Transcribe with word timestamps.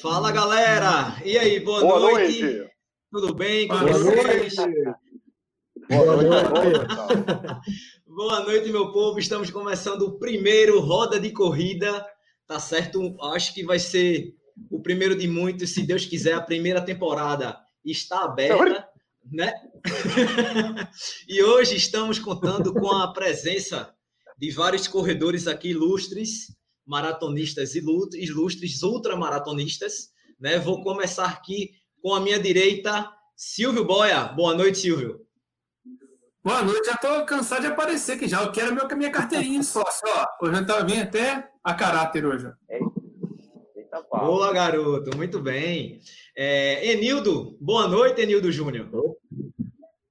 Fala 0.00 0.30
galera! 0.30 1.16
E 1.24 1.38
aí, 1.38 1.60
boa, 1.60 1.80
boa 1.80 2.00
noite. 2.00 2.42
noite. 2.42 2.70
Tudo 3.10 3.34
bem 3.34 3.66
com 3.66 3.78
boa 3.78 3.92
vocês? 3.92 4.56
Noite. 4.56 4.84
Boa 5.88 6.16
noite. 6.22 6.86
boa 8.06 8.40
noite, 8.40 8.70
meu 8.70 8.92
povo. 8.92 9.18
Estamos 9.18 9.50
começando 9.50 10.02
o 10.02 10.18
primeiro 10.18 10.80
roda 10.80 11.18
de 11.18 11.30
corrida. 11.30 12.04
Tá 12.46 12.58
certo? 12.58 13.16
Acho 13.32 13.54
que 13.54 13.64
vai 13.64 13.78
ser 13.78 14.34
o 14.70 14.80
primeiro 14.80 15.16
de 15.16 15.26
muitos, 15.28 15.72
se 15.72 15.86
Deus 15.86 16.04
quiser. 16.04 16.34
A 16.34 16.42
primeira 16.42 16.84
temporada 16.84 17.56
está 17.84 18.24
aberta, 18.24 18.86
né? 19.30 19.52
e 21.28 21.42
hoje 21.42 21.76
estamos 21.76 22.18
contando 22.18 22.74
com 22.74 22.90
a 22.90 23.12
presença 23.12 23.94
de 24.36 24.50
vários 24.50 24.86
corredores 24.86 25.46
aqui 25.46 25.70
ilustres 25.70 26.55
maratonistas 26.86 27.74
ilustres, 27.74 28.82
ultramaratonistas. 28.82 30.10
Né? 30.38 30.58
Vou 30.58 30.82
começar 30.82 31.26
aqui 31.26 31.72
com 32.02 32.14
a 32.14 32.20
minha 32.20 32.38
direita, 32.38 33.10
Silvio 33.34 33.84
Boia. 33.84 34.24
Boa 34.24 34.54
noite, 34.54 34.78
Silvio. 34.78 35.26
Boa 36.46 36.62
noite, 36.62 36.86
já 36.86 36.92
estou 36.92 37.26
cansado 37.26 37.62
de 37.62 37.66
aparecer 37.66 38.12
aqui 38.12 38.28
já. 38.28 38.40
Eu 38.40 38.52
quero 38.52 38.72
meu, 38.72 38.86
minha 38.96 39.10
carteirinha 39.10 39.58
de 39.58 39.66
sócio. 39.66 40.06
Ó. 40.06 40.46
Hoje 40.46 40.54
eu 40.54 40.62
estava 40.62 40.84
vindo 40.84 41.02
até 41.02 41.50
a 41.64 41.74
caráter 41.74 42.24
hoje. 42.24 42.48
Eita, 43.74 44.00
Boa, 44.08 44.52
garoto. 44.52 45.16
Muito 45.16 45.40
bem. 45.40 45.98
É, 46.36 46.92
Enildo, 46.92 47.56
boa 47.60 47.88
noite, 47.88 48.20
Enildo 48.20 48.52
Júnior. 48.52 48.88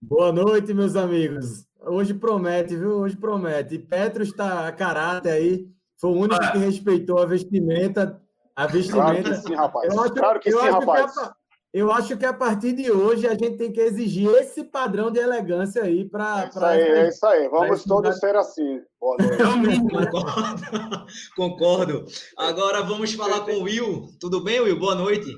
Boa 0.02 0.34
noite, 0.34 0.73
meus 0.73 0.98
amigos. 0.98 1.66
Hoje 1.80 2.14
promete, 2.14 2.76
viu? 2.76 2.98
Hoje 2.98 3.16
promete. 3.16 3.80
Petro 3.80 4.22
está 4.22 4.67
a 4.67 4.73
caráter 4.73 5.31
aí. 5.31 5.70
Foi 6.05 6.12
o 6.12 6.18
único 6.18 6.52
que 6.52 6.59
respeitou 6.59 7.18
a 7.18 7.26
vestimenta. 7.26 8.22
A 8.55 8.68
vestimenta. 8.68 9.23
Claro 9.23 9.23
que 9.23 9.41
sim, 9.41 9.55
rapaz. 9.55 9.91
Eu 9.91 10.02
acho, 10.02 10.14
claro 10.14 10.40
que 10.40 10.52
sim, 10.52 10.70
rapaz. 10.70 11.12
Que 11.12 11.20
a, 11.20 11.36
eu 11.73 11.91
acho 11.91 12.16
que 12.16 12.26
a 12.28 12.34
partir 12.34 12.73
de 12.73 12.91
hoje 12.91 13.28
a 13.28 13.31
gente 13.31 13.58
tem 13.58 13.72
que 13.72 13.81
exigir 13.81 14.30
esse 14.36 14.64
padrão 14.64 15.09
de 15.09 15.17
elegância 15.17 15.81
aí 15.81 16.08
para. 16.08 16.44
É 16.44 16.45
isso 16.45 16.59
pra, 16.59 16.70
aí, 16.70 16.81
é 16.81 17.09
isso 17.09 17.26
aí. 17.26 17.50
Vamos 17.50 17.83
todos 17.86 18.20
ser 18.20 18.36
assim. 18.36 18.83
Concordo. 19.02 21.08
Concordo. 21.36 22.06
Agora 22.38 22.83
vamos 22.83 23.11
falar 23.14 23.39
com 23.39 23.53
o 23.53 23.64
Will. 23.64 24.09
Tudo 24.20 24.44
bem, 24.44 24.59
Will? 24.59 24.78
Boa 24.78 24.94
noite. 24.94 25.36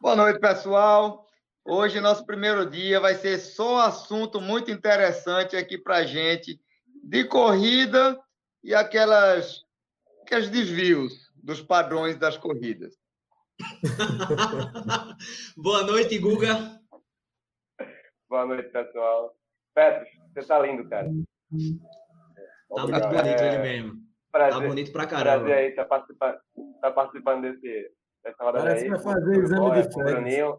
Boa 0.00 0.14
noite, 0.14 0.38
pessoal. 0.38 1.26
Hoje, 1.66 2.00
nosso 2.00 2.24
primeiro 2.24 2.70
dia, 2.70 3.00
vai 3.00 3.16
ser 3.16 3.38
só 3.38 3.74
um 3.74 3.78
assunto 3.78 4.40
muito 4.40 4.70
interessante 4.70 5.56
aqui 5.56 5.76
para 5.76 6.04
gente 6.04 6.60
de 7.02 7.24
corrida 7.24 8.16
e 8.62 8.74
aquelas, 8.74 9.64
aqueles 10.22 10.50
desvios 10.50 11.30
dos 11.42 11.60
padrões 11.60 12.16
das 12.16 12.36
corridas. 12.36 12.94
Boa 15.56 15.82
noite, 15.82 16.18
Guga. 16.18 16.80
Boa 18.28 18.46
noite, 18.46 18.68
pessoal. 18.70 19.34
Petros, 19.74 20.08
você 20.32 20.40
está 20.40 20.58
lindo, 20.60 20.88
cara. 20.88 21.08
Tá 22.74 22.86
muito 22.86 23.08
bonito 23.08 23.42
ele 23.42 23.58
mesmo. 23.58 24.02
Prazer, 24.30 24.60
tá 24.60 24.66
bonito 24.66 24.92
pra 24.92 25.06
caramba. 25.06 25.44
Prazer 25.44 25.64
aí, 25.64 25.74
tá 25.74 25.84
participando, 25.84 26.38
tá 26.80 26.90
participando 26.90 27.42
desse, 27.42 27.90
dessa 28.24 28.42
roda 28.42 28.58
Parece 28.60 28.84
aí. 28.84 28.90
vai 28.90 28.98
fazer 28.98 29.28
o 29.28 29.42
exame 29.42 29.82
de 29.82 29.92
férias. 29.92 30.58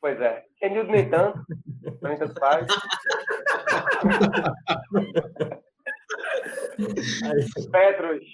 Pois 0.00 0.20
é. 0.20 0.44
Kenildo 0.58 0.92
nem 0.92 1.10
tanto, 1.10 1.44
mim 2.02 2.16
tanto 2.16 2.38
faz. 2.38 2.66
Petros. 7.70 8.24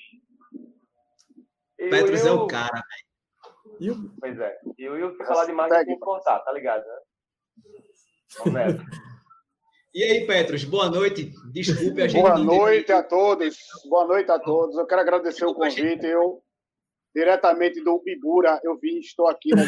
Petros 1.77 2.27
é 2.27 2.33
o 2.33 2.47
cara, 2.47 2.83
velho. 3.81 4.13
Pois 4.19 4.39
é. 4.39 4.59
E 4.79 4.89
o 4.89 4.93
Will, 4.93 5.11
se 5.13 5.25
falar 5.25 5.47
demais, 5.47 5.85
que 5.85 5.93
importar, 5.93 6.39
tá 6.41 6.53
ligado, 6.53 6.85
né? 6.85 6.99
Vamos 8.39 8.55
nessa. 8.55 8.85
E 9.95 10.03
aí, 10.03 10.27
Petros, 10.27 10.65
boa 10.65 10.91
noite. 10.91 11.33
Desculpe 11.53 12.03
a 12.03 12.09
gente. 12.09 12.21
Boa 12.21 12.39
noite 12.39 12.93
a 12.93 13.03
todos. 13.03 13.57
Boa 13.89 14.07
noite 14.07 14.31
a 14.31 14.39
todos. 14.39 14.77
Eu 14.77 14.87
quero 14.87 15.01
agradecer 15.01 15.47
o 15.47 15.55
convite. 15.55 16.05
Eu, 16.05 16.43
diretamente 17.15 17.83
do 17.83 18.03
Ibura, 18.07 18.61
eu 18.63 18.79
vim, 18.79 18.99
estou 18.99 19.27
aqui 19.27 19.55
na 19.55 19.63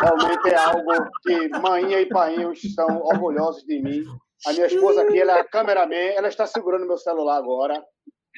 Realmente 0.00 0.48
é 0.48 0.56
algo 0.56 0.90
que 1.22 1.48
mãe 1.60 1.94
e 1.94 2.06
pai 2.06 2.34
estão 2.52 3.02
orgulhosos 3.02 3.62
de 3.64 3.80
mim. 3.80 4.04
A 4.46 4.52
minha 4.52 4.66
esposa 4.66 5.02
aqui, 5.02 5.20
ela 5.20 5.38
é 5.38 5.44
cameraman, 5.44 6.12
ela 6.16 6.28
está 6.28 6.46
segurando 6.46 6.86
meu 6.86 6.98
celular 6.98 7.38
agora. 7.38 7.82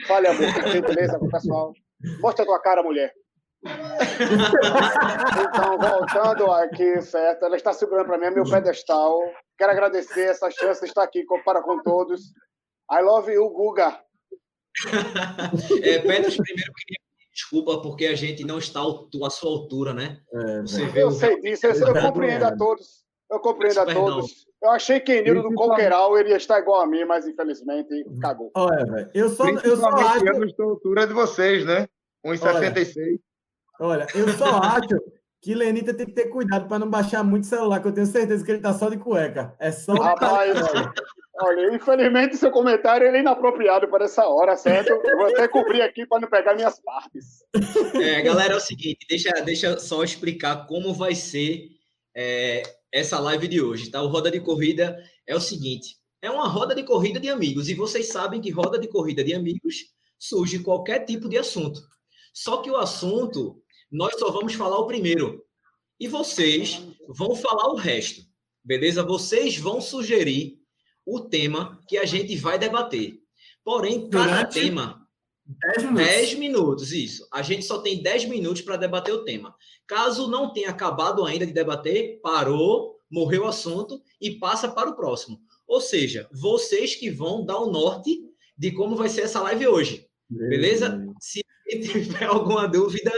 Fale, 0.06 0.28
amor, 0.28 0.52
tem 0.70 0.82
beleza 0.82 1.18
com 1.18 1.26
o 1.26 1.30
pessoal? 1.30 1.72
Mostra 2.20 2.44
a 2.44 2.46
tua 2.46 2.60
cara, 2.60 2.82
mulher. 2.82 3.12
Então, 5.40 5.78
voltando 5.78 6.50
aqui, 6.52 7.00
certo? 7.02 7.44
Ela 7.44 7.56
está 7.56 7.72
segurando 7.72 8.06
para 8.06 8.18
mim, 8.18 8.26
é 8.26 8.30
meu 8.30 8.44
pedestal. 8.44 9.18
Quero 9.58 9.72
agradecer 9.72 10.28
essa 10.28 10.50
chance 10.50 10.80
de 10.80 10.86
estar 10.86 11.02
aqui 11.02 11.24
para 11.44 11.62
com 11.62 11.82
todos. 11.82 12.20
I 12.92 13.00
love 13.02 13.32
you, 13.32 13.48
Guga. 13.50 14.00
é, 15.82 15.98
Pedro, 15.98 16.30
primeiro 16.36 16.72
queria 16.74 17.06
desculpa 17.36 17.82
porque 17.82 18.06
a 18.06 18.14
gente 18.14 18.44
não 18.44 18.58
está 18.58 18.80
à 18.80 19.30
sua 19.30 19.50
altura, 19.50 19.92
né? 19.92 20.18
É, 20.32 20.60
Você 20.62 20.86
vê 20.86 21.02
eu 21.02 21.08
o... 21.08 21.10
sei 21.10 21.38
disso, 21.40 21.66
eu, 21.66 21.74
eu 21.74 22.02
compreendo 22.02 22.44
a 22.44 22.56
todos. 22.56 23.04
Eu 23.30 23.40
compreendo 23.40 23.80
a 23.80 23.86
todos. 23.86 24.46
Eu 24.62 24.71
achei 24.71 24.99
que 25.00 25.21
Nilo 25.22 25.43
do 25.43 25.55
Conqueral 25.55 26.19
ele 26.19 26.31
ia 26.31 26.37
estar 26.37 26.59
igual 26.59 26.81
a 26.81 26.87
mim, 26.87 27.05
mas 27.05 27.27
infelizmente 27.27 28.05
cagou. 28.21 28.50
Olha, 28.55 29.11
eu 29.15 29.28
só, 29.28 29.49
eu 29.49 29.77
só 29.77 29.89
acho. 29.91 30.25
a 30.28 30.65
altura 30.65 31.06
de 31.06 31.12
vocês, 31.12 31.65
né? 31.65 31.87
1,66. 32.25 33.21
Olha, 33.78 34.06
eu 34.15 34.28
só 34.31 34.47
acho 34.59 34.99
que 35.43 35.55
Lenita 35.55 35.94
tem 35.94 36.06
que 36.06 36.12
ter 36.12 36.28
cuidado 36.28 36.67
para 36.67 36.78
não 36.78 36.91
baixar 36.91 37.22
muito 37.22 37.44
o 37.44 37.47
celular, 37.47 37.81
que 37.81 37.89
eu 37.89 37.93
tenho 37.93 38.06
certeza 38.06 38.44
que 38.44 38.50
ele 38.50 38.59
está 38.59 38.72
só 38.72 38.89
de 38.89 38.97
cueca. 38.97 39.55
É 39.61 39.71
só. 39.71 39.94
Rapaz, 39.94 40.56
olha, 40.56 40.93
olha, 41.43 41.75
infelizmente 41.75 42.37
seu 42.37 42.50
comentário 42.50 43.06
é 43.06 43.21
inapropriado 43.21 43.87
para 43.88 44.06
essa 44.06 44.27
hora, 44.27 44.56
certo? 44.56 44.88
Eu 44.88 45.17
vou 45.17 45.27
até 45.27 45.47
cobrir 45.47 45.83
aqui 45.83 46.06
para 46.06 46.21
não 46.21 46.28
pegar 46.28 46.55
minhas 46.55 46.81
partes. 46.81 47.44
É, 47.94 48.23
galera, 48.23 48.55
é 48.55 48.56
o 48.56 48.61
seguinte, 48.61 49.06
deixa, 49.09 49.31
deixa 49.43 49.78
só 49.78 50.03
explicar 50.03 50.67
como 50.67 50.94
vai 50.94 51.15
ser 51.15 51.69
é, 52.17 52.62
essa 52.92 53.19
live 53.19 53.48
de 53.48 53.60
hoje, 53.60 53.91
tá? 53.91 54.02
O 54.02 54.08
Roda 54.08 54.30
de 54.30 54.41
Corrida 54.41 54.97
é 55.26 55.34
o 55.34 55.41
seguinte: 55.41 55.97
é 56.22 56.30
uma 56.30 56.48
roda 56.48 56.74
de 56.74 56.82
corrida 56.82 57.20
de 57.20 57.28
amigos, 57.28 57.69
e 57.69 57.74
vocês 57.74 58.08
sabem 58.08 58.41
que 58.41 58.50
roda 58.50 58.78
de 58.78 58.88
corrida 58.88 59.22
de 59.22 59.34
amigos 59.34 59.76
surge 60.19 60.58
qualquer 60.60 61.04
tipo 61.04 61.28
de 61.28 61.38
assunto. 61.38 61.80
Só 62.32 62.58
que 62.58 62.70
o 62.70 62.76
assunto, 62.76 63.62
nós 63.91 64.19
só 64.19 64.30
vamos 64.30 64.54
falar 64.54 64.78
o 64.78 64.86
primeiro. 64.86 65.44
E 65.98 66.08
vocês 66.08 66.82
vão 67.08 67.34
falar 67.34 67.69
o 67.69 67.76
resto. 67.76 68.22
Beleza? 68.62 69.02
Vocês 69.02 69.56
vão 69.56 69.80
sugerir 69.80 70.58
o 71.04 71.20
tema 71.20 71.80
que 71.88 71.96
a 71.96 72.04
gente 72.04 72.36
vai 72.36 72.58
debater. 72.58 73.20
Porém, 73.64 74.10
cada 74.10 74.42
Durante 74.42 74.54
tema 74.54 75.06
10 75.46 75.84
minutos. 75.84 76.06
10 76.06 76.34
minutos, 76.34 76.92
isso. 76.92 77.28
A 77.32 77.42
gente 77.42 77.64
só 77.64 77.78
tem 77.78 78.02
10 78.02 78.24
minutos 78.26 78.62
para 78.62 78.76
debater 78.76 79.14
o 79.14 79.24
tema. 79.24 79.54
Caso 79.86 80.28
não 80.28 80.52
tenha 80.52 80.70
acabado 80.70 81.24
ainda 81.24 81.46
de 81.46 81.52
debater, 81.52 82.20
parou, 82.20 82.96
morreu 83.10 83.44
o 83.44 83.48
assunto 83.48 84.02
e 84.20 84.32
passa 84.32 84.68
para 84.68 84.90
o 84.90 84.96
próximo. 84.96 85.40
Ou 85.66 85.80
seja, 85.80 86.28
vocês 86.32 86.94
que 86.94 87.10
vão 87.10 87.44
dar 87.44 87.58
o 87.58 87.70
norte 87.70 88.20
de 88.58 88.72
como 88.72 88.96
vai 88.96 89.08
ser 89.08 89.22
essa 89.22 89.40
live 89.42 89.66
hoje. 89.66 90.06
Beleza? 90.28 91.04
Se 91.20 91.44
tiver 91.66 92.24
alguma 92.24 92.66
dúvida, 92.66 93.12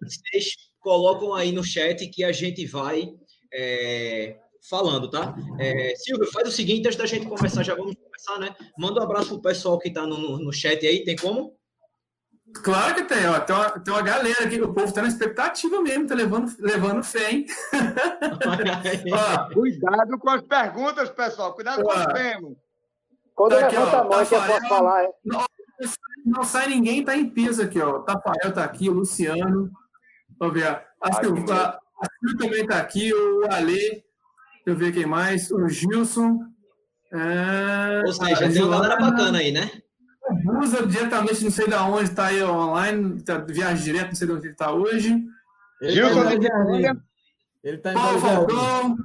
vocês 0.00 0.56
colocam 0.80 1.34
aí 1.34 1.52
no 1.52 1.62
chat 1.62 2.06
que 2.08 2.24
a 2.24 2.32
gente 2.32 2.66
vai 2.66 3.12
é, 3.52 4.38
falando, 4.68 5.10
tá? 5.10 5.34
É, 5.58 5.94
Silvio, 5.96 6.30
faz 6.32 6.48
o 6.48 6.52
seguinte, 6.52 6.86
antes 6.86 6.96
da 6.96 7.06
gente 7.06 7.26
começar, 7.26 7.62
já 7.62 7.74
vamos 7.74 7.96
começar, 7.96 8.38
né? 8.38 8.54
Manda 8.78 9.00
um 9.00 9.04
abraço 9.04 9.30
pro 9.30 9.42
pessoal 9.42 9.78
que 9.78 9.88
está 9.88 10.06
no, 10.06 10.16
no, 10.16 10.38
no, 10.38 10.52
chat 10.52 10.86
aí, 10.86 11.04
tem 11.04 11.16
como? 11.16 11.56
Claro 12.62 12.94
que 12.94 13.04
tem, 13.04 13.26
ó. 13.26 13.40
Tem 13.40 13.56
uma, 13.56 13.70
tem 13.70 13.94
uma 13.94 14.02
galera 14.02 14.44
aqui, 14.44 14.60
o 14.60 14.72
povo 14.72 14.86
está 14.86 15.02
na 15.02 15.08
expectativa 15.08 15.80
mesmo, 15.80 16.06
tá 16.06 16.14
levando, 16.14 16.52
levando 16.60 17.02
fé, 17.02 17.32
hein? 17.32 17.46
ó, 19.12 19.52
cuidado 19.52 20.18
com 20.18 20.30
as 20.30 20.42
perguntas, 20.42 21.10
pessoal, 21.10 21.54
cuidado 21.54 21.82
com 21.82 21.90
os 21.90 22.06
temas. 22.06 22.56
Quando 23.34 23.58
tá 23.58 23.68
levanta 23.68 23.98
a 23.98 24.04
mão 24.04 24.26
que 24.26 24.34
eu 24.34 24.42
posso 24.42 24.68
falar, 24.68 25.04
hein? 25.04 25.10
Não, 25.24 25.44
não 26.26 26.44
sai 26.44 26.68
ninguém, 26.68 27.04
tá 27.04 27.16
em 27.16 27.28
peso 27.28 27.62
aqui, 27.62 27.80
ó. 27.80 27.96
O 27.96 28.02
Tafael 28.02 28.52
tá 28.52 28.62
aqui, 28.62 28.88
o 28.88 28.92
Luciano. 28.92 29.70
Vamos 30.38 30.54
ver. 30.54 30.86
A 31.00 31.12
Silvia, 31.14 31.78
também 32.38 32.66
tá 32.66 32.78
aqui, 32.78 33.12
o 33.12 33.50
Ale. 33.50 34.04
Deixa 34.64 34.66
eu 34.66 34.76
ver 34.76 34.92
quem 34.92 35.06
mais. 35.06 35.50
O 35.50 35.68
Gilson. 35.68 36.40
É... 37.12 38.02
Ou 38.06 38.12
seja, 38.12 38.50
tem 38.50 38.62
uma 38.62 38.76
galera 38.76 38.96
bacana 38.96 39.38
aí, 39.38 39.52
né? 39.52 39.70
Busa 40.44 40.86
diretamente, 40.86 41.44
não 41.44 41.50
sei 41.50 41.66
de 41.66 41.74
onde 41.74 42.04
está 42.04 42.26
aí 42.26 42.42
online, 42.42 43.20
tá, 43.22 43.38
viagem 43.38 43.84
direto, 43.84 44.08
não 44.08 44.14
sei 44.14 44.26
de 44.26 44.32
onde 44.32 44.46
ele 44.46 44.52
está 44.52 44.72
hoje. 44.72 45.22
Gilson, 45.82 46.22
tá 46.22 46.32
ele 47.64 47.76
está 47.76 47.90
em 47.90 47.94
Paulo 47.94 48.20
Falcão. 48.20 48.96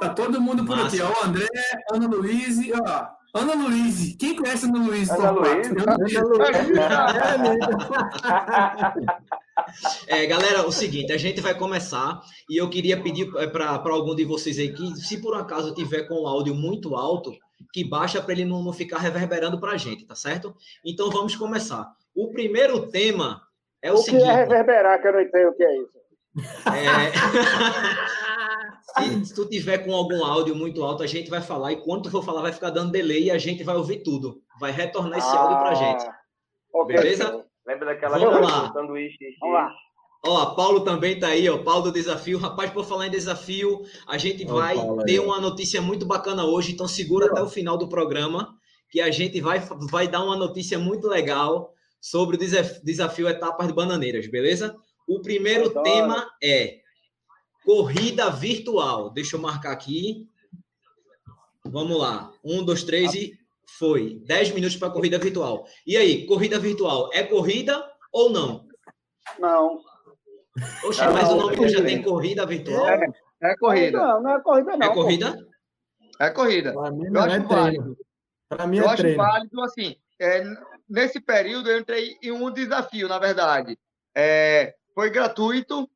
Tá 0.00 0.08
todo 0.10 0.40
mundo 0.40 0.64
por 0.64 0.76
Massa. 0.76 0.88
aqui, 0.88 1.02
ó. 1.02 1.08
O 1.08 1.24
André, 1.26 1.46
Ana 1.90 2.08
Luiz, 2.08 2.58
ó. 2.72 3.08
Ana 3.34 3.54
Luiz. 3.54 4.16
Quem 4.18 4.36
conhece 4.36 4.66
Ana 4.66 4.78
Luiz? 4.78 5.10
Ana 5.10 5.30
Luiz? 5.30 5.68
É, 10.06 10.26
galera, 10.26 10.66
o 10.66 10.72
seguinte, 10.72 11.12
a 11.12 11.16
gente 11.16 11.40
vai 11.40 11.54
começar 11.54 12.20
e 12.48 12.56
eu 12.56 12.68
queria 12.68 13.00
pedir 13.00 13.28
é, 13.36 13.46
para 13.46 13.80
algum 13.84 14.14
de 14.14 14.24
vocês 14.24 14.58
aí 14.58 14.72
que, 14.72 14.96
se 14.96 15.20
por 15.20 15.34
acaso 15.34 15.74
tiver 15.74 16.02
com 16.04 16.22
o 16.22 16.26
áudio 16.26 16.54
muito 16.54 16.94
alto, 16.94 17.32
que 17.72 17.82
baixa 17.84 18.20
para 18.20 18.32
ele 18.32 18.44
não, 18.44 18.62
não 18.62 18.72
ficar 18.72 18.98
reverberando 18.98 19.58
para 19.58 19.72
a 19.72 19.76
gente, 19.76 20.06
tá 20.06 20.14
certo? 20.14 20.54
Então 20.84 21.10
vamos 21.10 21.34
começar. 21.34 21.90
O 22.14 22.30
primeiro 22.30 22.88
tema 22.88 23.42
é 23.82 23.90
o, 23.90 23.94
o 23.94 23.98
seguinte. 23.98 24.22
O 24.22 24.24
que 24.24 24.30
é 24.30 24.36
reverberar, 24.36 25.00
que 25.00 25.08
eu 25.08 25.12
não 25.12 25.20
entendo 25.20 25.48
o 25.48 25.54
que 25.54 25.64
é 25.64 25.76
isso. 25.82 25.96
É... 26.66 27.12
se, 29.24 29.34
tu 29.34 29.46
tiver 29.46 29.78
com 29.78 29.94
algum 29.94 30.24
áudio 30.24 30.54
muito 30.54 30.82
alto, 30.82 31.02
a 31.02 31.06
gente 31.06 31.30
vai 31.30 31.40
falar 31.40 31.72
e 31.72 31.82
quando 31.82 32.04
tu 32.04 32.10
for 32.10 32.22
falar 32.24 32.42
vai 32.42 32.52
ficar 32.52 32.70
dando 32.70 32.92
delay 32.92 33.24
e 33.24 33.30
a 33.30 33.38
gente 33.38 33.64
vai 33.64 33.76
ouvir 33.76 34.02
tudo. 34.02 34.42
Vai 34.60 34.70
retornar 34.70 35.18
esse 35.18 35.28
ah, 35.28 35.38
áudio 35.38 35.58
para 35.58 35.70
a 35.70 35.74
gente. 35.74 36.04
Okay. 36.72 36.96
Beleza? 36.96 37.45
Lembra 37.66 37.86
daquela 37.86 38.18
Vamos 38.18 38.48
lá. 38.48 38.72
sanduíche? 38.72 39.36
Vamos 39.40 39.54
lá. 39.54 39.72
Ó, 40.24 40.54
Paulo 40.54 40.80
também 40.80 41.18
tá 41.18 41.28
aí, 41.28 41.48
ó. 41.48 41.58
Paulo 41.58 41.82
do 41.82 41.92
desafio. 41.92 42.38
Rapaz, 42.38 42.70
por 42.70 42.84
falar 42.84 43.06
em 43.06 43.10
desafio, 43.10 43.84
a 44.06 44.18
gente 44.18 44.44
vai 44.44 44.76
ter 45.04 45.20
uma 45.20 45.40
notícia 45.40 45.80
muito 45.80 46.06
bacana 46.06 46.44
hoje, 46.44 46.72
então 46.72 46.88
segura 46.88 47.26
até 47.26 47.40
o 47.40 47.48
final 47.48 47.76
do 47.76 47.88
programa, 47.88 48.56
que 48.90 49.00
a 49.00 49.10
gente 49.10 49.40
vai, 49.40 49.60
vai 49.90 50.08
dar 50.08 50.24
uma 50.24 50.36
notícia 50.36 50.78
muito 50.78 51.06
legal 51.06 51.72
sobre 52.00 52.36
o 52.36 52.38
desafio 52.38 53.28
Etapas 53.28 53.66
de 53.66 53.72
Bananeiras, 53.72 54.26
beleza? 54.26 54.76
O 55.06 55.20
primeiro 55.20 55.70
Adoro. 55.70 55.82
tema 55.82 56.30
é 56.42 56.80
corrida 57.64 58.30
virtual. 58.30 59.10
Deixa 59.10 59.36
eu 59.36 59.40
marcar 59.40 59.72
aqui. 59.72 60.28
Vamos 61.64 61.98
lá. 61.98 62.32
Um, 62.44 62.64
dois, 62.64 62.84
três 62.84 63.14
e 63.14 63.38
foi. 63.66 64.20
Dez 64.24 64.50
minutos 64.50 64.76
para 64.76 64.90
corrida 64.90 65.18
virtual. 65.18 65.66
E 65.86 65.96
aí, 65.96 66.26
corrida 66.26 66.58
virtual 66.58 67.10
é 67.12 67.22
corrida 67.22 67.84
ou 68.12 68.30
não? 68.30 68.66
Não. 69.38 69.80
Oxe, 70.84 71.04
não, 71.04 71.12
mas 71.12 71.28
o 71.28 71.36
nome 71.36 71.68
já 71.68 71.82
tem 71.82 72.02
corrida 72.02 72.46
virtual? 72.46 72.88
É, 72.88 73.06
é 73.42 73.56
corrida. 73.56 73.98
Não, 73.98 74.22
não 74.22 74.30
é 74.36 74.40
corrida, 74.40 74.76
não. 74.76 74.86
É 74.86 74.94
corrida? 74.94 75.46
É 76.18 76.30
corrida. 76.30 76.72
Para 76.72 76.90
mim 76.90 77.04
eu 77.04 77.20
é 77.20 77.40
treino. 77.40 77.96
Para 78.48 78.66
mim 78.66 78.78
é 78.78 78.80
eu 78.80 78.88
acho 78.88 79.02
treino. 79.02 79.18
válido, 79.18 79.60
assim, 79.62 79.96
é, 80.18 80.44
nesse 80.88 81.20
período 81.20 81.70
eu 81.70 81.78
entrei 81.78 82.16
em 82.22 82.30
um 82.30 82.50
desafio, 82.50 83.08
na 83.08 83.18
verdade. 83.18 83.78
É, 84.14 84.74
foi 84.94 85.10
gratuito. 85.10 85.88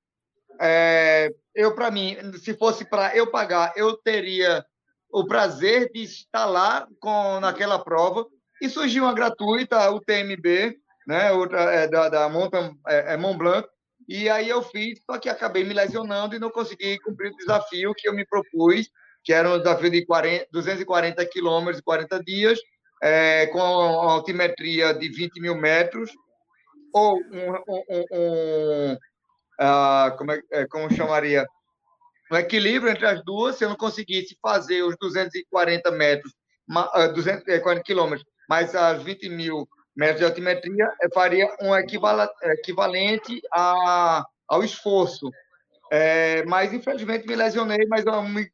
É, 0.61 1.33
eu, 1.55 1.75
para 1.75 1.91
mim, 1.91 2.17
se 2.39 2.55
fosse 2.55 2.85
para 2.85 3.17
eu 3.17 3.31
pagar, 3.31 3.73
eu 3.77 3.97
teria 3.97 4.65
o 5.13 5.27
prazer 5.27 5.91
de 5.93 6.03
estar 6.03 6.47
lá 6.47 6.87
com, 7.01 7.41
naquela 7.41 7.79
prova. 7.79 8.27
E 8.63 8.69
surgiu 8.69 9.05
uma 9.05 9.15
gratuita, 9.15 9.91
o 9.91 10.01
TMB, 10.01 10.77
né, 11.07 11.33
outra 11.33 11.61
é, 11.73 11.89
da, 11.89 12.09
da 12.09 12.29
Mountain, 12.29 12.77
é, 12.87 13.15
é 13.15 13.17
Mont 13.17 13.39
Blanc, 13.39 13.67
e 14.09 14.29
aí 14.29 14.49
eu 14.49 14.63
fiz, 14.63 15.01
só 15.09 15.19
que 15.19 15.29
acabei 15.29 15.65
me 15.65 15.73
lesionando 15.73 16.35
e 16.35 16.39
não 16.39 16.51
consegui 16.51 16.99
cumprir 16.99 17.31
o 17.31 17.37
desafio 17.37 17.95
que 17.97 18.09
eu 18.09 18.13
me 18.13 18.27
propus, 18.27 18.89
que 19.25 19.33
era 19.33 19.49
um 19.49 19.59
desafio 19.59 19.91
de 19.91 20.05
40, 20.05 20.47
240 20.53 21.27
quilômetros, 21.27 21.81
40 21.81 22.23
dias, 22.25 22.59
é, 23.03 23.47
com 23.47 23.61
altimetria 23.61 24.93
de 24.93 25.09
20 25.09 25.41
mil 25.41 25.55
metros, 25.55 26.11
ou 26.93 27.17
um, 27.19 27.53
um, 27.69 27.85
um, 27.89 28.05
um 28.13 28.99
uh, 29.61 30.17
como, 30.17 30.33
é, 30.33 30.43
é, 30.51 30.67
como 30.67 30.93
chamaria? 30.93 31.47
Um 32.31 32.37
equilíbrio 32.37 32.93
entre 32.93 33.07
as 33.07 33.25
duas, 33.25 33.57
se 33.57 33.65
eu 33.65 33.69
não 33.69 33.77
conseguisse 33.77 34.37
fazer 34.41 34.83
os 34.83 34.97
240 35.01 35.91
metros, 35.91 36.33
240 37.15 37.83
quilômetros, 37.83 38.25
mais 38.49 38.75
as 38.75 39.03
20 39.03 39.29
mil 39.29 39.69
metros 39.97 40.19
de 40.19 40.25
altimetria, 40.25 40.93
faria 41.13 41.49
um 41.61 41.75
equivalente 41.75 43.43
a, 43.53 44.25
ao 44.49 44.63
esforço. 44.63 45.31
É, 45.93 46.45
mas, 46.45 46.73
infelizmente, 46.73 47.27
me 47.27 47.35
lesionei, 47.35 47.85
mas 47.89 48.05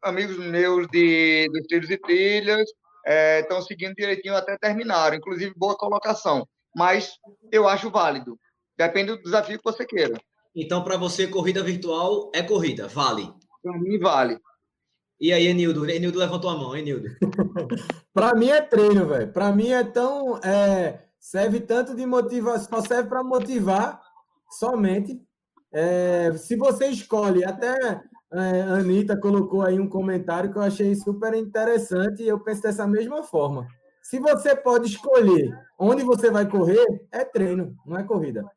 amigos 0.03 0.39
meus 0.39 0.87
de, 0.89 1.47
dos 1.53 1.67
trilhos 1.67 1.91
e 1.91 1.99
trilhas 1.99 2.71
é, 3.07 3.41
estão 3.41 3.61
seguindo 3.61 3.95
direitinho 3.95 4.35
até 4.35 4.57
terminar, 4.57 5.13
inclusive 5.13 5.53
boa 5.55 5.77
colocação. 5.77 6.49
Mas 6.75 7.13
eu 7.53 7.69
acho 7.69 7.91
válido. 7.91 8.39
Depende 8.77 9.13
do 9.13 9.23
desafio 9.23 9.59
que 9.59 9.65
você 9.65 9.85
queira. 9.85 10.19
Então, 10.55 10.83
para 10.83 10.97
você, 10.97 11.27
corrida 11.27 11.63
virtual 11.63 12.31
é 12.35 12.43
corrida, 12.43 12.89
vale? 12.89 13.31
Para 13.67 13.81
mim, 13.81 13.99
vale. 13.99 14.39
E 15.19 15.33
aí, 15.33 15.49
Enildo? 15.49 15.91
Enildo 15.91 16.21
levantou 16.21 16.49
a 16.51 16.57
mão, 16.57 16.77
Enildo. 16.77 17.09
para 18.15 18.33
mim 18.37 18.49
é 18.49 18.63
treino, 18.63 19.09
velho. 19.09 19.33
Para 19.33 19.51
mim 19.51 19.71
é 19.71 19.83
tão. 19.83 20.39
É, 20.39 21.01
serve 21.19 21.59
tanto 21.59 21.93
de 21.97 22.07
motivação, 22.07 22.81
só 22.81 22.87
serve 22.87 23.09
para 23.09 23.25
motivar 23.25 24.01
somente. 24.49 25.21
É, 25.73 26.33
se 26.37 26.55
você 26.55 26.87
escolhe, 26.87 27.45
até 27.45 27.75
é, 28.33 28.63
a 28.63 28.75
Anitta 28.75 29.17
colocou 29.17 29.63
aí 29.63 29.81
um 29.81 29.89
comentário 29.89 30.53
que 30.53 30.59
eu 30.59 30.63
achei 30.63 30.95
super 30.95 31.35
interessante 31.35 32.23
e 32.23 32.29
eu 32.29 32.39
penso 32.39 32.63
dessa 32.63 32.87
mesma 32.87 33.25
forma. 33.25 33.67
Se 34.01 34.21
você 34.21 34.55
pode 34.55 34.87
escolher 34.87 35.53
onde 35.77 36.05
você 36.05 36.31
vai 36.31 36.49
correr, 36.49 36.87
é 37.11 37.25
treino, 37.25 37.75
não 37.85 37.99
é 37.99 38.05
corrida. 38.05 38.49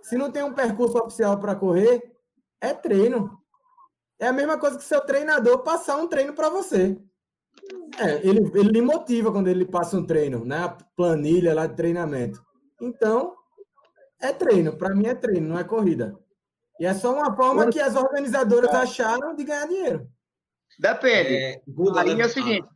Se 0.00 0.16
não 0.16 0.32
tem 0.32 0.42
um 0.42 0.54
percurso 0.54 0.96
oficial 0.96 1.38
para 1.38 1.54
correr, 1.54 2.00
é 2.62 2.72
treino. 2.72 3.41
É 4.22 4.28
a 4.28 4.32
mesma 4.32 4.56
coisa 4.56 4.78
que 4.78 4.84
seu 4.84 5.00
treinador 5.00 5.64
passar 5.64 5.96
um 5.96 6.06
treino 6.06 6.32
para 6.32 6.48
você. 6.48 6.96
É, 7.98 8.24
ele, 8.24 8.38
ele 8.54 8.70
lhe 8.70 8.80
motiva 8.80 9.32
quando 9.32 9.48
ele 9.48 9.64
passa 9.64 9.96
um 9.96 10.06
treino, 10.06 10.44
né? 10.44 10.58
A 10.58 10.68
planilha 10.96 11.52
lá 11.52 11.66
de 11.66 11.74
treinamento. 11.74 12.40
Então, 12.80 13.34
é 14.20 14.32
treino. 14.32 14.78
Para 14.78 14.94
mim 14.94 15.08
é 15.08 15.14
treino, 15.16 15.48
não 15.48 15.58
é 15.58 15.64
corrida. 15.64 16.16
E 16.78 16.86
é 16.86 16.94
só 16.94 17.12
uma 17.12 17.34
forma 17.34 17.68
que 17.68 17.80
as 17.80 17.96
organizadoras 17.96 18.72
acharam 18.72 19.34
de 19.34 19.42
ganhar 19.42 19.66
dinheiro. 19.66 20.06
Depende. 20.78 21.34
É, 21.34 21.60
Aí 21.96 22.20
é 22.20 22.24
o 22.24 22.28
seguinte, 22.28 22.68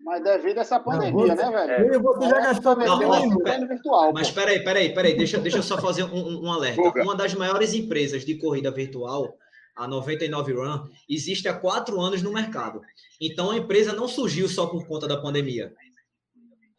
mas 0.00 0.24
devido 0.24 0.56
a 0.56 0.60
essa 0.62 0.80
pandemia, 0.80 1.34
não, 1.34 1.50
né, 1.50 1.66
velho? 1.66 2.02
Você 2.02 2.28
já 2.30 2.40
gastou 2.40 2.76
não, 2.76 2.98
não, 2.98 3.68
virtual. 3.68 4.10
Mas 4.14 4.30
peraí, 4.30 4.64
peraí, 4.64 4.94
peraí, 4.94 5.16
deixa, 5.16 5.38
deixa 5.38 5.58
eu 5.58 5.62
só 5.62 5.78
fazer 5.78 6.04
um, 6.04 6.44
um 6.46 6.50
alerta. 6.50 6.80
Uma 7.02 7.14
das 7.14 7.34
maiores 7.34 7.74
empresas 7.74 8.24
de 8.24 8.38
corrida 8.38 8.70
virtual, 8.70 9.36
a 9.76 9.88
99 9.88 10.52
Run, 10.52 10.88
existe 11.08 11.48
há 11.48 11.54
quatro 11.54 12.00
anos 12.00 12.22
no 12.22 12.32
mercado. 12.32 12.80
Então 13.20 13.50
a 13.50 13.56
empresa 13.56 13.92
não 13.92 14.06
surgiu 14.06 14.48
só 14.48 14.66
por 14.66 14.86
conta 14.86 15.08
da 15.08 15.20
pandemia. 15.20 15.74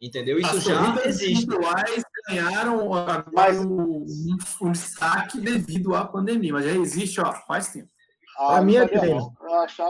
Entendeu? 0.00 0.38
Isso 0.38 0.56
As 0.56 0.64
já 0.64 1.06
existe. 1.06 1.46
virtuais 1.46 2.04
ganharam 2.28 2.90
mais 3.32 3.58
um, 3.64 4.04
um 4.60 4.72
destaque 4.72 5.40
devido 5.40 5.94
à 5.94 6.04
pandemia, 6.04 6.52
mas 6.52 6.64
já 6.64 6.72
existe 6.72 7.20
ó, 7.20 7.32
faz 7.32 7.68
tempo. 7.68 7.88
Ah, 8.38 8.58
a 8.58 8.62
minha 8.62 8.82
é 8.82 8.88
treino. 8.88 9.32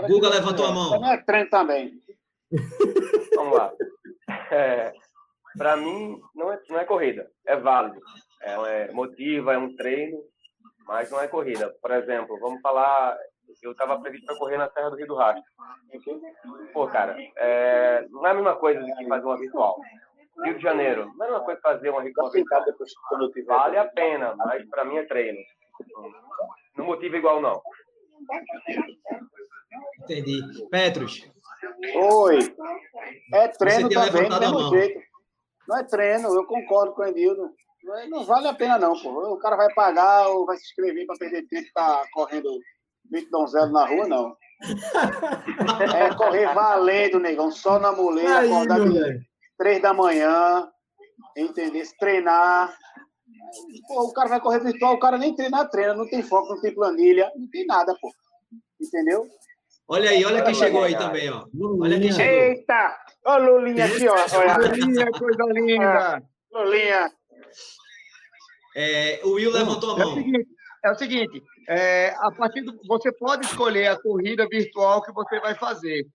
Guga 0.07 0.28
levantou 0.28 0.66
a 0.66 0.73
mão. 0.73 1.00
Não 1.00 1.12
é 1.12 1.16
treino 1.23 1.50
também. 1.50 2.00
Vamos 3.35 3.59
lá. 3.59 3.73
É, 4.52 4.92
para 5.59 5.76
mim, 5.76 6.21
não 6.35 6.52
é, 6.52 6.61
não 6.69 6.78
é 6.78 6.85
corrida, 6.85 7.28
é 7.45 7.57
válido. 7.57 8.00
É, 8.40 8.52
é 8.52 8.92
motiva, 8.92 9.54
é 9.54 9.59
um 9.59 9.75
treino, 9.75 10.19
mas 10.87 11.11
não 11.11 11.21
é 11.21 11.28
corrida. 11.28 11.75
Por 11.81 11.90
exemplo, 11.90 12.38
vamos 12.38 12.61
falar. 12.61 13.16
Eu 13.62 13.73
estava 13.73 14.00
previsto 14.00 14.26
para 14.26 14.37
correr 14.37 14.57
na 14.57 14.71
Serra 14.71 14.90
do 14.90 14.97
Rio 14.97 15.07
do 15.07 15.14
Rastro. 15.14 15.45
Pô, 16.73 16.87
cara, 16.88 17.16
é, 17.37 18.07
não 18.11 18.26
é 18.26 18.31
a 18.31 18.35
mesma 18.35 18.57
coisa 18.57 18.81
do 18.81 18.87
que 18.87 19.07
fazer 19.07 19.25
uma 19.25 19.38
virtual. 19.38 19.76
Rio 20.45 20.57
de 20.57 20.62
Janeiro, 20.62 21.12
não 21.16 21.25
é 21.25 21.28
a 21.28 21.31
mesma 21.31 21.45
coisa 21.45 21.61
fazer 21.61 21.90
uma 21.90 22.02
virtual. 22.02 22.31
Vale 23.47 23.78
a 23.78 23.85
pena, 23.87 24.35
mas 24.37 24.69
para 24.69 24.85
mim 24.85 24.97
é 24.97 25.05
treino. 25.05 25.38
Não 26.76 26.87
motiva 26.87 27.16
igual, 27.16 27.40
não. 27.40 27.62
Entendi. 30.02 30.40
Petros, 30.71 31.31
Oi. 31.95 32.38
É 33.33 33.49
treino 33.49 33.88
também, 33.88 34.28
do 34.28 34.40
mesmo 34.40 34.71
jeito. 34.71 35.00
Não 35.69 35.78
é 35.78 35.85
treino, 35.85 36.35
eu 36.35 36.45
concordo 36.45 36.93
com 36.93 37.02
o 37.02 37.07
Enildo. 37.07 37.50
Não 38.09 38.25
vale 38.25 38.49
a 38.49 38.55
pena, 38.55 38.78
não, 38.78 39.00
pô. 39.00 39.35
O 39.35 39.38
cara 39.38 39.57
vai 39.57 39.73
pagar 39.75 40.28
ou 40.28 40.45
vai 40.45 40.57
se 40.57 40.64
inscrever 40.64 41.07
para 41.07 41.16
perder 41.16 41.47
tempo 41.47 41.69
tá 41.73 42.02
correndo 42.12 42.49
20 43.11 43.31
donzelo 43.31 43.73
na 43.73 43.87
rua, 43.87 44.09
não. 44.09 44.37
É 45.97 46.14
correr 46.14 46.52
valendo, 46.52 47.21
negão, 47.21 47.50
só 47.50 47.78
na 47.78 47.93
mulher, 47.93 48.45
acordar 48.45 48.78
três 49.59 49.81
da 49.81 49.95
manhã, 49.95 50.69
entender? 51.37 51.85
Se 51.85 51.97
treinar. 51.97 52.75
Pô, 53.87 54.05
o 54.05 54.12
cara 54.12 54.28
vai 54.31 54.40
correr 54.40 54.61
virtual, 54.61 54.95
o 54.95 54.99
cara 54.99 55.19
nem 55.19 55.35
treinar, 55.35 55.69
treina, 55.69 55.95
não 55.95 56.09
tem 56.09 56.23
foco, 56.23 56.55
não 56.55 56.61
tem 56.61 56.75
planilha, 56.75 57.31
não 57.37 57.49
tem 57.50 57.66
nada, 57.66 57.95
pô. 58.00 58.11
Entendeu? 58.81 59.26
Olha 59.88 60.11
aí, 60.11 60.25
olha 60.25 60.43
quem 60.43 60.55
chegou 60.55 60.83
aí 60.83 60.97
também, 60.97 61.31
ó. 61.31 61.47
Olha 61.81 62.00
quem 62.00 62.11
chegou. 62.11 62.33
Eita! 62.33 62.99
Ó, 63.25 63.37
Lulinha 63.37 63.85
aqui, 63.85 64.09
ó. 64.09 64.16
Olha. 64.37 64.57
Lulinha, 64.59 65.11
coisa 65.12 65.45
linda. 65.52 66.23
Lulinha. 66.52 67.12
É, 68.76 69.20
o 69.25 69.32
Will 69.32 69.50
levantou 69.50 69.92
a 69.92 69.98
mão. 69.98 70.08
É 70.08 70.12
o 70.12 70.14
seguinte, 70.14 70.48
é 70.84 70.90
o 70.90 70.94
seguinte 70.94 71.42
é, 71.68 72.14
a 72.18 72.30
partir 72.30 72.62
do, 72.62 72.78
você 72.86 73.12
pode 73.12 73.46
escolher 73.46 73.88
a 73.88 74.00
corrida 74.00 74.46
virtual 74.48 75.02
que 75.02 75.12
você 75.12 75.40
vai 75.40 75.54
fazer. 75.54 76.06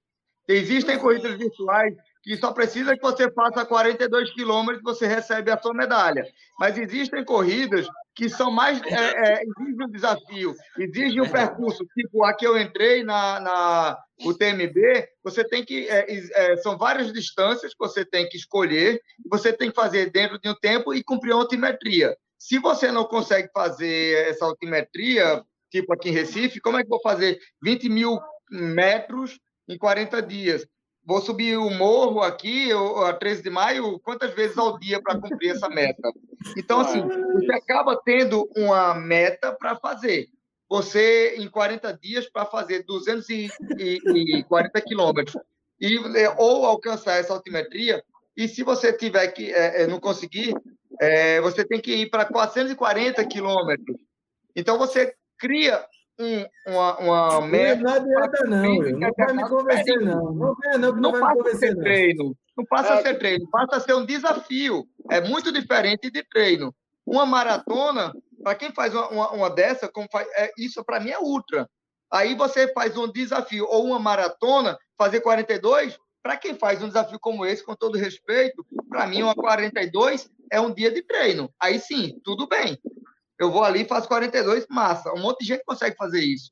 Existem 0.47 0.97
corridas 0.97 1.37
virtuais 1.37 1.93
que 2.23 2.37
só 2.37 2.51
precisa 2.51 2.95
que 2.95 3.01
você 3.01 3.31
faça 3.31 3.65
42 3.65 4.31
quilômetros 4.33 4.79
e 4.79 4.83
você 4.83 5.07
recebe 5.07 5.49
a 5.51 5.57
sua 5.57 5.73
medalha. 5.73 6.23
Mas 6.59 6.77
existem 6.77 7.25
corridas 7.25 7.87
que 8.13 8.29
são 8.29 8.51
mais 8.51 8.81
é, 8.83 8.93
é, 8.93 9.43
exigem 9.43 9.85
um 9.85 9.89
desafio, 9.89 10.55
exigem 10.77 11.21
um 11.21 11.29
percurso, 11.29 11.85
tipo 11.95 12.23
a 12.23 12.33
que 12.35 12.45
eu 12.45 12.59
entrei 12.59 13.03
na, 13.03 13.39
na 13.39 13.97
UTMB, 14.23 15.07
você 15.23 15.43
tem 15.43 15.63
que 15.63 15.87
é, 15.87 16.05
é, 16.35 16.57
são 16.57 16.77
várias 16.77 17.11
distâncias 17.11 17.73
que 17.73 17.79
você 17.79 18.05
tem 18.05 18.27
que 18.27 18.37
escolher, 18.37 19.01
você 19.29 19.51
tem 19.53 19.69
que 19.69 19.75
fazer 19.75 20.11
dentro 20.11 20.39
de 20.39 20.49
um 20.49 20.55
tempo 20.55 20.93
e 20.93 21.03
cumprir 21.03 21.31
a 21.31 21.35
altimetria. 21.35 22.15
Se 22.37 22.59
você 22.59 22.91
não 22.91 23.05
consegue 23.05 23.49
fazer 23.53 24.27
essa 24.27 24.45
altimetria, 24.45 25.43
tipo 25.71 25.93
aqui 25.93 26.09
em 26.09 26.13
Recife, 26.13 26.59
como 26.59 26.77
é 26.77 26.81
que 26.81 26.87
eu 26.87 26.97
vou 26.97 27.01
fazer 27.01 27.39
20 27.63 27.87
mil 27.89 28.19
metros 28.51 29.39
em 29.69 29.77
40 29.77 30.21
dias? 30.21 30.67
Vou 31.05 31.21
subir 31.21 31.57
o 31.57 31.69
morro 31.69 32.21
aqui, 32.21 32.69
a 33.05 33.13
13 33.13 33.43
de 33.43 33.49
maio, 33.49 33.99
quantas 33.99 34.33
vezes 34.33 34.57
ao 34.57 34.77
dia 34.79 35.01
para 35.01 35.19
cumprir 35.19 35.51
essa 35.51 35.67
meta? 35.69 36.11
Então, 36.57 36.79
assim, 36.79 37.01
você 37.01 37.53
acaba 37.53 37.99
tendo 38.03 38.49
uma 38.55 38.93
meta 38.93 39.51
para 39.53 39.75
fazer. 39.75 40.27
Você, 40.69 41.35
em 41.37 41.49
40 41.49 41.97
dias, 42.01 42.29
para 42.29 42.45
fazer 42.45 42.83
240 42.83 44.81
quilômetros, 44.81 45.35
e, 45.79 45.97
é, 46.17 46.33
ou 46.37 46.65
alcançar 46.65 47.17
essa 47.17 47.33
altimetria, 47.33 48.03
e 48.37 48.47
se 48.47 48.63
você 48.63 48.93
tiver 48.93 49.27
que 49.29 49.51
é, 49.51 49.81
é, 49.81 49.87
não 49.87 49.99
conseguir, 49.99 50.53
é, 50.99 51.41
você 51.41 51.65
tem 51.65 51.81
que 51.81 51.93
ir 51.93 52.09
para 52.09 52.25
440 52.25 53.25
quilômetros. 53.25 53.97
Então, 54.55 54.77
você 54.77 55.13
cria 55.37 55.83
um, 56.21 56.45
uma, 56.67 56.97
uma 56.99 57.41
meta. 57.47 57.81
Não 57.81 57.93
adianta, 57.93 58.43
não. 58.45 58.75
Não 58.75 59.11
vai 59.17 59.33
me 59.33 59.49
convencer, 59.49 60.01
não. 60.01 60.33
Não 60.33 60.55
venha, 60.55 60.77
não, 60.77 60.91
não, 60.91 61.01
não 61.01 61.11
vai 61.11 61.21
me 61.21 61.37
convencer, 61.37 61.75
não. 61.75 61.83
Treino. 61.83 62.37
Não 62.57 62.65
passa 62.65 62.93
a 62.93 62.97
é. 62.97 63.01
ser 63.01 63.17
treino, 63.17 63.49
passa 63.49 63.77
a 63.77 63.79
ser 63.79 63.93
um 63.95 64.05
desafio. 64.05 64.85
É 65.09 65.21
muito 65.21 65.51
diferente 65.51 66.11
de 66.11 66.23
treino. 66.23 66.73
Uma 67.05 67.25
maratona, 67.25 68.13
para 68.43 68.55
quem 68.55 68.71
faz 68.71 68.93
uma, 68.93 69.09
uma, 69.09 69.31
uma, 69.31 69.49
dessa, 69.49 69.87
como 69.87 70.07
faz, 70.11 70.27
é, 70.35 70.51
isso 70.57 70.83
para 70.83 70.99
mim 70.99 71.09
é 71.09 71.19
ultra. 71.19 71.67
Aí 72.11 72.35
você 72.35 72.71
faz 72.73 72.97
um 72.97 73.11
desafio 73.11 73.65
ou 73.69 73.85
uma 73.85 73.99
maratona, 73.99 74.77
fazer 74.97 75.21
42, 75.21 75.97
para 76.21 76.37
quem 76.37 76.55
faz 76.55 76.83
um 76.83 76.87
desafio 76.87 77.19
como 77.19 77.45
esse, 77.45 77.63
com 77.63 77.73
todo 77.73 77.97
respeito, 77.97 78.65
para 78.89 79.07
mim 79.07 79.23
uma 79.23 79.33
42 79.33 80.29
é 80.51 80.59
um 80.59 80.73
dia 80.73 80.91
de 80.91 81.01
treino. 81.01 81.49
Aí 81.59 81.79
sim, 81.79 82.19
tudo 82.23 82.47
bem. 82.47 82.77
Eu 83.41 83.49
vou 83.51 83.63
ali 83.63 83.81
e 83.81 83.87
faço 83.87 84.07
42, 84.07 84.67
massa. 84.69 85.11
Um 85.13 85.21
monte 85.21 85.39
de 85.39 85.47
gente 85.47 85.63
consegue 85.65 85.95
fazer 85.95 86.21
isso. 86.23 86.51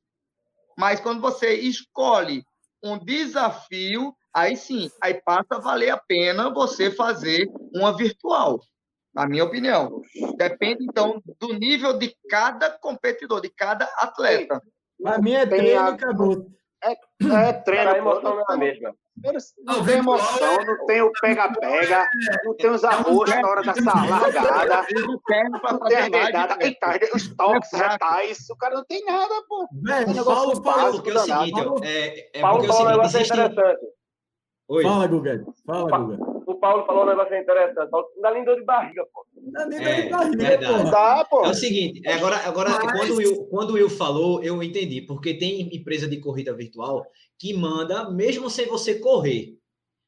Mas 0.76 0.98
quando 0.98 1.20
você 1.20 1.54
escolhe 1.54 2.42
um 2.82 2.98
desafio, 2.98 4.12
aí 4.34 4.56
sim, 4.56 4.90
aí 5.00 5.14
passa 5.14 5.54
a 5.56 5.60
valer 5.60 5.90
a 5.90 5.96
pena 5.96 6.52
você 6.52 6.90
fazer 6.90 7.48
uma 7.72 7.96
virtual, 7.96 8.58
na 9.14 9.24
minha 9.24 9.44
opinião. 9.44 10.02
Depende, 10.36 10.84
então, 10.84 11.22
do 11.38 11.52
nível 11.52 11.96
de 11.96 12.12
cada 12.28 12.70
competidor, 12.70 13.40
de 13.40 13.50
cada 13.50 13.84
atleta. 13.96 14.60
A 15.04 15.18
minha 15.18 15.40
é 15.40 15.46
treino 15.46 15.80
acabou. 15.80 16.50
É, 16.82 16.92
é 17.48 17.52
treino. 17.52 17.90
A 17.90 17.98
emoção 17.98 18.34
não 18.34 18.40
é 18.40 18.44
a 18.48 18.56
mesma. 18.56 18.94
Não 19.64 19.84
tem 19.84 19.98
emoção, 19.98 20.64
não 20.64 20.86
tem 20.86 21.02
o 21.02 21.12
pega-pega, 21.20 22.08
não 22.42 22.56
tem 22.56 22.70
os 22.70 22.82
arroz 22.84 23.30
na 23.30 23.48
hora 23.48 23.62
da 23.62 23.74
largada, 23.74 24.86
não 24.94 25.20
tem 25.26 25.42
a 25.42 26.08
dedada, 26.08 26.56
os 27.14 27.36
toques, 27.36 27.70
retais, 27.72 28.48
o 28.48 28.56
cara 28.56 28.76
não 28.76 28.84
tem 28.84 29.04
nada, 29.04 29.34
pô. 29.46 29.68
É, 29.88 30.24
Paulo, 30.24 30.62
Paulo, 30.62 30.92
porque 31.02 31.10
é 31.10 31.14
o 31.14 31.18
seguinte, 31.18 31.60
é, 31.84 32.38
é 32.38 32.40
Paulo 32.40 32.64
falou 32.64 32.82
um 32.82 32.90
negócio 32.90 33.20
interessante. 33.20 33.56
Oi. 34.70 34.84
Fala, 34.84 35.06
Guga. 35.08 35.44
Fala, 35.66 35.98
Guga. 35.98 36.42
O 36.46 36.54
Paulo 36.54 36.86
falou 36.86 37.02
um 37.02 37.06
negócio 37.06 37.36
interessante. 37.36 37.90
Não 37.90 38.22
dá 38.22 38.32
nem 38.32 38.44
dor 38.44 38.54
de 38.54 38.64
barriga, 38.64 39.04
pô. 39.12 39.26
Não 39.34 39.50
dá 39.50 39.66
nem 39.66 39.80
dor 39.80 40.30
de 40.30 40.36
barriga, 40.36 40.58
pô. 40.58 40.90
Dá, 40.90 41.26
pô. 41.28 41.44
É 41.44 41.48
o 41.48 41.54
seguinte, 41.54 42.08
agora, 42.08 42.36
agora 42.46 42.70
Mas... 42.70 42.92
quando, 42.92 43.10
o 43.10 43.16
Will, 43.16 43.46
quando 43.46 43.70
o 43.70 43.72
Will 43.72 43.90
falou, 43.90 44.40
eu 44.44 44.62
entendi. 44.62 45.02
Porque 45.02 45.34
tem 45.34 45.74
empresa 45.74 46.06
de 46.06 46.20
corrida 46.20 46.54
virtual 46.54 47.04
que 47.36 47.52
manda, 47.52 48.08
mesmo 48.10 48.48
sem 48.48 48.66
você 48.66 49.00
correr. 49.00 49.58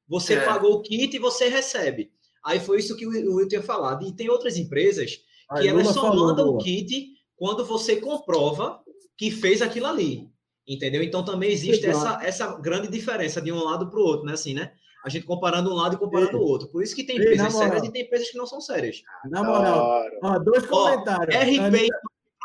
Você 0.09 0.35
é. 0.35 0.45
pagou 0.45 0.75
o 0.75 0.83
kit 0.83 1.17
e 1.17 1.19
você 1.19 1.49
recebe. 1.49 2.13
Aí 2.45 2.61
foi 2.61 2.79
isso 2.79 2.97
que 2.97 3.05
o 3.05 3.35
Will 3.35 3.49
tinha 3.49 3.63
falado. 3.63 4.07
E 4.07 4.15
tem 4.15 4.31
outras 4.31 4.57
empresas 4.57 5.19
que 5.59 5.67
elas 5.67 5.89
só 5.89 6.03
falou, 6.03 6.29
mandam 6.29 6.49
o 6.51 6.59
kit 6.59 7.09
quando 7.35 7.65
você 7.65 7.97
comprova 7.97 8.81
que 9.19 9.29
fez 9.33 9.61
aquilo 9.61 9.87
ali. 9.87 10.32
Entendeu? 10.67 11.03
Então 11.03 11.25
também 11.25 11.51
existe 11.51 11.87
essa, 11.87 12.21
essa 12.23 12.47
grande 12.59 12.89
diferença 12.89 13.41
de 13.41 13.51
um 13.51 13.63
lado 13.63 13.91
para 13.91 13.99
o 13.99 14.03
outro, 14.03 14.27
né? 14.27 14.35
Assim, 14.35 14.55
né? 14.55 14.73
A 15.05 15.09
gente 15.09 15.27
comparando 15.27 15.71
um 15.71 15.75
lado 15.75 15.97
e 15.97 15.99
comparando 15.99 16.39
o 16.39 16.43
outro. 16.43 16.69
Por 16.69 16.83
isso 16.83 16.95
que 16.95 17.03
tem 17.03 17.17
empresas 17.17 17.53
sérias 17.53 17.83
e 17.85 17.91
tem 17.91 18.03
empresas 18.03 18.31
que 18.31 18.39
não 18.39 18.47
são 18.47 18.61
sérias. 18.61 19.03
Na 19.25 19.43
moral, 19.43 20.05
ó, 20.23 20.39
dois 20.39 20.65
comentários. 20.65 21.35
Ó, 21.35 21.41
RP 21.41 21.89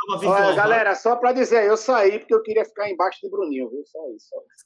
Olha, 0.10 0.56
galera, 0.56 0.96
só 0.96 1.18
para 1.18 1.34
dizer, 1.34 1.66
eu 1.66 1.76
saí 1.76 2.20
porque 2.20 2.34
eu 2.34 2.42
queria 2.42 2.64
ficar 2.64 2.90
embaixo 2.90 3.20
de 3.22 3.30
Bruninho, 3.30 3.70
viu? 3.70 3.84
Só 3.86 4.00
isso. 4.16 4.30
Só 4.30 4.38
isso. 4.48 4.58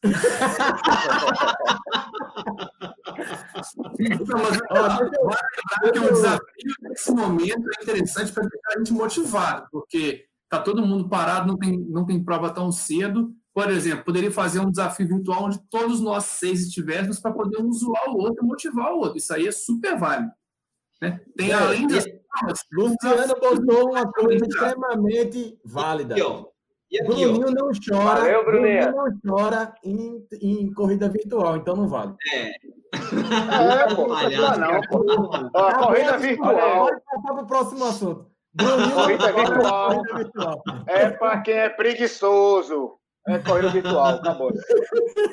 que 5.91 6.00
um 6.00 6.13
desafio 6.13 6.75
nesse 6.81 7.12
momento 7.12 7.70
é 7.79 7.84
interessante 7.84 8.31
para 8.31 8.43
deixar 8.43 8.75
a 8.75 8.77
gente 8.77 8.93
motivado, 8.93 9.67
porque 9.72 10.25
tá 10.48 10.62
todo 10.62 10.86
mundo 10.86 11.10
parado, 11.10 11.48
não 11.48 11.58
tem, 11.58 11.79
não 11.89 12.05
tem 12.05 12.24
prova 12.24 12.51
tão 12.51 12.72
cedo. 12.72 13.34
Por 13.53 13.70
exemplo, 13.70 14.05
poderia 14.05 14.31
fazer 14.31 14.60
um 14.60 14.72
desafio 14.72 15.08
virtual 15.08 15.46
onde 15.46 15.60
todos 15.70 16.00
nós 16.00 16.25
seis 16.25 16.62
estivéssemos 16.62 17.20
para 17.20 17.34
poder 17.34 17.62
um 17.62 17.72
zoar 17.72 18.10
o 18.10 18.17
outro 18.17 18.43
e 18.43 18.48
motivar 18.48 18.93
o 18.93 19.00
outro. 19.00 19.17
Isso 19.17 19.34
aí 19.34 19.48
é 19.48 19.51
super 19.51 19.98
válido. 19.98 20.31
Né? 21.01 21.20
Tem 21.36 21.51
é, 21.51 21.53
além 21.53 21.88
das 21.88 22.05
Luciano 22.72 23.36
botou 23.39 23.89
uma 23.89 24.10
coisa 24.12 24.46
extremamente 24.46 25.60
válida. 25.65 26.17
E, 26.17 26.22
ó, 26.22 26.46
e 26.89 27.00
aqui, 27.00 27.08
Bruninho 27.08 27.48
ó. 27.48 27.51
não 27.51 27.72
chora. 27.72 28.22
Valeu, 28.22 28.46
Bruninho 28.46 28.91
não 28.91 29.20
chora 29.25 29.74
em, 29.84 30.25
em 30.41 30.72
corrida 30.74 31.10
virtual, 31.10 31.58
então 31.58 31.75
não 31.75 31.88
vale. 31.88 32.13
É. 32.34 32.51
É, 32.93 33.96
pô, 33.96 34.08
não, 34.08 34.58
não, 34.58 34.81
pô. 34.81 35.50
Ó, 35.53 35.88
corrida 35.88 36.17
virtual. 36.17 36.88
Pode 36.88 37.01
passar 37.03 37.34
para 37.34 37.43
o 37.43 37.48
próximo 37.48 37.86
assunto. 37.86 38.31
Bruninho 38.53 38.93
corrida 38.93 39.34
virtual. 39.34 39.96
Corrida 39.96 40.17
virtual. 40.17 40.63
É 40.88 41.10
para 41.10 41.41
quem 41.41 41.55
é 41.55 41.70
preguiçoso. 41.70 43.00
É 43.27 43.37
corrida 43.39 43.69
virtual, 43.69 44.15
acabou. 44.15 44.51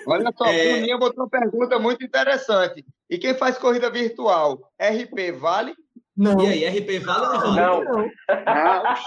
Olha 0.06 0.32
só, 0.36 0.46
é... 0.46 0.72
Bruninho 0.72 0.98
botou 0.98 1.24
uma 1.24 1.30
pergunta 1.30 1.78
muito 1.78 2.04
interessante. 2.04 2.84
E 3.08 3.16
quem 3.16 3.34
faz 3.34 3.56
corrida 3.56 3.90
virtual? 3.90 4.70
RP 4.78 5.32
vale? 5.38 5.74
Não. 6.14 6.40
E 6.42 6.64
aí, 6.64 6.78
RP 6.80 6.98
vale 6.98 7.26
ou 7.26 7.32
não 7.32 7.40
vale? 7.40 7.60
Não. 7.60 7.84
Não. 7.84 8.10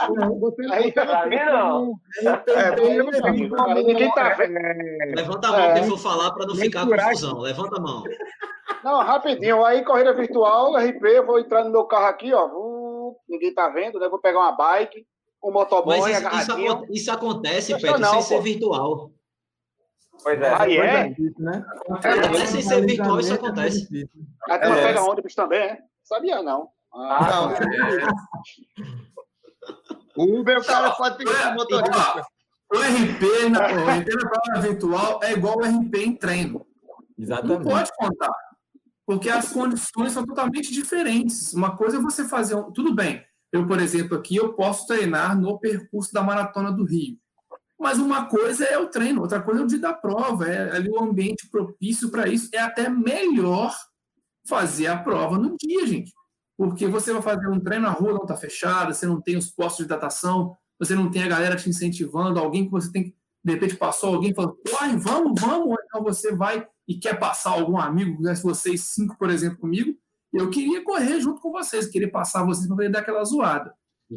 não. 0.09 0.15
não. 0.15 0.39
Você, 0.39 0.61
aí, 0.71 0.93
não. 1.45 1.93
É, 2.55 3.83
ninguém 3.83 4.11
tá 4.13 4.29
vendo. 4.29 4.53
Levanta 5.15 5.47
a 5.47 5.51
mão 5.51 5.61
é. 5.61 5.73
quem 5.73 5.89
for 5.89 5.97
falar 6.00 6.31
para 6.31 6.47
não 6.47 6.55
ficar 6.55 6.88
confusão. 6.88 7.39
Levanta 7.39 7.77
a 7.77 7.81
mão. 7.81 8.03
Não, 8.83 9.03
rapidinho. 9.03 9.63
Aí, 9.65 9.83
corrida 9.83 10.13
virtual, 10.13 10.73
RP, 10.75 11.03
eu 11.03 11.25
vou 11.25 11.39
entrar 11.39 11.63
no 11.65 11.71
meu 11.71 11.83
carro 11.83 12.05
aqui, 12.05 12.33
ó. 12.33 12.50
Ninguém 13.29 13.53
tá 13.53 13.67
vendo, 13.69 14.00
né? 14.00 14.07
Vou 14.09 14.19
pegar 14.19 14.39
uma 14.39 14.53
bike, 14.53 15.05
um 15.43 15.51
motoboy, 15.51 16.00
Mas 16.00 16.17
isso, 16.17 16.60
isso, 16.60 16.86
isso 16.91 17.12
acontece, 17.12 17.75
Pedro, 17.79 18.00
não, 18.00 18.10
sem 18.10 18.19
pô. 18.19 18.24
ser 18.24 18.41
virtual. 18.41 19.12
Pois 20.24 20.39
é. 20.39 20.53
Aí 20.62 20.77
é? 20.77 21.15
Né? 21.39 21.65
Até 21.89 22.45
sem 22.45 22.62
ser 22.62 22.86
virtual, 22.86 23.19
isso 23.19 23.33
acontece. 23.33 24.10
A 24.50 24.60
turma 24.60 24.77
é. 24.77 24.88
pega 24.88 25.01
ônibus 25.01 25.33
também, 25.33 25.60
é? 25.60 25.79
Sabia, 26.03 26.43
não. 26.43 26.69
Ah, 26.93 27.27
não. 27.29 27.51
É. 27.51 27.62
O 30.15 30.39
Uber, 30.39 30.60
o 30.60 30.65
cara 30.65 30.91
pode 30.91 31.17
pegar 31.17 31.55
motorista. 31.55 32.25
O 32.74 32.77
RP, 32.77 33.50
na, 33.50 33.60
o 33.62 34.00
RP 34.00 34.07
na 34.13 34.29
prova 34.29 34.62
virtual 34.62 35.19
é 35.24 35.31
igual 35.31 35.57
o 35.57 35.62
RP 35.62 35.95
em 35.95 36.15
treino. 36.15 36.65
Exatamente. 37.17 37.60
Não 37.60 37.71
pode 37.71 37.91
contar. 37.95 38.33
Porque 39.05 39.29
as 39.29 39.51
condições 39.51 40.12
são 40.12 40.25
totalmente 40.25 40.71
diferentes. 40.71 41.53
Uma 41.53 41.75
coisa 41.75 41.98
é 41.98 42.01
você 42.01 42.27
fazer. 42.27 42.55
Um... 42.55 42.71
Tudo 42.71 42.93
bem. 42.93 43.24
Eu, 43.51 43.67
por 43.67 43.79
exemplo, 43.79 44.17
aqui 44.17 44.36
eu 44.36 44.53
posso 44.53 44.88
treinar 44.88 45.39
no 45.39 45.60
percurso 45.60 46.13
da 46.13 46.24
Maratona 46.24 46.72
do 46.72 46.86
Rio. 46.86 47.17
Mas 47.79 47.98
uma 47.98 48.25
coisa 48.25 48.63
é 48.65 48.77
o 48.77 48.88
treino, 48.88 49.22
outra 49.22 49.41
coisa 49.41 49.62
é 49.62 49.63
o 49.63 49.67
dia 49.67 49.79
da 49.79 49.93
prova, 49.93 50.48
é 50.48 50.75
ali 50.75 50.89
o 50.89 51.01
ambiente 51.01 51.50
propício 51.50 52.10
para 52.10 52.27
isso. 52.27 52.50
É 52.53 52.60
até 52.60 52.89
melhor 52.89 53.75
fazer 54.48 54.88
a 54.88 54.98
prova 54.98 55.38
no 55.38 55.55
dia, 55.58 55.86
gente 55.88 56.12
porque 56.62 56.88
você 56.88 57.12
vai 57.12 57.24
fazer 57.24 57.48
um 57.48 57.60
treino, 57.60 57.88
a 57.88 57.91
rua 57.91 58.13
não 58.13 58.22
está 58.22 58.38
fechada, 58.38 58.93
você 58.93 59.08
não 59.08 59.20
tem 59.20 59.36
os 59.36 59.50
postos 59.50 59.84
de 59.84 59.89
datação, 59.89 60.55
você 60.77 60.93
não 60.93 61.10
tem 61.10 61.24
a 61.24 61.27
galera 61.27 61.55
te 61.55 61.67
incentivando, 61.67 62.39
alguém 62.39 62.65
que 62.65 62.70
você 62.70 62.91
tem 62.91 63.05
que, 63.05 63.15
de 63.43 63.53
repente, 63.53 63.75
passou 63.75 64.13
alguém 64.13 64.31
falou, 64.31 64.55
corre, 64.70 64.96
vamos, 64.96 65.41
vamos, 65.41 65.75
então 65.84 66.03
você 66.03 66.36
vai 66.36 66.67
e 66.88 67.00
quer 67.00 67.17
passar 67.17 67.50
algum 67.50 67.79
amigo, 67.79 68.22
né, 68.22 68.36
vocês 68.36 68.89
cinco, 68.89 69.17
por 69.17 69.31
exemplo, 69.31 69.58
comigo, 69.58 69.98
eu 70.33 70.50
queria 70.50 70.83
correr 70.83 71.19
junto 71.19 71.41
com 71.41 71.51
vocês, 71.51 71.88
queria 71.88 72.09
passar 72.09 72.45
vocês 72.45 72.67
para 72.67 72.75
poder 72.75 72.89
dar 72.89 73.00
aquela 73.00 73.23
zoada. 73.23 73.73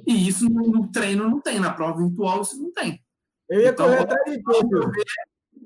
E 0.06 0.28
isso 0.28 0.49
no, 0.49 0.62
no, 0.68 0.90
treino 0.90 1.28
não 1.28 1.40
tem, 1.40 1.61
na 1.61 1.73
prova 1.73 1.99
virtual 1.99 2.42
isso 2.42 2.61
não 2.61 2.73
tem. 2.73 3.00
Eu 3.49 3.61
ia 3.61 3.68
então, 3.68 3.87
correr 3.87 4.00
atrás 4.00 4.25
de 4.25 4.42
tudo. 4.42 4.92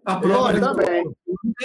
A 0.04 0.16
prova 0.16 0.52
eu 0.52 0.60
também. 0.60 1.04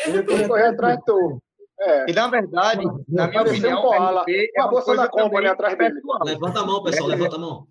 Eu 0.06 0.16
ia 0.16 0.48
correr 0.48 0.68
atrás 0.68 0.98
de 0.98 1.06
tudo. 1.06 1.42
É. 1.80 2.10
E, 2.10 2.14
na 2.14 2.28
verdade, 2.28 2.86
na 3.10 3.28
minha 3.28 3.42
opinião, 3.42 3.86
um 3.86 4.20
RP 4.20 4.30
é 4.56 4.64
uma 4.64 4.82
coisa 4.82 5.10
também 5.10 5.48
atrás 5.48 5.78
dele. 5.78 5.96
pessoal. 5.96 6.20
Levanta 6.24 6.60
a 6.60 6.66
mão, 6.66 6.84
pessoal, 6.84 7.12
é, 7.12 7.16
levanta 7.16 7.36
a 7.36 7.40
mão. 7.40 7.68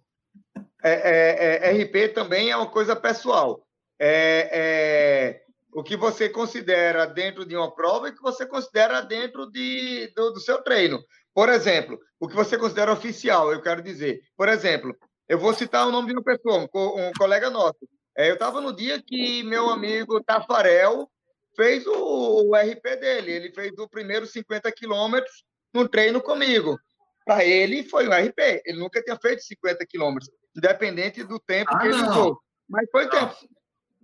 É, 0.84 1.70
é, 1.70 1.82
RP 1.82 2.12
também 2.12 2.50
é 2.50 2.56
uma 2.56 2.66
coisa 2.66 2.94
pessoal. 2.94 3.64
É, 3.98 5.41
o 5.72 5.82
que 5.82 5.96
você 5.96 6.28
considera 6.28 7.06
dentro 7.06 7.46
de 7.46 7.56
uma 7.56 7.74
prova 7.74 8.08
e 8.08 8.10
o 8.10 8.14
que 8.14 8.22
você 8.22 8.46
considera 8.46 9.00
dentro 9.00 9.50
de, 9.50 10.12
do, 10.14 10.32
do 10.32 10.40
seu 10.40 10.62
treino. 10.62 11.02
Por 11.34 11.48
exemplo, 11.48 11.98
o 12.20 12.28
que 12.28 12.34
você 12.34 12.58
considera 12.58 12.92
oficial, 12.92 13.50
eu 13.52 13.62
quero 13.62 13.82
dizer. 13.82 14.20
Por 14.36 14.48
exemplo, 14.48 14.94
eu 15.28 15.38
vou 15.38 15.54
citar 15.54 15.86
o 15.86 15.90
nome 15.90 16.08
de 16.08 16.12
uma 16.12 16.22
pessoa, 16.22 16.68
um, 16.74 17.08
um 17.08 17.12
colega 17.16 17.48
nosso. 17.48 17.78
É, 18.16 18.28
eu 18.28 18.34
estava 18.34 18.60
no 18.60 18.74
dia 18.74 19.02
que 19.02 19.42
meu 19.42 19.70
amigo 19.70 20.22
Tafarel 20.22 21.10
fez 21.56 21.86
o, 21.86 22.50
o 22.50 22.54
RP 22.54 23.00
dele. 23.00 23.32
Ele 23.32 23.52
fez 23.52 23.72
o 23.78 23.88
primeiro 23.88 24.26
50 24.26 24.70
quilômetros 24.72 25.44
no 25.72 25.88
treino 25.88 26.20
comigo. 26.20 26.78
Para 27.24 27.44
ele, 27.44 27.84
foi 27.84 28.06
um 28.06 28.12
RP. 28.12 28.62
Ele 28.66 28.78
nunca 28.78 29.02
tinha 29.02 29.16
feito 29.16 29.42
50 29.42 29.86
quilômetros, 29.86 30.30
independente 30.54 31.24
do 31.24 31.40
tempo 31.40 31.70
ah, 31.72 31.78
que 31.78 31.86
ele 31.86 32.02
usou. 32.02 32.38
Mas 32.68 32.90
foi 32.90 33.08
tempo. 33.08 33.34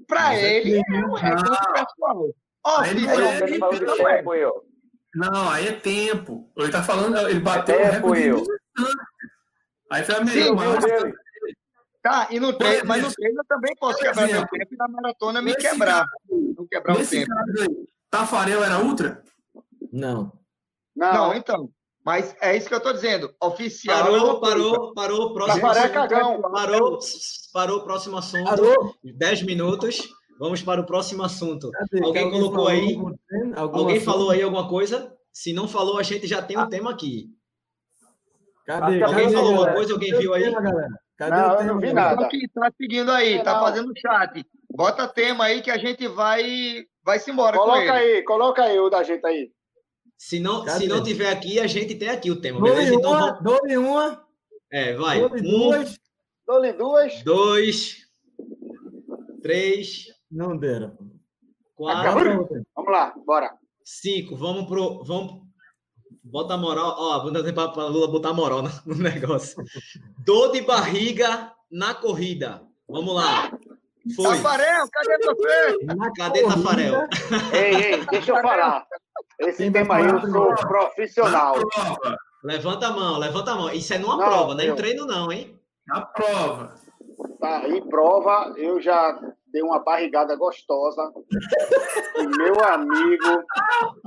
Para 0.07 0.37
ele, 0.37 0.79
é 0.79 1.07
um 1.07 1.15
recurso 1.15 1.73
pessoal. 1.73 2.29
É 2.85 2.91
Não, 5.15 5.51
aí 5.51 5.69
é 5.69 5.73
tempo. 5.73 6.51
Ele 6.57 6.67
está 6.67 6.83
falando, 6.83 7.17
ele 7.29 7.41
bateu 7.41 7.75
é 7.75 7.91
tempo, 7.91 8.09
o 8.09 8.13
recorde. 8.13 8.49
Aí 9.91 10.05
foi 10.05 10.15
a 10.15 10.21
melhor. 10.25 10.81
Sim, 10.81 11.13
Tá, 12.03 12.29
e 12.31 12.39
no 12.39 12.57
treino, 12.57 12.87
mas 12.87 13.03
no 13.03 13.13
treino 13.13 13.41
eu 13.41 13.45
também 13.45 13.75
posso 13.77 13.99
quebrar 13.99 14.27
meu 14.27 14.47
tempo 14.47 14.69
e 14.73 14.77
na 14.77 14.89
maratona 14.89 15.43
me 15.43 15.55
quebrar. 15.55 16.07
não 16.31 16.67
quebrar 16.67 16.97
o 16.97 17.07
tempo. 17.07 17.33
Aí, 17.33 17.87
Tafarel 18.09 18.63
era 18.65 18.79
ultra? 18.79 19.23
Não. 19.93 20.33
Não, 20.95 21.13
não 21.13 21.35
então. 21.35 21.71
Mas 22.09 22.35
é 22.41 22.57
isso 22.57 22.67
que 22.67 22.73
eu 22.73 22.79
estou 22.79 22.95
dizendo. 22.95 23.35
Oficial. 23.39 24.03
Parou, 24.03 24.41
parou, 24.41 24.95
parou. 24.95 25.35
Próximo 25.35 25.61
Tafaré 25.61 25.87
é 25.87 25.89
cagão. 25.91 26.41
Parou, 26.41 26.99
parou, 27.53 27.81
próximo 27.83 28.17
assunto. 28.17 28.49
Parou. 28.49 28.95
10 29.05 29.43
minutos. 29.43 30.09
Vamos 30.39 30.63
para 30.63 30.81
o 30.81 30.87
próximo 30.87 31.23
assunto. 31.23 31.71
Cadê? 31.71 32.03
Alguém, 32.03 32.25
alguém 32.25 32.41
colocou 32.41 32.67
aí? 32.67 32.97
Alguém 33.55 33.97
assunto? 33.99 34.05
falou 34.11 34.31
aí 34.31 34.41
alguma 34.41 34.67
coisa? 34.67 35.15
Se 35.31 35.53
não 35.53 35.69
falou, 35.69 35.99
a 35.99 36.03
gente 36.03 36.27
já 36.27 36.41
tem 36.41 36.57
um 36.57 36.63
ah. 36.63 36.67
tema 36.67 36.93
aqui. 36.93 37.27
Cadê? 38.65 39.03
Alguém 39.03 39.25
Cadê, 39.25 39.37
falou 39.37 39.51
alguma 39.51 39.73
coisa? 39.75 39.93
Alguém 39.93 40.19
viu 40.19 40.33
aí? 40.33 40.51
Galera? 40.51 40.89
Cadê 41.19 41.37
não, 41.37 41.61
eu 41.61 41.67
não 41.67 41.79
vi 41.79 41.93
nada. 41.93 42.25
Aqui, 42.25 42.49
tá 42.55 42.73
seguindo 42.75 43.13
aí, 43.13 43.43
tá 43.43 43.61
fazendo 43.61 43.93
chat. 43.95 44.47
Bota 44.75 45.07
tema 45.09 45.45
aí 45.45 45.61
que 45.61 45.71
a 45.71 45.77
gente 45.77 46.09
vai 46.09 46.87
vai 47.05 47.19
se 47.19 47.31
embora 47.31 47.59
Coloca 47.59 47.93
aí, 47.93 48.23
coloca 48.23 48.63
aí 48.63 48.79
o 48.79 48.89
da 48.89 49.03
gente 49.03 49.27
aí. 49.27 49.51
Se 50.19 50.41
não, 50.41 50.67
se 50.67 50.89
não 50.89 51.03
tiver 51.03 51.31
aqui, 51.31 51.61
a 51.61 51.67
gente 51.69 51.95
tem 51.95 52.09
aqui 52.09 52.31
o 52.31 52.41
tema, 52.41 52.61
beleza? 52.61 52.95
Então 52.95 53.13
uma, 53.13 53.33
vamos... 53.35 53.43
Dole 53.45 53.77
uma. 53.77 54.27
É, 54.71 54.95
vai. 54.95 55.21
Dole 55.21 55.41
um, 55.41 55.59
duas. 55.61 56.01
Dole 56.45 56.73
duas. 56.73 57.23
Dois. 57.23 57.97
Três. 59.41 60.07
Não 60.31 60.57
deram. 60.59 60.99
Quatro. 61.77 62.49
Vamos 62.75 62.93
lá, 62.93 63.15
bora. 63.25 63.57
Cinco. 63.85 64.37
Vamos 64.37 64.67
pro. 64.67 65.05
Vamos, 65.05 65.49
Bota 66.31 66.59
moral, 66.59 66.95
ó, 66.99 67.23
vou 67.23 67.31
dar 67.31 67.53
para 67.53 67.87
Lula 67.87 68.07
botar 68.07 68.35
moral 68.35 68.63
no, 68.85 68.95
negócio. 68.97 69.63
Dor 70.19 70.53
de 70.53 70.61
barriga 70.61 71.53
na 71.71 71.95
corrida. 71.95 72.63
Vamos 72.87 73.15
lá. 73.15 73.51
Foi. 74.15 74.37
Tafarel, 74.37 74.89
cadê 74.91 75.19
você? 75.25 75.85
Na 75.85 76.13
cadê 76.13 76.43
corrida? 76.43 76.63
Tafarel? 76.63 77.09
Ei, 77.53 77.75
ei, 77.75 78.07
deixa 78.07 78.33
eu 78.33 78.43
falar. 78.43 78.87
Esse 79.41 79.71
tema 79.71 79.97
aí 79.97 80.07
eu 80.07 80.21
sou 80.21 80.55
profissional. 80.57 81.55
Levanta 82.43 82.89
a 82.89 82.91
mão, 82.91 83.19
levanta 83.19 83.53
a 83.53 83.55
mão. 83.55 83.71
Isso 83.71 83.95
é 83.95 83.99
numa 83.99 84.17
não, 84.17 84.25
prova, 84.25 84.55
não 84.55 84.61
é 84.61 84.67
em 84.67 84.75
treino, 84.75 85.07
não, 85.07 85.31
hein? 85.31 85.59
Na 85.87 86.03
prova. 86.03 86.75
Tá, 87.41 87.69
em 87.69 87.89
prova, 87.89 88.55
eu 88.57 88.81
já 88.81 89.19
dei 89.53 89.63
uma 89.63 89.81
barrigada 89.81 90.37
gostosa. 90.37 91.13
e 92.17 92.27
meu 92.27 92.63
amigo, 92.65 93.45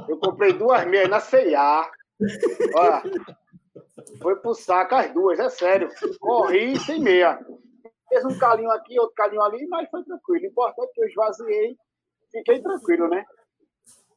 eu 0.07 0.17
comprei 0.17 0.53
duas 0.53 0.85
meias 0.85 1.09
na 1.09 1.19
C&A. 1.19 1.89
Olha, 2.75 3.03
foi 4.21 4.35
pro 4.37 4.53
saco 4.53 4.95
as 4.95 5.13
duas, 5.13 5.39
é 5.39 5.49
sério. 5.49 5.89
Corri 6.19 6.77
sem 6.79 6.99
meia. 6.99 7.39
Fez 8.09 8.25
um 8.25 8.37
calinho 8.37 8.71
aqui, 8.71 8.99
outro 8.99 9.15
calinho 9.15 9.41
ali, 9.41 9.65
mas 9.67 9.89
foi 9.89 10.03
tranquilo. 10.03 10.45
O 10.45 10.47
importante 10.47 10.89
é 10.89 10.93
que 10.93 11.01
eu 11.01 11.07
esvaziei, 11.07 11.77
fiquei 12.31 12.61
tranquilo, 12.61 13.07
né? 13.07 13.25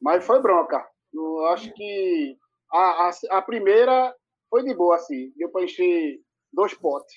Mas 0.01 0.25
foi 0.25 0.41
bronca. 0.41 0.85
Eu 1.14 1.46
acho 1.46 1.72
que 1.72 2.37
a, 2.72 3.09
a, 3.09 3.11
a 3.38 3.42
primeira 3.42 4.14
foi 4.50 4.64
de 4.64 4.74
boa, 4.74 4.96
assim. 4.96 5.33
Deu 5.37 5.48
para 5.50 5.64
encher 5.64 6.18
dois 6.53 6.74
potes. 6.74 7.14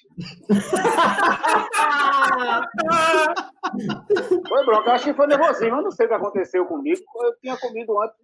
foi 4.48 4.66
bronca. 4.66 4.94
Acho 4.94 5.06
que 5.06 5.14
foi 5.14 5.28
nervosinho. 5.28 5.76
Eu 5.76 5.82
não 5.84 5.92
sei 5.92 6.06
o 6.06 6.10
que 6.10 6.16
aconteceu 6.16 6.66
comigo. 6.66 7.02
Eu 7.22 7.36
tinha 7.40 7.58
comido 7.58 8.00
antes 8.02 8.18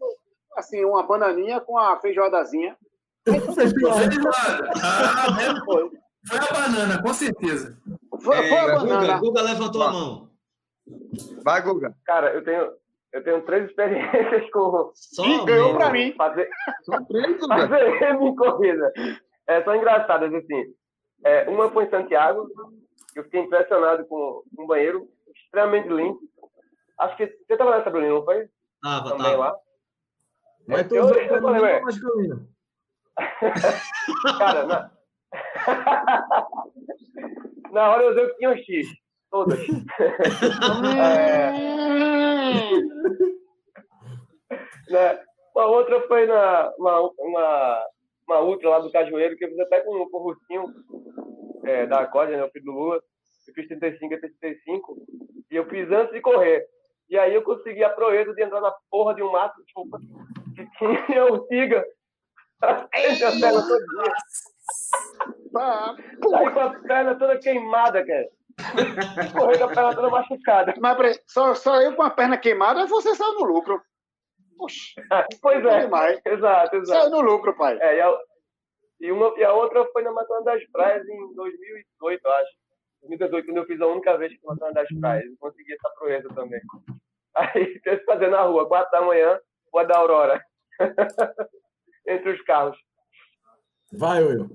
assim, 0.56 0.84
uma 0.86 1.04
bananinha 1.04 1.60
com 1.60 1.78
a 1.78 2.00
feijoadazinha. 2.00 2.78
Feijoada. 3.26 4.72
Ah, 4.84 5.62
foi. 5.66 5.92
Foi 6.26 6.38
a 6.38 6.54
banana, 6.54 7.02
com 7.02 7.14
certeza. 7.14 7.78
Foi, 8.22 8.38
é, 8.38 8.50
foi 8.50 8.58
a 8.58 8.76
banana. 8.76 9.18
Guga, 9.18 9.20
Guga 9.20 9.42
levantou 9.42 9.84
a 9.84 9.92
mão. 9.92 10.30
Vai, 11.44 11.62
Guga. 11.62 11.96
Cara, 12.06 12.34
eu 12.34 12.44
tenho, 12.44 12.72
eu 13.14 13.24
tenho 13.24 13.42
três 13.44 13.70
experiências 13.70 14.50
com. 14.52 14.92
Só 14.96 15.24
e 15.24 15.46
ganhou 15.46 15.76
para 15.76 15.92
mim. 15.92 16.14
Fazer, 16.18 16.50
três. 17.08 17.40
Fazer 17.46 18.18
minha 18.18 18.36
corrida. 18.36 18.92
É, 19.48 19.64
são 19.64 19.76
engraçadas, 19.76 20.34
assim. 20.34 20.74
É, 21.24 21.48
uma 21.48 21.70
foi 21.70 21.86
em 21.86 21.90
Santiago, 21.90 22.50
eu 23.16 23.24
fiquei 23.24 23.42
impressionado 23.42 24.06
com 24.08 24.44
um 24.58 24.66
banheiro 24.66 25.08
extremamente 25.36 25.88
limpo. 25.88 26.20
Acho 27.00 27.16
que 27.16 27.28
você 27.28 27.54
estava 27.54 27.78
nessa, 27.78 27.90
Bruninho, 27.90 28.16
não 28.16 28.26
foi? 28.26 28.50
Tava, 28.82 29.10
Também 29.12 29.26
tava. 29.26 29.38
lá. 29.38 29.56
Mas 30.68 30.88
tu 30.88 30.96
eu, 30.96 31.10
eu, 31.10 31.42
falei, 31.42 31.62
ué. 31.62 31.82
Cara, 34.40 34.66
na... 34.66 34.92
na 37.72 37.92
hora 37.92 38.04
eu 38.04 38.12
usei 38.12 38.26
o 38.26 38.36
tinha 38.38 38.58
X. 38.58 38.88
Todas. 39.30 39.60
é... 40.98 41.73
né? 44.90 45.20
Uma 45.56 45.66
outra 45.68 46.02
foi 46.08 46.26
na 46.26 46.74
uma, 46.78 47.02
uma, 47.20 47.86
uma 48.28 48.42
ultra 48.42 48.70
lá 48.70 48.80
do 48.80 48.92
Cajueiro, 48.92 49.36
que 49.38 49.46
eu 49.46 49.50
fiz 49.50 49.60
até 49.60 49.82
com, 49.82 50.10
com 50.10 50.18
o 50.18 50.24
Rustinho 50.24 50.66
é, 51.64 51.86
da 51.86 52.06
corda, 52.08 52.36
né? 52.36 52.44
O 52.44 52.50
filho 52.50 52.66
do 52.66 52.72
Lula. 52.72 53.02
Eu 53.48 53.54
fiz 53.54 53.68
35 53.68 54.14
e 54.14 54.20
35. 54.20 54.98
E 55.52 55.56
eu 55.56 55.66
fiz 55.70 55.92
antes 55.92 56.14
de 56.14 56.22
correr. 56.22 56.66
E 57.10 57.18
aí 57.18 57.36
eu 57.36 57.44
consegui 57.44 57.84
a 57.84 57.90
proeza 57.90 58.34
de 58.34 58.44
entrar 58.44 58.62
na 58.62 58.74
porra 58.90 59.14
de 59.14 59.22
um 59.22 59.32
mato, 59.32 59.62
tipo, 59.66 59.88
que 60.56 60.66
tinha 60.78 61.26
o 61.26 61.46
Tiga. 61.48 61.86
a 63.28 63.32
perna 63.40 63.62
todo 63.62 63.86
dia. 63.86 64.14
Aí 66.38 66.52
com 66.52 66.60
a 66.60 66.80
perna 66.80 67.16
toda 67.16 67.40
queimada, 67.40 68.06
cara. 68.06 68.28
Correndo 69.34 69.60
com 69.60 69.66
a 69.66 69.68
perna 69.68 69.96
toda 69.96 70.10
machucada. 70.10 70.74
Mas 70.80 71.24
só, 71.28 71.54
só 71.54 71.82
eu 71.82 71.96
com 71.96 72.04
a 72.04 72.10
perna 72.10 72.38
queimada, 72.38 72.86
você 72.86 73.16
saiu 73.16 73.34
no 73.34 73.46
lucro. 73.46 73.82
Poxa, 74.58 74.94
pois 75.42 75.66
é. 75.66 75.82
Demais. 75.82 76.22
Exato, 76.26 76.76
exato. 76.76 77.02
Saiu 77.02 77.12
no 77.12 77.22
lucro, 77.22 77.56
pai. 77.56 77.78
É, 77.82 77.98
e, 77.98 78.02
a, 78.02 78.18
e, 79.02 79.12
uma, 79.12 79.34
e 79.38 79.44
a 79.44 79.54
outra 79.54 79.86
foi 79.92 80.04
na 80.04 80.12
Matana 80.12 80.44
das 80.44 80.64
Praias 80.72 81.08
em 81.08 81.34
2018, 81.36 82.28
acho. 82.28 82.52
2018, 83.02 83.46
quando 83.46 83.58
eu 83.58 83.66
fiz 83.66 83.82
a 83.82 83.88
única 83.88 84.18
vez 84.18 84.32
que 84.32 84.46
na 84.46 84.54
Matana 84.54 84.74
das 84.74 84.88
Praias. 85.00 85.26
Eu 85.26 85.38
consegui 85.40 85.74
essa 85.74 85.90
proeza 85.98 86.30
também. 86.30 86.62
Aí, 87.36 87.66
fiquei 87.74 87.98
fazendo 88.06 88.32
na 88.32 88.42
rua, 88.44 88.68
quatro 88.68 88.92
da 88.92 89.02
manhã, 89.02 89.40
Rua 89.72 89.86
da 89.86 89.98
Aurora. 89.98 90.42
Entre 92.08 92.32
os 92.32 92.42
carros. 92.44 92.78
Vai, 93.94 94.24
Will. 94.24 94.50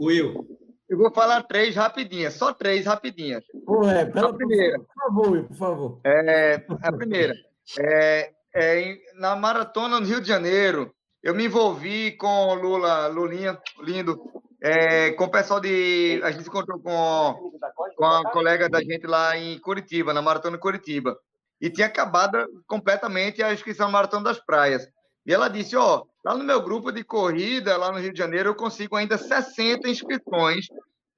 Will. 0.00 0.53
Eu 0.88 0.98
vou 0.98 1.12
falar 1.12 1.42
três 1.44 1.74
rapidinhas, 1.74 2.34
só 2.34 2.52
três 2.52 2.86
rapidinhas. 2.86 3.44
é, 3.88 4.04
pela 4.04 4.30
a 4.30 4.34
primeira. 4.34 4.78
Por 4.78 4.94
favor, 4.94 5.44
por 5.44 5.56
favor. 5.56 6.00
É, 6.04 6.64
a 6.82 6.92
primeira. 6.92 7.34
É, 7.78 8.32
é, 8.54 8.96
na 9.18 9.34
maratona 9.34 9.98
no 9.98 10.06
Rio 10.06 10.20
de 10.20 10.28
Janeiro, 10.28 10.94
eu 11.22 11.34
me 11.34 11.46
envolvi 11.46 12.12
com 12.16 12.54
Lula, 12.54 13.06
Lulinha, 13.08 13.58
lindo, 13.80 14.20
é, 14.62 15.12
com 15.12 15.24
o 15.24 15.30
pessoal 15.30 15.60
de. 15.60 16.20
A 16.22 16.30
gente 16.30 16.42
se 16.42 16.48
encontrou 16.48 16.78
com, 16.78 17.50
com 17.96 18.04
a 18.04 18.30
colega 18.30 18.68
da 18.68 18.80
gente 18.80 19.06
lá 19.06 19.36
em 19.36 19.58
Curitiba, 19.58 20.12
na 20.12 20.20
Maratona 20.20 20.58
Curitiba 20.58 21.16
e 21.64 21.70
tinha 21.70 21.86
acabado 21.86 22.46
completamente 22.66 23.42
a 23.42 23.52
inscrição 23.52 23.90
Maratona 23.90 24.24
das 24.24 24.38
Praias. 24.38 24.86
E 25.26 25.32
ela 25.32 25.48
disse: 25.48 25.76
Ó, 25.76 26.04
lá 26.24 26.34
no 26.34 26.44
meu 26.44 26.60
grupo 26.62 26.92
de 26.92 27.02
corrida, 27.02 27.76
lá 27.76 27.90
no 27.90 27.98
Rio 27.98 28.12
de 28.12 28.18
Janeiro, 28.18 28.50
eu 28.50 28.54
consigo 28.54 28.96
ainda 28.96 29.16
60 29.16 29.88
inscrições. 29.88 30.66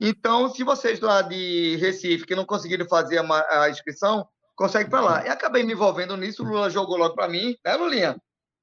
Então, 0.00 0.48
se 0.48 0.62
vocês 0.62 1.00
lá 1.00 1.22
de 1.22 1.76
Recife 1.76 2.26
que 2.26 2.34
não 2.34 2.44
conseguiram 2.44 2.86
fazer 2.86 3.18
a, 3.18 3.70
inscrição, 3.70 4.28
consegue 4.54 4.90
para 4.90 5.00
lá. 5.00 5.26
E 5.26 5.28
acabei 5.28 5.62
me 5.62 5.72
envolvendo 5.72 6.16
nisso. 6.16 6.42
O 6.42 6.46
Lula 6.46 6.68
jogou 6.68 6.96
logo 6.96 7.14
para 7.14 7.28
mim, 7.28 7.56
né, 7.64 7.74
Lulinha? 7.76 8.16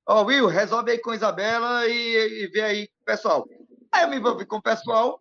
Ó, 0.08 0.22
oh, 0.22 0.26
Will, 0.26 0.48
resolve 0.48 0.92
aí 0.92 1.00
com 1.00 1.12
a 1.12 1.16
Isabela 1.16 1.88
e, 1.88 2.44
e 2.44 2.48
vê 2.48 2.62
aí, 2.62 2.90
pessoal. 3.06 3.48
Aí 3.92 4.04
eu 4.04 4.10
me 4.10 4.18
envolvi 4.18 4.46
com 4.46 4.58
o 4.58 4.62
pessoal 4.62 5.20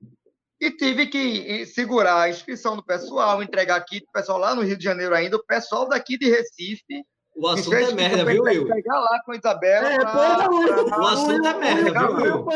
e 0.60 0.70
tive 0.70 1.06
que 1.06 1.66
segurar 1.66 2.22
a 2.22 2.30
inscrição 2.30 2.76
do 2.76 2.84
pessoal, 2.84 3.42
entregar 3.42 3.76
aqui 3.76 4.00
do 4.00 4.06
pessoal 4.12 4.38
lá 4.38 4.54
no 4.54 4.62
Rio 4.62 4.76
de 4.76 4.84
Janeiro 4.84 5.14
ainda, 5.14 5.36
o 5.36 5.44
pessoal 5.44 5.88
daqui 5.88 6.18
de 6.18 6.28
Recife. 6.28 7.04
O 7.34 7.48
assunto 7.48 7.74
é 7.74 7.92
merda, 7.92 8.24
viu, 8.24 8.42
Will? 8.42 8.66
Pegar 8.66 9.00
lá 9.00 9.20
com 9.24 9.32
a 9.32 9.36
Isabela. 9.36 9.88
É, 9.88 9.98
pra, 9.98 10.50
o 11.00 11.06
assunto 11.06 11.46
é 11.46 11.54
merda, 11.54 11.90
viu, 11.90 12.16
Will? 12.16 12.46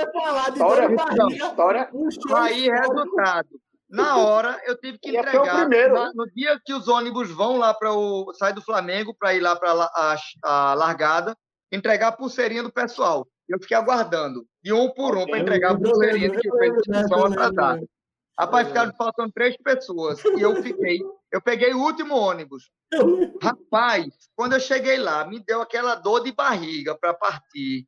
História, 0.52 1.88
história. 1.88 1.90
Aí, 2.36 2.68
resultado. 2.68 3.48
Na 3.88 4.16
hora, 4.16 4.60
eu 4.66 4.76
tive 4.78 4.98
que 4.98 5.16
entregar. 5.16 5.68
Na, 5.68 6.12
no 6.12 6.26
dia 6.34 6.60
que 6.64 6.74
os 6.74 6.88
ônibus 6.88 7.30
vão 7.30 7.56
lá 7.56 7.72
para 7.72 7.92
o. 7.92 8.32
sai 8.34 8.52
do 8.52 8.60
Flamengo 8.60 9.14
para 9.18 9.34
ir 9.34 9.40
lá 9.40 9.54
para 9.54 9.72
a, 9.72 10.16
a, 10.44 10.74
largada, 10.74 11.36
entregar 11.72 12.08
a 12.08 12.12
pulseirinha 12.12 12.62
do 12.62 12.72
pessoal. 12.72 13.26
Eu 13.48 13.60
fiquei 13.60 13.76
aguardando, 13.76 14.44
de 14.62 14.72
um 14.72 14.90
por 14.90 15.16
um, 15.16 15.24
para 15.24 15.38
entregar 15.38 15.72
a 15.72 15.78
pulseirinha 15.78 16.30
que 16.30 16.50
fez 16.50 16.74
inscrição 16.74 17.26
atrasada. 17.26 17.86
Rapaz, 18.38 18.68
ficaram 18.68 18.92
faltando 18.98 19.32
três 19.32 19.56
pessoas. 19.56 20.22
E 20.36 20.42
eu 20.42 20.62
fiquei. 20.62 21.00
Eu 21.32 21.40
peguei 21.40 21.72
o 21.74 21.80
último 21.80 22.14
ônibus. 22.14 22.70
Rapaz, 23.42 24.06
quando 24.34 24.54
eu 24.54 24.60
cheguei 24.60 24.96
lá, 24.96 25.26
me 25.26 25.40
deu 25.40 25.60
aquela 25.60 25.94
dor 25.94 26.22
de 26.22 26.32
barriga 26.32 26.96
para 26.96 27.14
partir 27.14 27.86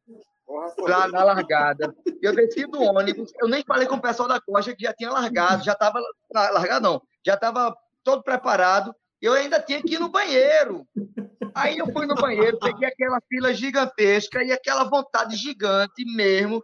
lá 0.79 1.07
na 1.09 1.25
largada. 1.25 1.95
Eu 2.23 2.35
desci 2.35 2.67
do 2.67 2.81
ônibus, 2.83 3.33
eu 3.41 3.49
nem 3.49 3.63
falei 3.65 3.87
com 3.87 3.97
o 3.97 4.03
pessoal 4.03 4.29
da 4.29 4.41
costa 4.41 4.75
que 4.75 4.85
já 4.85 4.93
tinha 4.93 5.11
largado, 5.11 5.65
já 5.65 5.73
estava 5.73 6.01
largado 6.33 6.83
não, 6.83 7.03
já 7.25 7.35
estava 7.35 7.77
todo 8.03 8.23
preparado. 8.23 8.95
Eu 9.21 9.33
ainda 9.33 9.61
tinha 9.61 9.83
que 9.83 9.95
ir 9.95 9.99
no 9.99 10.09
banheiro. 10.09 10.87
Aí 11.55 11.77
eu 11.79 11.93
fui 11.93 12.07
no 12.07 12.15
banheiro, 12.15 12.59
peguei 12.59 12.89
aquela 12.89 13.21
fila 13.29 13.53
gigantesca 13.53 14.43
e 14.45 14.53
aquela 14.53 14.85
vontade 14.85 15.37
gigante 15.37 16.05
mesmo. 16.15 16.63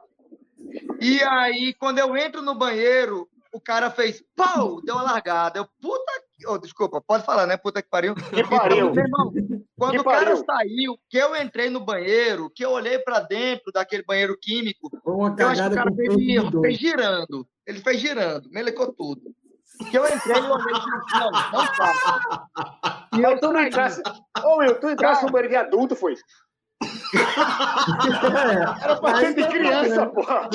E 1.01 1.23
aí, 1.23 1.75
quando 1.75 1.99
eu 1.99 2.17
entro 2.17 2.41
no 2.43 2.55
banheiro, 2.55 3.29
o 3.53 3.61
cara 3.61 3.91
fez 3.91 4.23
pau, 4.37 4.81
deu 4.83 4.95
uma 4.95 5.03
largada. 5.03 5.59
Eu, 5.59 5.69
puta 5.81 6.13
que. 6.21 6.24
Oh, 6.47 6.59
desculpa, 6.59 7.01
pode 7.01 7.25
falar, 7.25 7.47
né? 7.47 7.57
Puta 7.57 7.81
que 7.81 7.89
pariu. 7.89 8.15
Que 8.35 8.45
pariu. 8.45 8.91
Então, 8.91 9.05
irmão, 9.05 9.33
quando 9.79 9.93
que 9.93 9.99
o 10.01 10.05
cara 10.05 10.27
pariu. 10.27 10.45
saiu, 10.45 10.99
que 11.09 11.17
eu 11.17 11.37
entrei 11.37 11.71
no 11.71 11.81
banheiro, 11.81 12.51
que 12.51 12.65
eu 12.65 12.71
olhei 12.71 12.99
para 12.99 13.21
dentro 13.21 13.71
daquele 13.73 14.03
banheiro 14.03 14.37
químico, 14.41 14.91
uma 15.05 15.35
eu 15.39 15.49
acho 15.49 15.63
que 15.63 15.69
o 15.69 15.75
cara 15.75 15.93
fez, 15.95 16.15
fez 16.61 16.79
girando. 16.79 17.47
Ele 17.67 17.81
fez 17.81 18.01
girando, 18.01 18.51
melecou 18.51 18.93
tudo. 18.93 19.23
Que 19.91 19.99
eu 19.99 20.07
entrei 20.07 20.41
no 20.41 20.55
olhei 20.55 20.75
e 20.75 21.19
não, 21.19 21.31
não 21.31 21.67
faz. 21.75 21.99
E 23.17 23.23
eu 23.23 23.41
tu 23.41 23.53
não 23.53 23.63
entrasse. 23.63 24.03
Ô, 24.45 24.59
meu, 24.59 24.79
tu 24.79 24.89
entrasse 24.89 25.25
no 25.25 25.33
banheiro 25.33 25.51
de 25.51 25.57
adulto, 25.57 25.97
foi? 25.97 26.15
Era 28.83 28.97
pra 28.97 29.17
ser 29.17 29.35
de 29.35 29.49
criança, 29.49 30.07
porra. 30.07 30.49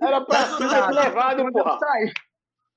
Era 0.00 0.20
pra 0.22 0.46
ser 0.46 0.90
levado, 0.94 1.52
porra. 1.52 1.78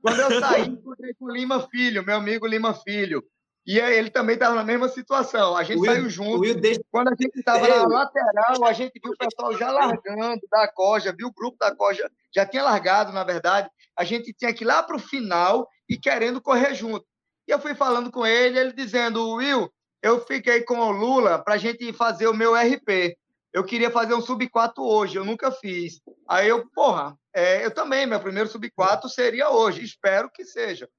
Quando 0.01 0.19
eu 0.19 0.39
saí, 0.39 0.67
encontrei 0.67 1.13
com 1.13 1.25
o 1.25 1.31
Lima 1.31 1.67
Filho, 1.67 2.05
meu 2.05 2.15
amigo 2.15 2.47
Lima 2.47 2.73
Filho. 2.73 3.23
E 3.65 3.77
ele 3.77 4.09
também 4.09 4.33
estava 4.33 4.55
na 4.55 4.63
mesma 4.63 4.89
situação. 4.89 5.55
A 5.55 5.63
gente 5.63 5.79
Will, 5.79 5.91
saiu 5.91 6.09
junto. 6.09 6.39
Will, 6.39 6.59
deixa... 6.59 6.81
Quando 6.91 7.09
a 7.09 7.15
gente 7.19 7.37
estava 7.37 7.67
na 7.67 7.87
lateral, 7.87 8.65
a 8.65 8.73
gente 8.73 8.99
viu 9.01 9.13
o 9.13 9.17
pessoal 9.17 9.55
já 9.55 9.71
largando 9.71 10.41
da 10.49 10.67
coja, 10.67 11.13
viu 11.15 11.27
o 11.27 11.33
grupo 11.33 11.57
da 11.59 11.75
coja 11.75 12.09
já 12.33 12.45
tinha 12.45 12.63
largado, 12.63 13.11
na 13.11 13.23
verdade. 13.23 13.69
A 13.95 14.03
gente 14.03 14.33
tinha 14.33 14.53
que 14.53 14.63
ir 14.63 14.67
lá 14.67 14.81
para 14.81 14.95
o 14.95 14.99
final 14.99 15.67
e 15.87 15.97
querendo 15.97 16.41
correr 16.41 16.73
junto. 16.73 17.05
E 17.47 17.51
eu 17.51 17.59
fui 17.59 17.75
falando 17.75 18.11
com 18.11 18.25
ele, 18.25 18.57
ele 18.57 18.73
dizendo: 18.73 19.35
Will, 19.35 19.71
eu 20.01 20.19
fiquei 20.25 20.63
com 20.63 20.79
o 20.79 20.91
Lula 20.91 21.37
para 21.37 21.53
a 21.53 21.57
gente 21.57 21.93
fazer 21.93 22.27
o 22.27 22.33
meu 22.33 22.55
RP. 22.55 23.15
Eu 23.53 23.63
queria 23.63 23.91
fazer 23.91 24.13
um 24.13 24.21
sub-4 24.21 24.71
hoje, 24.79 25.17
eu 25.17 25.25
nunca 25.25 25.51
fiz. 25.51 26.01
Aí 26.27 26.47
eu, 26.47 26.65
porra, 26.73 27.15
é, 27.33 27.65
eu 27.65 27.71
também, 27.71 28.05
meu 28.05 28.19
primeiro 28.19 28.49
sub-4 28.49 29.07
seria 29.07 29.49
hoje, 29.49 29.83
espero 29.83 30.29
que 30.29 30.43
seja. 30.45 30.89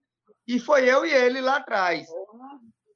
E 0.47 0.59
foi 0.59 0.89
eu 0.89 1.05
e 1.05 1.13
ele 1.13 1.41
lá 1.41 1.57
atrás. 1.57 2.07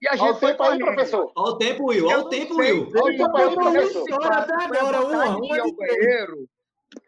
E 0.01 0.09
a 0.09 0.17
gente 0.17 0.23
Olha 0.23 0.35
foi 0.35 0.51
tempo 0.51 0.63
aí, 0.63 0.79
professor. 0.79 1.33
Olha 1.37 1.53
o 1.53 1.59
tempo, 1.59 1.85
Will. 1.87 2.07
Olha 2.07 2.19
o 2.19 2.29
tempo, 2.29 2.55
Will. 2.57 2.93
Olha 2.95 3.15
o 3.15 3.17
tempo 3.17 3.37
aí, 3.37 3.55
professor. 3.55 4.33
Até 4.33 4.55
agora, 4.55 5.07
uma, 5.07 5.37
uma 5.37 5.63
de 5.63 5.77
banheiro. 5.77 6.49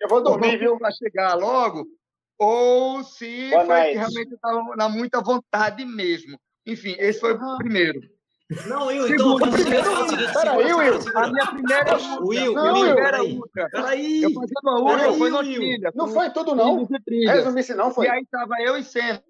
Eu 0.00 0.08
vou 0.08 0.22
dormir, 0.22 0.58
viu? 0.58 0.78
Para 0.78 0.90
chegar 0.92 1.34
logo. 1.34 1.86
Ou 2.38 3.02
se 3.02 3.50
Boa 3.50 3.66
foi 3.66 3.82
que 3.82 3.94
realmente 3.94 4.34
estava 4.34 4.76
na 4.76 4.88
muita 4.88 5.20
vontade 5.20 5.84
mesmo. 5.84 6.38
Enfim, 6.64 6.94
esse 6.98 7.20
foi 7.20 7.32
o 7.32 7.56
primeiro. 7.58 8.00
Não, 8.66 8.86
Will, 8.86 9.06
então 9.08 9.38
seguinte. 9.38 10.32
Peraí, 10.32 10.72
Will. 10.72 10.98
A 11.14 11.30
minha 11.30 11.46
primeira 11.46 11.98
Will, 12.22 12.54
não, 12.54 12.80
Will, 12.80 12.94
peraí. 12.94 13.40
Peraí. 13.70 14.22
Eu 14.22 14.32
fazendo 14.32 14.60
uma 14.62 14.80
ultra, 14.80 15.12
foi 15.12 15.30
no 15.30 15.38
trilha. 15.40 15.92
Não 15.94 16.08
foi 16.08 16.30
tudo, 16.30 16.54
não. 16.54 16.88
Resumir-se, 17.26 17.74
não 17.74 17.90
foi. 17.90 18.06
E 18.06 18.08
aí 18.08 18.26
tava 18.30 18.54
eu 18.60 18.78
e 18.78 18.82
Senna. 18.82 19.22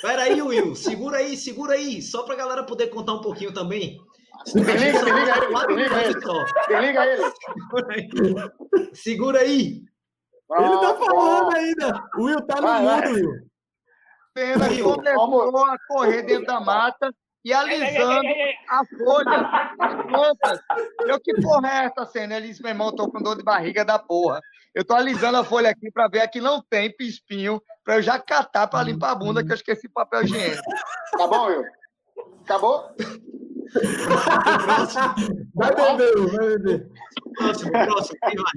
Peraí, 0.00 0.40
Will. 0.40 0.74
Segura 0.74 1.18
aí, 1.18 1.36
segura 1.36 1.74
aí. 1.74 2.00
Só 2.00 2.22
pra 2.22 2.34
galera 2.34 2.62
poder 2.62 2.86
contar 2.86 3.12
um 3.12 3.20
pouquinho 3.20 3.52
também. 3.52 3.98
Desliga, 4.46 4.72
desliga 4.72 5.36
ele. 5.36 5.46
Desliga 5.66 6.04
ele. 6.04 6.14
Desliga 6.68 7.06
ele. 7.06 8.94
Segura 8.94 9.40
aí. 9.40 9.82
Ele 10.50 10.80
tá 10.80 10.96
falando 10.96 11.54
ainda. 11.54 12.08
O 12.16 12.22
Will 12.24 12.40
tá 12.46 12.58
no 12.58 12.72
mundo, 12.80 13.14
Will. 13.14 13.48
Senna 14.34 14.68
começou 14.82 15.66
a 15.66 15.76
correr 15.88 16.22
dentro 16.22 16.46
da 16.46 16.58
mata 16.58 17.12
e 17.44 17.52
alisando 17.52 18.28
a 18.68 18.84
folha, 18.84 19.72
as 19.78 20.06
plantas. 20.06 20.60
Eu, 21.06 21.20
que 21.20 21.34
porra 21.40 21.68
é 21.68 21.84
essa 21.86 22.04
cena? 22.06 22.36
Ele 22.36 22.48
disse, 22.48 22.62
meu 22.62 22.70
irmão, 22.70 22.94
tô 22.94 23.08
com 23.10 23.22
dor 23.22 23.36
de 23.36 23.42
barriga 23.42 23.84
da 23.84 23.98
porra. 23.98 24.40
Eu 24.74 24.84
tô 24.84 24.94
alisando 24.94 25.38
a 25.38 25.44
folha 25.44 25.70
aqui 25.70 25.90
para 25.90 26.08
ver 26.08 26.20
aqui 26.20 26.40
não 26.40 26.62
tem 26.62 26.94
espinho, 27.00 27.62
para 27.84 27.96
eu 27.96 28.02
já 28.02 28.18
catar 28.18 28.66
para 28.66 28.84
limpar 28.84 29.12
a 29.12 29.14
bunda, 29.14 29.44
que 29.44 29.50
eu 29.50 29.56
esqueci 29.56 29.88
papel 29.88 30.24
higiênico. 30.24 30.62
Tá 31.16 31.26
bom, 31.26 31.46
Will? 31.46 31.64
Acabou? 32.44 32.94
Vai 35.54 35.74
beber, 35.74 36.16
vai 36.16 36.48
beber. 36.58 36.90
Próximo, 37.36 37.70
próximo, 37.70 38.18
quem 38.22 38.36
vai? 38.36 38.52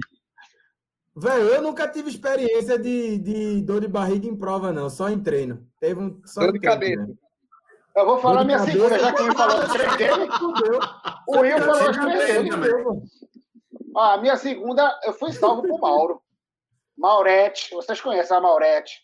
Velho, 1.14 1.48
eu 1.48 1.62
nunca 1.62 1.86
tive 1.88 2.08
experiência 2.08 2.78
de, 2.78 3.18
de 3.18 3.60
dor 3.62 3.82
de 3.82 3.88
barriga 3.88 4.26
em 4.26 4.34
prova, 4.34 4.72
não, 4.72 4.88
só 4.88 5.10
em 5.10 5.22
treino. 5.22 5.66
Teve 5.78 6.00
um. 6.00 6.20
Só 6.24 6.40
dor 6.40 6.52
de 6.52 6.60
cabeça. 6.60 7.06
Né? 7.06 7.14
Eu 7.94 8.06
vou 8.06 8.18
falar 8.18 8.44
minha 8.44 8.58
segunda, 8.58 8.98
já 8.98 9.12
que 9.12 9.22
o 9.22 9.24
Will 9.26 9.36
falou 9.36 9.58
as 9.58 9.72
três 9.72 9.96
dele. 9.96 10.28
O 11.28 11.38
Will 11.38 11.58
falou 11.58 11.90
as 11.90 11.96
três 11.96 12.26
dele. 12.26 12.50
Ah, 13.96 14.14
a 14.14 14.16
minha 14.18 14.36
segunda, 14.36 14.98
eu 15.04 15.12
fui 15.12 15.32
salvo 15.32 15.62
por 15.62 15.78
Mauro. 15.78 16.22
Maurete, 16.96 17.74
vocês 17.74 18.00
conhecem 18.00 18.36
a 18.36 18.40
Maurete. 18.40 19.02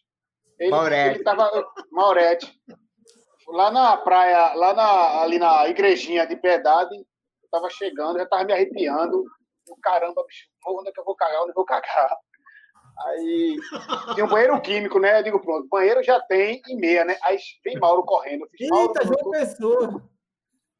Ele, 0.59 0.71
Maurete. 0.71 1.17
Ele 1.17 1.25
tava, 1.25 1.51
Maurete. 1.91 2.61
Lá 3.49 3.71
na 3.71 3.97
praia, 3.97 4.55
lá 4.55 4.75
na, 4.75 5.21
ali 5.21 5.39
na 5.39 5.69
igrejinha 5.69 6.27
de 6.27 6.37
Piedade, 6.37 6.95
eu 6.95 7.51
tava 7.51 7.69
chegando, 7.71 8.19
já 8.19 8.27
tava 8.27 8.45
me 8.45 8.53
arrepiando. 8.53 9.25
Caramba, 9.83 10.25
bicho, 10.27 10.47
onde 10.67 10.89
é 10.89 10.93
que 10.93 11.01
eu 11.01 11.05
vou 11.05 11.15
cagar? 11.15 11.43
Onde 11.43 11.51
eu 11.51 11.55
vou 11.55 11.65
cagar? 11.65 12.17
Aí 13.07 13.57
tem 14.15 14.25
um 14.25 14.29
banheiro 14.29 14.61
químico, 14.61 14.99
né? 14.99 15.21
Eu 15.21 15.23
digo, 15.23 15.41
pronto, 15.41 15.69
banheiro 15.69 16.03
já 16.03 16.21
tem 16.21 16.61
e 16.69 16.77
meia, 16.77 17.05
né? 17.05 17.17
Aí 17.23 17.39
vem 17.65 17.79
Mauro 17.79 18.03
correndo. 18.03 18.45
Eu 18.45 18.49
fiz, 18.51 18.69
Mauro, 18.69 18.89
Eita, 18.89 19.07
João 19.07 19.31
Pessoa. 19.31 20.03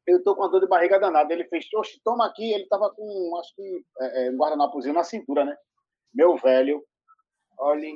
Eu 0.05 0.23
tô 0.23 0.35
com 0.35 0.41
uma 0.41 0.49
dor 0.49 0.59
de 0.59 0.67
barriga 0.67 0.99
danada. 0.99 1.31
Ele 1.31 1.45
fez, 1.45 1.65
oxe, 1.75 2.01
toma 2.03 2.25
aqui. 2.25 2.51
Ele 2.51 2.67
tava 2.67 2.89
com, 2.93 3.37
acho 3.39 3.55
que, 3.55 3.85
é, 4.01 4.27
é, 4.27 4.31
um 4.31 4.37
guardanapozinho 4.37 4.93
na 4.93 5.03
cintura, 5.03 5.45
né? 5.45 5.55
Meu 6.13 6.35
velho, 6.35 6.83
olha, 7.57 7.87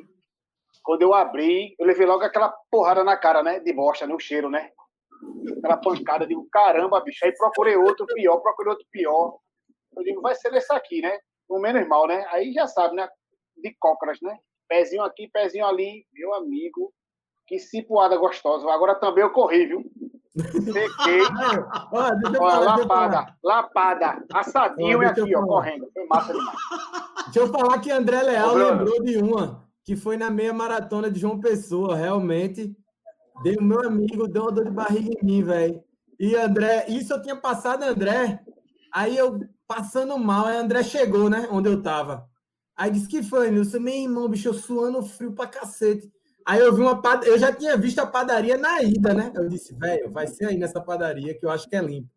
quando 0.84 1.02
eu 1.02 1.14
abri, 1.14 1.76
eu 1.78 1.86
levei 1.86 2.06
logo 2.06 2.24
aquela 2.24 2.54
porrada 2.72 3.04
na 3.04 3.18
cara, 3.18 3.44
né? 3.44 3.60
De 3.60 3.74
bosta, 3.74 4.08
né? 4.08 4.14
O 4.14 4.20
cheiro, 4.20 4.50
né? 4.50 4.72
Aquela 5.58 5.78
pancada, 5.78 6.24
eu 6.24 6.28
digo, 6.30 6.48
caramba, 6.50 7.02
bicho. 7.02 7.26
Aí 7.26 7.36
procurei 7.36 7.76
outro 7.76 8.06
pior, 8.06 8.38
procurei 8.38 8.72
outro 8.72 8.86
pior. 8.90 9.38
Eu 9.98 10.04
digo, 10.04 10.22
vai 10.22 10.36
ser 10.36 10.52
nesse 10.52 10.72
aqui, 10.74 11.02
né? 11.02 11.18
O 11.50 11.60
menos 11.60 11.86
mal, 11.88 12.08
né? 12.08 12.26
Aí 12.30 12.54
já 12.54 12.68
sabe, 12.68 12.96
né? 12.96 13.10
De 13.64 13.76
cócoras, 13.80 14.20
né? 14.22 14.38
Pezinho 14.68 15.04
aqui, 15.04 15.30
pezinho 15.30 15.66
ali, 15.66 16.06
meu 16.14 16.34
amigo. 16.36 16.94
Que 17.48 17.60
cipuada 17.60 18.18
gostosa. 18.18 18.70
Agora 18.72 18.96
também 18.96 19.24
eu 19.24 19.32
corri, 19.32 19.68
viu? 19.68 19.84
Sequei. 20.36 21.22
Olha, 21.92 22.20
Olha 22.40 22.60
lapada, 22.60 23.36
lapada. 23.44 24.26
Assadinho 24.34 25.00
Olha, 25.00 25.10
aqui, 25.10 25.36
ó, 25.36 25.46
correndo. 25.46 25.90
Foi 25.94 26.06
massa 26.08 26.34
demais. 26.34 26.58
Deixa 27.26 27.40
eu 27.40 27.48
falar 27.48 27.80
que 27.80 27.92
André 27.92 28.22
Leal 28.24 28.54
Ô, 28.54 28.58
lembrou 28.58 29.04
de 29.04 29.18
uma, 29.18 29.68
que 29.84 29.96
foi 29.96 30.18
na 30.18 30.30
meia 30.30 30.54
maratona 30.54 31.12
de 31.12 31.20
João 31.20 31.40
Pessoa. 31.40 31.96
Realmente, 31.96 32.76
deu 33.44 33.62
meu 33.62 33.86
amigo, 33.86 34.28
deu 34.28 34.44
uma 34.44 34.52
dor 34.52 34.66
de 34.66 34.72
barriga 34.72 35.12
em 35.22 35.26
mim, 35.26 35.44
velho. 35.44 35.84
E 36.20 36.36
André, 36.36 36.86
isso 36.88 37.14
eu 37.14 37.22
tinha 37.22 37.36
passado, 37.36 37.84
André. 37.84 38.40
Aí 38.94 39.18
eu 39.18 39.40
passando 39.68 40.18
mal, 40.18 40.46
aí 40.46 40.58
André 40.58 40.84
chegou, 40.84 41.30
né? 41.30 41.48
Onde 41.52 41.70
eu 41.70 41.82
tava. 41.82 42.28
Aí 42.76 42.92
disse 42.92 43.08
que 43.08 43.22
foi, 43.22 43.52
Nilson, 43.52 43.80
meu 43.80 43.94
irmão, 43.94 44.28
bicho, 44.28 44.50
eu 44.50 44.54
suando 44.54 45.04
frio 45.04 45.34
pra 45.34 45.48
cacete. 45.48 46.12
Aí 46.46 46.60
eu 46.60 46.74
vi 46.74 46.82
uma 46.82 47.02
pad... 47.02 47.26
eu 47.26 47.38
já 47.38 47.54
tinha 47.54 47.78
visto 47.78 48.00
a 48.00 48.06
padaria 48.06 48.58
na 48.58 48.82
ida, 48.82 49.14
né? 49.14 49.32
Eu 49.36 49.48
disse, 49.48 49.74
velho, 49.76 50.12
vai 50.12 50.28
ser 50.28 50.46
aí 50.46 50.58
nessa 50.58 50.82
padaria 50.82 51.38
que 51.38 51.46
eu 51.46 51.50
acho 51.50 51.70
que 51.70 51.76
é 51.76 51.82
limpo. 51.82 52.10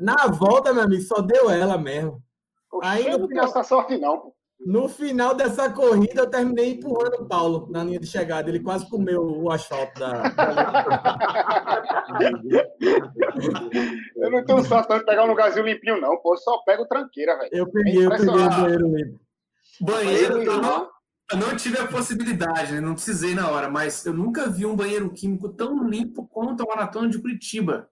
Na 0.00 0.26
volta, 0.28 0.72
meu 0.72 0.84
amigo, 0.84 1.02
só 1.02 1.20
deu 1.20 1.50
ela 1.50 1.76
mesmo. 1.76 2.22
Aí 2.82 3.10
não 3.10 3.28
tem 3.28 3.38
essa 3.38 3.62
sorte, 3.62 3.98
não. 3.98 4.32
No 4.64 4.88
final 4.88 5.34
dessa 5.34 5.70
corrida, 5.70 6.22
eu 6.22 6.30
terminei 6.30 6.72
empurrando 6.72 7.20
o 7.20 7.28
Paulo 7.28 7.68
na 7.70 7.84
linha 7.84 8.00
de 8.00 8.06
chegada. 8.06 8.48
Ele 8.48 8.60
quase 8.60 8.88
comeu 8.88 9.22
o 9.22 9.50
asfalto 9.50 10.00
da. 10.00 10.22
eu 14.16 14.30
não 14.30 14.42
tenho 14.44 14.64
sorte 14.64 14.96
de 14.96 15.04
pegar 15.04 15.24
um 15.24 15.28
lugarzinho 15.28 15.66
limpinho, 15.66 16.00
não. 16.00 16.16
Pô, 16.16 16.32
eu 16.32 16.38
só 16.38 16.56
pego 16.64 16.86
tranqueira, 16.86 17.36
velho. 17.36 17.50
Eu 17.52 17.70
peguei, 17.70 18.02
é 18.02 18.06
eu 18.06 18.10
peguei 18.10 18.28
o 18.28 18.48
banheiro 18.48 18.96
limpo. 18.96 19.20
Banheiro, 19.80 20.42
eu 20.42 20.60
não, 20.60 20.88
eu 21.32 21.38
não 21.38 21.56
tive 21.56 21.78
a 21.78 21.88
possibilidade, 21.88 22.72
né? 22.72 22.80
não 22.80 22.94
precisei 22.94 23.34
na 23.34 23.48
hora, 23.50 23.68
mas 23.68 24.04
eu 24.04 24.12
nunca 24.12 24.48
vi 24.48 24.66
um 24.66 24.76
banheiro 24.76 25.10
químico 25.10 25.48
tão 25.48 25.88
limpo 25.88 26.26
quanto 26.26 26.62
a 26.62 26.66
maratona 26.66 27.08
de 27.08 27.18
Curitiba. 27.18 27.88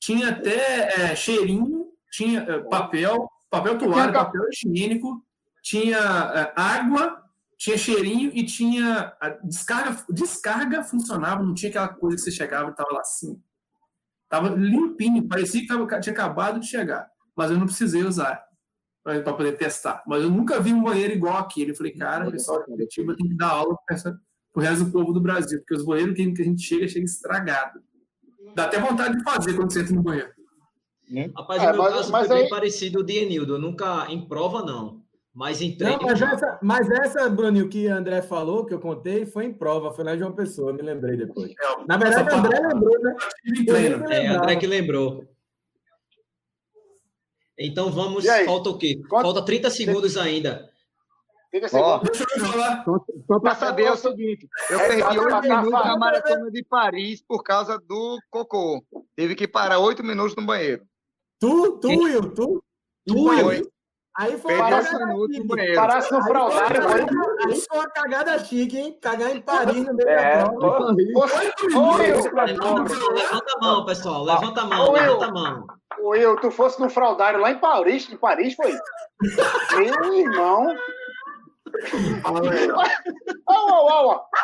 Tinha 0.00 0.30
até 0.30 1.10
é, 1.10 1.14
cheirinho, 1.14 1.88
tinha 2.10 2.40
é, 2.40 2.58
papel, 2.60 3.28
papel 3.50 3.78
toalha, 3.78 4.12
papel 4.12 4.42
higiênico 4.50 5.22
tinha 5.62 5.98
é, 5.98 6.52
água, 6.56 7.22
tinha 7.58 7.76
cheirinho 7.76 8.30
e 8.34 8.44
tinha 8.44 9.14
a 9.20 9.28
descarga, 9.44 10.02
descarga 10.08 10.82
funcionava, 10.82 11.42
não 11.42 11.54
tinha 11.54 11.68
aquela 11.68 11.88
coisa 11.88 12.16
que 12.16 12.22
você 12.22 12.30
chegava 12.30 12.68
e 12.68 12.70
estava 12.70 12.92
lá 12.92 13.00
assim. 13.00 13.40
Tava 14.28 14.48
limpinho, 14.48 15.28
parecia 15.28 15.60
que 15.60 15.66
tava, 15.66 16.00
tinha 16.00 16.12
acabado 16.12 16.60
de 16.60 16.66
chegar, 16.66 17.08
mas 17.36 17.50
eu 17.50 17.58
não 17.58 17.66
precisei 17.66 18.02
usar 18.02 18.42
para 19.18 19.32
poder 19.32 19.56
testar. 19.56 20.02
Mas 20.06 20.22
eu 20.22 20.30
nunca 20.30 20.60
vi 20.60 20.72
um 20.72 20.82
banheiro 20.82 21.12
igual 21.12 21.36
aquele. 21.38 21.72
Eu 21.72 21.76
falei, 21.76 21.92
cara, 21.92 22.28
o 22.28 22.32
pessoal 22.32 22.60
de 22.60 22.66
Curitiba 22.66 23.16
tem 23.16 23.28
que 23.28 23.36
dar 23.36 23.48
aula 23.48 23.76
para 23.86 23.96
o 24.54 24.60
resto 24.60 24.84
do 24.84 24.92
povo 24.92 25.12
do 25.12 25.20
Brasil, 25.20 25.58
porque 25.58 25.74
os 25.74 25.84
banheiros 25.84 26.14
que 26.14 26.22
a 26.22 26.44
gente 26.44 26.62
chega, 26.62 26.86
chega 26.86 27.04
estragado. 27.04 27.80
Dá 28.54 28.64
até 28.64 28.78
vontade 28.80 29.16
de 29.16 29.24
fazer 29.24 29.54
quando 29.54 29.72
você 29.72 29.80
entra 29.80 29.94
no 29.94 30.02
banheiro. 30.02 30.30
Rapaz, 31.36 31.62
é, 31.62 31.66
o 31.66 31.72
meu 31.72 31.82
mas, 31.82 31.94
caso 31.94 32.12
mas 32.12 32.26
foi 32.26 32.36
aí... 32.36 32.42
bem 32.42 32.50
parecido 32.50 33.02
de 33.02 33.18
Enildo. 33.18 33.54
Eu 33.54 33.58
nunca, 33.58 34.06
em 34.08 34.26
prova, 34.26 34.62
não. 34.62 35.00
Mas 35.32 35.60
em 35.60 35.76
treino. 35.76 35.98
Não, 35.98 36.08
mas 36.08 36.20
essa, 36.20 36.58
mas 36.62 36.90
essa, 36.90 37.28
Bruninho, 37.28 37.68
que 37.68 37.86
o 37.86 37.94
André 37.94 38.20
falou, 38.22 38.64
que 38.64 38.74
eu 38.74 38.80
contei, 38.80 39.24
foi 39.24 39.46
em 39.46 39.52
prova, 39.52 39.92
foi 39.92 40.04
na 40.04 40.16
João 40.16 40.32
Pessoa, 40.32 40.72
me 40.72 40.82
lembrei 40.82 41.16
depois. 41.16 41.50
É, 41.50 41.86
na 41.86 41.96
verdade, 41.96 42.34
o 42.34 42.36
André 42.36 42.60
lembrou, 42.60 43.00
né? 43.00 43.16
É, 44.10 44.26
André 44.28 44.56
que 44.56 44.66
lembrou. 44.66 45.24
Então 47.60 47.90
vamos. 47.90 48.24
Falta 48.46 48.70
o 48.70 48.78
quê? 48.78 48.98
Quanto? 49.08 49.24
Falta 49.24 49.44
30 49.44 49.68
segundos 49.68 50.16
ainda. 50.16 50.70
30 51.50 51.68
segundos. 51.68 52.08
Deixa 52.08 52.24
eu 52.24 52.46
falar. 52.46 52.84
Só 53.26 53.38
para 53.38 53.54
saber 53.54 53.84
é 53.84 53.92
o 53.92 53.96
seguinte: 53.96 54.48
eu 54.70 54.80
é 54.80 54.88
perdi 54.88 55.18
8 55.18 55.42
minutos 55.42 55.70
na 55.70 55.98
maratona 55.98 56.50
de 56.50 56.64
Paris 56.64 57.22
por 57.22 57.42
causa 57.42 57.78
do 57.78 58.18
cocô. 58.30 58.82
Teve 59.14 59.34
que 59.34 59.46
parar 59.46 59.78
8 59.78 60.02
minutos 60.02 60.34
no 60.34 60.46
banheiro. 60.46 60.82
Tu, 61.38 61.78
tu, 61.78 61.88
Will, 61.88 62.34
tu? 62.34 62.64
Tu, 63.06 63.14
Will. 63.14 63.70
Aí 64.16 64.36
foi 64.38 64.54
uma 64.54 64.64
cagada 64.64 64.88
chique. 65.32 65.74
Parasse 65.74 66.12
no 66.12 66.22
fraudário. 66.22 66.88
Aí, 66.88 67.06
aí 67.46 67.60
foi 67.60 67.78
uma 67.78 67.90
cagada 67.90 68.44
chique, 68.44 68.76
hein? 68.76 68.98
Cagar 69.00 69.34
em 69.34 69.40
Paris 69.40 69.86
no 69.86 69.94
meio 69.94 70.08
é, 70.08 70.38
da 70.38 70.50
prova. 70.50 70.94
Levanta 70.94 71.38
a 73.56 73.60
mão, 73.60 73.86
pessoal. 73.86 74.24
Levanta 74.24 74.62
a 74.62 74.66
mão, 74.66 74.92
levanta 74.92 75.26
a 75.26 75.32
mão. 75.32 75.66
Will, 76.02 76.36
tu 76.36 76.50
fosse 76.50 76.80
no 76.80 76.88
fraudário 76.88 77.40
lá 77.40 77.50
em 77.50 77.58
Paris, 77.58 78.10
em 78.10 78.16
Paris 78.16 78.54
foi? 78.54 78.72
Meu 79.76 80.14
irmão. 80.14 80.74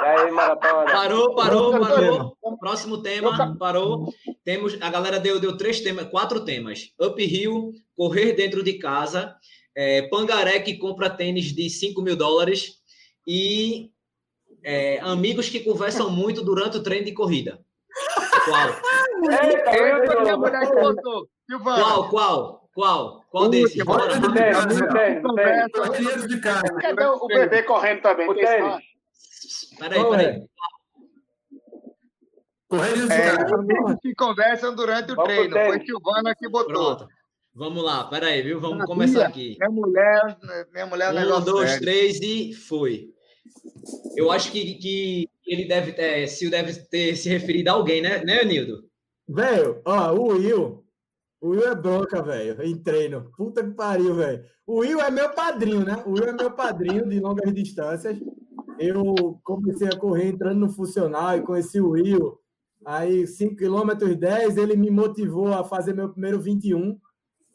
E 0.00 0.04
aí, 0.04 0.30
maratona? 0.30 0.84
Parou, 0.84 1.34
parou, 1.34 1.80
parou. 1.80 2.36
Próximo 2.60 3.02
tema, 3.02 3.56
parou. 3.58 4.12
Temos, 4.44 4.80
a 4.80 4.90
galera 4.90 5.18
deu, 5.18 5.40
deu 5.40 5.56
três 5.56 5.80
temas, 5.80 6.08
quatro 6.08 6.44
temas. 6.44 6.92
Uphill, 7.00 7.72
correr 7.96 8.32
dentro 8.32 8.62
de 8.62 8.74
casa, 8.74 9.34
é, 9.76 10.02
Pangaré 10.08 10.60
que 10.60 10.78
compra 10.78 11.10
tênis 11.10 11.46
de 11.54 11.68
5 11.68 12.00
mil 12.00 12.16
dólares 12.16 12.76
e 13.26 13.90
é, 14.64 14.98
amigos 15.00 15.48
que 15.48 15.60
conversam 15.60 16.10
muito 16.10 16.42
durante 16.42 16.76
o 16.76 16.82
treino 16.82 17.04
de 17.04 17.12
corrida. 17.12 17.60
Qual? 18.44 18.68
Qual, 21.62 22.08
qual? 22.08 22.68
Qual? 22.74 23.24
Qual 23.30 23.48
desses? 23.48 23.82
Cadê 26.80 27.06
o 27.06 27.26
bebê 27.26 27.62
correndo 27.62 28.02
também? 28.02 28.26
Peraí, 29.78 30.04
peraí. 30.10 30.42
Correndo 32.68 33.12
é, 33.12 33.96
que 34.02 34.14
conversam 34.14 34.74
durante 34.74 35.12
o 35.12 35.16
treino. 35.22 35.52
Foi 35.54 35.80
Silvana 35.86 36.34
que 36.34 36.48
botou. 36.48 36.96
Pronto. 36.96 37.08
Vamos 37.54 37.82
lá, 37.82 38.04
peraí, 38.04 38.42
viu? 38.42 38.60
Vamos 38.60 38.78
Sabia. 38.78 38.86
começar 38.86 39.26
aqui. 39.26 39.56
Minha 39.58 39.70
mulher, 39.70 40.38
minha 40.72 40.86
mulher 40.86 41.14
Um, 41.14 41.40
dois, 41.42 41.70
sério. 41.70 41.84
três 41.84 42.20
e 42.20 42.52
foi. 42.52 43.08
Eu 44.14 44.30
acho 44.30 44.52
que, 44.52 44.74
que 44.74 45.30
ele 45.46 45.64
deve 45.66 45.92
ter, 45.92 46.26
se 46.26 46.50
deve 46.50 46.74
ter 46.74 47.16
se 47.16 47.30
referido 47.30 47.70
a 47.70 47.74
alguém, 47.74 48.02
né, 48.02 48.22
né, 48.24 48.44
Nildo? 48.44 48.84
Velho, 49.28 49.80
ó, 49.86 50.12
o 50.12 50.26
Will. 50.34 50.85
O 51.46 51.50
Will 51.50 51.68
é 51.68 51.74
bronca, 51.76 52.20
velho, 52.20 52.60
em 52.60 52.76
treino. 52.76 53.30
Puta 53.36 53.62
que 53.62 53.70
pariu, 53.70 54.16
velho. 54.16 54.44
O 54.66 54.80
Will 54.80 55.00
é 55.00 55.10
meu 55.12 55.30
padrinho, 55.30 55.84
né? 55.84 56.02
O 56.04 56.10
Will 56.10 56.24
é 56.24 56.32
meu 56.32 56.50
padrinho 56.50 57.08
de 57.08 57.20
longas 57.20 57.54
distâncias. 57.54 58.18
Eu 58.80 59.38
comecei 59.44 59.86
a 59.86 59.96
correr 59.96 60.26
entrando 60.28 60.58
no 60.58 60.68
funcional 60.68 61.36
e 61.36 61.42
conheci 61.42 61.80
o 61.80 61.90
Will. 61.90 62.36
Aí, 62.84 63.28
5 63.28 63.54
km 63.54 64.16
10, 64.18 64.56
ele 64.56 64.76
me 64.76 64.90
motivou 64.90 65.54
a 65.54 65.62
fazer 65.62 65.94
meu 65.94 66.08
primeiro 66.08 66.40
21 66.40 66.98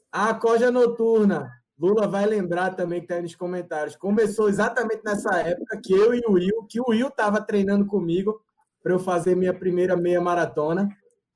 a 0.10 0.34
Coja 0.34 0.72
Noturna, 0.72 1.50
Lula 1.80 2.08
vai 2.08 2.26
lembrar 2.26 2.76
também 2.76 3.00
que 3.00 3.06
está 3.06 3.16
aí 3.16 3.22
nos 3.22 3.36
comentários. 3.36 3.96
Começou 3.96 4.48
exatamente 4.50 5.02
nessa 5.04 5.38
época 5.40 5.80
que 5.82 5.94
eu 5.94 6.14
e 6.14 6.22
o 6.28 6.34
Will, 6.34 6.66
que 6.70 6.80
o 6.80 6.90
Will 6.90 7.08
estava 7.08 7.42
treinando 7.42 7.86
comigo 7.86 8.42
para 8.84 8.94
eu 8.94 9.00
fazer 9.00 9.36
minha 9.36 9.54
primeira 9.54 9.96
meia 9.96 10.22
maratona. 10.22 10.90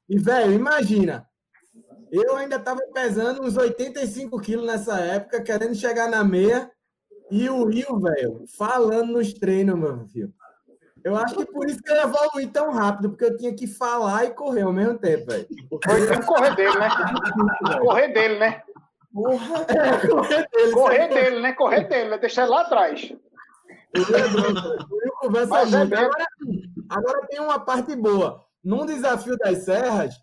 E, 0.09 0.17
velho, 0.17 0.51
imagina, 0.51 1.25
eu 2.15 2.35
ainda 2.35 2.57
estava 2.57 2.81
pesando 2.93 3.43
uns 3.43 3.57
85 3.57 4.39
quilos 4.39 4.65
nessa 4.65 4.99
época, 4.99 5.41
querendo 5.41 5.75
chegar 5.75 6.09
na 6.09 6.23
meia, 6.23 6.69
e 7.31 7.49
o 7.49 7.65
Will, 7.65 7.99
velho, 7.99 8.45
falando 8.57 9.13
nos 9.13 9.33
treinos, 9.33 9.77
meu 9.77 10.05
filho. 10.07 10.33
Eu 11.03 11.15
acho 11.15 11.35
que 11.35 11.45
por 11.45 11.69
isso 11.69 11.81
que 11.83 11.91
eu 11.91 11.97
evolui 11.97 12.47
tão 12.47 12.71
rápido, 12.71 13.09
porque 13.09 13.25
eu 13.25 13.37
tinha 13.37 13.53
que 13.53 13.67
falar 13.67 14.25
e 14.25 14.31
correr 14.31 14.63
ao 14.63 14.73
mesmo 14.73 14.97
tempo, 14.97 15.27
velho. 15.27 15.47
Foi 15.83 16.23
correr 16.23 16.55
dele, 16.55 16.79
né? 16.79 16.89
correr 17.79 18.07
dele, 18.07 18.39
né? 18.39 18.63
Porra, 19.13 19.65
é, 19.69 20.07
correr 20.07 20.49
dele. 20.49 20.71
Correr 20.71 21.07
dele, 21.07 21.39
né? 21.41 21.53
Correr 21.53 21.87
dele, 21.87 22.09
né? 22.09 22.17
Deixar 22.17 22.41
ele 22.43 22.51
lá 22.51 22.61
atrás. 22.61 23.13
Eu 23.93 25.11
conversa 25.21 25.59
é. 25.59 25.81
Agora, 25.83 26.09
agora 26.89 27.27
tem 27.27 27.39
uma 27.39 27.59
parte 27.59 27.95
boa. 27.95 28.43
Num 28.63 28.85
desafio 28.85 29.37
das 29.37 29.59
serras, 29.59 30.15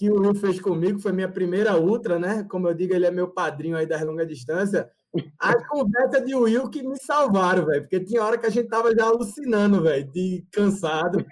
que 0.00 0.10
o 0.10 0.18
Will 0.18 0.34
fez 0.34 0.58
comigo, 0.58 0.98
foi 0.98 1.12
minha 1.12 1.28
primeira 1.28 1.78
ultra, 1.78 2.18
né? 2.18 2.42
Como 2.48 2.66
eu 2.66 2.72
digo, 2.72 2.94
ele 2.94 3.04
é 3.04 3.10
meu 3.10 3.28
padrinho 3.28 3.76
aí 3.76 3.84
das 3.84 4.00
longa 4.00 4.24
distância. 4.24 4.90
A 5.38 5.52
conversa 5.68 6.22
de 6.22 6.34
Will 6.34 6.70
que 6.70 6.82
me 6.82 6.96
salvaram, 6.96 7.66
velho, 7.66 7.82
porque 7.82 8.00
tinha 8.00 8.24
hora 8.24 8.38
que 8.38 8.46
a 8.46 8.50
gente 8.50 8.66
tava 8.66 8.94
já 8.96 9.04
alucinando, 9.04 9.82
velho, 9.82 10.10
de 10.10 10.42
cansado. 10.50 11.22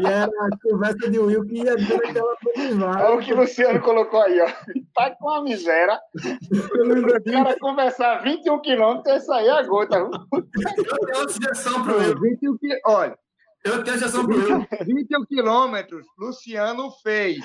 E 0.00 0.04
era 0.04 0.26
a 0.26 0.48
conversa 0.68 1.08
de 1.08 1.16
Will 1.16 1.44
que 1.44 1.58
ia 1.58 1.76
dando 1.76 1.94
aquela 1.94 2.36
motivada. 2.42 3.04
Olha 3.04 3.14
o 3.14 3.20
que 3.20 3.32
o 3.32 3.36
Luciano 3.36 3.80
colocou 3.80 4.20
aí, 4.20 4.40
ó. 4.40 4.48
Tá 4.96 5.14
com 5.14 5.28
uma 5.28 5.44
miséria. 5.44 5.96
O 6.16 7.32
cara 7.32 7.56
conversar 7.60 8.24
21 8.24 8.60
quilômetros, 8.62 9.22
isso 9.22 9.32
aí 9.32 9.46
é 9.46 9.52
a 9.52 9.62
gota. 9.62 9.96
Eu 9.96 10.10
tenho 10.10 11.18
uma 11.18 11.28
sugestão 11.28 11.84
para 11.84 11.92
o 11.92 12.00
Will. 12.00 12.20
21 12.20 12.58
Olha, 12.84 13.16
eu 13.64 13.84
tenho 13.84 13.96
uma 13.96 14.08
sugestão 14.08 14.26
para 14.26 14.34
o 14.34 14.38
Will. 14.40 14.66
21 14.86 15.24
quilômetros, 15.26 16.04
Luciano 16.18 16.90
fez. 17.04 17.38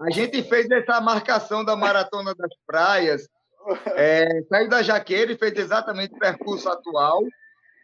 A 0.00 0.10
gente 0.10 0.42
fez 0.42 0.68
essa 0.70 1.00
marcação 1.00 1.64
da 1.64 1.76
Maratona 1.76 2.34
das 2.34 2.50
Praias 2.66 3.28
é, 3.96 4.42
saiu 4.48 4.68
da 4.68 4.82
Jaqueira 4.82 5.32
e 5.32 5.38
fez 5.38 5.56
exatamente 5.56 6.14
o 6.14 6.18
percurso 6.18 6.68
atual. 6.68 7.22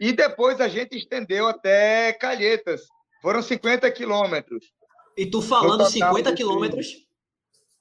E 0.00 0.12
depois 0.12 0.60
a 0.60 0.68
gente 0.68 0.96
estendeu 0.96 1.48
até 1.48 2.12
Calhetas. 2.14 2.82
Foram 3.22 3.42
50 3.42 3.90
quilômetros. 3.90 4.72
E 5.16 5.26
tu 5.26 5.42
falando 5.42 5.84
50 5.86 6.34
quilômetros? 6.34 7.06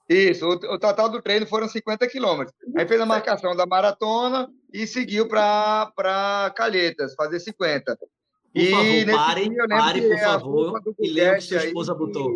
Isso, 0.10 0.46
o, 0.46 0.54
o, 0.54 0.80
total 0.80 1.08
do 1.08 1.22
treino 1.22 1.46
foram 1.46 1.68
50 1.68 2.08
quilômetros. 2.08 2.56
Aí 2.76 2.88
fez 2.88 3.00
a 3.00 3.06
marcação 3.06 3.56
da 3.56 3.66
maratona 3.66 4.50
e 4.74 4.88
seguiu 4.88 5.28
para 5.28 6.52
Calhetas, 6.56 7.14
fazer 7.14 7.40
50. 7.40 7.96
Por 7.96 8.10
e 8.56 8.72
favor, 8.72 9.16
pare, 9.16 9.68
pare, 9.68 10.02
por 10.02 10.20
favor, 10.20 10.82
e 11.00 11.10
leia 11.10 11.34
o 11.34 11.36
que 11.36 11.42
sua 11.42 11.64
esposa 11.64 11.94
botou. 11.94 12.34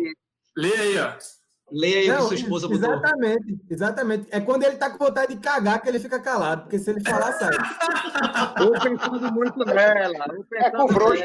Lê 0.56 0.72
aí, 0.72 0.98
ó. 0.98 1.14
Leia 1.74 1.98
aí 1.98 2.10
o 2.12 2.16
que 2.16 2.22
sua 2.22 2.36
esposa 2.36 2.68
botou. 2.68 2.88
Exatamente, 2.88 3.60
exatamente. 3.68 4.26
É 4.30 4.40
quando 4.40 4.62
ele 4.62 4.76
tá 4.76 4.90
com 4.90 5.04
vontade 5.04 5.34
de 5.34 5.40
cagar 5.40 5.82
que 5.82 5.88
ele 5.88 5.98
fica 5.98 6.20
calado, 6.20 6.62
porque 6.62 6.78
se 6.78 6.88
ele 6.88 7.00
falar, 7.00 7.32
sai. 7.32 7.50
Eu 8.60 8.70
pensando 8.80 9.32
muito 9.32 9.58
nela. 9.64 10.24
Eu 10.28 10.46
é 10.52 10.70
com 10.70 10.88
frouxo. 10.88 11.24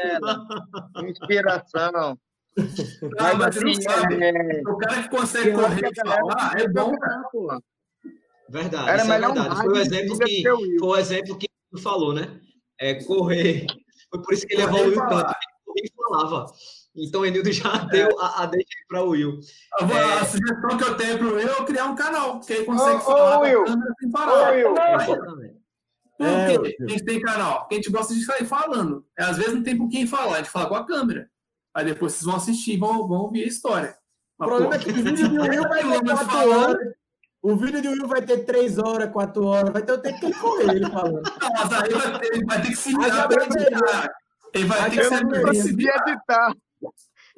Inspiração. 1.06 2.18
Não, 2.56 3.38
mas, 3.38 3.38
mas 3.38 3.56
assim, 3.58 3.80
sabe, 3.80 4.24
é... 4.24 4.62
o 4.66 4.76
cara 4.76 5.02
que 5.04 5.08
consegue 5.08 5.52
correr 5.52 5.88
e 5.88 5.94
falar 6.04 6.54
é 6.58 6.68
bom, 6.68 6.98
cara. 6.98 7.60
Verdade, 8.48 8.88
Era 8.88 9.02
isso 9.02 9.12
é 9.12 9.20
verdade. 9.20 9.56
Foi 9.56 9.68
o 9.68 9.76
exemplo 9.76 10.18
que, 10.18 10.42
foi 10.42 10.88
o 10.88 10.96
exemplo 10.96 11.38
que 11.38 11.46
tu 11.70 11.80
falou, 11.80 12.12
né? 12.12 12.40
É, 12.80 12.94
correr. 13.04 13.66
Foi 14.10 14.20
por 14.20 14.34
isso 14.34 14.44
que 14.44 14.54
ele 14.54 14.64
levou 14.64 14.80
o 14.80 14.88
Will 14.88 15.06
tanto. 15.06 15.32
Ele 15.76 15.92
falava. 15.96 16.46
Então, 16.96 17.20
o 17.20 17.26
Enildo 17.26 17.52
já 17.52 17.72
é. 17.72 17.86
deu 17.86 18.20
a, 18.20 18.42
a 18.42 18.46
deixa 18.46 18.66
para 18.88 19.02
o 19.02 19.10
Will. 19.10 19.38
A, 19.80 19.84
é... 19.84 20.18
a 20.20 20.24
sugestão 20.24 20.76
que 20.76 20.84
eu 20.84 20.96
tenho 20.96 21.18
para 21.18 21.26
o 21.26 21.34
Will 21.34 21.48
é 21.48 21.64
criar 21.64 21.84
um 21.86 21.94
canal, 21.94 22.40
que 22.40 22.52
aí 22.52 22.64
consegue 22.64 22.96
ô, 22.96 23.00
falar 23.00 23.38
ô, 23.38 23.42
Will. 23.42 23.64
sem 24.00 24.10
parar. 24.10 24.50
Ô, 24.50 24.54
Will. 24.54 25.60
Por 26.20 26.26
é, 26.26 26.58
que 26.58 26.82
a 26.84 26.88
gente 26.88 27.04
tem 27.06 27.20
canal? 27.22 27.60
Porque 27.60 27.76
a 27.76 27.78
gente 27.78 27.90
gosta 27.90 28.12
de 28.12 28.22
sair 28.22 28.44
falando. 28.44 29.06
Às 29.18 29.38
vezes 29.38 29.54
não 29.54 29.62
tem 29.62 29.78
por 29.78 29.88
quem 29.88 30.06
falar, 30.06 30.34
a 30.34 30.38
gente 30.38 30.50
fala 30.50 30.68
com 30.68 30.74
a 30.74 30.86
câmera. 30.86 31.30
Aí 31.74 31.84
depois 31.84 32.12
vocês 32.12 32.24
vão 32.24 32.36
assistir 32.36 32.76
vão, 32.76 33.08
vão 33.08 33.22
ouvir 33.22 33.44
a 33.44 33.46
história. 33.46 33.96
Mas, 34.38 34.46
o 34.46 34.50
problema 34.50 34.70
pô, 34.70 34.76
é 34.76 34.78
que 34.84 34.90
o 34.90 34.94
vídeo 35.02 35.28
de 35.28 35.38
Will 35.38 35.62
vai 35.62 35.82
ter 35.82 36.04
4 36.04 36.50
horas. 36.50 36.94
O 37.42 37.56
vídeo 37.56 37.80
de 37.80 37.88
Will 37.88 38.06
vai 38.06 38.20
ter 38.20 38.44
3 38.44 38.78
horas, 38.78 39.10
4 39.10 39.44
horas, 39.46 39.72
vai 39.72 39.82
ter 39.82 39.92
o 39.92 39.98
tempo 39.98 40.20
que 40.20 40.26
ele 40.26 40.34
correr 40.34 40.70
ele 40.76 40.90
falando. 40.90 41.22
Não, 41.22 41.52
mas 41.52 41.72
aí 41.72 41.90
vai 41.90 42.20
ter, 42.20 42.34
ele 42.34 42.44
vai 42.44 42.62
ter 42.62 42.68
que 42.68 42.76
se 42.76 42.90
virar 42.90 43.28
pra 43.28 43.44
editar. 43.46 44.14
Ele 44.52 44.64
vai 44.64 44.90
ter 44.90 44.96
que 44.96 45.04
se 45.04 45.42
conseguir 45.42 45.88
editar. 45.88 46.54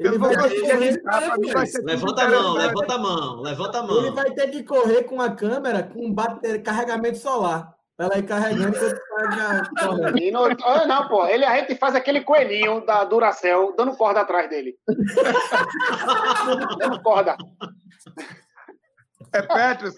Ele 0.05 0.19
vai 0.19 0.37
ter 0.37 0.51
que 0.51 0.63
correr, 0.63 1.83
levanta 1.85 2.23
a 2.23 2.29
mão, 2.29 2.55
levanta 2.55 2.95
a 2.95 2.99
mão, 2.99 3.41
levanta 3.41 3.79
a 3.79 3.83
mão. 3.83 3.99
Ele 3.99 4.11
vai 4.11 4.31
ter 4.33 4.51
que 4.51 4.63
correr 4.63 5.05
com 5.05 5.21
a 5.21 5.31
câmera 5.31 5.83
com 5.83 6.13
bater, 6.13 6.63
carregamento 6.63 7.19
solar. 7.19 7.75
Ela 7.99 8.17
aí 8.17 8.23
carregando 8.23 8.77
e 10.19 10.31
no, 10.33 10.41
oh, 10.43 10.87
não, 10.87 11.09
pô, 11.09 11.27
ele 11.27 11.45
a 11.45 11.59
gente 11.59 11.77
faz 11.77 11.95
aquele 11.95 12.23
coelhinho 12.23 12.85
da 12.85 13.05
Duracell 13.05 13.75
dando 13.77 13.97
corda 13.97 14.23
atrás 14.23 14.49
dele. 14.49 14.77
dando 16.79 17.01
corda. 17.05 17.37
É, 19.33 19.43
Petros, 19.43 19.95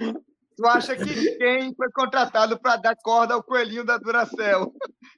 tu 0.57 0.67
acha 0.67 0.97
que 0.97 1.37
quem 1.37 1.75
foi 1.75 1.91
contratado 1.91 2.59
para 2.59 2.77
dar 2.77 2.97
corda 2.97 3.35
ao 3.35 3.43
coelhinho 3.43 3.85
da 3.85 3.99
Duracell? 3.99 4.73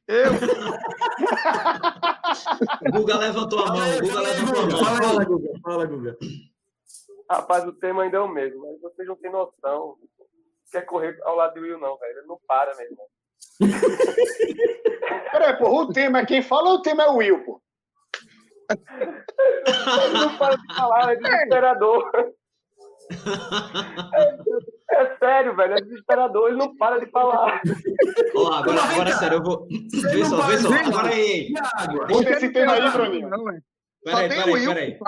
Eu. 0.06 0.32
Guga 2.92 3.18
levantou 3.18 3.60
a 3.60 3.66
mão. 3.66 4.00
Guga 4.00 4.20
levantou 4.20 4.78
a 4.78 4.82
mão. 4.82 4.96
Fala, 4.96 5.24
Guga. 5.24 5.48
Fala, 5.62 5.86
Guga. 5.86 6.16
Rapaz, 7.30 7.64
o 7.66 7.72
tema 7.72 8.04
ainda 8.04 8.18
é 8.18 8.20
o 8.20 8.28
mesmo, 8.28 8.62
mas 8.62 8.80
vocês 8.80 9.08
não 9.08 9.16
têm 9.16 9.30
noção. 9.30 9.96
Quer 10.70 10.82
correr 10.82 11.18
ao 11.22 11.36
lado 11.36 11.54
do 11.54 11.60
Will, 11.60 11.78
não, 11.78 11.96
velho. 11.98 12.18
Ele 12.18 12.26
não 12.26 12.38
para 12.46 12.74
mesmo. 12.76 12.98
Peraí, 15.32 15.58
pô, 15.58 15.82
o 15.82 15.92
tema 15.92 16.20
é 16.20 16.26
quem 16.26 16.42
fala 16.42 16.70
ou 16.70 16.76
o 16.76 16.82
tema 16.82 17.04
é 17.04 17.08
o 17.08 17.16
Will, 17.16 17.44
pô? 17.44 17.60
Ele 18.70 20.12
não 20.12 20.36
para 20.38 20.56
de 20.56 20.74
falar, 20.74 21.12
é 21.12 21.16
desesperador. 21.16 22.10
É, 23.08 24.75
é, 24.90 25.16
sério, 25.16 25.56
velho, 25.56 25.74
é 25.74 25.80
desesperador, 25.80 26.48
ele 26.48 26.56
não 26.56 26.76
para 26.76 26.98
de 26.98 27.10
falar. 27.10 27.60
Ó, 28.34 28.52
agora, 28.52 28.82
agora 28.82 29.12
sério, 29.12 29.38
eu 29.38 29.42
vou. 29.42 29.66
Vê 29.68 30.24
só, 30.24 30.42
vê 30.42 30.58
só, 30.58 30.72
agora 30.72 31.08
aí. 31.08 31.52
Puxa 32.08 32.30
esse 32.30 32.52
tema 32.52 32.72
aí, 32.74 32.90
Bruninho. 32.90 33.30
Peraí, 34.04 34.28
peraí, 34.28 34.66
peraí. 34.66 34.98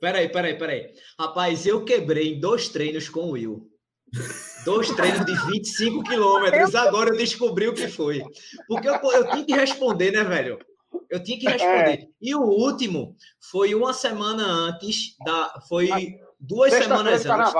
Peraí, 0.00 0.28
peraí, 0.28 0.58
peraí. 0.58 0.92
Rapaz, 1.18 1.66
eu 1.66 1.84
quebrei 1.84 2.38
dois 2.38 2.68
treinos 2.68 3.08
com 3.08 3.20
o 3.20 3.30
Will. 3.32 3.68
Dois 4.64 4.90
treinos 4.90 5.24
de 5.24 5.34
25 5.46 6.02
quilômetros. 6.04 6.74
Agora 6.74 7.10
eu 7.10 7.16
descobri 7.16 7.68
o 7.68 7.74
que 7.74 7.88
foi. 7.88 8.22
Porque 8.66 8.88
eu, 8.88 8.94
eu 8.94 9.30
tinha 9.30 9.44
que 9.44 9.52
responder, 9.54 10.12
né, 10.12 10.24
velho? 10.24 10.58
Eu 11.10 11.22
tinha 11.22 11.38
que 11.38 11.48
responder. 11.48 12.02
É. 12.02 12.08
E 12.20 12.34
o 12.34 12.42
último 12.42 13.16
foi 13.50 13.74
uma 13.74 13.92
semana 13.92 14.44
antes 14.44 15.16
da. 15.24 15.60
Foi 15.68 15.88
duas 16.38 16.72
semanas 16.72 17.24
antes. 17.26 17.52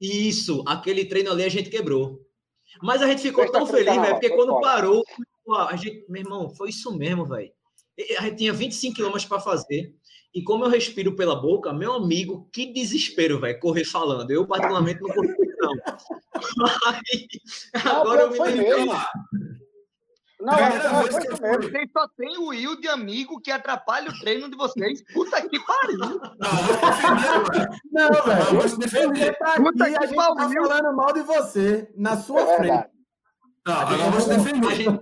Isso, 0.00 0.62
aquele 0.66 1.04
treino 1.04 1.30
ali 1.30 1.44
a 1.44 1.48
gente 1.48 1.70
quebrou. 1.70 2.20
Mas 2.82 3.00
a 3.02 3.06
gente 3.06 3.22
ficou 3.22 3.50
tão 3.50 3.66
feliz, 3.66 3.94
velho, 3.94 4.14
porque 4.14 4.30
quando 4.30 4.60
parou, 4.60 5.02
a 5.68 5.76
gente, 5.76 6.04
meu 6.08 6.22
irmão, 6.22 6.50
foi 6.50 6.70
isso 6.70 6.96
mesmo, 6.96 7.24
velho. 7.24 7.50
A 8.18 8.22
gente 8.22 8.36
tinha 8.36 8.52
25 8.52 8.94
quilômetros 8.94 9.24
para 9.24 9.40
fazer. 9.40 9.94
E 10.34 10.42
como 10.42 10.64
eu 10.64 10.68
respiro 10.68 11.16
pela 11.16 11.34
boca, 11.34 11.72
meu 11.72 11.94
amigo, 11.94 12.46
que 12.52 12.70
desespero, 12.70 13.40
velho, 13.40 13.58
correr 13.58 13.86
falando. 13.86 14.30
Eu, 14.30 14.46
particularmente, 14.46 15.00
não 15.00 15.08
consigo, 15.08 15.44
não. 15.58 15.72
Mas, 16.58 17.70
agora 17.84 18.22
eu 18.22 18.30
me 18.30 18.38
lembrei. 18.38 18.86
Não, 20.46 20.54
não, 20.54 21.02
vocês 21.02 21.90
só 21.92 22.06
tem 22.16 22.38
o 22.38 22.50
Will 22.50 22.80
de 22.80 22.86
amigo 22.86 23.40
que 23.40 23.50
atrapalha 23.50 24.08
o 24.08 24.18
treino 24.20 24.48
de 24.48 24.56
vocês. 24.56 25.02
Puta 25.12 25.42
que 25.42 25.58
pariu! 25.58 26.20
Não, 27.90 28.12
velho. 28.12 28.62
Você 28.62 28.76
defender. 28.76 29.36
Tá 29.38 29.54
Puta 29.56 29.84
aqui, 29.84 29.98
que 29.98 30.04
a 30.04 30.06
gente 30.06 30.16
tá 30.16 30.48
falando 30.48 30.96
mal 30.96 31.12
de 31.12 31.22
você, 31.22 31.92
na 31.96 32.16
sua 32.16 32.42
é 32.42 32.56
frente. 32.58 32.86
Não, 33.66 33.74
agora 33.74 34.02
eu 34.02 34.10
vou 34.12 34.20
te 34.20 34.28
defender. 34.28 35.00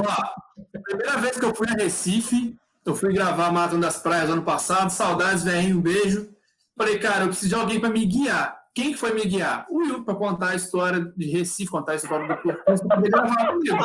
Ó, 0.00 0.80
primeira 0.82 1.16
vez 1.18 1.38
que 1.38 1.44
eu 1.44 1.54
fui 1.54 1.68
a 1.68 1.74
Recife, 1.74 2.58
eu 2.84 2.96
fui 2.96 3.12
gravar 3.12 3.52
Mato 3.52 3.78
das 3.78 3.98
Praias 4.00 4.28
ano 4.28 4.42
passado, 4.42 4.90
saudades, 4.90 5.44
velhinho, 5.44 5.78
um 5.78 5.80
beijo. 5.80 6.28
Falei, 6.76 6.98
cara, 6.98 7.22
eu 7.22 7.28
preciso 7.28 7.50
de 7.50 7.54
alguém 7.54 7.78
para 7.78 7.90
me 7.90 8.04
guiar. 8.04 8.65
Quem 8.76 8.92
que 8.92 8.98
foi 8.98 9.14
me 9.14 9.24
guiar? 9.24 9.66
O 9.70 9.78
Will, 9.78 10.04
para 10.04 10.14
contar 10.14 10.50
a 10.50 10.54
história 10.54 11.00
de 11.16 11.30
Recife, 11.30 11.70
contar 11.70 11.92
a 11.92 11.94
história 11.94 12.28
do 12.28 12.42
percurso, 12.42 12.86
para 12.86 12.96
poder 12.96 13.10
gravar 13.10 13.46
comigo. 13.46 13.76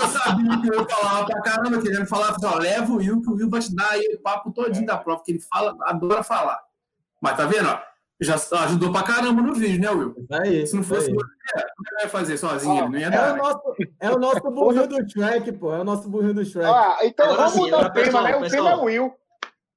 Eu 0.00 0.06
sabia 0.08 0.60
que 0.62 0.74
eu 0.74 0.88
falava 0.88 1.26
pra 1.26 1.42
caramba, 1.42 1.82
querendo 1.82 2.06
falar, 2.06 2.34
falei, 2.40 2.50
ó, 2.50 2.58
leva 2.58 2.92
o 2.92 2.96
Will, 2.96 3.20
que 3.20 3.28
o 3.28 3.34
Will 3.34 3.50
vai 3.50 3.60
te 3.60 3.76
dar 3.76 3.90
aí 3.90 4.08
o 4.14 4.22
papo 4.22 4.50
todinho 4.50 4.86
da 4.86 4.96
prova, 4.96 5.22
que 5.22 5.32
ele 5.32 5.40
fala, 5.40 5.76
adora 5.82 6.22
falar. 6.22 6.58
Mas 7.20 7.36
tá 7.36 7.44
vendo, 7.44 7.68
ó? 7.68 7.78
já 8.22 8.36
ajudou 8.64 8.90
pra 8.90 9.02
caramba 9.02 9.42
no 9.42 9.52
vídeo, 9.52 9.80
né, 9.80 9.90
Will? 9.90 10.14
É 10.30 10.64
Se 10.64 10.76
não 10.76 10.82
fosse 10.82 11.12
você, 11.12 11.26
como 11.76 11.98
é 11.98 12.02
vai 12.02 12.08
fazer 12.08 12.38
sozinho? 12.38 12.84
Ah, 12.84 12.88
não 12.88 12.98
ia 12.98 13.10
dar. 13.10 13.28
É 13.28 13.32
o 13.32 13.36
nosso, 13.36 13.62
é 14.00 14.10
o 14.12 14.18
nosso 14.18 14.40
burrinho 14.50 14.86
do 14.86 15.10
Shrek, 15.10 15.52
pô. 15.52 15.74
É 15.74 15.80
o 15.80 15.84
nosso 15.84 16.08
burrinho 16.08 16.32
do 16.32 16.44
Shrek. 16.44 16.72
Ah, 16.72 16.98
então 17.02 17.26
Agora 17.26 17.48
vamos 17.50 17.64
mudar 17.64 17.86
o 17.86 17.92
tema, 17.92 18.22
né? 18.22 18.36
O 18.36 18.48
tema 18.48 18.70
é 18.70 18.76
o 18.76 18.84
Will. 18.84 19.12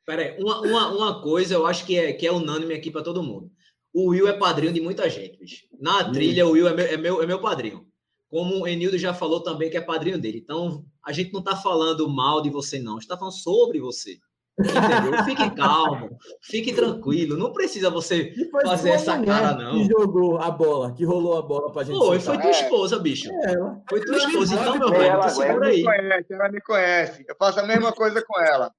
Peraí, 0.06 0.38
uma, 0.39 0.62
uma, 0.62 0.88
uma 0.89 1.22
coisa 1.22 1.56
eu 1.56 1.65
acho 1.65 1.86
que 1.86 1.98
é, 1.98 2.13
que 2.13 2.26
é 2.26 2.32
unânime 2.32 2.74
aqui 2.74 2.91
para 2.91 3.04
todo 3.04 3.24
mundo. 3.24 3.52
O 3.95 4.08
Will 4.10 4.27
é 4.27 4.34
padrinho 4.34 4.73
de 4.73 4.81
muita 4.81 5.10
gente, 5.10 5.38
bicho. 5.38 5.65
Na 5.79 6.05
hum. 6.05 6.12
trilha, 6.12 6.45
o 6.45 6.51
Will 6.51 6.67
é 6.67 6.73
meu, 6.73 6.86
é, 6.86 6.97
meu, 6.97 7.23
é 7.23 7.25
meu 7.25 7.39
padrinho. 7.39 7.88
Como 8.27 8.60
o 8.60 8.67
Enildo 8.67 8.97
já 8.97 9.13
falou 9.13 9.39
também 9.39 9.69
que 9.69 9.77
é 9.77 9.81
padrinho 9.81 10.19
dele. 10.19 10.38
Então, 10.38 10.86
a 11.01 11.13
gente 11.13 11.31
não 11.31 11.39
está 11.39 11.55
falando 11.55 12.10
mal 12.10 12.41
de 12.41 12.49
você, 12.49 12.77
não. 12.77 12.91
A 12.91 12.95
gente 12.95 13.03
está 13.03 13.15
falando 13.17 13.36
sobre 13.36 13.79
você. 13.79 14.19
Entendeu? 14.58 15.24
Fique 15.26 15.56
calmo, 15.56 16.18
fique 16.41 16.74
tranquilo. 16.74 17.38
Não 17.38 17.52
precisa 17.52 17.89
você 17.89 18.34
fazer 18.63 18.91
essa 18.91 19.22
cara, 19.22 19.54
não. 19.54 19.74
Que 19.74 19.86
jogou 19.86 20.38
a 20.38 20.50
bola, 20.50 20.94
que 20.94 21.04
rolou 21.04 21.38
a 21.38 21.41
bola 21.41 21.74
pra 21.74 21.84
gente. 21.84 21.98
Foi, 21.98 22.20
foi 22.20 22.38
tua 22.38 22.52
esposa, 22.52 22.98
bicho. 22.98 23.30
É, 23.30 23.54
foi 23.89 24.00
tua 24.00 24.18
esposa. 24.18 24.56
Então, 24.56 24.80
meu 24.80 24.89
velho, 24.91 25.04
ela, 25.04 25.28
segura 25.28 25.68
aí. 25.68 25.78
Me 25.78 25.84
conhece, 25.84 26.34
ela 26.34 26.50
me 26.50 26.62
conhece. 26.62 27.26
Eu 27.28 27.36
faço 27.38 27.60
a 27.60 27.63
mesma 27.63 27.91
coisa 27.91 28.24
com 28.26 28.39
ela. 28.39 28.72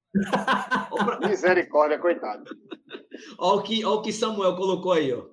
Misericórdia, 1.29 1.99
coitado. 1.99 2.45
Olha 3.39 3.59
o, 3.59 3.63
que, 3.63 3.85
olha 3.85 3.97
o 3.97 4.03
que 4.03 4.15
Samuel 4.15 4.57
colocou 4.57 4.93
aí, 4.93 5.13
ó. 5.13 5.25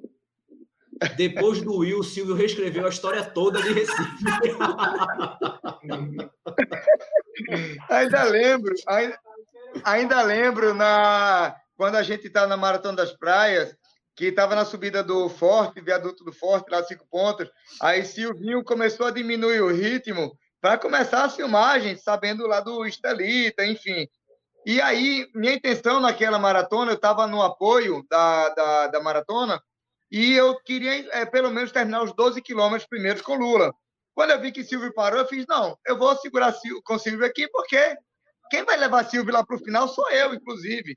Depois 1.15 1.61
do 1.61 1.77
Will, 1.77 1.99
o 1.99 2.03
Silvio 2.03 2.35
reescreveu 2.35 2.85
a 2.85 2.89
história 2.89 3.23
toda 3.23 3.61
de 3.61 3.73
Recife. 3.73 4.23
ainda 7.89 8.23
lembro, 8.23 8.73
ainda, 8.87 9.19
ainda 9.83 10.21
lembro 10.21 10.73
na 10.73 11.55
quando 11.75 11.95
a 11.95 12.03
gente 12.03 12.27
estava 12.27 12.47
na 12.47 12.57
Maratona 12.57 12.97
das 12.97 13.11
Praias, 13.11 13.75
que 14.15 14.25
estava 14.25 14.55
na 14.55 14.63
subida 14.63 15.03
do 15.03 15.27
Forte, 15.27 15.81
viaduto 15.81 16.23
do 16.23 16.31
Forte, 16.31 16.69
lá 16.69 16.83
cinco 16.83 17.05
pontos. 17.09 17.49
Aí 17.81 18.05
Silvinho 18.05 18.63
começou 18.63 19.07
a 19.07 19.11
diminuir 19.11 19.61
o 19.61 19.73
ritmo 19.73 20.37
para 20.61 20.77
começar 20.77 21.25
as 21.25 21.35
filmagens, 21.35 22.03
sabendo 22.03 22.47
lá 22.47 22.59
do 22.59 22.85
Estelita, 22.85 23.65
enfim. 23.65 24.07
E 24.65 24.79
aí, 24.79 25.27
minha 25.35 25.55
intenção 25.55 25.99
naquela 25.99 26.39
maratona, 26.39 26.91
eu 26.91 26.95
estava 26.95 27.27
no 27.27 27.41
apoio 27.41 28.05
da, 28.09 28.49
da, 28.49 28.87
da, 28.87 29.01
maratona, 29.01 29.61
e 30.09 30.33
eu 30.33 30.57
queria, 30.61 31.05
é, 31.11 31.25
pelo 31.25 31.51
menos, 31.51 31.71
terminar 31.71 32.01
os 32.03 32.13
12 32.13 32.41
quilômetros 32.41 32.87
primeiros 32.87 33.21
com 33.21 33.35
Lula. 33.35 33.73
Quando 34.15 34.29
eu 34.29 34.39
vi 34.39 34.53
que 34.53 34.63
Silvio 34.63 34.93
parou, 34.93 35.19
eu 35.19 35.27
fiz, 35.27 35.45
não, 35.47 35.77
eu 35.85 35.97
vou 35.97 36.15
segurar 36.15 36.53
com 36.85 36.97
Silvio 36.97 37.25
aqui, 37.25 37.45
porque 37.49 37.97
quem 38.53 38.63
vai 38.63 38.77
levar 38.77 39.03
Silvio 39.05 39.33
lá 39.33 39.43
para 39.43 39.55
o 39.55 39.59
final 39.59 39.87
sou 39.87 40.07
eu, 40.11 40.31
inclusive, 40.31 40.95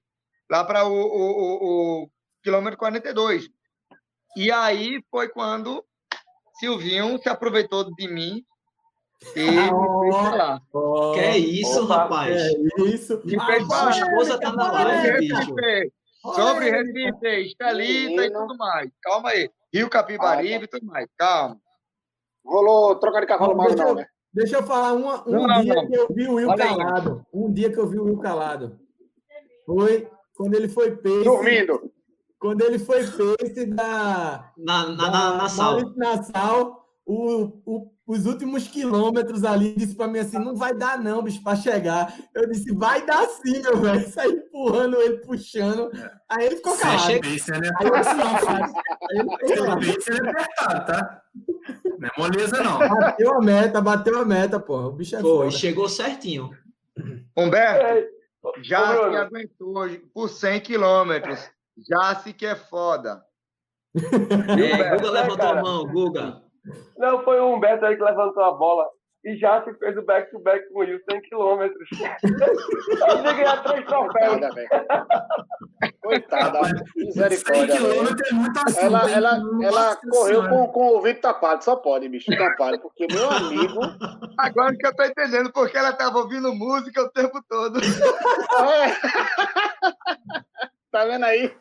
lá 0.50 0.62
para 0.62 0.84
o, 0.84 0.92
o, 0.92 0.92
o, 0.92 2.02
o 2.02 2.10
quilômetro 2.42 2.78
42. 2.78 3.48
E 4.36 4.52
aí 4.52 5.02
foi 5.10 5.30
quando 5.30 5.82
Silvinho 6.60 7.18
se 7.18 7.30
aproveitou 7.30 7.90
de 7.94 8.08
mim 8.08 8.44
e 9.34 9.46
oh, 9.72 10.60
oh, 10.74 11.12
que 11.14 11.20
é 11.20 11.38
isso, 11.38 11.84
Opa, 11.84 11.96
rapaz? 11.96 12.36
É 12.36 12.50
isso. 12.82 13.22
Me 13.24 13.42
fez 13.46 13.66
sua 13.66 13.90
esposa 13.90 14.38
tá 14.38 14.52
na 14.52 14.72
live, 14.72 15.20
bicho. 15.20 15.54
Sobre 16.34 16.70
Recife, 16.70 17.40
Estelita 17.46 18.26
e 18.26 18.30
tudo 18.30 18.54
mais. 18.58 18.90
Calma 19.00 19.30
aí. 19.30 19.50
Rio 19.72 19.88
Capibaribe 19.88 20.66
e 20.66 20.68
tudo 20.68 20.84
mais. 20.84 21.08
Calma. 21.16 21.58
Rolou 22.44 22.96
troca 22.96 23.22
de 23.22 23.26
cavalo 23.26 23.56
mais 23.56 23.74
não, 23.74 23.94
né? 23.94 24.06
Deixa 24.36 24.56
eu 24.56 24.62
falar 24.64 24.92
uma, 24.92 25.26
um 25.26 25.46
não, 25.46 25.62
dia 25.62 25.74
não. 25.74 25.86
que 25.86 25.94
eu 25.94 26.08
vi 26.10 26.28
o 26.28 26.34
Will 26.34 26.50
Olha 26.50 26.66
calado. 26.66 27.24
Aí. 27.32 27.40
Um 27.40 27.50
dia 27.50 27.72
que 27.72 27.78
eu 27.78 27.86
vi 27.88 27.98
o 27.98 28.04
Will 28.04 28.18
calado. 28.18 28.78
Foi 29.64 30.10
quando 30.36 30.54
ele 30.54 30.68
foi 30.68 30.94
peixe. 30.94 31.24
Dormindo. 31.24 31.90
quando 32.38 32.60
ele 32.60 32.78
foi 32.78 33.02
pace 33.02 33.64
da. 33.64 34.52
Na, 34.58 34.88
na, 34.90 35.10
na, 35.10 35.36
na 35.36 35.48
sal. 35.48 35.80
Nassau, 35.96 36.86
o, 37.06 37.44
o, 37.64 37.90
os 38.06 38.26
últimos 38.26 38.68
quilômetros 38.68 39.42
ali, 39.42 39.74
disse 39.74 39.94
para 39.94 40.06
mim 40.06 40.18
assim: 40.18 40.38
não 40.38 40.54
vai 40.54 40.74
dar, 40.74 41.02
não, 41.02 41.22
bicho, 41.22 41.42
para 41.42 41.56
chegar. 41.56 42.14
Eu 42.34 42.46
disse: 42.46 42.74
vai 42.74 43.06
dar 43.06 43.26
sim, 43.26 43.62
meu 43.62 43.78
velho. 43.78 44.06
Saí 44.12 44.32
empurrando 44.32 45.00
ele, 45.00 45.16
puxando. 45.22 45.90
Aí 46.28 46.44
ele 46.44 46.56
ficou 46.56 46.76
calado. 46.76 47.00
Chega... 47.00 47.26
Né? 47.26 47.70
Aí 47.80 47.86
eu 47.86 47.94
assim, 47.94 48.20
apertado, 49.70 50.86
tá? 50.86 51.22
Não 51.98 52.08
é 52.08 52.12
moleza, 52.18 52.62
não. 52.62 52.78
Bateu 52.78 53.34
a 53.34 53.40
meta, 53.40 53.80
bateu 53.80 54.20
a 54.20 54.24
meta, 54.24 54.60
porra. 54.60 54.88
O 54.88 54.92
bicho 54.92 55.16
é 55.16 55.20
Foi, 55.20 55.50
chegou 55.50 55.88
certinho. 55.88 56.50
Humberto, 57.36 57.84
é. 57.84 58.08
já 58.62 58.94
se 58.94 59.16
aguentou 59.16 59.86
por 60.14 60.28
100 60.28 60.60
quilômetros. 60.60 61.50
Já 61.88 62.14
se 62.16 62.32
que 62.32 62.46
é 62.46 62.54
foda. 62.54 63.22
É, 63.94 64.96
Guga 64.96 65.10
levantou 65.10 65.48
a 65.48 65.62
mão, 65.62 65.86
Guga. 65.86 66.42
Não, 66.96 67.22
foi 67.22 67.38
o 67.40 67.54
Humberto 67.54 67.84
aí 67.84 67.96
que 67.96 68.02
levantou 68.02 68.42
a 68.42 68.52
bola. 68.52 68.86
E 69.26 69.36
já 69.36 69.60
se 69.64 69.74
fez 69.74 69.96
o 69.96 70.02
back-to-back 70.02 70.68
com 70.68 70.78
o 70.78 70.82
Will 70.82 71.00
100 71.10 71.20
km. 71.22 71.62
Eu 73.08 73.22
ganhar 73.24 73.60
três 73.64 73.84
troféus. 73.84 74.40
Coitada, 76.00 76.60
misericórdia. 76.94 77.74
100 77.74 77.76
km 77.76 78.14
é 78.24 78.32
muito 78.32 78.60
assim. 78.64 78.86
Ela, 78.86 79.10
ela, 79.10 79.42
ela 79.64 79.96
correu 79.96 80.48
com, 80.48 80.68
com 80.68 80.80
o 80.80 80.92
ouvido 80.94 81.20
tapado, 81.20 81.64
só 81.64 81.74
pode, 81.74 82.08
bicho, 82.08 82.30
tapado. 82.38 82.78
Porque 82.78 83.08
meu 83.12 83.28
amigo. 83.28 83.80
Agora 84.38 84.76
que 84.76 84.86
eu 84.86 84.94
tô 84.94 85.02
entendendo 85.02 85.52
porque 85.52 85.76
ela 85.76 85.92
tava 85.92 86.18
ouvindo 86.18 86.54
música 86.54 87.02
o 87.02 87.10
tempo 87.10 87.42
todo. 87.48 87.80
É. 87.80 88.94
Tá 90.92 91.04
vendo 91.04 91.24
aí? 91.24 91.52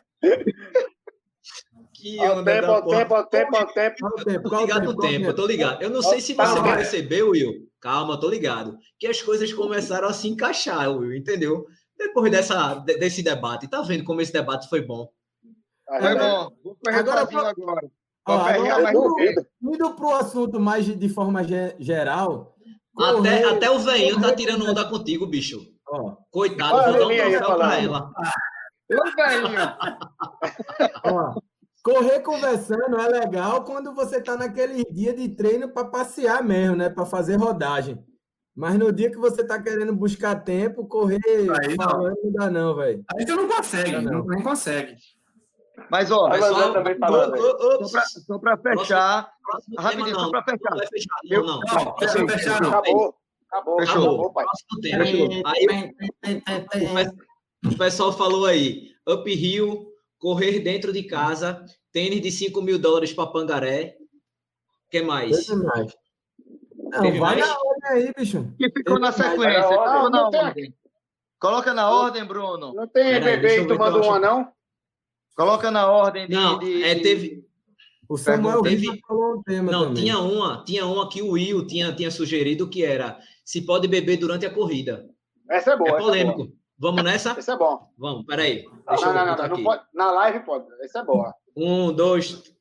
Que 2.06 2.20
ao 2.20 2.44
tempo, 2.44 2.66
ao 2.70 2.82
tempo, 2.82 3.14
ao 3.16 3.26
tempo, 3.26 3.56
ao 3.56 3.66
tempo. 3.66 4.06
Eu 4.28 4.42
tô 4.42 4.60
ligado 4.60 4.84
no 4.84 4.96
tempo, 4.96 5.26
eu 5.26 5.34
tô 5.34 5.46
ligado. 5.46 5.82
Eu 5.82 5.90
não 5.90 6.00
sei 6.00 6.20
se 6.20 6.34
você 6.34 6.62
percebeu, 6.62 7.30
Will. 7.30 7.68
Calma, 7.80 8.20
tô 8.20 8.28
ligado. 8.28 8.78
Que 8.96 9.08
as 9.08 9.20
coisas 9.20 9.52
começaram 9.52 10.06
a 10.06 10.12
se 10.12 10.28
encaixar, 10.28 10.88
Will, 10.88 11.16
entendeu? 11.16 11.66
Depois 11.98 12.30
dessa, 12.30 12.76
desse 12.76 13.24
debate. 13.24 13.68
Tá 13.68 13.82
vendo 13.82 14.04
como 14.04 14.20
esse 14.20 14.32
debate 14.32 14.68
foi 14.68 14.82
bom? 14.82 15.08
Foi 15.88 16.14
bom. 16.14 16.52
Agora, 16.86 17.22
agora. 17.22 17.90
Ó, 18.28 18.32
agora 18.32 18.90
indo, 18.92 19.46
indo 19.62 19.94
para 19.94 20.06
o 20.06 20.14
assunto 20.14 20.60
mais 20.60 20.84
de, 20.84 20.94
de 20.94 21.08
forma 21.08 21.42
geral. 21.80 22.54
Até, 22.96 23.44
até 23.44 23.70
o 23.70 23.80
velhinho 23.80 24.20
tá 24.20 24.32
tirando 24.32 24.64
onda 24.64 24.84
contigo, 24.84 25.26
bicho. 25.26 25.60
Ó, 25.88 26.16
Coitado, 26.30 26.92
vou 26.92 27.00
dar 27.00 27.06
um 27.06 27.16
troféu 27.16 27.56
para 27.56 27.82
ela. 27.82 28.12
Eu 28.88 29.02
velhinho. 29.16 29.58
Correr 31.86 32.18
conversando 32.18 32.98
é 33.00 33.06
legal 33.06 33.62
quando 33.62 33.94
você 33.94 34.16
está 34.16 34.36
naquele 34.36 34.84
dia 34.86 35.14
de 35.14 35.28
treino 35.28 35.68
para 35.68 35.84
passear 35.84 36.42
mesmo, 36.42 36.74
né? 36.74 36.90
Para 36.90 37.06
fazer 37.06 37.36
rodagem. 37.36 38.04
Mas 38.56 38.76
no 38.76 38.92
dia 38.92 39.08
que 39.08 39.16
você 39.16 39.42
está 39.42 39.62
querendo 39.62 39.94
buscar 39.94 40.34
tempo, 40.42 40.88
correr 40.88 41.20
aí 41.24 41.76
falando 41.76 42.16
não 42.24 42.32
dá 42.32 42.50
não, 42.50 42.74
velho. 42.74 43.04
Aí 43.14 43.24
você 43.24 43.36
não 43.36 43.46
consegue, 43.46 43.92
não, 44.00 44.24
não. 44.24 44.42
consegue. 44.42 44.96
Mas, 45.88 46.10
ó, 46.10 46.28
Pessoal, 46.28 46.72
também 46.72 46.98
falando, 46.98 47.36
só 47.86 48.36
para 48.40 48.56
fechar, 48.56 49.30
próximo, 49.40 49.76
rapidinho, 49.78 50.18
só 50.18 50.30
para 50.30 50.42
fechar. 50.42 50.70
Não, 50.72 50.86
fechar. 50.88 51.08
não, 51.30 51.46
não. 51.46 51.60
não, 51.60 51.84
não 51.84 51.98
fechar, 51.98 52.28
fechar, 52.30 52.62
não. 52.62 52.68
Acabou. 52.70 53.14
Acabou, 53.48 53.78
Fechou. 53.78 54.02
acabou, 54.02 54.32
pai. 54.32 54.44
Aí, 55.44 56.90
o 57.64 57.78
pessoal 57.78 58.12
falou 58.12 58.44
aí, 58.44 58.90
uphill, 59.06 59.95
correr 60.18 60.60
dentro 60.60 60.92
de 60.92 61.02
casa, 61.02 61.64
tênis 61.92 62.20
de 62.20 62.30
5 62.30 62.60
mil 62.62 62.78
dólares 62.78 63.12
para 63.12 63.26
Pangaré. 63.26 63.96
O 64.86 64.90
que 64.90 65.02
mais? 65.02 65.48
mais. 65.48 65.96
Não, 66.76 67.02
Teve 67.02 67.18
vai 67.18 67.36
mais? 67.36 67.48
na 67.48 67.58
ordem 67.58 67.90
aí, 67.90 68.12
bicho. 68.16 68.54
Que 68.56 68.70
ficou 68.70 68.98
na 68.98 69.12
sequência. 69.12 69.70
Na 70.10 70.28
ordem. 70.28 70.74
Coloca 71.38 71.74
na 71.74 71.90
ordem, 71.90 72.24
Bruno. 72.24 72.72
Não 72.72 72.86
tem 72.86 73.20
bebê 73.20 73.66
tomando 73.66 74.00
uma, 74.00 74.18
não? 74.18 74.52
Coloca 75.36 75.70
na 75.70 75.90
ordem 75.90 76.26
de. 76.26 76.34
Não, 76.34 76.58
de, 76.58 76.82
é, 76.82 76.94
teve. 76.94 77.44
O 78.08 78.16
Samuel 78.16 78.62
teve... 78.62 79.00
falou 79.06 79.38
um 79.38 79.42
tema 79.42 79.72
Não, 79.72 79.84
também. 79.86 80.04
tinha 80.04 80.18
uma, 80.18 80.64
tinha 80.64 80.86
uma 80.86 81.08
que 81.08 81.20
o 81.20 81.32
Will 81.32 81.66
tinha, 81.66 81.92
tinha 81.92 82.10
sugerido 82.10 82.68
que 82.68 82.84
era 82.84 83.18
se 83.44 83.62
pode 83.62 83.88
beber 83.88 84.16
durante 84.16 84.46
a 84.46 84.54
corrida. 84.54 85.08
Essa 85.50 85.72
é 85.72 85.76
boa. 85.76 85.90
É 85.90 85.98
polêmico. 85.98 86.52
Vamos 86.78 87.02
nessa? 87.02 87.34
Esse 87.38 87.50
é 87.50 87.56
bom. 87.56 87.88
Vamos, 87.96 88.26
peraí. 88.26 88.64
Deixa 88.88 89.06
não, 89.06 89.26
não, 89.26 89.36
não, 89.36 89.48
não, 89.48 89.64
pode, 89.64 89.82
Na 89.94 90.10
live 90.10 90.40
pode. 90.40 90.66
Esse 90.82 90.98
é 90.98 91.04
boa. 91.04 91.34
Um, 91.56 91.92
dois. 91.92 92.54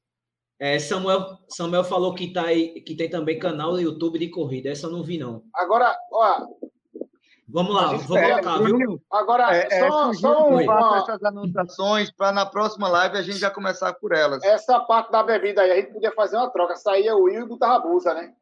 É, 0.58 0.80
Samuel, 0.80 1.38
Samuel 1.50 1.84
falou 1.84 2.16
que, 2.16 2.32
tá 2.32 2.46
aí, 2.46 2.80
que 2.82 2.96
tem 2.96 3.10
também 3.10 3.38
canal 3.38 3.74
no 3.74 3.82
YouTube 3.82 4.18
de 4.18 4.30
corrida. 4.30 4.70
Essa 4.70 4.88
eu 4.88 4.92
não 4.92 5.04
vi, 5.04 5.18
não. 5.18 5.44
Agora, 5.54 5.96
ó. 6.12 6.48
Vamos 7.48 7.76
lá, 7.76 7.94
vou 7.94 8.18
colocar, 8.18 8.58
viu? 8.58 9.02
Agora, 9.12 9.56
é, 9.56 9.68
é 9.70 9.88
só, 9.88 10.12
é, 10.12 10.14
só 10.16 10.48
uma... 10.48 10.98
essas 10.98 11.24
anotações 11.24 12.12
para 12.12 12.32
na 12.32 12.46
próxima 12.46 12.90
live 12.90 13.18
a 13.18 13.22
gente 13.22 13.38
já 13.38 13.52
começar 13.52 13.94
por 13.94 14.14
elas. 14.14 14.44
Essa 14.44 14.80
parte 14.80 15.12
da 15.12 15.22
bebida 15.22 15.62
aí, 15.62 15.72
a 15.72 15.76
gente 15.76 15.94
podia 15.94 16.12
fazer 16.14 16.38
uma 16.38 16.50
troca. 16.50 16.76
Saía 16.76 17.16
o 17.16 17.24
Will 17.24 17.44
e 17.44 17.48
botava 17.48 17.76
a 17.76 17.80
Busa, 17.80 18.14
né? 18.14 18.34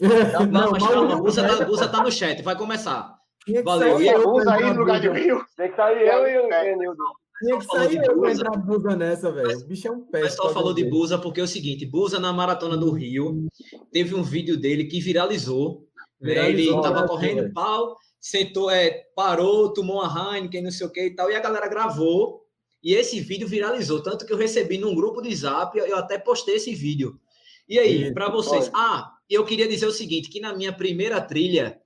Não, 0.00 0.46
não, 0.46 0.70
mas 0.72 0.86
calma, 0.86 1.14
a 1.14 1.16
Busa 1.64 1.88
tá, 1.88 1.98
tá 1.98 2.02
no 2.02 2.10
chat, 2.10 2.42
vai 2.42 2.56
começar. 2.56 3.17
Valeu. 3.64 4.00
E 4.00 4.14
usa 4.14 4.52
aí 4.52 4.72
no 4.72 4.80
lugar 4.80 5.00
de 5.00 5.08
Will. 5.08 5.40
Tem 5.56 5.70
que 5.70 5.76
sair 5.76 6.06
eu 6.06 6.26
e 6.26 6.38
o 6.38 6.48
Kenildo. 6.48 7.04
Tinha 7.38 7.58
que 7.58 7.64
sair 7.66 8.04
eu 8.04 8.20
pra 8.20 8.32
entrar 8.32 8.56
Busa 8.56 8.96
nessa, 8.96 9.30
velho. 9.30 9.58
O 9.58 9.64
bicho 9.66 9.88
é 9.88 9.90
um 9.90 10.00
pé. 10.00 10.20
O 10.20 10.22
pessoal 10.22 10.52
falou 10.52 10.74
de 10.74 10.84
Busa 10.84 11.18
porque 11.18 11.40
é 11.40 11.44
o 11.44 11.48
seguinte: 11.48 11.86
Busa 11.86 12.18
na 12.18 12.32
maratona 12.32 12.76
do 12.76 12.90
Rio 12.90 13.46
teve 13.92 14.14
um 14.14 14.22
vídeo 14.22 14.56
dele 14.56 14.84
que 14.84 15.00
viralizou. 15.00 15.86
Né? 16.20 16.48
Ele 16.50 16.68
tava 16.82 17.02
né, 17.02 17.06
correndo 17.06 17.52
pau, 17.52 17.96
sentou, 18.20 18.68
é, 18.68 19.04
parou, 19.14 19.72
tomou 19.72 20.02
uma 20.02 20.34
Heineken, 20.34 20.62
não 20.62 20.70
sei 20.72 20.86
o 20.86 20.90
que 20.90 21.06
e 21.06 21.14
tal. 21.14 21.30
E 21.30 21.36
a 21.36 21.40
galera 21.40 21.68
gravou. 21.68 22.42
E 22.82 22.94
esse 22.94 23.20
vídeo 23.20 23.46
viralizou. 23.46 24.02
Tanto 24.02 24.24
que 24.24 24.32
eu 24.32 24.36
recebi 24.36 24.78
num 24.78 24.94
grupo 24.94 25.20
de 25.20 25.34
zap, 25.34 25.76
eu 25.76 25.96
até 25.96 26.18
postei 26.18 26.56
esse 26.56 26.74
vídeo. 26.74 27.20
E 27.68 27.78
aí, 27.78 28.12
para 28.14 28.30
vocês? 28.30 28.70
Ah, 28.72 29.12
eu 29.28 29.44
queria 29.44 29.68
dizer 29.68 29.86
o 29.86 29.92
seguinte: 29.92 30.28
que 30.28 30.40
na 30.40 30.56
minha 30.56 30.72
primeira 30.72 31.20
trilha 31.20 31.78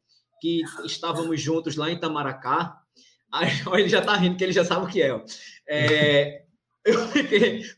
que 0.43 0.61
estávamos 0.85 1.41
juntos 1.41 1.77
lá 1.77 1.89
em 1.89 1.97
Tamaracá. 1.97 2.77
Aí, 3.31 3.49
ele 3.79 3.89
já 3.89 4.01
está 4.01 4.17
rindo, 4.17 4.37
que 4.37 4.43
ele 4.43 4.53
já 4.53 4.65
sabe 4.65 4.85
o 4.85 4.89
que 4.89 5.01
é. 5.01 5.25
é 5.69 6.43
eu 6.85 6.99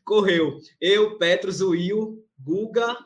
correu 0.03 0.59
eu, 0.81 1.19
Petros, 1.19 1.61
Will, 1.61 2.25
Guga 2.43 2.97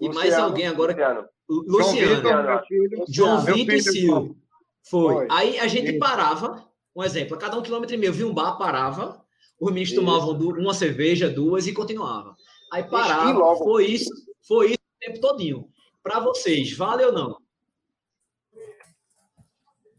e 0.00 0.08
mais 0.08 0.34
alguém 0.34 0.66
agora. 0.66 1.30
Luciano. 1.48 2.16
Luciano. 2.16 3.04
João 3.08 3.44
Vitor 3.44 3.74
e 3.76 3.82
Silvio. 3.82 4.36
Foi. 4.82 5.14
Foi. 5.14 5.28
Aí 5.30 5.60
a 5.60 5.68
gente 5.68 5.92
parava, 5.92 6.68
um 6.94 7.04
exemplo, 7.04 7.36
a 7.36 7.38
cada 7.38 7.56
um 7.56 7.62
quilômetro 7.62 7.94
e 7.94 7.98
meio, 7.98 8.12
vi 8.12 8.24
um 8.24 8.34
bar, 8.34 8.58
parava, 8.58 9.24
os 9.60 9.68
meninos 9.68 9.90
isso. 9.90 10.00
tomavam 10.00 10.36
uma 10.36 10.74
cerveja, 10.74 11.30
duas 11.30 11.68
e 11.68 11.72
continuava. 11.72 12.34
Aí 12.72 12.82
parava. 12.82 13.56
Foi 13.58 13.86
isso, 13.86 14.10
foi 14.42 14.70
isso 14.70 14.78
o 14.78 14.98
tempo 15.06 15.20
todinho. 15.20 15.68
Para 16.02 16.18
vocês, 16.18 16.76
vale 16.76 17.04
ou 17.04 17.12
não? 17.12 17.45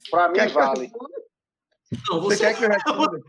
Para 0.10 0.30
mim, 0.30 0.48
vale. 0.54 0.92
Não, 2.10 2.22
você, 2.22 2.38
você 2.38 2.46
quer 2.46 2.58
que 2.58 2.66
eu 2.66 2.70
responda? 2.70 3.22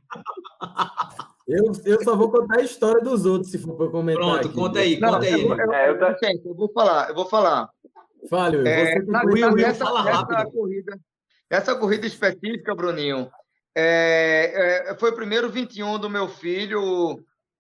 Eu, 1.47 1.72
eu 1.87 2.05
só 2.05 2.14
vou 2.14 2.31
contar 2.31 2.59
a 2.59 2.62
história 2.62 3.01
dos 3.01 3.24
outros, 3.24 3.51
se 3.51 3.59
for 3.59 3.74
para 3.74 3.89
comentar. 3.89 4.22
Pronto, 4.22 4.47
aqui. 4.47 4.55
conta 4.55 4.81
aí, 4.81 5.01
conta 5.01 5.24
aí. 5.24 5.33
Eu, 5.33 5.57
eu, 5.57 5.72
é, 5.72 5.89
eu, 5.89 6.41
eu, 6.45 6.55
vou 6.55 6.70
falar, 6.70 7.09
eu 7.09 7.14
vou 7.14 7.26
falar. 7.26 7.70
Fale, 8.29 8.68
é, 8.68 9.01
você 9.01 9.26
Will, 9.26 9.53
Will, 9.53 9.66
essa, 9.66 9.85
fala 9.85 10.03
rápido. 10.03 10.35
Essa 10.37 10.51
corrida, 10.51 11.01
essa 11.49 11.74
corrida 11.74 12.07
específica, 12.07 12.74
Bruninho, 12.74 13.31
é, 13.74 14.91
é, 14.91 14.95
foi 14.99 15.11
o 15.11 15.14
primeiro 15.14 15.49
21 15.49 15.99
do 15.99 16.11
meu 16.11 16.29
filho. 16.29 17.14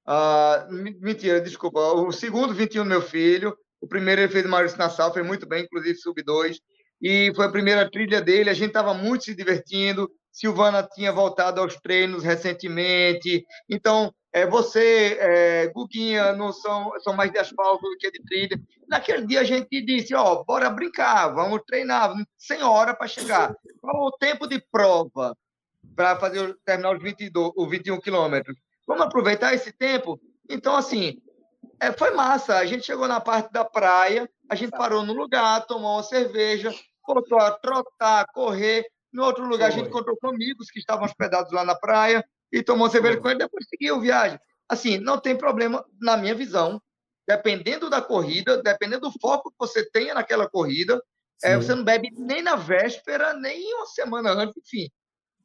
Uh, 0.06 0.70
mentira, 1.00 1.40
desculpa. 1.40 1.80
O 1.80 2.12
segundo 2.12 2.52
21 2.52 2.82
do 2.82 2.88
meu 2.88 3.00
filho. 3.00 3.56
O 3.80 3.86
primeiro 3.86 4.20
ele 4.20 4.32
fez 4.32 4.44
o 4.44 4.48
Maurício 4.48 4.76
Nassau, 4.76 5.12
foi 5.12 5.22
muito 5.22 5.46
bem, 5.46 5.62
inclusive 5.62 5.96
sub 5.96 6.20
2 6.22 6.60
e 7.00 7.32
foi 7.34 7.46
a 7.46 7.50
primeira 7.50 7.90
trilha 7.90 8.20
dele. 8.20 8.50
A 8.50 8.54
gente 8.54 8.68
estava 8.68 8.92
muito 8.94 9.24
se 9.24 9.34
divertindo. 9.34 10.10
Silvana 10.32 10.82
tinha 10.82 11.12
voltado 11.12 11.60
aos 11.60 11.76
treinos 11.76 12.22
recentemente. 12.22 13.44
Então, 13.68 14.12
é, 14.32 14.46
você, 14.46 15.16
é, 15.20 15.66
Guguinha, 15.68 16.32
não 16.32 16.52
são, 16.52 16.92
são 17.00 17.14
mais 17.14 17.32
de 17.32 17.38
asfalto 17.38 17.82
do 17.82 17.96
que 17.96 18.10
de 18.10 18.22
trilha. 18.24 18.60
Naquele 18.86 19.26
dia 19.26 19.40
a 19.40 19.44
gente 19.44 19.80
disse: 19.84 20.14
Ó, 20.14 20.44
bora 20.44 20.70
brincar, 20.70 21.28
vamos 21.28 21.60
treinar, 21.66 22.12
sem 22.36 22.62
hora 22.62 22.94
para 22.94 23.08
chegar. 23.08 23.54
Qual 23.80 24.06
o 24.06 24.12
tempo 24.12 24.46
de 24.46 24.62
prova 24.70 25.36
para 25.96 26.16
fazer 26.16 26.56
terminar 26.64 26.96
os 26.96 27.02
22, 27.02 27.52
os 27.56 27.70
21 27.70 28.00
quilômetros? 28.00 28.56
Vamos 28.86 29.06
aproveitar 29.06 29.54
esse 29.54 29.72
tempo? 29.72 30.20
Então, 30.48 30.76
assim, 30.76 31.20
é, 31.80 31.92
foi 31.92 32.10
massa. 32.12 32.56
A 32.56 32.66
gente 32.66 32.84
chegou 32.84 33.06
na 33.06 33.20
parte 33.20 33.52
da 33.52 33.64
praia, 33.64 34.28
a 34.48 34.54
gente 34.54 34.70
parou 34.70 35.02
no 35.02 35.12
lugar, 35.12 35.66
tomou 35.66 35.96
uma 35.96 36.02
cerveja, 36.02 36.74
voltou 37.06 37.38
a 37.38 37.52
trotar, 37.52 38.26
correr. 38.32 38.86
No 39.12 39.24
outro 39.24 39.44
lugar, 39.44 39.70
foi. 39.70 39.80
a 39.80 39.82
gente 39.82 39.88
encontrou 39.88 40.16
com 40.20 40.28
amigos 40.28 40.70
que 40.70 40.78
estavam 40.78 41.04
hospedados 41.04 41.52
lá 41.52 41.64
na 41.64 41.74
praia 41.74 42.24
e 42.52 42.62
tomou 42.62 42.90
cerveja 42.90 43.18
com 43.20 43.28
ele, 43.28 43.38
depois 43.38 43.66
seguiu 43.68 44.00
viagem. 44.00 44.38
assim, 44.68 44.98
não 44.98 45.18
tem 45.18 45.36
problema, 45.36 45.84
na 46.00 46.16
minha 46.16 46.34
visão, 46.34 46.80
dependendo 47.26 47.88
da 47.88 48.02
corrida, 48.02 48.62
dependendo 48.62 49.08
do 49.08 49.18
foco 49.20 49.50
que 49.50 49.56
você 49.58 49.88
tenha 49.90 50.14
naquela 50.14 50.48
corrida, 50.48 51.02
é, 51.42 51.56
você 51.56 51.74
não 51.74 51.84
bebe 51.84 52.10
nem 52.16 52.42
na 52.42 52.56
véspera, 52.56 53.32
nem 53.34 53.74
uma 53.74 53.86
semana 53.86 54.30
antes, 54.30 54.56
enfim. 54.56 54.90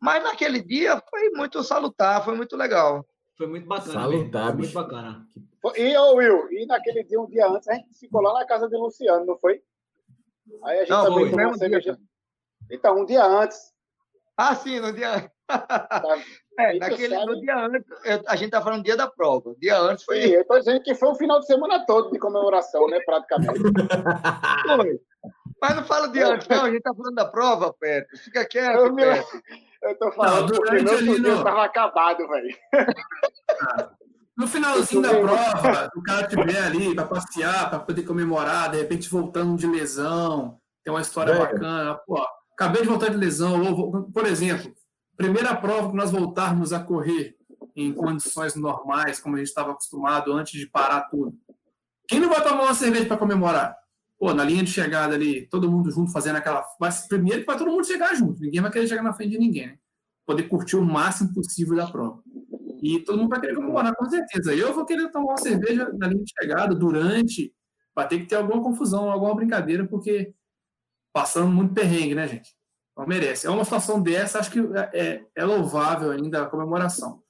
Mas 0.01 0.23
naquele 0.23 0.61
dia 0.61 1.01
foi 1.09 1.29
muito 1.29 1.63
salutar, 1.63 2.23
foi 2.23 2.35
muito 2.35 2.57
legal. 2.57 3.05
Foi 3.37 3.47
muito 3.47 3.67
bacana. 3.67 3.93
Salutar, 3.93 4.47
foi 4.47 4.55
muito 4.57 4.73
bacana. 4.73 5.27
E, 5.75 5.97
ô 5.97 6.15
Will, 6.15 6.51
e 6.51 6.65
naquele 6.65 7.03
dia, 7.03 7.19
um 7.19 7.27
dia 7.27 7.47
antes, 7.47 7.67
a 7.67 7.73
gente 7.75 7.93
ficou 7.97 8.21
lá 8.21 8.33
na 8.33 8.45
casa 8.45 8.67
de 8.67 8.75
Luciano, 8.75 9.25
não 9.25 9.37
foi? 9.37 9.61
Aí 10.63 10.77
a 10.77 10.81
gente 10.81 10.89
Não, 10.89 11.03
também 11.05 11.31
tomou 11.31 11.57
cerveja. 11.57 11.97
Então, 12.69 12.99
um 12.99 13.05
dia 13.05 13.25
antes. 13.25 13.73
Ah, 14.37 14.55
sim, 14.55 14.79
no 14.79 14.91
dia. 14.93 15.31
Tá? 15.47 16.01
É, 16.55 16.77
naquele 16.77 17.15
sabe- 17.15 17.25
no 17.25 17.41
dia 17.41 17.65
antes, 17.65 17.91
eu- 18.05 18.21
a 18.27 18.35
gente 18.35 18.51
tá 18.51 18.61
falando 18.61 18.83
dia 18.83 18.95
da 18.95 19.09
prova. 19.09 19.49
O 19.49 19.55
dia 19.59 19.75
antes 19.75 20.01
Sim, 20.05 20.05
foi. 20.05 20.35
eu 20.37 20.45
tô 20.45 20.59
dizendo 20.59 20.83
que 20.83 20.93
foi 20.93 21.09
um 21.09 21.15
final 21.15 21.39
de 21.39 21.47
semana 21.47 21.83
todo 21.83 22.11
de 22.11 22.19
comemoração, 22.19 22.87
né? 22.89 22.99
Praticamente. 22.99 23.59
foi. 24.67 25.01
Mas 25.59 25.75
não 25.75 25.83
fala 25.83 26.09
dia 26.09 26.27
antes, 26.27 26.47
não. 26.47 26.65
A 26.65 26.69
gente 26.69 26.83
tá 26.83 26.93
falando 26.93 27.15
da 27.15 27.25
prova, 27.25 27.73
Pedro. 27.79 28.07
Fica 28.19 28.45
quieto, 28.45 28.77
Eu 28.77 28.93
me 28.93 29.01
Pedro. 29.01 29.25
Eu 29.83 29.97
tô 29.99 30.11
falando 30.13 30.39
Não, 30.41 30.47
porque 30.47 30.77
durante 30.83 31.03
meu 31.03 31.15
fuzil 31.15 31.35
no- 31.37 31.43
tava 31.43 31.65
acabado, 31.65 32.27
velho. 32.27 32.57
No 34.35 34.47
finalzinho 34.47 35.01
da 35.01 35.09
prova, 35.09 35.89
o 35.95 36.01
cara 36.01 36.27
tiver 36.27 36.57
ali 36.63 36.95
para 36.95 37.05
passear, 37.05 37.69
para 37.69 37.79
poder 37.79 38.03
comemorar, 38.03 38.71
de 38.71 38.77
repente 38.77 39.07
voltando 39.09 39.55
de 39.55 39.67
lesão, 39.67 40.57
tem 40.83 40.91
uma 40.93 41.01
história 41.01 41.33
É. 41.33 41.37
bacana. 41.37 41.99
Pô, 42.07 42.19
acabei 42.53 42.81
de 42.81 42.87
voltar 42.87 43.09
de 43.09 43.17
lesão. 43.17 43.61
por 44.11 44.25
exemplo, 44.25 44.73
primeira 45.15 45.55
prova 45.55 45.89
que 45.89 45.95
nós 45.95 46.09
voltarmos 46.11 46.73
a 46.73 46.79
correr 46.79 47.35
em 47.75 47.93
condições 47.93 48.55
normais, 48.55 49.19
como 49.19 49.35
a 49.35 49.39
gente 49.39 49.47
estava 49.49 49.71
acostumado 49.71 50.33
antes 50.33 50.59
de 50.59 50.67
parar 50.67 51.01
tudo. 51.09 51.33
Quem 52.07 52.19
não 52.19 52.29
vai 52.29 52.41
tomar 52.41 52.63
uma 52.63 52.73
cerveja 52.73 53.05
para 53.05 53.17
comemorar? 53.17 53.75
Pô, 54.19 54.33
na 54.33 54.43
linha 54.43 54.63
de 54.63 54.71
chegada 54.71 55.15
ali, 55.15 55.47
todo 55.47 55.69
mundo 55.69 55.91
junto 55.91 56.11
fazendo 56.11 56.37
aquela. 56.37 56.63
Mas 56.79 57.07
primeiro 57.07 57.41
que 57.41 57.45
vai 57.47 57.57
todo 57.57 57.71
mundo 57.71 57.85
chegar 57.85 58.13
junto, 58.15 58.39
ninguém 58.41 58.61
vai 58.61 58.71
querer 58.71 58.87
chegar 58.87 59.03
na 59.03 59.13
frente 59.13 59.31
de 59.31 59.39
ninguém, 59.39 59.67
né? 59.67 59.77
Poder 60.25 60.43
curtir 60.43 60.77
o 60.77 60.85
máximo 60.85 61.33
possível 61.33 61.75
da 61.75 61.87
prova. 61.87 62.21
E 62.81 62.99
todo 62.99 63.17
mundo 63.17 63.29
vai 63.29 63.41
querer 63.41 63.55
comemorar, 63.55 63.95
com 63.95 64.09
certeza. 64.09 64.53
Eu 64.55 64.73
vou 64.73 64.85
querer 64.85 65.09
tomar 65.11 65.31
uma 65.33 65.37
cerveja 65.37 65.89
na 65.97 66.07
linha 66.07 66.23
de 66.23 66.31
chegada, 66.39 66.73
durante. 66.75 67.53
Vai 67.95 68.07
ter 68.07 68.19
que 68.19 68.25
ter 68.25 68.35
alguma 68.35 68.61
confusão, 68.63 69.09
alguma 69.11 69.35
brincadeira, 69.35 69.85
porque 69.85 70.33
passando 71.13 71.49
muito 71.51 71.73
perrengue, 71.73 72.15
né, 72.15 72.27
gente? 72.27 72.51
Não 72.97 73.05
merece. 73.07 73.47
É 73.47 73.49
uma 73.49 73.63
situação 73.63 74.01
dessa, 74.01 74.39
acho 74.39 74.51
que 74.51 74.59
é, 74.59 74.89
é- 74.93 75.25
é 75.35 75.45
louvável 75.45 76.11
ainda 76.11 76.43
a 76.43 76.45
comemoração. 76.45 77.21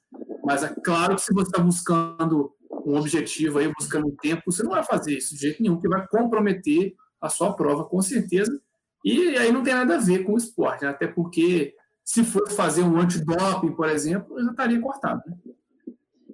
Mas 0.44 0.64
é 0.64 0.70
claro 0.84 1.16
que 1.16 1.22
se 1.22 1.34
você 1.34 1.50
está 1.50 1.62
buscando 1.62 2.54
um 2.92 2.98
objetivo 2.98 3.60
aí, 3.60 3.72
buscando 3.74 4.08
um 4.08 4.16
tempo, 4.16 4.52
você 4.52 4.64
não 4.64 4.72
vai 4.72 4.84
fazer 4.84 5.18
isso 5.18 5.36
de 5.36 5.42
jeito 5.42 5.62
nenhum, 5.62 5.80
que 5.80 5.88
vai 5.88 6.06
comprometer 6.08 6.94
a 7.22 7.30
sua 7.30 7.54
prova, 7.54 7.86
com 7.86 8.02
certeza. 8.02 8.60
E 9.04 9.38
aí 9.38 9.52
não 9.52 9.64
tem 9.64 9.74
nada 9.74 9.96
a 9.96 10.00
ver 10.00 10.24
com 10.24 10.34
o 10.34 10.38
esporte, 10.38 10.84
né? 10.84 10.90
até 10.90 11.08
porque 11.08 11.74
se 12.04 12.24
fosse 12.24 12.56
fazer 12.56 12.84
um 12.84 12.98
antidoping, 12.98 13.72
por 13.74 13.90
exemplo, 13.90 14.42
já 14.42 14.52
estaria 14.52 14.80
cortado. 14.80 15.22
Né? 15.26 15.36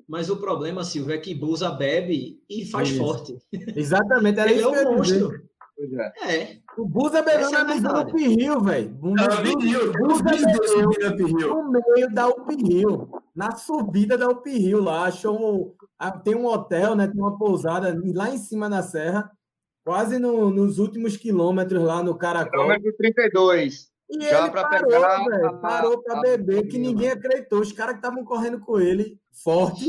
Mas 0.07 0.29
o 0.29 0.37
problema, 0.37 0.83
Silvio, 0.83 1.13
é 1.13 1.17
que 1.19 1.35
Busa 1.35 1.69
bebe 1.69 2.41
e 2.49 2.65
faz 2.65 2.89
Isso. 2.89 2.97
forte. 2.97 3.37
Exatamente, 3.75 4.39
era 4.39 4.49
Ele 4.51 4.59
isso 4.59 4.75
é 4.75 4.83
eu 4.83 4.89
um 4.91 5.01
dizer. 5.01 5.19
monstro. 5.21 5.49
É. 6.25 6.33
É. 6.35 6.57
O 6.77 6.85
Busa 6.85 7.21
bebeu 7.21 7.47
é 7.47 7.51
na 7.51 7.63
verdade. 7.63 8.11
do 8.11 8.17
Uphill, 8.17 8.61
velho. 8.61 8.97
No 9.01 9.13
meio 11.71 12.13
da 12.13 12.27
Uphill, 12.27 13.09
na 13.35 13.55
subida 13.55 14.17
da 14.17 14.29
Uphill 14.29 14.81
lá, 14.83 15.05
achou 15.05 15.75
tem 16.23 16.35
um 16.35 16.45
hotel, 16.45 16.95
né, 16.95 17.07
tem 17.07 17.19
uma 17.19 17.37
pousada 17.37 17.97
lá 18.13 18.29
em 18.29 18.37
cima 18.37 18.67
na 18.69 18.81
serra, 18.81 19.29
quase 19.85 20.17
no- 20.19 20.49
nos 20.49 20.79
últimos 20.79 21.17
quilômetros 21.17 21.81
lá 21.83 22.01
no 22.03 22.15
Caracol. 22.15 22.51
Quilômetro 22.51 22.93
32. 22.97 23.89
E 24.09 24.21
Já 24.23 24.41
ele 24.41 24.51
pra 24.51 24.63
parou, 24.67 24.87
pegar 24.89 25.17
a- 25.49 25.53
parou 25.53 26.01
para 26.01 26.17
a- 26.17 26.21
beber, 26.21 26.67
que 26.67 26.77
ninguém 26.79 27.09
acreditou. 27.11 27.59
Os 27.61 27.71
caras 27.71 27.93
que 27.93 27.99
estavam 27.99 28.23
correndo 28.23 28.59
com 28.59 28.79
ele 28.79 29.19
forte 29.43 29.87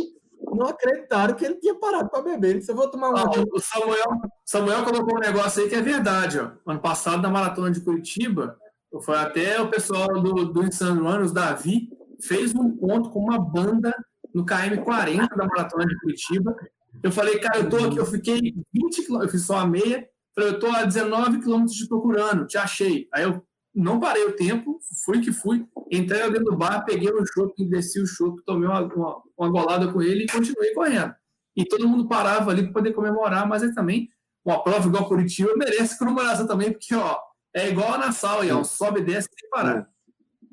não 0.53 0.67
acreditaram 0.67 1.35
que 1.35 1.45
ele 1.45 1.55
tinha 1.57 1.75
parado 1.75 2.11
para 2.11 2.23
beber. 2.23 2.51
Ele 2.51 2.59
disse, 2.59 2.71
eu 2.71 2.77
vou 2.77 2.91
tomar 2.91 3.11
um 3.11 3.17
Ah, 3.17 3.31
o 3.53 3.59
Samuel, 3.61 4.21
Samuel 4.45 4.85
colocou 4.85 5.17
um 5.17 5.21
negócio 5.21 5.63
aí 5.63 5.69
que 5.69 5.75
é 5.75 5.81
verdade. 5.81 6.39
Ó. 6.39 6.51
Ano 6.71 6.81
passado, 6.81 7.23
na 7.23 7.31
maratona 7.31 7.71
de 7.71 7.81
Curitiba, 7.81 8.59
foi 9.03 9.17
até 9.17 9.61
o 9.61 9.71
pessoal 9.71 10.09
do, 10.21 10.45
do 10.47 10.65
Insane 10.65 10.99
Runners, 11.01 11.33
Davi, 11.33 11.89
fez 12.23 12.55
um 12.55 12.77
ponto 12.77 13.11
com 13.11 13.21
uma 13.21 13.39
banda 13.39 13.95
no 14.35 14.45
KM40 14.45 15.29
da 15.37 15.47
maratona 15.47 15.87
de 15.87 15.99
Curitiba. 16.01 16.55
Eu 17.03 17.13
falei, 17.13 17.39
cara, 17.39 17.59
eu 17.59 17.69
tô 17.69 17.77
aqui, 17.77 17.97
eu 17.97 18.07
fiquei 18.07 18.41
20 18.73 19.03
quilômetros, 19.03 19.23
eu 19.23 19.29
fiz 19.29 19.47
só 19.47 19.59
a 19.59 19.67
meia. 19.67 20.07
Falei, 20.35 20.51
eu 20.51 20.59
tô 20.59 20.67
a 20.69 20.85
19 20.85 21.41
quilômetros 21.41 21.77
te 21.77 21.89
procurando, 21.89 22.47
te 22.47 22.57
achei. 22.57 23.09
Aí 23.13 23.25
eu 23.25 23.43
não 23.75 24.01
parei 24.01 24.25
o 24.25 24.33
tempo, 24.33 24.79
fui 25.05 25.21
que 25.21 25.33
fui, 25.33 25.67
entrei 25.91 26.23
dentro 26.31 26.45
do 26.45 26.57
bar, 26.57 26.85
peguei 26.85 27.11
o 27.11 27.25
chopp, 27.27 27.65
desci 27.65 28.01
o 28.01 28.07
chopp, 28.07 28.43
tomei 28.45 28.69
uma, 28.69 28.83
uma, 28.83 29.23
uma 29.39 29.49
golada 29.49 29.93
com 29.93 30.03
ele 30.03 30.25
e 30.25 30.29
continuei 30.29 30.73
correndo. 30.73 31.15
E 31.57 31.65
todo 31.65 31.89
mundo 31.89 32.09
parava 32.09 32.51
ali 32.51 32.65
para 32.65 32.73
poder 32.73 32.93
comemorar, 32.93 33.49
mas 33.49 33.63
é 33.63 33.73
também 33.73 34.09
uma 34.45 34.63
prova 34.63 34.89
igual 34.89 35.05
a 35.05 35.09
Curitiba 35.09 35.53
merece 35.57 35.99
comemoração 35.99 36.47
também, 36.47 36.73
porque 36.73 36.95
ó, 36.95 37.17
é 37.55 37.69
igual 37.69 37.95
a 37.95 37.99
Nassau, 37.99 38.45
Ian, 38.45 38.65
sobe 38.65 39.01
e 39.01 39.05
desce 39.05 39.29
sem 39.39 39.51
parar. 39.51 39.89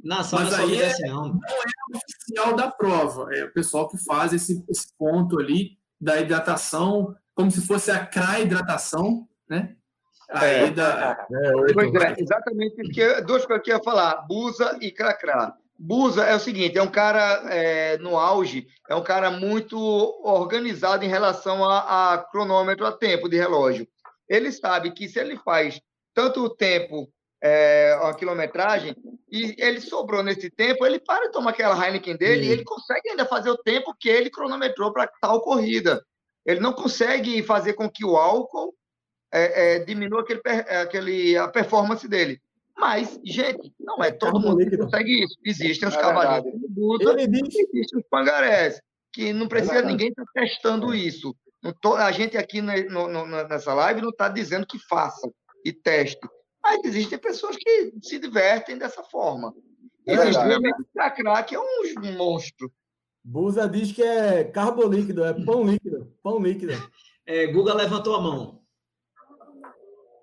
Na 0.08 0.24
sala 0.24 0.44
Mas 0.46 0.54
só 0.54 0.62
aí 0.62 0.82
é- 0.82 1.08
não. 1.08 1.38
oficial 1.94 2.56
da 2.56 2.72
prova. 2.72 3.28
É 3.36 3.44
o 3.44 3.52
pessoal 3.52 3.90
que 3.90 3.98
faz 4.06 4.32
esse, 4.32 4.64
esse 4.70 4.88
ponto 4.98 5.38
ali 5.38 5.72
da 6.00 6.18
hidratação, 6.22 7.14
como 7.36 7.52
se 7.52 7.66
fosse 7.68 7.92
a 7.92 8.06
CRA 8.06 8.40
hidratação, 8.40 9.28
né? 9.50 9.76
Aí 10.30 10.66
É. 10.66 10.70
da, 10.72 11.28
Pois 11.74 11.94
é, 11.96 12.16
exatamente 12.20 12.82
isso 12.82 12.92
que 12.92 13.02
eu- 13.02 13.26
duas 13.26 13.46
coisas 13.46 13.64
que 13.66 13.72
eu 13.72 13.78
ia 13.78 13.84
falar, 13.84 14.26
Busa 14.28 14.78
e 14.82 14.92
Cracrá. 14.92 15.54
Busa 15.80 16.24
é 16.24 16.36
o 16.36 16.40
seguinte, 16.40 16.78
é 16.78 16.82
um 16.82 16.90
cara 16.92 17.44
é, 17.54 17.98
no 17.98 18.18
auge, 18.18 18.66
é 18.90 18.96
um 18.96 19.04
cara 19.04 19.30
muito 19.30 19.78
organizado 20.24 21.04
em 21.06 21.10
relação 21.10 21.64
a, 21.64 22.14
a 22.14 22.18
cronômetro, 22.18 22.86
a 22.86 22.92
tempo 22.92 23.30
de 23.30 23.38
relógio. 23.38 23.88
Ele 24.28 24.52
sabe 24.52 24.92
que 24.92 25.08
se 25.08 25.20
ele 25.20 25.38
faz 25.38 25.80
tanto 26.14 26.44
o 26.44 26.50
tempo, 26.50 27.08
é, 27.44 27.98
a 28.02 28.14
quilometragem, 28.16 28.96
e 29.30 29.56
ele 29.58 29.82
sobrou 29.82 30.24
nesse 30.24 30.50
tempo, 30.50 30.86
ele 30.86 31.00
para 31.00 31.26
de 31.28 31.32
tomar 31.32 31.50
aquela 31.52 31.76
Heineken 31.86 32.16
dele 32.16 32.44
Sim. 32.44 32.50
e 32.50 32.52
ele 32.54 32.64
consegue 32.64 33.10
ainda 33.10 33.26
fazer 33.26 33.50
o 33.50 33.58
tempo 33.58 33.94
que 34.00 34.08
ele 34.10 34.30
cronometrou 34.30 34.92
para 34.94 35.08
tal 35.22 35.42
corrida. 35.42 36.04
Ele 36.46 36.60
não 36.62 36.72
consegue 36.74 37.44
fazer 37.44 37.74
com 37.74 37.90
que 37.90 38.06
o 38.06 38.16
álcool 38.16 38.74
é, 39.34 39.76
é, 39.76 39.80
diminua 39.80 40.22
aquele, 40.22 40.42
é, 40.46 40.78
aquele, 40.82 41.38
a 41.38 41.48
performance 41.50 42.08
dele. 42.08 42.42
Mas, 42.78 43.20
gente, 43.26 43.74
não 43.80 44.02
é 44.04 44.12
todo 44.12 44.34
carbo 44.34 44.48
mundo 44.48 44.58
que 44.60 44.64
líquido. 44.66 44.84
consegue 44.86 45.24
isso. 45.24 45.36
Existem 45.44 45.90
os 45.90 45.96
É 45.96 46.42
que 46.42 46.52
Busa, 46.70 47.12
Ele 47.12 47.28
disse, 47.28 47.68
existem 47.74 48.00
os 48.00 48.06
pangarés, 48.10 48.80
que 49.12 49.34
não 49.34 49.48
precisa 49.48 49.82
ninguém 49.82 50.10
estar 50.10 50.24
testando 50.34 50.94
isso. 50.94 51.36
Não 51.62 51.74
tô- 51.74 51.96
a 51.96 52.12
gente 52.12 52.38
aqui 52.38 52.62
no- 52.62 53.08
no- 53.08 53.26
nessa 53.26 53.74
live 53.74 54.02
não 54.02 54.10
está 54.10 54.30
dizendo 54.30 54.66
que 54.66 54.78
faça 54.88 55.28
e 55.66 55.74
teste. 55.74 56.20
Mas 56.68 56.84
existem 56.84 57.18
pessoas 57.18 57.56
que 57.56 57.94
se 58.02 58.20
divertem 58.20 58.78
dessa 58.78 59.02
forma. 59.02 59.56
É 60.06 60.16
Cracrá, 60.94 61.42
que 61.42 61.56
é 61.56 61.60
um 61.60 62.18
monstro. 62.18 62.70
Busa 63.24 63.70
diz 63.70 63.94
que 63.94 64.04
é 64.04 64.44
carbo 64.44 64.86
líquido, 64.86 65.24
é 65.24 65.34
pão 65.46 65.64
líquido, 65.64 66.14
pão 66.22 66.40
líquido. 66.40 66.74
É, 67.26 67.48
Guga 67.48 67.74
levantou 67.74 68.16
a 68.16 68.22
mão. 68.22 68.62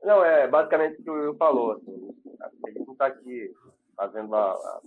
Não, 0.03 0.22
é 0.22 0.47
basicamente 0.47 1.01
o 1.01 1.05
que 1.05 1.11
o 1.11 1.14
Will 1.14 1.36
falou. 1.36 1.72
Assim, 1.72 2.14
a 2.42 2.70
gente 2.70 2.86
não 2.86 2.92
está 2.92 3.07
aqui 3.07 3.51
fazendo 3.97 4.34
a, 4.34 4.53
a 4.53 4.82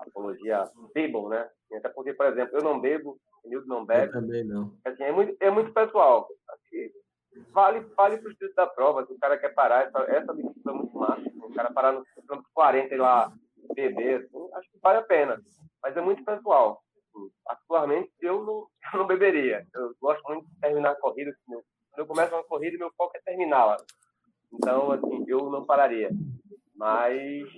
apologia 0.00 0.70
bebam, 0.94 1.28
né? 1.28 1.46
Até 1.74 1.90
porque, 1.90 2.14
por 2.14 2.26
exemplo, 2.26 2.56
eu 2.56 2.64
não 2.64 2.80
bebo, 2.80 3.18
o 3.44 3.48
Nildo 3.50 3.66
não 3.66 3.80
Eu 3.80 3.86
bebe. 3.86 4.12
também 4.12 4.44
não. 4.44 4.74
Assim, 4.82 5.02
é, 5.02 5.12
muito, 5.12 5.36
é 5.40 5.50
muito 5.50 5.72
pessoal. 5.74 6.26
Que 6.70 6.90
vale, 7.52 7.80
vale 7.96 8.18
para 8.18 8.28
o 8.28 8.32
espírito 8.32 8.54
da 8.54 8.66
prova. 8.66 9.04
Se 9.06 9.12
o 9.12 9.18
cara 9.18 9.38
quer 9.38 9.54
parar, 9.54 9.86
essa, 9.86 9.98
essa 10.10 10.34
discussão 10.34 10.74
é 10.74 10.78
muito 10.78 10.96
massa. 10.96 11.22
O 11.36 11.54
cara 11.54 11.72
parar 11.72 11.92
no 11.92 12.04
quilômetro 12.04 12.50
40 12.54 12.94
e 12.94 12.98
lá 12.98 13.32
beber, 13.74 14.20
assim, 14.24 14.48
acho 14.54 14.70
que 14.70 14.78
vale 14.82 14.98
a 14.98 15.02
pena. 15.02 15.40
Mas 15.82 15.96
é 15.96 16.00
muito 16.00 16.24
pessoal. 16.24 16.82
Assim, 17.14 17.30
Particularmente, 17.44 18.10
eu 18.20 18.44
não, 18.44 18.66
eu 18.92 18.98
não 19.00 19.06
beberia. 19.06 19.66
Eu 19.74 19.94
gosto 20.00 20.22
muito 20.28 20.46
de 20.46 20.60
terminar 20.60 20.90
a 20.92 20.96
corrida. 21.00 21.30
assim, 21.30 21.54
eu- 21.54 21.62
Quando 21.90 21.98
eu 22.00 22.06
começo 22.06 22.34
uma 22.34 22.44
corrida, 22.44 22.76
meu 22.78 22.92
foco 22.96 23.16
é 23.16 23.20
terminá-la. 23.24 23.76
Então, 24.52 24.90
assim, 24.92 25.24
eu 25.26 25.50
não 25.50 25.64
pararia. 25.64 26.10
Mas 26.74 27.48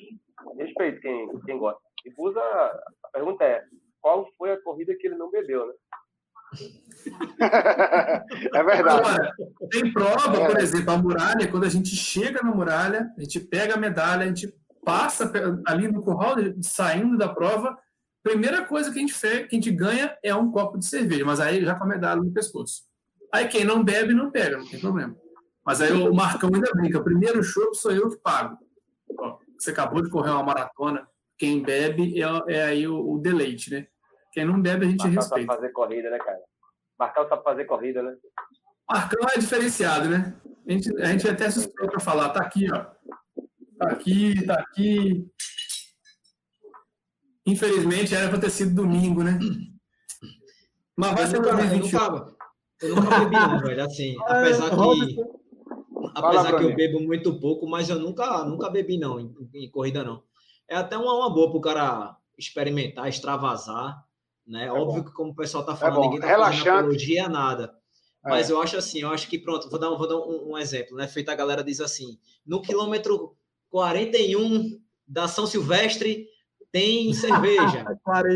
respeito 0.56 1.00
quem, 1.00 1.28
quem 1.40 1.58
gosta. 1.58 1.80
E 2.04 2.10
Busa, 2.10 2.40
a 2.40 3.08
pergunta 3.12 3.44
é, 3.44 3.64
qual 4.00 4.26
foi 4.38 4.52
a 4.52 4.62
corrida 4.62 4.94
que 4.96 5.06
ele 5.08 5.16
não 5.16 5.30
bebeu, 5.30 5.66
né? 5.66 5.74
é 7.40 8.64
verdade. 8.64 8.88
Agora, 8.88 9.34
tem 9.70 9.92
prova, 9.92 10.46
por 10.46 10.58
exemplo, 10.58 10.90
a 10.90 10.98
muralha, 10.98 11.48
quando 11.48 11.64
a 11.64 11.68
gente 11.68 11.94
chega 11.94 12.42
na 12.42 12.54
muralha, 12.54 13.10
a 13.16 13.20
gente 13.20 13.40
pega 13.40 13.74
a 13.74 13.78
medalha, 13.78 14.24
a 14.24 14.28
gente 14.28 14.52
passa 14.84 15.30
ali 15.66 15.88
no 15.88 16.02
curral, 16.02 16.36
saindo 16.62 17.16
da 17.16 17.28
prova, 17.28 17.76
primeira 18.22 18.64
coisa 18.64 18.90
que 18.90 18.98
a 18.98 19.00
gente 19.00 19.14
fez, 19.14 19.46
que 19.46 19.56
a 19.56 19.58
gente 19.58 19.70
ganha 19.70 20.16
é 20.22 20.34
um 20.34 20.50
copo 20.50 20.78
de 20.78 20.86
cerveja, 20.86 21.24
mas 21.24 21.40
aí 21.40 21.64
já 21.64 21.74
com 21.74 21.84
a 21.84 21.88
medalha 21.88 22.20
no 22.20 22.32
pescoço. 22.32 22.82
Aí 23.32 23.46
quem 23.48 23.64
não 23.64 23.84
bebe, 23.84 24.14
não 24.14 24.30
pega, 24.30 24.58
não 24.58 24.66
tem 24.66 24.80
problema. 24.80 25.14
Mas 25.64 25.82
aí 25.82 25.92
o 25.92 26.14
Marcão 26.14 26.50
ainda 26.54 26.70
brinca, 26.72 27.02
primeiro 27.02 27.42
show 27.42 27.74
sou 27.74 27.92
eu 27.92 28.08
que 28.08 28.16
pago. 28.16 28.56
Ó, 29.18 29.38
você 29.58 29.70
acabou 29.70 30.02
de 30.02 30.08
correr 30.08 30.30
uma 30.30 30.42
maratona, 30.42 31.06
quem 31.36 31.62
bebe 31.62 32.20
é, 32.20 32.26
é 32.48 32.64
aí 32.64 32.88
o, 32.88 33.12
o, 33.12 33.18
deleite, 33.18 33.70
né? 33.70 33.86
Quem 34.38 34.44
não 34.46 34.62
bebe, 34.62 34.86
a 34.86 34.88
gente 34.88 34.98
Marcão 34.98 35.14
respeita. 35.16 35.46
Marcão 35.46 35.56
fazer 35.56 35.72
corrida, 35.72 36.10
né, 36.10 36.18
cara? 36.18 36.38
Marcão 36.96 37.28
sabe 37.28 37.42
fazer 37.42 37.64
corrida, 37.64 38.02
né? 38.04 38.16
Marcão 38.88 39.28
é 39.34 39.36
diferenciado, 39.36 40.08
né? 40.08 40.40
A 40.64 40.70
gente, 40.70 41.02
a 41.02 41.06
gente 41.06 41.28
até 41.28 41.50
suspeita 41.50 41.90
para 41.90 41.98
falar, 41.98 42.28
tá 42.28 42.38
aqui, 42.40 42.72
ó. 42.72 42.84
Tá 43.78 43.88
aqui, 43.90 44.46
tá 44.46 44.54
aqui. 44.54 45.28
Infelizmente, 47.44 48.14
era 48.14 48.28
para 48.28 48.38
ter 48.38 48.50
sido 48.50 48.76
domingo, 48.76 49.24
né? 49.24 49.40
Mas 50.96 51.14
vai 51.14 51.26
ser 51.26 51.42
2021. 51.42 51.98
Eu 51.98 52.10
nunca, 52.12 52.36
eu 52.82 52.94
nunca 52.94 53.18
bebi, 53.18 53.34
não, 53.34 53.58
velho. 53.58 53.84
Assim, 53.84 54.16
apesar 54.20 54.70
que, 54.70 55.16
apesar 56.14 56.56
que 56.58 56.64
eu 56.64 56.76
bebo 56.76 57.00
muito 57.00 57.40
pouco, 57.40 57.68
mas 57.68 57.90
eu 57.90 57.98
nunca, 57.98 58.44
nunca 58.44 58.70
bebi, 58.70 58.98
não, 58.98 59.18
em, 59.18 59.34
em 59.52 59.68
corrida, 59.68 60.04
não. 60.04 60.22
É 60.68 60.76
até 60.76 60.96
uma, 60.96 61.12
uma 61.12 61.28
boa 61.28 61.50
para 61.50 61.58
o 61.58 61.60
cara 61.60 62.16
experimentar, 62.38 63.08
extravasar, 63.08 64.06
né? 64.48 64.66
É 64.66 64.72
Óbvio 64.72 65.02
bom. 65.02 65.08
que, 65.08 65.14
como 65.14 65.30
o 65.32 65.36
pessoal 65.36 65.64
tá 65.64 65.76
falando, 65.76 65.98
é 65.98 66.00
ninguém 66.02 66.20
tá 66.20 66.26
Relaxante. 66.26 66.64
falando 66.64 66.80
apologia, 66.80 67.28
nada. 67.28 67.74
Mas 68.24 68.50
é. 68.50 68.52
eu 68.52 68.60
acho 68.60 68.76
assim, 68.76 69.00
eu 69.00 69.10
acho 69.10 69.28
que, 69.28 69.38
pronto, 69.38 69.70
vou 69.70 69.78
dar, 69.78 69.90
vou 69.90 70.08
dar 70.08 70.16
um, 70.16 70.52
um 70.52 70.58
exemplo, 70.58 70.96
né? 70.96 71.06
Feita 71.06 71.32
a 71.32 71.36
galera 71.36 71.62
diz 71.62 71.80
assim, 71.80 72.18
no 72.44 72.60
quilômetro 72.60 73.36
41 73.70 74.80
da 75.06 75.28
São 75.28 75.46
Silvestre, 75.46 76.26
tem 76.72 77.12
cerveja. 77.14 77.84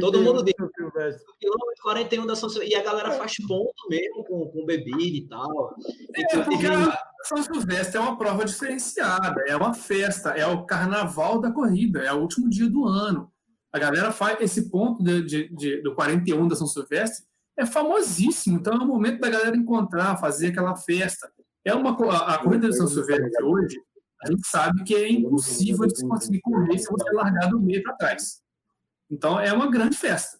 Todo 0.00 0.22
mundo 0.22 0.44
diz. 0.44 0.54
Quilômetro 0.54 1.82
41 1.82 2.26
da 2.26 2.36
São 2.36 2.48
Silvestre. 2.48 2.76
E 2.76 2.80
a 2.80 2.84
galera 2.84 3.12
faz 3.12 3.36
ponto 3.46 3.88
mesmo 3.88 4.24
com, 4.24 4.46
com 4.48 4.64
bebida 4.64 5.16
e 5.16 5.26
tal. 5.28 5.74
É, 6.14 6.38
porque 6.42 6.66
a 6.66 6.98
São 7.24 7.42
Silvestre 7.42 7.96
é 7.96 8.00
uma 8.00 8.16
prova 8.16 8.44
diferenciada, 8.44 9.42
é 9.46 9.56
uma 9.56 9.74
festa, 9.74 10.30
é 10.30 10.46
o 10.46 10.64
carnaval 10.64 11.40
da 11.40 11.50
corrida, 11.50 12.00
é 12.00 12.12
o 12.12 12.20
último 12.20 12.48
dia 12.48 12.68
do 12.68 12.86
ano. 12.86 13.31
A 13.72 13.78
galera 13.78 14.12
faz 14.12 14.40
esse 14.40 14.68
ponto 14.70 15.02
de, 15.02 15.22
de, 15.22 15.48
de, 15.48 15.82
do 15.82 15.94
41 15.94 16.46
da 16.46 16.54
São 16.54 16.66
Silvestre, 16.66 17.24
é 17.56 17.64
famosíssimo. 17.64 18.58
Então 18.58 18.74
é 18.74 18.78
o 18.78 18.86
momento 18.86 19.20
da 19.20 19.30
galera 19.30 19.56
encontrar, 19.56 20.18
fazer 20.18 20.48
aquela 20.48 20.76
festa. 20.76 21.32
É 21.64 21.74
uma, 21.74 21.90
a, 22.10 22.34
a 22.34 22.38
corrida 22.38 22.68
de 22.68 22.76
São 22.76 22.86
Silvestre 22.86 23.42
hoje 23.42 23.80
a 24.22 24.30
gente 24.30 24.46
sabe 24.46 24.84
que 24.84 24.94
é 24.94 25.10
impossível 25.10 25.86
de 25.86 25.98
se 25.98 26.06
conseguir 26.06 26.40
correr 26.40 26.78
se 26.78 26.88
você 26.88 27.10
largar 27.10 27.50
do 27.50 27.60
meio 27.60 27.82
para 27.82 27.94
trás. 27.94 28.40
Então, 29.10 29.38
é 29.38 29.52
uma 29.52 29.68
grande 29.68 29.96
festa. 29.96 30.38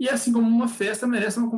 E 0.00 0.08
assim 0.08 0.32
como 0.32 0.48
uma 0.48 0.66
festa 0.66 1.06
merece 1.06 1.38
uma 1.38 1.50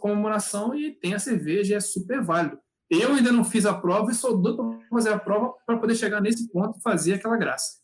comemoração 0.00 0.74
e 0.74 0.92
tem 0.92 1.14
a 1.14 1.18
cerveja, 1.18 1.76
é 1.76 1.80
super 1.80 2.22
válido. 2.22 2.58
Eu 2.88 3.12
ainda 3.12 3.30
não 3.30 3.44
fiz 3.44 3.66
a 3.66 3.74
prova 3.74 4.10
e 4.10 4.14
sou 4.14 4.38
doido 4.38 4.56
para 4.56 4.88
fazer 4.88 5.12
a 5.12 5.18
prova 5.18 5.52
para 5.66 5.76
poder 5.76 5.94
chegar 5.94 6.22
nesse 6.22 6.50
ponto 6.50 6.78
e 6.78 6.82
fazer 6.82 7.14
aquela 7.14 7.36
graça. 7.36 7.78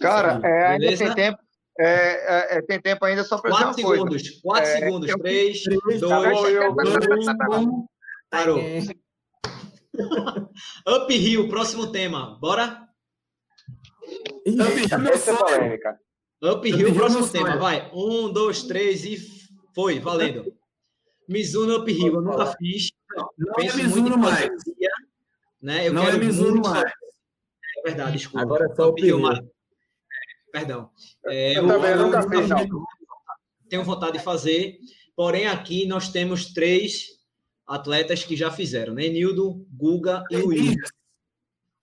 Cara, 0.00 0.40
é, 0.42 0.66
ainda 0.68 0.96
tem 0.96 1.14
tempo. 1.14 1.45
É, 1.78 2.54
é, 2.54 2.58
é, 2.58 2.62
tem 2.62 2.80
tempo 2.80 3.04
ainda 3.04 3.22
só 3.22 3.38
para 3.38 3.50
dizer 3.50 3.64
uma 3.64 3.74
segundos, 3.74 4.22
coisa. 4.22 4.40
Quatro 4.42 4.70
é, 4.70 4.78
segundos. 4.78 5.12
Três, 5.14 5.62
dois, 5.64 6.00
dois, 6.00 7.28
um. 7.28 7.86
Parou. 8.30 8.58
Uphill, 10.88 11.48
próximo 11.48 11.92
tema. 11.92 12.38
Bora? 12.40 12.86
Uphill, 16.42 16.94
próximo 16.94 17.28
tema. 17.28 17.56
Vai. 17.56 17.90
Um, 17.92 18.32
dois, 18.32 18.62
três 18.62 19.04
e 19.04 19.18
foi. 19.74 20.00
Valendo. 20.00 20.52
Mizuno 21.28 21.82
Uphill. 21.82 22.14
Eu 22.14 22.22
nunca 22.22 22.46
fiz. 22.56 22.90
Não 23.38 23.52
Penso 23.54 23.78
é 23.78 23.82
Mizuno 23.82 24.18
mais. 24.18 24.40
Fantasia, 24.40 24.90
né? 25.60 25.88
Eu 25.88 25.92
não 25.92 26.04
é 26.04 26.16
Mizuno 26.16 26.62
mais. 26.62 26.90
É 27.78 27.82
verdade, 27.84 28.12
desculpa. 28.16 28.42
Agora 28.42 28.66
é 28.70 28.74
só 28.74 28.90
Uphill. 28.90 29.20
Perdão. 30.56 30.90
É, 31.26 31.58
eu, 31.58 31.66
também 31.66 31.90
eu 31.90 32.06
nunca 32.06 32.22
fiz, 32.22 32.48
não. 32.48 32.86
Tenho 33.68 33.84
vontade 33.84 34.16
de 34.16 34.24
fazer. 34.24 34.78
Porém, 35.14 35.46
aqui 35.46 35.86
nós 35.86 36.08
temos 36.08 36.54
três 36.54 37.08
atletas 37.66 38.24
que 38.24 38.34
já 38.34 38.50
fizeram, 38.50 38.94
né? 38.94 39.04
Enildo, 39.04 39.66
Guga 39.70 40.24
e 40.30 40.36
Will. 40.36 40.76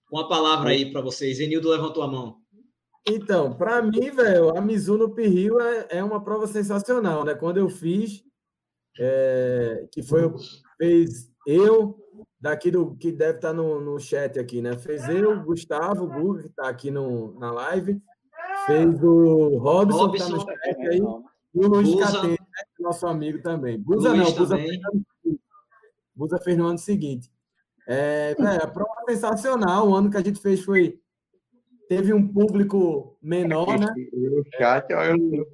Com 0.07 0.17
a 0.17 0.27
palavra 0.27 0.71
aí 0.71 0.91
para 0.91 1.01
vocês. 1.01 1.39
Enildo 1.39 1.69
levantou 1.69 2.01
a 2.01 2.07
mão. 2.07 2.41
Então, 3.05 3.53
para 3.55 3.79
mim, 3.83 4.09
velho, 4.09 4.57
a 4.57 4.61
Mizuno 4.61 5.13
Pirril 5.13 5.61
é, 5.61 5.87
é 5.91 6.03
uma 6.03 6.23
prova 6.23 6.47
sensacional, 6.47 7.23
né? 7.23 7.35
Quando 7.35 7.57
eu 7.57 7.69
fiz, 7.69 8.23
é, 8.97 9.87
que 9.91 10.01
foi 10.01 10.21
fez 10.77 11.29
eu 11.45 11.99
daqui 12.39 12.71
do 12.71 12.95
que 12.95 13.11
deve 13.11 13.37
estar 13.37 13.49
tá 13.49 13.53
no, 13.53 13.79
no 13.79 13.99
chat 13.99 14.39
aqui, 14.39 14.63
né? 14.63 14.75
Fez 14.77 15.07
eu, 15.09 15.43
Gustavo, 15.43 16.07
Guga 16.07 16.41
que 16.41 16.47
está 16.47 16.67
aqui 16.67 16.89
no, 16.89 17.37
na 17.39 17.51
live, 17.51 18.01
fez 18.65 19.03
o 19.03 19.57
Robson, 19.57 19.97
Robson 19.97 20.11
que 20.11 20.17
está 20.17 20.29
no 20.29 20.39
chat 20.39 20.87
aí, 20.87 20.97
e 21.55 21.65
o 21.65 21.67
Luiz 21.67 21.95
Catê, 21.95 22.27
né? 22.27 22.37
nosso 22.79 23.07
amigo 23.07 23.41
também. 23.41 23.79
Busa 23.79 24.09
Luiz 24.09 24.23
não, 24.23 24.37
Busa 24.37 24.57
Busa 26.15 26.37
fez 26.39 26.57
no 26.57 26.67
ano 26.67 26.77
seguinte. 26.77 27.31
É, 27.87 28.35
é, 28.37 28.63
a 28.63 28.67
prova 28.67 28.91
é 29.07 29.13
sensacional. 29.13 29.89
O 29.89 29.95
ano 29.95 30.09
que 30.09 30.17
a 30.17 30.23
gente 30.23 30.39
fez 30.39 30.63
foi. 30.63 30.99
Teve 31.89 32.13
um 32.13 32.25
público 32.27 33.17
menor, 33.21 33.77
né? 33.77 33.87
O 34.13 34.43
chat, 34.57 34.91
é, 34.91 35.11
ano 35.11 35.45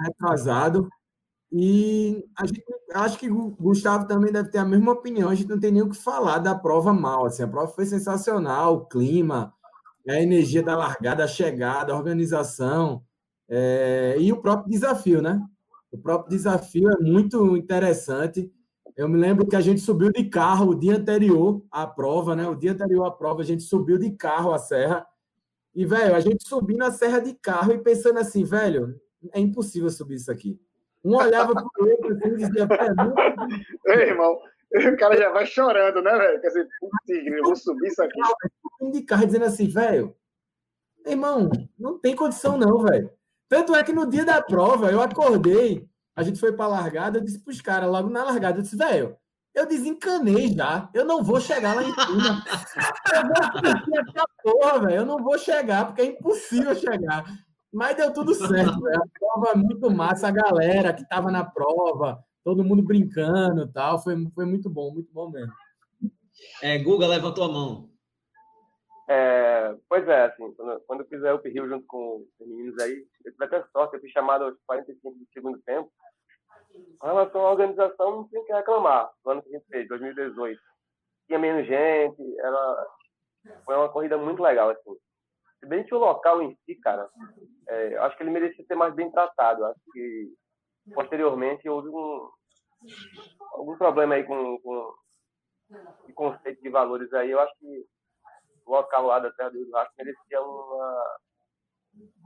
retrasado. 0.00 0.88
E 1.50 2.24
a 2.36 2.46
gente, 2.46 2.62
acho 2.94 3.18
que 3.18 3.30
o 3.30 3.50
Gustavo 3.50 4.06
também 4.06 4.30
deve 4.30 4.50
ter 4.50 4.58
a 4.58 4.64
mesma 4.64 4.92
opinião. 4.92 5.30
A 5.30 5.34
gente 5.34 5.48
não 5.48 5.58
tem 5.58 5.72
nem 5.72 5.82
o 5.82 5.88
que 5.90 5.96
falar 5.96 6.38
da 6.38 6.54
prova 6.54 6.92
mal. 6.92 7.26
Assim, 7.26 7.42
a 7.42 7.48
prova 7.48 7.68
foi 7.68 7.86
sensacional, 7.86 8.74
o 8.74 8.86
clima, 8.86 9.54
a 10.12 10.22
energia 10.22 10.62
da 10.62 10.76
largada, 10.76 11.24
a 11.24 11.28
chegada, 11.28 11.92
a 11.92 11.96
organização 11.96 13.02
é, 13.48 14.16
e 14.18 14.32
o 14.32 14.40
próprio 14.40 14.70
desafio, 14.70 15.22
né? 15.22 15.40
O 15.90 15.98
próprio 15.98 16.30
desafio 16.30 16.90
é 16.90 16.98
muito 17.00 17.56
interessante. 17.56 18.52
Eu 18.96 19.08
me 19.08 19.16
lembro 19.16 19.46
que 19.46 19.56
a 19.56 19.60
gente 19.60 19.80
subiu 19.80 20.10
de 20.10 20.24
carro 20.24 20.70
o 20.70 20.74
dia 20.74 20.96
anterior 20.96 21.62
à 21.70 21.86
prova, 21.86 22.36
né? 22.36 22.46
O 22.48 22.54
dia 22.54 22.72
anterior 22.72 23.04
à 23.04 23.10
prova, 23.10 23.42
a 23.42 23.44
gente 23.44 23.62
subiu 23.62 23.96
de 23.98 24.10
carro 24.10 24.52
a 24.52 24.58
serra. 24.58 25.06
E, 25.74 25.86
velho, 25.86 26.14
a 26.14 26.20
gente 26.20 26.46
subindo 26.46 26.82
a 26.82 26.90
serra 26.90 27.20
de 27.20 27.34
carro 27.34 27.72
e 27.72 27.78
pensando 27.78 28.18
assim, 28.18 28.44
velho, 28.44 29.00
é 29.32 29.40
impossível 29.40 29.88
subir 29.90 30.16
isso 30.16 30.30
aqui. 30.30 30.60
Um 31.04 31.14
olhava 31.14 31.54
para 31.54 31.64
o 31.64 31.88
outro 31.88 32.12
assim, 32.12 32.28
e 32.28 32.36
dizia, 32.36 32.66
velho. 32.66 33.14
Ei, 33.86 34.08
irmão, 34.10 34.36
o 34.94 34.96
cara 34.96 35.16
já 35.16 35.30
vai 35.30 35.46
chorando, 35.46 36.02
né, 36.02 36.16
velho? 36.16 36.40
Quer 36.40 36.48
dizer, 36.48 36.68
eu 37.08 37.42
vou 37.42 37.56
subir 37.56 37.88
isso 37.88 38.02
aqui. 38.02 38.20
Carro 39.06 39.26
dizendo 39.26 39.44
assim, 39.44 39.68
velho, 39.68 40.14
irmão, 41.06 41.50
não 41.78 41.98
tem 41.98 42.14
condição 42.14 42.56
não, 42.56 42.78
velho. 42.80 43.10
Tanto 43.48 43.74
é 43.74 43.82
que 43.82 43.92
no 43.92 44.08
dia 44.08 44.24
da 44.24 44.42
prova 44.42 44.90
eu 44.90 45.00
acordei 45.00 45.88
a 46.18 46.24
gente 46.24 46.40
foi 46.40 46.52
para 46.52 46.64
a 46.64 46.68
largada, 46.68 47.18
eu 47.18 47.22
disse 47.22 47.38
para 47.38 47.52
os 47.52 47.60
caras, 47.60 47.88
logo 47.88 48.10
na 48.10 48.24
largada, 48.24 48.58
eu 48.58 48.62
disse, 48.62 48.76
velho, 48.76 49.16
eu 49.54 49.64
desencanei 49.64 50.52
já, 50.52 50.90
eu 50.92 51.04
não 51.04 51.22
vou 51.22 51.40
chegar 51.40 51.76
lá 51.76 51.84
em 51.84 51.94
cima. 51.94 52.44
eu 53.14 53.22
vou 53.22 54.00
essa 54.00 54.24
porra, 54.42 54.78
velho, 54.80 54.96
eu 54.96 55.06
não 55.06 55.22
vou 55.22 55.38
chegar, 55.38 55.86
porque 55.86 56.02
é 56.02 56.06
impossível 56.06 56.74
chegar. 56.74 57.24
Mas 57.72 57.96
deu 57.96 58.12
tudo 58.12 58.34
certo, 58.34 58.80
velho. 58.80 59.00
A 59.00 59.06
prova 59.16 59.50
é 59.52 59.54
muito 59.54 59.88
massa, 59.92 60.26
a 60.26 60.32
galera 60.32 60.92
que 60.92 61.02
estava 61.02 61.30
na 61.30 61.44
prova, 61.44 62.18
todo 62.48 62.64
mundo 62.64 62.82
brincando 62.82 63.64
e 63.64 63.72
tal, 63.74 64.02
foi, 64.02 64.14
foi 64.34 64.46
muito 64.46 64.70
bom, 64.70 64.90
muito 64.90 65.12
bom 65.12 65.28
mesmo. 65.28 65.52
É, 66.62 66.78
Guga 66.78 67.06
levantou 67.06 67.44
a 67.44 67.48
mão. 67.48 67.90
É, 69.06 69.76
pois 69.86 70.08
é, 70.08 70.24
assim, 70.24 70.54
quando, 70.54 70.80
quando 70.86 71.00
eu 71.00 71.06
fiz 71.08 71.20
o 71.20 71.34
Up 71.34 71.46
Rio 71.46 71.68
junto 71.68 71.84
com 71.86 72.24
os 72.40 72.46
meninos 72.46 72.78
aí, 72.80 73.06
eu 73.26 73.32
tive 73.32 73.44
até 73.44 73.62
sorte, 73.64 73.96
eu 73.96 74.00
fui 74.00 74.08
chamado 74.08 74.44
aos 74.44 74.54
45 74.64 75.10
do 75.10 75.26
segundo 75.30 75.60
tempo, 75.60 75.92
com 76.98 77.06
relação 77.06 77.42
à 77.42 77.50
organização, 77.50 78.16
não 78.16 78.28
tem 78.28 78.42
que 78.46 78.52
reclamar. 78.54 79.10
No 79.26 79.32
ano 79.32 79.42
que 79.42 79.50
a 79.50 79.58
gente 79.58 79.68
fez, 79.68 79.86
2018, 79.86 80.58
tinha 81.26 81.38
menos 81.38 81.66
gente, 81.66 82.40
era, 82.40 82.86
foi 83.66 83.76
uma 83.76 83.90
corrida 83.90 84.16
muito 84.16 84.42
legal, 84.42 84.70
assim. 84.70 84.96
Se 85.60 85.66
bem 85.66 85.84
que 85.84 85.94
o 85.94 85.98
local 85.98 86.40
em 86.40 86.56
si, 86.64 86.76
cara, 86.76 87.10
é, 87.68 87.96
acho 87.98 88.16
que 88.16 88.22
ele 88.22 88.30
merecia 88.30 88.64
ser 88.64 88.74
mais 88.74 88.94
bem 88.94 89.10
tratado. 89.10 89.66
Acho 89.66 89.80
que 89.92 90.32
posteriormente 90.94 91.68
houve 91.68 91.90
um, 91.90 92.30
algum 93.52 93.76
problema 93.76 94.14
aí 94.14 94.24
com, 94.24 94.58
com 94.60 94.94
o 96.08 96.12
conceito 96.14 96.62
de 96.62 96.70
valores 96.70 97.12
aí. 97.12 97.30
Eu 97.30 97.40
acho 97.40 97.52
que 97.58 97.86
o 98.66 98.72
local 98.72 99.06
lá 99.06 99.18
da 99.18 99.32
Terra 99.32 99.50
do 99.50 99.70
Rastro 99.70 99.94
merecia 99.98 100.42
uma, 100.42 101.18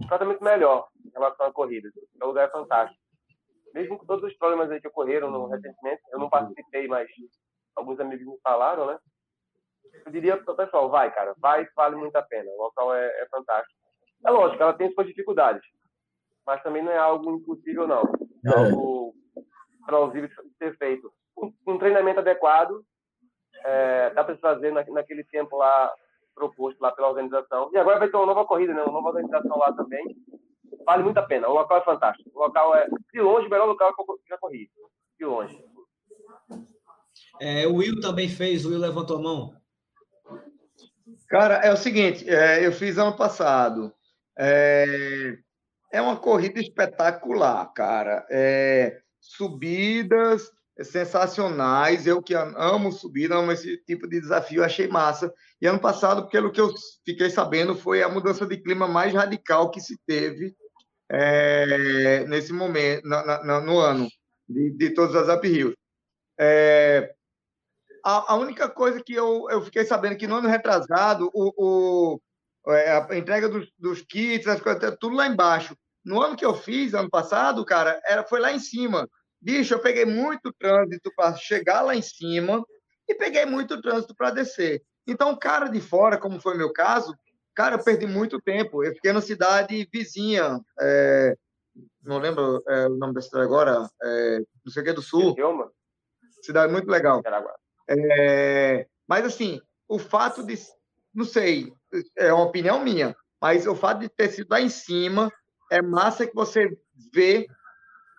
um 0.01 0.07
tratamento 0.07 0.43
melhor 0.43 0.89
em 1.05 1.11
relação 1.11 1.47
à 1.47 1.53
corrida. 1.53 1.91
O 2.21 2.27
lugar 2.27 2.49
é 2.49 2.53
fantástico 2.53 3.03
mesmo 3.75 3.99
com 3.99 4.07
todos 4.07 4.31
os 4.31 4.37
problemas 4.37 4.71
aí 4.71 4.81
que 4.81 4.89
ocorreram 4.89 5.31
no, 5.31 5.47
recentemente, 5.47 6.03
eu 6.11 6.19
não 6.19 6.29
participei, 6.29 6.87
mas 6.87 7.09
alguns 7.75 7.99
amigos 8.01 8.27
me 8.27 8.39
falaram, 8.41 8.87
né? 8.87 8.99
Eu 10.07 10.13
diria 10.13 10.37
para 10.37 10.53
o 10.53 10.57
pessoal, 10.57 10.91
vai, 10.91 11.13
cara, 11.13 11.35
vai, 11.39 11.67
vale 11.75 11.97
muito 11.97 12.17
a 12.17 12.23
pena. 12.23 12.51
O 12.51 12.63
local 12.63 12.95
é, 12.95 13.07
é 13.07 13.27
fantástico. 13.29 13.79
É 14.25 14.31
lógico, 14.31 14.63
ela 14.63 14.75
tem 14.75 14.93
suas 14.93 15.07
dificuldades. 15.07 15.63
mas 16.47 16.63
também 16.63 16.83
não 16.83 16.93
é 16.93 16.99
algo 16.99 17.35
impossível, 17.35 17.87
não. 17.87 18.03
É, 18.47 18.51
é. 18.51 18.55
algo 18.55 19.15
plausível 19.87 20.29
de 20.29 20.57
ser 20.59 20.77
feito. 20.77 21.13
Um, 21.37 21.53
um 21.67 21.79
treinamento 21.79 22.21
adequado 22.21 22.85
é, 23.65 24.11
dá 24.11 24.25
para 24.25 24.35
se 24.35 24.41
fazer 24.41 24.73
na, 24.73 24.85
naquele 24.85 25.25
tempo 25.25 25.57
lá 25.57 25.93
proposto 26.35 26.81
lá 26.81 26.91
pela 26.93 27.09
organização. 27.09 27.71
E 27.73 27.79
agora 27.79 27.99
vai 27.99 28.09
ter 28.09 28.17
uma 28.17 28.27
nova 28.27 28.45
corrida, 28.45 28.73
né? 28.73 28.83
uma 28.83 28.93
nova 28.93 29.09
organização 29.09 29.59
lá 29.59 29.73
também. 29.73 30.17
Vale 30.85 31.03
muito 31.03 31.19
a 31.19 31.23
pena. 31.23 31.49
O 31.49 31.55
local 31.55 31.79
é 31.79 31.85
fantástico. 31.85 32.31
O 32.35 32.41
local 32.41 32.75
é, 32.75 32.89
de 33.13 33.21
longe, 33.21 33.47
o 33.47 33.51
melhor 33.51 33.67
local 33.67 33.95
que 33.95 34.03
eu 34.03 34.19
já 34.29 34.39
corri. 34.39 34.71
De 35.19 35.25
longe. 35.25 35.65
É, 37.41 37.67
o 37.67 37.77
Will 37.77 38.01
também 38.01 38.29
fez, 38.29 38.65
o 38.65 38.71
Will 38.71 38.79
levantou 38.79 39.19
a 39.19 39.23
mão. 39.23 39.55
Cara, 41.29 41.55
é 41.57 41.73
o 41.73 41.77
seguinte, 41.77 42.29
é, 42.29 42.67
eu 42.67 42.73
fiz 42.73 42.99
ano 42.99 43.17
passado. 43.17 43.93
É, 44.39 45.37
é 45.93 46.01
uma 46.01 46.17
corrida 46.17 46.61
espetacular, 46.61 47.73
cara. 47.73 48.27
É, 48.31 49.02
subidas 49.23 50.51
sensacionais. 50.83 52.07
Eu 52.07 52.21
que 52.21 52.35
amo 52.35 52.91
subida, 52.93 53.37
amo 53.37 53.53
esse 53.53 53.79
tipo 53.79 54.09
de 54.09 54.21
desafio, 54.21 54.65
achei 54.65 54.89
massa. 54.89 55.33
E 55.61 55.67
ano 55.67 55.79
passado, 55.79 56.29
pelo 56.29 56.51
que 56.51 56.61
eu 56.61 56.75
fiquei 57.05 57.31
sabendo, 57.31 57.75
foi 57.75 58.03
a 58.03 58.09
mudança 58.09 58.45
de 58.45 58.57
clima 58.59 58.89
mais 58.89 59.15
radical 59.15 59.71
que 59.71 59.81
se 59.81 59.97
teve 60.05 60.55
é, 61.11 62.25
nesse 62.25 62.53
momento, 62.53 63.07
na, 63.07 63.45
na, 63.45 63.61
no 63.61 63.79
ano, 63.79 64.09
de, 64.49 64.71
de 64.71 64.91
todas 64.91 65.15
as 65.15 65.35
Up 65.35 65.47
Hills. 65.47 65.77
É, 66.39 67.15
a, 68.05 68.33
a, 68.33 68.37
única 68.37 68.69
coisa 68.69 69.03
que 69.05 69.15
eu, 69.15 69.47
eu 69.51 69.63
fiquei 69.63 69.85
sabendo 69.85 70.17
que 70.17 70.27
no 70.27 70.37
ano 70.37 70.49
retrasado, 70.49 71.31
o, 71.33 71.53
o 71.57 72.21
é, 72.73 72.93
a 72.93 73.17
entrega 73.17 73.49
dos, 73.49 73.71
dos 73.79 74.03
kits, 74.03 74.47
as 74.49 74.61
coisas, 74.61 74.97
tudo 74.99 75.15
lá 75.15 75.27
embaixo. 75.27 75.77
No 76.05 76.21
ano 76.21 76.37
que 76.37 76.45
eu 76.45 76.55
fiz, 76.55 76.95
ano 76.95 77.09
passado, 77.09 77.65
cara, 77.65 78.01
era, 78.05 78.25
foi 78.25 78.41
lá 78.41 78.53
em 78.53 78.59
cima. 78.59 79.09
Bicho, 79.41 79.75
eu 79.75 79.81
peguei 79.81 80.05
muito 80.05 80.53
trânsito 80.53 81.13
para 81.17 81.35
chegar 81.37 81.83
lá 81.83 81.95
em 81.95 82.03
cima 82.03 82.65
e 83.09 83.15
peguei 83.15 83.45
muito 83.45 83.81
trânsito 83.81 84.15
para 84.15 84.31
descer. 84.31 84.83
Então, 85.07 85.37
cara 85.37 85.69
de 85.69 85.81
fora, 85.81 86.19
como 86.19 86.41
foi 86.41 86.57
meu 86.57 86.73
caso, 86.73 87.15
cara, 87.55 87.77
eu 87.77 87.83
perdi 87.83 88.07
muito 88.07 88.41
tempo. 88.41 88.85
Eu 88.85 88.95
fiquei 88.95 89.13
na 89.13 89.21
cidade 89.21 89.89
vizinha, 89.93 90.61
é, 90.81 91.37
não 92.03 92.19
lembro 92.19 92.63
é, 92.69 92.87
o 92.87 92.97
nome 92.97 93.15
da 93.15 93.21
cidade 93.21 93.45
agora, 93.45 93.89
é, 94.03 94.39
não 94.65 94.73
sei 94.73 94.83
o 94.83 94.85
que, 94.85 94.93
do 94.93 95.03
Sul. 95.03 95.35
Cidade 96.43 96.73
muito 96.73 96.89
legal. 96.91 97.21
É, 97.89 98.87
mas, 99.09 99.25
assim, 99.25 99.61
o 99.89 99.99
fato 99.99 100.45
de, 100.45 100.57
não 101.15 101.25
sei, 101.25 101.73
é 102.17 102.33
uma 102.33 102.45
opinião 102.45 102.83
minha, 102.83 103.15
mas 103.41 103.67
o 103.67 103.75
fato 103.75 104.01
de 104.01 104.09
ter 104.09 104.29
sido 104.31 104.49
lá 104.51 104.61
em 104.61 104.69
cima 104.69 105.33
é 105.73 105.81
massa 105.81 106.27
que 106.27 106.35
você 106.35 106.77
vê 107.13 107.47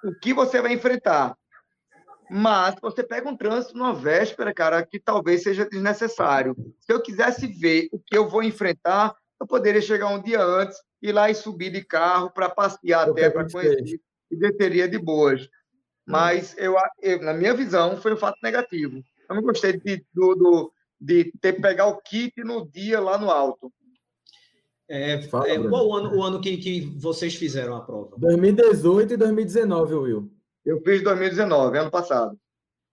o 0.04 0.14
que 0.16 0.34
você 0.34 0.60
vai 0.60 0.74
enfrentar. 0.74 1.38
Mas 2.30 2.76
você 2.82 3.04
pega 3.04 3.30
um 3.30 3.38
trânsito 3.38 3.78
numa 3.78 3.94
véspera, 3.94 4.52
cara, 4.52 4.84
que 4.84 5.00
talvez 5.00 5.44
seja 5.44 5.70
desnecessário. 5.70 6.56
Se 6.80 6.92
eu 6.92 7.00
quisesse 7.00 7.46
ver 7.46 7.90
o 7.92 8.00
que 8.00 8.18
eu 8.18 8.28
vou 8.28 8.42
enfrentar, 8.42 9.16
eu 9.40 9.46
poderia 9.46 9.82
chegar 9.82 10.08
um 10.08 10.22
dia 10.22 10.42
antes, 10.42 10.78
ir 11.00 11.12
lá 11.12 11.30
e 11.30 11.36
subir 11.36 11.72
de 11.72 11.84
carro 11.84 12.32
para 12.32 12.50
passear 12.50 13.08
eu 13.08 13.14
até 13.14 13.30
para 13.30 13.48
conhecer 13.48 14.00
e 14.32 14.36
desceria 14.36 14.88
de 14.88 14.98
boas. 14.98 15.48
Mas 16.08 16.56
eu, 16.58 16.76
eu, 17.02 17.22
na 17.22 17.34
minha 17.34 17.54
visão, 17.54 18.02
foi 18.02 18.14
um 18.14 18.18
fato 18.18 18.38
negativo. 18.42 19.04
Eu 19.30 19.36
não 19.36 19.44
gostei 19.44 19.74
de, 19.74 20.04
do, 20.12 20.34
do, 20.34 20.74
de 21.00 21.32
ter 21.40 21.62
pegar 21.62 21.86
o 21.86 22.02
kit 22.02 22.44
no 22.44 22.68
dia 22.68 23.00
lá 23.00 23.18
no 23.18 23.30
alto. 23.30 23.72
É, 24.96 25.20
Fala, 25.24 25.50
é, 25.50 25.58
qual 25.58 25.88
o 25.88 25.96
ano, 25.96 26.16
o 26.16 26.22
ano 26.22 26.40
que, 26.40 26.56
que 26.56 26.82
vocês 27.00 27.34
fizeram 27.34 27.76
a 27.76 27.82
prova? 27.82 28.16
2018 28.16 29.16
e 29.16 29.18
2019, 29.18 29.96
Will. 29.96 30.32
Eu 30.64 30.80
fiz 30.84 31.02
2019, 31.02 31.80
ano 31.80 31.90
passado. 31.90 32.38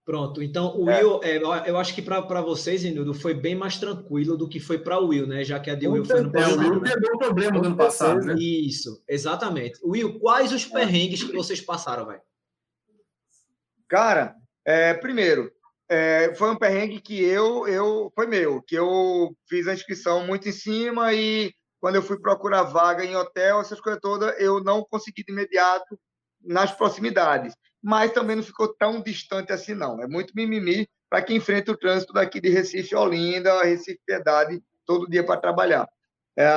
Pronto, 0.02 0.42
então 0.42 0.80
o 0.80 0.88
é. 0.88 1.04
Will, 1.04 1.20
é, 1.22 1.70
eu 1.70 1.76
acho 1.76 1.94
que 1.94 2.00
para 2.00 2.40
vocês, 2.40 2.84
Inudo, 2.84 3.12
foi 3.12 3.34
bem 3.34 3.54
mais 3.54 3.76
tranquilo 3.76 4.34
do 4.34 4.48
que 4.48 4.58
foi 4.58 4.78
para 4.78 4.98
o 4.98 5.08
Will, 5.08 5.26
né? 5.26 5.44
Já 5.44 5.60
que 5.60 5.68
a 5.68 5.74
de 5.74 5.86
Will 5.86 6.06
foi 6.06 6.22
no 6.22 6.32
passado. 6.32 6.62
É, 6.62 6.66
o 6.66 6.70
Will 6.70 6.80
pegou 6.80 7.16
o 7.16 7.18
problema 7.18 7.58
no 7.58 7.66
ano 7.66 7.76
passado, 7.76 8.24
né? 8.24 8.34
Isso, 8.38 9.04
exatamente. 9.06 9.78
Will, 9.84 10.18
quais 10.18 10.54
os 10.54 10.64
perrengues 10.64 11.22
que 11.22 11.36
vocês 11.36 11.60
passaram, 11.60 12.06
velho? 12.06 12.22
Cara, 13.86 14.34
é, 14.64 14.94
primeiro, 14.94 15.52
é, 15.86 16.34
foi 16.34 16.50
um 16.50 16.56
perrengue 16.56 16.98
que 16.98 17.22
eu, 17.22 17.68
eu, 17.68 18.10
foi 18.14 18.26
meu, 18.26 18.62
que 18.62 18.74
eu 18.74 19.36
fiz 19.46 19.68
a 19.68 19.74
inscrição 19.74 20.26
muito 20.26 20.48
em 20.48 20.52
cima 20.52 21.12
e 21.12 21.52
quando 21.80 21.96
eu 21.96 22.02
fui 22.02 22.18
procurar 22.18 22.64
vaga 22.64 23.04
em 23.04 23.16
hotel, 23.16 23.60
essas 23.60 23.80
coisas 23.80 24.00
todas, 24.00 24.38
eu 24.38 24.62
não 24.62 24.84
consegui 24.84 25.24
de 25.24 25.32
imediato 25.32 25.98
nas 26.42 26.72
proximidades. 26.72 27.54
Mas 27.82 28.12
também 28.12 28.36
não 28.36 28.42
ficou 28.42 28.68
tão 28.76 29.00
distante 29.00 29.52
assim, 29.52 29.74
não. 29.74 30.00
É 30.02 30.06
muito 30.06 30.34
mimimi 30.36 30.86
para 31.08 31.22
quem 31.22 31.38
enfrenta 31.38 31.72
o 31.72 31.76
trânsito 31.76 32.12
daqui 32.12 32.40
de 32.40 32.50
Recife 32.50 32.94
Olinda, 32.94 33.62
Recife 33.62 33.98
Piedade, 34.06 34.62
todo 34.86 35.08
dia 35.08 35.24
para 35.24 35.40
trabalhar. 35.40 35.88
É, 36.38 36.48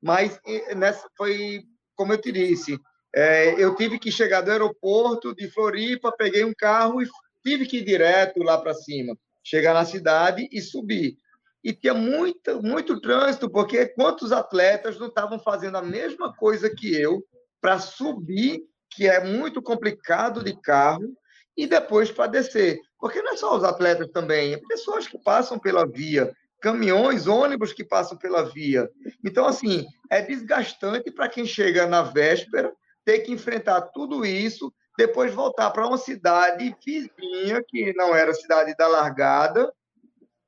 mas 0.00 0.38
nessa 0.76 1.08
foi, 1.16 1.64
como 1.96 2.12
eu 2.12 2.20
te 2.20 2.30
disse, 2.30 2.78
é, 3.14 3.54
eu 3.62 3.74
tive 3.74 3.98
que 3.98 4.12
chegar 4.12 4.42
do 4.42 4.50
aeroporto 4.50 5.34
de 5.34 5.50
Floripa, 5.50 6.14
peguei 6.16 6.44
um 6.44 6.54
carro 6.56 7.02
e 7.02 7.08
tive 7.42 7.66
que 7.66 7.78
ir 7.78 7.84
direto 7.84 8.42
lá 8.42 8.58
para 8.58 8.74
cima, 8.74 9.16
chegar 9.42 9.72
na 9.74 9.84
cidade 9.84 10.48
e 10.52 10.60
subir 10.60 11.16
e 11.62 11.72
tinha 11.72 11.94
muito, 11.94 12.62
muito 12.62 13.00
trânsito, 13.00 13.48
porque 13.48 13.86
quantos 13.86 14.32
atletas 14.32 14.98
não 14.98 15.06
estavam 15.06 15.38
fazendo 15.38 15.76
a 15.76 15.82
mesma 15.82 16.34
coisa 16.34 16.68
que 16.68 16.94
eu 16.94 17.24
para 17.60 17.78
subir, 17.78 18.62
que 18.90 19.06
é 19.06 19.22
muito 19.24 19.62
complicado 19.62 20.42
de 20.42 20.60
carro, 20.60 21.14
e 21.56 21.66
depois 21.66 22.10
para 22.10 22.30
descer. 22.30 22.80
Porque 22.98 23.22
não 23.22 23.32
é 23.32 23.36
só 23.36 23.56
os 23.56 23.64
atletas 23.64 24.08
também, 24.10 24.54
é 24.54 24.60
pessoas 24.68 25.06
que 25.06 25.18
passam 25.18 25.58
pela 25.58 25.86
via, 25.86 26.32
caminhões, 26.60 27.26
ônibus 27.26 27.72
que 27.72 27.84
passam 27.84 28.16
pela 28.18 28.42
via. 28.42 28.88
Então, 29.24 29.46
assim, 29.46 29.86
é 30.10 30.20
desgastante 30.22 31.10
para 31.10 31.28
quem 31.28 31.44
chega 31.44 31.86
na 31.86 32.02
véspera 32.02 32.72
ter 33.04 33.20
que 33.20 33.32
enfrentar 33.32 33.80
tudo 33.92 34.24
isso, 34.24 34.72
depois 34.96 35.32
voltar 35.32 35.70
para 35.70 35.86
uma 35.86 35.98
cidade 35.98 36.74
vizinha, 36.84 37.62
que 37.66 37.92
não 37.94 38.14
era 38.14 38.30
a 38.30 38.34
cidade 38.34 38.74
da 38.76 38.86
largada, 38.86 39.72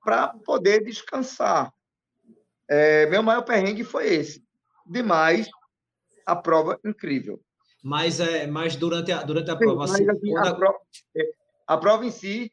para 0.04 0.28
poder 0.28 0.84
descansar. 0.84 1.72
É, 2.68 3.06
meu 3.06 3.22
maior 3.22 3.42
perrengue 3.42 3.82
foi 3.82 4.06
esse. 4.14 4.44
Demais, 4.86 5.48
a 6.26 6.36
prova 6.36 6.78
incrível. 6.84 7.40
Mas, 7.82 8.20
é, 8.20 8.46
mas 8.46 8.76
durante 8.76 9.12
a, 9.12 9.22
durante 9.22 9.50
a 9.50 9.56
prova... 9.56 9.86
Sim, 9.88 10.08
assim, 10.08 10.36
a, 10.36 10.54
prova 10.54 10.78
é, 11.16 11.30
a 11.66 11.76
prova 11.76 12.06
em 12.06 12.10
si, 12.10 12.52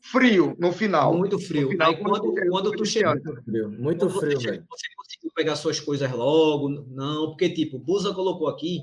frio 0.00 0.56
no 0.58 0.72
final. 0.72 1.16
Muito 1.16 1.38
frio. 1.38 1.70
Final, 1.70 1.90
Aí, 1.90 1.96
quando, 1.96 2.20
quando, 2.20 2.50
quando 2.50 2.70
tu 2.72 2.84
chega... 2.84 3.10
Muito 3.10 3.42
frio, 3.42 3.70
muito 3.70 4.10
frio, 4.10 4.40
você, 4.40 4.62
você 4.68 4.86
conseguiu 4.96 5.32
pegar 5.34 5.56
suas 5.56 5.78
coisas 5.78 6.10
logo? 6.10 6.68
Não, 6.68 7.28
porque, 7.28 7.50
tipo, 7.50 7.78
Busa 7.78 8.14
colocou 8.14 8.48
aqui 8.48 8.82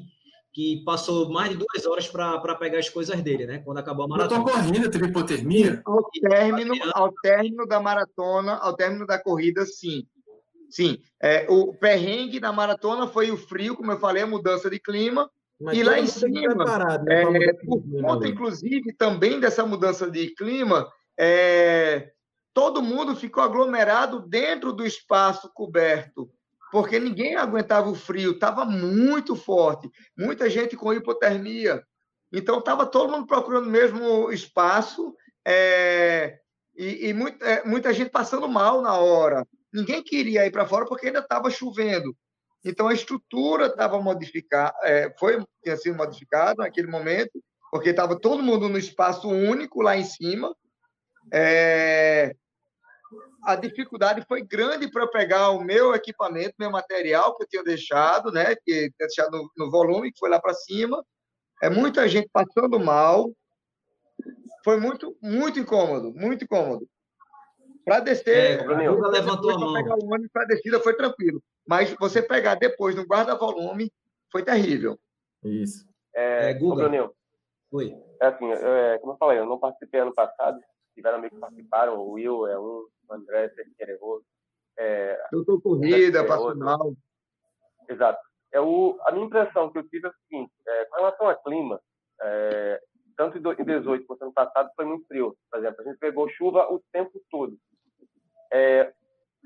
que 0.54 0.84
passou 0.86 1.30
mais 1.30 1.50
de 1.50 1.58
duas 1.58 1.86
horas 1.86 2.08
para 2.08 2.56
pegar 2.56 2.78
as 2.78 2.88
coisas 2.88 3.20
dele, 3.22 3.48
né? 3.48 3.60
Quando 3.66 3.80
acabou 3.80 4.06
a 4.06 4.08
maratona. 4.08 4.42
Eu 4.42 4.46
tô 4.46 4.52
correndo, 4.52 4.92
teve 4.92 5.08
hipotermia? 5.08 5.82
Ao 5.84 6.04
término, 6.12 6.74
ao 6.94 7.12
término 7.12 7.66
da 7.66 7.80
maratona, 7.80 8.54
ao 8.58 8.76
término 8.76 9.08
da 9.08 9.18
corrida, 9.18 9.66
sim. 9.66 10.06
Sim. 10.70 11.00
É, 11.22 11.48
o 11.50 11.74
perrengue 11.74 12.40
da 12.40 12.52
maratona 12.52 13.08
foi 13.08 13.32
o 13.32 13.38
frio, 13.38 13.76
como 13.76 13.92
eu 13.92 14.00
falei, 14.00 14.24
a 14.24 14.28
mudança 14.28 14.70
de 14.70 14.80
clima. 14.80 15.30
Mas 15.60 15.78
e 15.78 15.84
lá 15.84 16.00
em 16.00 16.08
cima, 16.08 16.56
preparado, 16.56 17.06
né? 17.06 17.24
é, 17.24 17.54
por 17.54 17.82
conta, 18.02 18.28
inclusive, 18.28 18.94
também 18.94 19.40
dessa 19.40 19.66
mudança 19.66 20.10
de 20.10 20.34
clima, 20.36 20.88
é, 21.18 22.12
todo 22.54 22.82
mundo 22.82 23.16
ficou 23.16 23.44
aglomerado 23.44 24.20
dentro 24.28 24.72
do 24.72 24.86
espaço 24.86 25.50
coberto 25.54 26.30
porque 26.74 26.98
ninguém 27.00 27.36
aguentava 27.36 27.88
o 27.88 27.94
frio, 27.94 28.32
estava 28.32 28.66
muito 28.66 29.36
forte, 29.36 29.92
muita 30.18 30.50
gente 30.50 30.76
com 30.76 30.92
hipotermia. 30.92 31.84
Então, 32.32 32.58
estava 32.58 32.84
todo 32.84 33.12
mundo 33.12 33.28
procurando 33.28 33.68
o 33.68 33.70
mesmo 33.70 34.32
espaço 34.32 35.16
é, 35.46 36.40
e, 36.76 37.10
e 37.10 37.14
muita, 37.14 37.46
é, 37.46 37.64
muita 37.64 37.94
gente 37.94 38.10
passando 38.10 38.50
mal 38.50 38.82
na 38.82 38.98
hora. 38.98 39.46
Ninguém 39.72 40.02
queria 40.02 40.48
ir 40.48 40.52
para 40.52 40.66
fora 40.66 40.88
porque 40.88 41.06
ainda 41.06 41.20
estava 41.20 41.52
chovendo. 41.52 42.18
Então, 42.66 42.88
a 42.88 42.94
estrutura 42.96 43.68
estava 43.68 44.02
modificada, 44.02 44.74
é, 44.82 45.14
foi, 45.20 45.46
tinha 45.64 45.78
sido 45.78 45.96
modificada 45.96 46.64
naquele 46.64 46.88
momento, 46.88 47.40
porque 47.70 47.92
estava 47.92 48.20
todo 48.20 48.42
mundo 48.42 48.68
no 48.68 48.80
espaço 48.80 49.30
único 49.30 49.80
lá 49.84 49.96
em 49.96 50.06
cima. 50.06 50.52
É, 51.32 52.36
a 53.46 53.56
dificuldade 53.56 54.24
foi 54.28 54.42
grande 54.42 54.90
para 54.90 55.08
pegar 55.08 55.52
o 55.52 55.64
meu 55.64 55.94
equipamento, 55.94 56.56
meu 56.60 56.72
material 56.72 57.36
que 57.36 57.44
eu 57.44 57.48
tinha 57.48 57.64
deixado, 57.64 58.32
né? 58.32 58.56
Que 58.56 58.90
tinha 58.92 59.08
deixado 59.08 59.32
no, 59.32 59.52
no 59.58 59.72
volume, 59.72 60.12
que 60.12 60.20
foi 60.20 60.30
lá 60.30 60.40
para 60.40 60.54
cima. 60.54 61.04
É 61.62 61.70
muita 61.70 62.08
gente 62.08 62.30
passando 62.32 62.80
mal. 62.80 63.32
Foi 64.64 64.80
muito, 64.80 65.16
muito 65.22 65.60
incômodo, 65.60 66.14
muito 66.14 66.46
incômodo. 66.46 66.88
Para 67.86 68.00
descer, 68.00 68.62
é, 68.62 68.68
levantou 68.68 69.52
a 69.52 69.60
mão. 69.60 69.74
Pegar 69.74 69.96
o 69.96 70.06
ônibus 70.06 70.32
para 70.32 70.46
descida 70.46 70.80
foi 70.80 70.96
tranquilo, 70.96 71.44
mas 71.68 71.94
você 72.00 72.22
pegar 72.22 72.56
depois 72.56 72.96
no 72.96 73.06
guarda-volume 73.06 73.92
foi 74.32 74.44
terrível. 74.44 74.98
Isso. 75.44 75.86
É, 76.16 76.52
É, 76.52 76.54
Guga. 76.54 76.84
Bruninho, 76.84 77.12
Oi. 77.72 77.94
é 78.22 78.28
assim, 78.28 78.50
é, 78.50 78.98
como 79.00 79.14
eu 79.14 79.18
falei, 79.18 79.40
eu 79.40 79.46
não 79.46 79.60
participei 79.60 80.00
ano 80.00 80.14
passado, 80.14 80.62
tiveram 80.96 81.18
amigos 81.18 81.36
que 81.36 81.42
participaram, 81.42 81.98
o 81.98 82.12
Will 82.12 82.48
é 82.48 82.58
um, 82.58 82.88
o 83.03 83.03
André 83.10 83.50
Cerqueiro 83.50 84.24
é 84.78 85.20
Eu 85.32 85.46
tô 85.46 85.60
corrida, 85.62 86.20
É, 86.20 86.24
passo 86.28 86.56
mal. 86.58 86.94
Exato. 87.90 88.20
É 88.52 88.60
o, 88.62 88.98
a 89.06 89.12
minha 89.12 89.26
impressão 89.26 89.72
que 89.72 89.78
eu 89.78 89.88
tive 89.90 90.08
é 90.08 90.10
o 90.10 90.14
seguinte: 90.28 90.52
é, 90.68 90.86
com 90.86 90.96
relação 90.98 91.30
ao 91.30 91.44
clima, 91.44 91.82
é, 92.22 92.82
tanto 93.18 93.38
em 93.38 93.42
do- 93.42 93.52
em 93.54 93.64
18 93.66 94.06
quanto 94.06 94.24
ano 94.24 94.34
passado 94.34 94.70
foi 94.76 94.86
muito 94.86 95.06
frio. 95.08 95.36
Por 95.52 95.60
exemplo, 95.60 95.82
a 95.82 95.84
gente 95.84 95.98
pegou 96.00 96.30
chuva 96.30 96.72
o 96.72 96.82
tempo 96.92 97.22
todo. 97.30 97.58
É, 98.52 98.94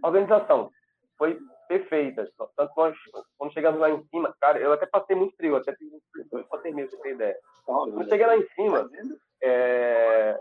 a 0.03 0.07
organização 0.07 0.69
foi 1.17 1.39
perfeita. 1.67 2.29
Só- 2.37 2.49
Tanto 2.55 2.73
nós, 2.77 2.95
quando 3.37 3.53
chegamos 3.53 3.79
lá 3.79 3.89
em 3.89 4.05
cima, 4.07 4.35
cara, 4.39 4.59
eu 4.59 4.71
até 4.73 4.85
passei 4.85 5.15
muito 5.15 5.35
frio, 5.35 5.55
até 5.55 5.73
tive 5.75 5.97
hipotermia, 6.33 6.87
pra 6.87 6.97
você 6.97 7.03
ter 7.03 7.13
ideia. 7.15 7.37
Quando 7.65 8.07
cheguei 8.09 8.25
lá 8.25 8.37
em 8.37 8.47
cima, 8.49 8.89
é, 9.41 10.37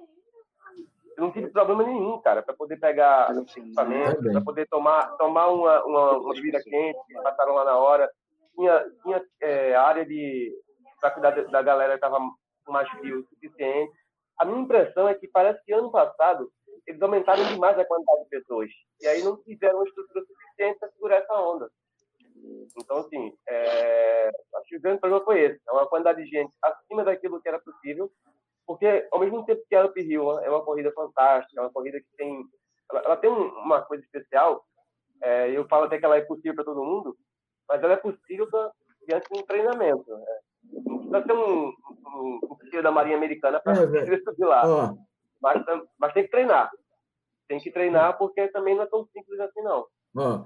eu 1.16 1.24
não 1.24 1.32
tive 1.32 1.48
problema 1.50 1.82
nenhum, 1.82 2.20
cara, 2.20 2.42
para 2.42 2.54
poder 2.54 2.76
pegar 2.78 3.30
equipamento, 3.62 4.22
para 4.32 4.40
poder 4.44 4.66
tomar, 4.68 5.16
tomar 5.16 5.46
uma, 5.48 5.84
uma, 5.84 6.12
uma 6.18 6.34
bebida 6.34 6.58
quente, 6.70 6.98
que 7.06 7.14
passaram 7.22 7.54
lá 7.54 7.64
na 7.64 7.76
hora. 7.78 8.10
Tinha, 8.54 8.90
tinha 9.02 9.24
é, 9.40 9.74
área 9.74 10.04
de 10.04 10.52
para 11.00 11.10
cuidar 11.10 11.30
da- 11.30 11.62
galera 11.62 11.98
que 11.98 12.04
estava 12.06 12.18
mais 12.68 12.88
frio 12.90 13.20
o 13.20 13.24
suficiente. 13.28 13.92
A 14.38 14.44
minha 14.44 14.60
impressão 14.60 15.08
é 15.08 15.14
que 15.14 15.28
parece 15.28 15.62
que 15.64 15.72
ano 15.72 15.90
passado 15.90 16.50
eles 16.86 17.00
aumentaram 17.02 17.44
demais 17.44 17.78
a 17.78 17.84
quantidade 17.84 18.24
de 18.24 18.28
pessoas. 18.30 18.70
E 19.00 19.06
aí 19.06 19.22
não 19.22 19.36
tiveram 19.42 19.78
uma 19.78 19.86
estrutura 19.88 20.24
suficiente 20.24 20.78
para 20.78 20.90
segurar 20.90 21.16
essa 21.16 21.34
onda. 21.34 21.70
Então, 22.78 22.98
assim, 22.98 23.32
é, 23.48 24.28
acho 24.56 24.68
que 24.68 24.76
o 24.76 24.80
grande 24.80 25.00
problema 25.00 25.24
foi 25.24 25.40
esse. 25.40 25.60
É 25.68 25.72
uma 25.72 25.86
quantidade 25.86 26.22
de 26.22 26.28
gente 26.30 26.52
acima 26.62 27.04
daquilo 27.04 27.40
que 27.40 27.48
era 27.48 27.58
possível. 27.58 28.10
Porque, 28.66 29.06
ao 29.12 29.20
mesmo 29.20 29.44
tempo 29.44 29.62
que 29.68 29.74
a 29.76 29.84
Up 29.86 30.00
Hill 30.00 30.40
é 30.40 30.50
uma 30.50 30.64
corrida 30.64 30.90
fantástica, 30.92 31.60
é 31.60 31.64
uma 31.64 31.72
corrida 31.72 32.00
que 32.00 32.06
tem... 32.16 32.44
Ela, 32.90 33.00
ela 33.02 33.16
tem 33.16 33.30
um- 33.30 33.48
uma 33.60 33.82
coisa 33.82 34.02
especial. 34.04 34.64
é, 35.22 35.50
eu 35.50 35.66
falo 35.66 35.84
até 35.84 35.98
que 35.98 36.04
ela 36.04 36.16
é 36.16 36.20
possível 36.20 36.54
para 36.54 36.64
todo 36.64 36.84
mundo, 36.84 37.16
mas 37.68 37.82
ela 37.82 37.94
é 37.94 37.96
possível 37.96 38.48
pra, 38.50 38.70
diante 39.08 39.26
de 39.32 39.38
um 39.40 39.42
treinamento. 39.46 40.04
né? 40.10 40.24
Não 40.84 40.98
precisa 40.98 41.24
ser 41.26 41.32
um, 41.32 41.68
um, 41.68 42.40
um 42.78 42.82
da 42.82 42.90
Marinha 42.90 43.16
Americana 43.16 43.58
para 43.60 43.72
É, 43.82 44.18
subir 44.20 44.44
lá. 44.44 44.62
Ó, 44.66 44.94
Mas, 45.40 45.64
mas 45.98 46.12
tem 46.12 46.24
que 46.24 46.30
treinar. 46.30 46.70
Tem 47.48 47.58
que 47.60 47.70
treinar 47.70 48.18
porque 48.18 48.48
também 48.48 48.74
não 48.74 48.82
é 48.82 48.86
tão 48.86 49.06
simples 49.06 49.38
assim, 49.40 49.62
não. 49.62 49.86
Ó, 50.16 50.44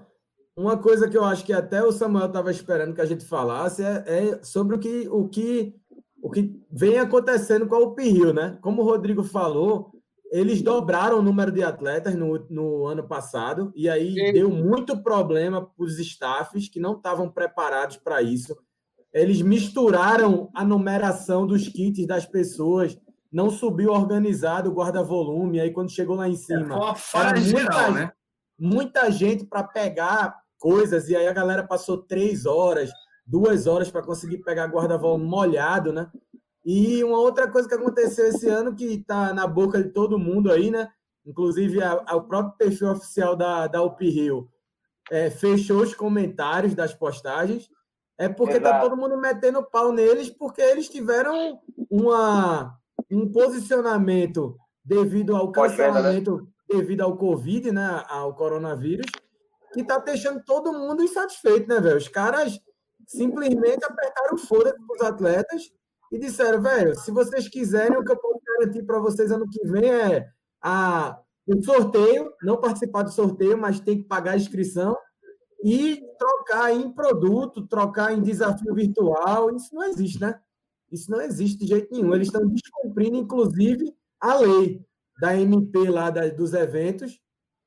uma 0.56 0.76
coisa 0.80 1.08
que 1.08 1.16
eu 1.16 1.24
acho 1.24 1.44
que 1.44 1.52
até 1.52 1.82
o 1.82 1.90
Samuel 1.92 2.26
estava 2.26 2.50
esperando 2.50 2.94
que 2.94 3.00
a 3.00 3.06
gente 3.06 3.24
falasse 3.26 3.82
é, 3.82 4.04
é 4.06 4.42
sobre 4.44 4.76
o 4.76 4.78
que, 4.78 5.08
o, 5.08 5.28
que, 5.28 5.74
o 6.22 6.30
que 6.30 6.60
vem 6.70 6.98
acontecendo 6.98 7.66
com 7.66 7.74
a 7.74 7.80
UP-Rio, 7.80 8.32
né? 8.32 8.58
Como 8.60 8.82
o 8.82 8.84
Rodrigo 8.84 9.22
falou, 9.22 9.90
eles 10.30 10.62
dobraram 10.62 11.18
o 11.18 11.22
número 11.22 11.50
de 11.50 11.62
atletas 11.62 12.14
no, 12.14 12.46
no 12.48 12.86
ano 12.86 13.06
passado, 13.06 13.72
e 13.74 13.88
aí 13.88 14.14
Sim. 14.14 14.32
deu 14.32 14.48
muito 14.48 15.02
problema 15.02 15.66
para 15.66 15.84
os 15.84 15.98
staffs 15.98 16.68
que 16.68 16.78
não 16.78 16.94
estavam 16.94 17.28
preparados 17.28 17.96
para 17.96 18.22
isso. 18.22 18.56
Eles 19.12 19.42
misturaram 19.42 20.48
a 20.54 20.64
numeração 20.64 21.46
dos 21.46 21.66
kits 21.66 22.06
das 22.06 22.24
pessoas, 22.24 22.96
não 23.32 23.50
subiu 23.50 23.90
organizado 23.90 24.70
o 24.70 24.74
guarda-volume, 24.74 25.60
aí 25.60 25.72
quando 25.72 25.90
chegou 25.90 26.16
lá 26.16 26.28
em 26.28 26.36
Foi 26.36 26.56
cima 26.56 26.76
uma 26.76 26.94
falha 26.94 27.30
Era 27.30 27.40
muita 27.40 27.58
geral, 27.58 27.92
né? 27.92 28.12
muita 28.58 29.10
gente 29.10 29.44
para 29.44 29.64
pegar 29.64 30.36
coisas, 30.58 31.08
e 31.08 31.16
aí 31.16 31.26
a 31.26 31.32
galera 31.32 31.66
passou 31.66 31.98
três 31.98 32.46
horas, 32.46 32.90
duas 33.30 33.66
horas 33.68 33.88
para 33.90 34.02
conseguir 34.02 34.38
pegar 34.38 34.66
guarda-volume 34.66 35.24
molhado, 35.24 35.92
né? 35.92 36.10
E 36.64 37.02
uma 37.04 37.18
outra 37.18 37.48
coisa 37.48 37.68
que 37.68 37.74
aconteceu 37.74 38.26
esse 38.26 38.48
ano, 38.48 38.74
que 38.74 38.84
está 38.84 39.32
na 39.32 39.46
boca 39.46 39.80
de 39.82 39.90
todo 39.90 40.18
mundo 40.18 40.50
aí, 40.50 40.70
né? 40.70 40.88
Inclusive 41.24 41.80
a- 41.82 42.02
a- 42.06 42.16
o 42.16 42.24
próprio 42.24 42.56
perfil 42.58 42.90
oficial 42.90 43.36
da, 43.36 43.66
da 43.68 43.82
UP 43.82 44.00
Rio 44.08 44.48
é, 45.10 45.30
fechou 45.30 45.82
os 45.82 45.94
comentários 45.94 46.74
das 46.74 46.92
postagens, 46.92 47.68
é 48.18 48.28
porque 48.28 48.60
tá 48.60 48.68
Exato. 48.70 48.88
todo 48.90 49.00
mundo 49.00 49.16
metendo 49.16 49.62
pau 49.62 49.92
neles, 49.92 50.28
porque 50.28 50.60
eles 50.60 50.88
tiveram 50.88 51.60
uma, 51.88 52.74
um 53.10 53.30
posicionamento 53.30 54.56
devido 54.84 55.36
ao 55.36 55.46
né? 55.46 55.52
cancelamento, 55.52 56.48
devido 56.68 57.02
ao 57.02 57.16
Covid, 57.16 57.70
né? 57.72 58.04
Ao 58.08 58.34
coronavírus, 58.34 59.06
que 59.72 59.84
tá 59.84 59.98
deixando 59.98 60.42
todo 60.44 60.72
mundo 60.72 61.02
insatisfeito, 61.02 61.68
né, 61.68 61.80
velho? 61.80 61.96
Os 61.96 62.08
caras 62.08 62.60
simplesmente 63.10 63.84
apertaram 63.84 64.38
foda 64.38 64.72
para 64.72 64.96
os 64.96 65.02
atletas 65.02 65.72
e 66.12 66.18
disseram, 66.18 66.62
velho, 66.62 66.94
se 66.96 67.10
vocês 67.10 67.48
quiserem, 67.48 67.98
o 67.98 68.04
que 68.04 68.12
eu 68.12 68.16
posso 68.16 68.40
garantir 68.44 68.84
para 68.84 69.00
vocês 69.00 69.32
ano 69.32 69.48
que 69.48 69.66
vem 69.66 69.90
é 69.90 70.28
a, 70.62 71.18
o 71.46 71.62
sorteio, 71.62 72.32
não 72.42 72.60
participar 72.60 73.02
do 73.02 73.10
sorteio, 73.10 73.58
mas 73.58 73.80
tem 73.80 73.98
que 73.98 74.04
pagar 74.08 74.32
a 74.32 74.36
inscrição 74.36 74.96
e 75.64 76.00
trocar 76.18 76.72
em 76.72 76.90
produto, 76.92 77.66
trocar 77.66 78.12
em 78.12 78.22
desafio 78.22 78.74
virtual. 78.74 79.54
Isso 79.54 79.74
não 79.74 79.82
existe, 79.84 80.20
né? 80.20 80.40
Isso 80.90 81.10
não 81.10 81.20
existe 81.20 81.58
de 81.58 81.66
jeito 81.66 81.92
nenhum. 81.92 82.14
Eles 82.14 82.28
estão 82.28 82.46
descumprindo, 82.48 83.16
inclusive, 83.16 83.92
a 84.20 84.36
lei 84.36 84.84
da 85.20 85.36
MP 85.36 85.88
lá 85.90 86.10
da- 86.10 86.28
dos 86.28 86.54
eventos, 86.54 87.20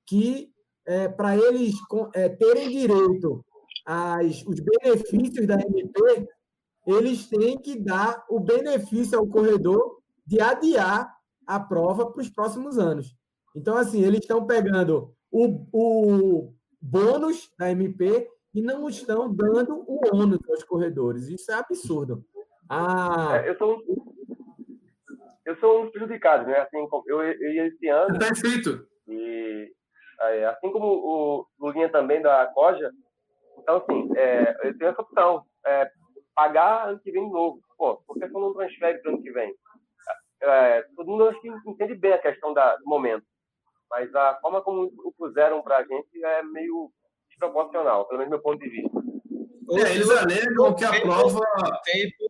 que 0.08 0.52
é, 0.86 1.08
para 1.08 1.38
eles 1.38 1.76
é, 2.14 2.28
terem 2.30 2.70
direito 2.70 3.46
às, 3.86 4.44
os 4.46 4.60
benefícios 4.60 5.46
da 5.48 5.56
MP, 5.56 6.28
eles 6.86 7.28
têm 7.28 7.58
que 7.58 7.80
dar 7.80 8.24
o 8.30 8.40
benefício 8.40 9.18
ao 9.18 9.28
corredor 9.28 10.00
de 10.26 10.40
adiar 10.42 11.14
a 11.46 11.60
prova 11.60 12.12
para 12.12 12.22
os 12.22 12.30
próximos 12.30 12.78
anos. 12.78 13.16
Então, 13.56 13.78
assim, 13.78 14.04
eles 14.04 14.22
estão 14.22 14.46
pegando 14.46 15.14
o, 15.32 15.68
o 15.72 16.54
bônus 16.82 17.52
da 17.58 17.72
MP 17.72 18.28
e 18.54 18.62
não 18.62 18.88
estão 18.88 19.34
dando 19.34 19.84
o 19.88 20.00
ônus 20.14 20.40
aos 20.50 20.64
corredores. 20.64 21.28
Isso 21.28 21.52
é 21.52 21.56
absurdo. 21.56 22.24
Ah, 22.70 23.42
É, 23.44 23.50
eu 23.50 23.58
sou 23.58 23.76
um, 23.76 24.14
eu 25.46 25.56
sou 25.58 25.80
um 25.80 25.84
dos 25.84 25.92
prejudicados, 25.92 26.48
né? 26.48 26.60
Assim, 26.60 26.88
como 26.88 27.04
eu, 27.08 27.22
eu 27.22 27.52
ia 27.54 27.68
esse 27.68 27.88
ano 27.88 28.18
escrito. 28.32 28.88
e 29.08 29.72
assim 30.46 30.72
como 30.72 30.86
o 30.86 31.48
Lulinha 31.60 31.90
também 31.90 32.22
da 32.22 32.46
Coja, 32.48 32.92
então 33.60 33.78
assim, 33.78 34.10
é, 34.16 34.68
eu 34.68 34.78
tenho 34.78 34.92
essa 34.92 35.02
opção, 35.02 35.46
é, 35.66 35.90
pagar 36.36 36.90
ano 36.90 37.00
que 37.00 37.12
vem 37.12 37.26
de 37.26 37.32
novo. 37.32 37.60
Pô, 37.78 37.98
por 38.08 38.20
que 38.20 38.28
você 38.28 38.34
não 38.34 38.54
transfere 38.54 39.00
para 39.00 39.12
ano 39.12 39.22
que 39.22 39.32
vem? 39.32 39.54
É, 40.42 40.82
todo 40.96 41.08
mundo 41.08 41.30
acho 41.30 41.42
que 41.42 41.50
entende 41.68 41.96
bem 41.96 42.14
a 42.14 42.22
questão 42.22 42.54
da, 42.54 42.76
do 42.76 42.86
momento, 42.86 43.24
mas 43.90 44.14
a 44.14 44.38
forma 44.42 44.62
como 44.62 44.92
o 45.06 45.14
puseram 45.18 45.62
para 45.62 45.78
a 45.78 45.84
gente 45.84 46.24
é 46.24 46.44
meio 46.44 46.92
desproporcional, 47.30 48.06
pelo 48.08 48.20
menos 48.20 48.32
do 48.32 48.36
meu 48.36 48.42
ponto 48.42 48.60
de 48.60 48.70
vista. 48.70 49.04
É, 49.72 49.96
eles 49.96 50.10
alegam 50.10 50.76
que 50.76 50.84
a 50.84 51.02
prova. 51.02 51.40
tempo, 51.86 52.26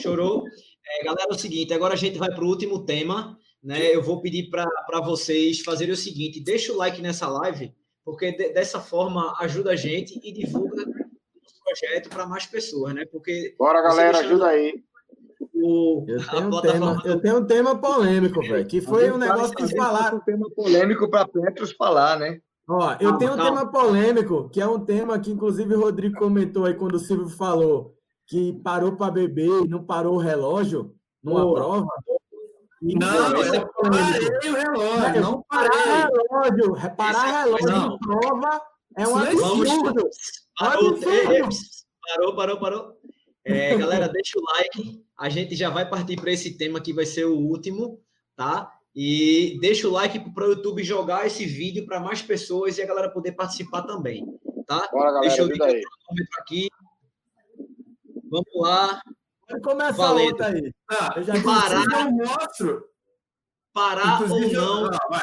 chorou. 0.00 0.44
É, 0.84 1.04
galera, 1.04 1.28
é 1.30 1.34
o 1.34 1.38
seguinte, 1.38 1.72
agora 1.72 1.94
a 1.94 1.96
gente 1.96 2.18
vai 2.18 2.28
para 2.28 2.44
o 2.44 2.48
último 2.48 2.84
tema, 2.84 3.38
né? 3.62 3.94
Eu 3.94 4.02
vou 4.02 4.20
pedir 4.20 4.50
para 4.50 5.00
vocês 5.04 5.60
fazerem 5.60 5.94
o 5.94 5.96
seguinte, 5.96 6.42
deixa 6.42 6.72
o 6.72 6.76
like 6.76 7.00
nessa 7.00 7.28
live, 7.28 7.74
porque 8.06 8.30
de- 8.32 8.50
dessa 8.54 8.80
forma 8.80 9.34
ajuda 9.40 9.72
a 9.72 9.76
gente 9.76 10.18
e 10.22 10.32
divulga 10.32 10.82
o 10.82 11.64
projeto 11.64 12.08
para 12.08 12.24
mais 12.24 12.46
pessoas, 12.46 12.94
né? 12.94 13.04
Porque 13.10 13.54
Bora, 13.58 13.82
galera, 13.82 14.18
ajuda 14.20 14.46
aí. 14.46 14.82
o, 15.52 16.04
eu 16.08 16.18
tenho, 16.24 16.46
um 16.46 16.60
tema, 16.62 17.02
eu 17.04 17.20
tenho 17.20 17.38
um 17.38 17.44
tema 17.46 17.78
polêmico, 17.80 18.40
velho, 18.40 18.66
que 18.66 18.80
foi 18.80 19.10
um 19.10 19.18
negócio 19.18 19.54
que 19.54 19.62
eles 19.62 19.76
falaram. 19.76 20.18
um 20.18 20.20
tema 20.20 20.48
polêmico 20.54 21.10
para 21.10 21.26
Petros 21.26 21.72
falar, 21.72 22.18
né? 22.18 22.40
Ó, 22.68 22.92
eu 22.94 22.98
Calma, 22.98 23.18
tenho 23.18 23.32
um 23.32 23.36
calma. 23.36 23.50
tema 23.60 23.70
polêmico, 23.72 24.48
que 24.50 24.60
é 24.60 24.66
um 24.66 24.84
tema 24.84 25.18
que, 25.18 25.30
inclusive, 25.30 25.74
o 25.74 25.80
Rodrigo 25.80 26.16
comentou 26.18 26.64
aí 26.64 26.74
quando 26.74 26.94
o 26.94 26.98
Silvio 26.98 27.28
falou 27.28 27.94
que 28.28 28.52
parou 28.64 28.96
para 28.96 29.12
beber 29.12 29.64
e 29.64 29.68
não 29.68 29.84
parou 29.84 30.14
o 30.14 30.18
relógio 30.18 30.92
numa 31.22 31.42
Boa. 31.42 31.54
prova. 31.54 31.86
E 32.82 32.94
Não, 32.94 33.40
isso 33.40 33.54
é 33.54 33.58
eu 33.58 33.68
polêmico. 33.68 34.32
parei 34.40 34.50
o 34.50 34.54
relógio, 34.54 35.20
não 35.22 35.42
Parar 35.48 35.70
parei. 35.70 36.52
relógio, 36.52 36.96
parar 36.96 37.42
relógio 37.44 37.66
não. 37.70 37.98
prova 37.98 38.60
é 38.98 39.06
um 39.08 39.10
não 39.16 39.22
absurdo. 39.26 40.10
Parou, 40.58 41.00
parou, 41.00 42.36
parou, 42.36 42.60
parou. 42.60 43.00
É, 43.44 43.76
galera, 43.76 44.08
deixa 44.08 44.38
o 44.38 44.42
like. 44.42 45.02
A 45.18 45.28
gente 45.28 45.54
já 45.54 45.70
vai 45.70 45.88
partir 45.88 46.16
para 46.20 46.32
esse 46.32 46.56
tema 46.58 46.80
que 46.80 46.92
vai 46.92 47.06
ser 47.06 47.24
o 47.26 47.36
último, 47.38 48.00
tá? 48.36 48.70
E 48.94 49.58
deixa 49.60 49.86
o 49.88 49.90
like 49.92 50.18
para 50.32 50.44
o 50.46 50.50
YouTube 50.52 50.82
jogar 50.82 51.26
esse 51.26 51.44
vídeo 51.46 51.86
para 51.86 52.00
mais 52.00 52.22
pessoas 52.22 52.76
e 52.78 52.82
a 52.82 52.86
galera 52.86 53.10
poder 53.10 53.32
participar 53.32 53.82
também, 53.82 54.24
tá? 54.66 54.88
Bora, 54.92 55.12
galera, 55.12 55.20
Deixa 55.28 55.42
eu 55.42 55.48
cronômetro 55.48 56.40
aqui. 56.40 56.68
Vamos 58.30 58.46
lá. 58.56 59.00
Vamos 59.48 59.64
começar 59.64 60.12
outra 60.12 60.46
aí. 60.48 60.72
Tá, 60.88 61.14
Eu 61.16 61.22
já 61.22 61.34
Parar. 61.42 62.06
eu 62.06 62.12
mostro. 62.12 62.84
Parar 63.72 64.22
Inclusive, 64.22 64.58
ou 64.58 64.74
não, 64.80 64.84
eu- 64.86 64.98
ah. 65.12 65.20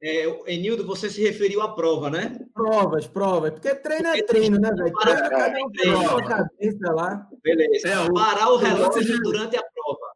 É, 0.00 0.52
Enildo, 0.54 0.86
você 0.86 1.10
se 1.10 1.20
referiu 1.20 1.60
à 1.60 1.74
prova, 1.74 2.08
né? 2.08 2.38
Provas, 2.54 3.08
provas. 3.08 3.50
Porque 3.50 3.74
treino 3.74 4.06
é 4.08 4.22
treino, 4.22 4.56
né, 4.60 4.70
velho? 4.70 4.92
Treino 4.92 5.20
é 5.20 5.28
cada 5.28 5.58
um 5.58 5.70
treino. 5.72 6.24
cabeça 6.24 6.92
lá. 6.92 7.28
Beleza. 7.42 7.88
É, 7.88 7.98
o, 8.00 8.14
Parar 8.14 8.50
o 8.52 8.56
relógio 8.58 9.18
durante 9.22 9.56
a 9.56 9.62
prova. 9.62 10.08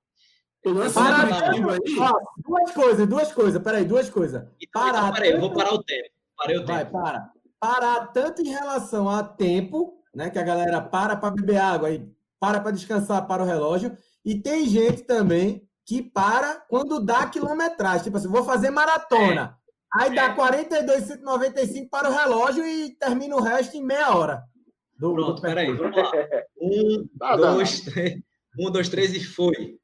O 0.64 0.70
lance 0.70 0.94
Para, 0.94 1.50
aí... 1.50 1.60
duas 2.46 2.70
coisas, 2.70 3.08
duas 3.08 3.32
coisas. 3.32 3.60
Peraí, 3.60 3.84
duas 3.84 4.08
coisas. 4.08 4.44
Então, 4.60 4.82
parar. 4.82 4.98
Então, 5.00 5.12
peraí, 5.14 5.32
eu 5.32 5.40
vou 5.40 5.52
parar 5.52 5.74
o 5.74 5.82
tempo. 5.82 6.08
Parei 6.36 6.56
o 6.56 6.60
tempo. 6.60 6.72
Vai, 6.72 6.84
para. 6.88 7.30
Parar 7.58 8.06
tanto 8.12 8.40
em 8.42 8.50
relação 8.50 9.08
a 9.08 9.24
tempo, 9.24 10.00
né? 10.14 10.30
Que 10.30 10.38
a 10.38 10.44
galera 10.44 10.80
para 10.80 11.16
para 11.16 11.34
beber 11.34 11.56
água 11.56 11.90
e 11.90 12.08
para 12.42 12.58
para 12.58 12.72
descansar 12.72 13.24
para 13.28 13.44
o 13.44 13.46
relógio. 13.46 13.96
E 14.24 14.34
tem 14.34 14.66
gente 14.66 15.04
também 15.04 15.62
que 15.86 16.02
para 16.02 16.56
quando 16.68 16.98
dá 16.98 17.28
quilometragem. 17.28 18.02
Tipo 18.02 18.16
assim, 18.16 18.26
vou 18.26 18.42
fazer 18.42 18.68
maratona. 18.68 19.56
É. 19.96 20.02
Aí 20.02 20.12
dá 20.12 20.34
42,95 20.34 21.88
para 21.88 22.10
o 22.10 22.12
relógio 22.12 22.66
e 22.66 22.96
termina 22.96 23.36
o 23.36 23.40
resto 23.40 23.76
em 23.76 23.84
meia 23.84 24.16
hora. 24.16 24.42
Do, 24.98 25.14
Pronto, 25.14 25.34
do 25.34 25.40
peraí, 25.40 25.72
vamos 25.72 25.96
lá. 25.96 26.10
Um, 26.60 27.08
tá, 27.16 27.36
dois, 27.36 27.80
três. 27.82 28.20
Um, 28.58 28.70
dois, 28.72 28.88
três 28.88 29.14
e 29.14 29.22
foi. 29.22 29.76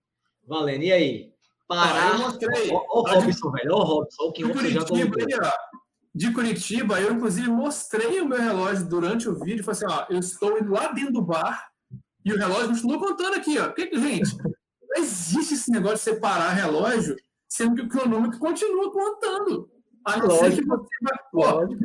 Valendo, 0.44 0.82
e 0.82 0.92
aí? 0.92 1.32
Parar. 1.68 2.10
Ah, 2.10 2.16
eu 2.16 2.18
mostrei. 2.18 2.70
Ó, 2.72 3.00
o 3.00 3.02
Robson, 3.02 3.50
velho. 3.52 3.70
Ó, 3.72 3.76
o 3.76 3.84
Robson. 3.84 4.22
o 4.24 4.32
que 4.32 4.44
o 4.44 4.48
Robson 4.48 4.68
já 4.68 4.84
colocou. 4.84 5.26
De 6.12 6.32
Curitiba, 6.32 7.00
eu 7.00 7.12
inclusive 7.12 7.48
mostrei 7.48 8.20
o 8.20 8.26
meu 8.26 8.40
relógio 8.40 8.88
durante 8.88 9.28
o 9.28 9.38
vídeo. 9.38 9.62
Falei 9.62 9.84
assim: 9.84 9.94
ó, 9.94 10.06
eu 10.10 10.18
estou 10.18 10.58
indo 10.58 10.72
lá 10.72 10.88
dentro 10.88 11.12
do 11.12 11.22
bar 11.22 11.68
e 12.28 12.32
o 12.32 12.38
relógio 12.38 12.68
continua 12.68 12.98
contando 12.98 13.34
aqui, 13.34 13.58
ó. 13.58 13.70
Que, 13.70 13.88
gente, 13.98 14.36
não 14.36 15.02
existe 15.02 15.54
esse 15.54 15.70
negócio 15.70 15.96
de 15.96 16.02
separar 16.02 16.50
relógio, 16.50 17.16
sendo 17.48 17.74
que 17.74 17.82
o 17.82 17.88
cronômetro 17.88 18.38
continua 18.38 18.92
contando. 18.92 19.70
A 20.04 20.18
não 20.18 20.30
ser 20.30 20.54
que 20.54 20.64
você 20.64 20.88
vai, 21.02 21.18
pô, 21.32 21.76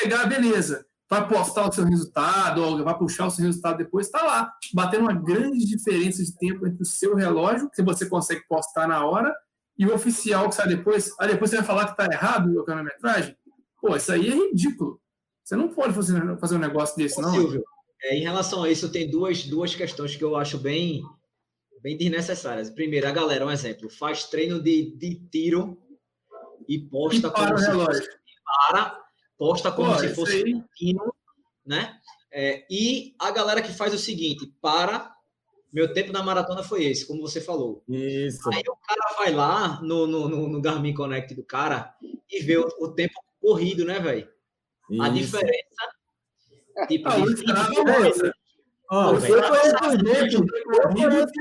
pegar, 0.00 0.26
beleza, 0.26 0.86
vai 1.10 1.28
postar 1.28 1.68
o 1.68 1.72
seu 1.72 1.84
resultado, 1.84 2.82
vai 2.82 2.98
puxar 2.98 3.26
o 3.26 3.30
seu 3.30 3.44
resultado 3.44 3.78
depois, 3.78 4.06
está 4.06 4.22
lá, 4.22 4.52
batendo 4.72 5.02
uma 5.02 5.12
grande 5.12 5.64
diferença 5.66 6.24
de 6.24 6.36
tempo 6.38 6.66
entre 6.66 6.82
o 6.82 6.86
seu 6.86 7.14
relógio, 7.14 7.70
que 7.70 7.82
você 7.82 8.06
consegue 8.06 8.46
postar 8.48 8.88
na 8.88 9.04
hora, 9.04 9.34
e 9.78 9.86
o 9.86 9.94
oficial 9.94 10.48
que 10.48 10.54
sai 10.54 10.68
depois. 10.68 11.12
Aí 11.20 11.28
depois 11.28 11.50
você 11.50 11.56
vai 11.56 11.66
falar 11.66 11.84
que 11.86 12.02
está 12.02 12.12
errado 12.12 12.60
a 12.60 12.64
cronometragem? 12.64 13.36
Pô, 13.80 13.94
isso 13.94 14.12
aí 14.12 14.28
é 14.28 14.34
ridículo. 14.34 15.00
Você 15.44 15.56
não 15.56 15.68
pode 15.68 15.92
fazer, 15.92 16.38
fazer 16.38 16.54
um 16.54 16.60
negócio 16.60 16.96
desse, 16.96 17.20
não. 17.20 17.30
Silvio, 17.30 17.64
é, 18.02 18.16
em 18.16 18.22
relação 18.22 18.64
a 18.64 18.70
isso, 18.70 18.90
tem 18.90 19.08
duas, 19.08 19.44
duas 19.44 19.74
questões 19.74 20.16
que 20.16 20.24
eu 20.24 20.36
acho 20.36 20.58
bem, 20.58 21.02
bem 21.80 21.96
desnecessárias. 21.96 22.68
Primeiro, 22.68 23.06
a 23.06 23.12
galera, 23.12 23.46
um 23.46 23.50
exemplo, 23.50 23.88
faz 23.88 24.24
treino 24.24 24.60
de, 24.60 24.96
de 24.96 25.14
tiro 25.30 25.78
e 26.68 26.78
posta 26.78 27.28
e 27.28 27.30
como 27.30 27.58
se 27.58 27.70
fosse 27.70 28.08
para, 28.44 29.04
posta 29.38 29.72
como 29.72 29.92
Pô, 29.92 29.98
se 29.98 30.08
fosse 30.14 30.54
um 30.54 30.64
tino, 30.76 31.14
né? 31.64 31.98
É, 32.30 32.64
e 32.70 33.14
a 33.18 33.30
galera 33.30 33.62
que 33.62 33.72
faz 33.72 33.94
o 33.94 33.98
seguinte, 33.98 34.52
para, 34.60 35.14
meu 35.72 35.92
tempo 35.92 36.12
na 36.12 36.22
maratona 36.22 36.62
foi 36.62 36.84
esse, 36.84 37.06
como 37.06 37.20
você 37.20 37.40
falou. 37.40 37.84
Isso. 37.88 38.48
Aí 38.52 38.62
o 38.66 38.76
cara 38.76 39.16
vai 39.18 39.32
lá 39.32 39.80
no, 39.82 40.06
no, 40.06 40.28
no, 40.28 40.48
no 40.48 40.60
Garmin 40.60 40.94
Connect 40.94 41.34
do 41.34 41.44
cara 41.44 41.94
e 42.30 42.42
vê 42.42 42.56
o, 42.56 42.66
o 42.80 42.88
tempo 42.88 43.14
corrido, 43.40 43.84
né, 43.84 44.00
velho? 44.00 44.28
A 45.00 45.08
diferença, 45.08 45.92
tipo, 46.88 47.08
ah, 47.08 47.16
de 47.16 47.22
20 47.26 47.46
minutos. 47.46 48.32
Ó, 48.90 49.14
eu 49.14 49.42
conheço 49.42 49.90
gente, 50.04 50.34
eu 50.36 50.82
conheço 50.82 51.32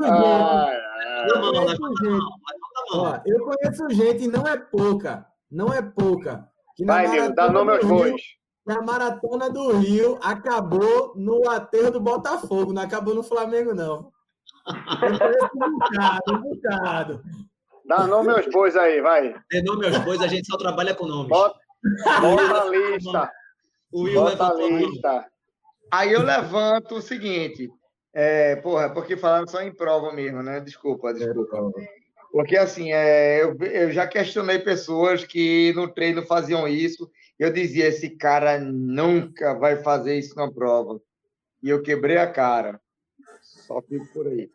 gente. 2.01 3.25
Eu 3.25 3.39
conheço 3.45 3.89
gente, 3.89 4.23
e 4.23 4.27
não 4.27 4.47
é 4.47 4.57
pouca, 4.57 5.25
não 5.51 5.73
é 5.73 5.82
pouca. 5.82 6.47
Que 6.75 6.86
Vai, 6.86 7.07
Nil, 7.07 7.36
dá 7.36 7.51
nome 7.51 7.71
aos 7.71 7.84
bois. 7.86 8.21
Na 8.65 8.82
Maratona 8.82 9.49
do 9.49 9.77
Rio, 9.77 10.17
acabou 10.21 11.13
no 11.15 11.49
aterro 11.49 11.91
do 11.91 11.99
Botafogo, 11.99 12.71
não 12.71 12.82
acabou 12.82 13.13
no 13.13 13.23
Flamengo, 13.23 13.73
não. 13.73 14.11
um 14.67 15.79
bocado, 15.79 16.34
um 16.34 16.41
bocado. 16.41 17.21
Dá 17.86 18.07
nome 18.07 18.32
aos 18.32 18.45
bois 18.47 18.77
aí, 18.77 19.01
vai. 19.01 19.36
Dê 19.51 19.61
nome 19.63 19.88
aos 19.88 19.97
bois, 19.99 20.21
a 20.21 20.27
gente 20.27 20.47
só 20.47 20.57
trabalha 20.57 20.95
com 20.95 21.05
nomes. 21.05 21.27
Bota, 21.27 21.59
bota 22.21 22.61
a 22.61 22.65
lista. 22.69 23.32
O 23.91 24.03
Will 24.03 24.21
bota 24.21 24.47
a 24.47 24.53
lista. 24.53 25.27
Aí 25.91 26.13
eu 26.13 26.23
levanto 26.23 26.95
o 26.95 27.01
seguinte. 27.01 27.69
É, 28.13 28.55
porra, 28.57 28.89
porque 28.89 29.15
falaram 29.15 29.47
só 29.47 29.61
em 29.61 29.73
prova 29.73 30.11
mesmo, 30.13 30.41
né? 30.43 30.59
Desculpa, 30.59 31.13
desculpa. 31.13 31.57
É, 31.77 32.01
porque, 32.31 32.57
assim, 32.57 32.93
é, 32.93 33.43
eu, 33.43 33.57
eu, 33.57 33.91
já 33.91 34.07
questionei 34.07 34.59
pessoas 34.59 35.25
que 35.25 35.73
no 35.73 35.89
treino 35.89 36.25
faziam 36.25 36.67
isso. 36.67 37.09
Eu 37.37 37.51
dizia: 37.51 37.87
esse 37.87 38.09
cara 38.11 38.59
nunca 38.59 39.53
vai 39.53 39.83
fazer 39.83 40.17
isso 40.17 40.35
na 40.35 40.49
prova. 40.49 41.01
E 41.61 41.69
eu 41.69 41.81
quebrei 41.81 42.17
a 42.17 42.31
cara. 42.31 42.79
Só 43.41 43.81
fico 43.81 44.05
por 44.13 44.27
aí. 44.27 44.49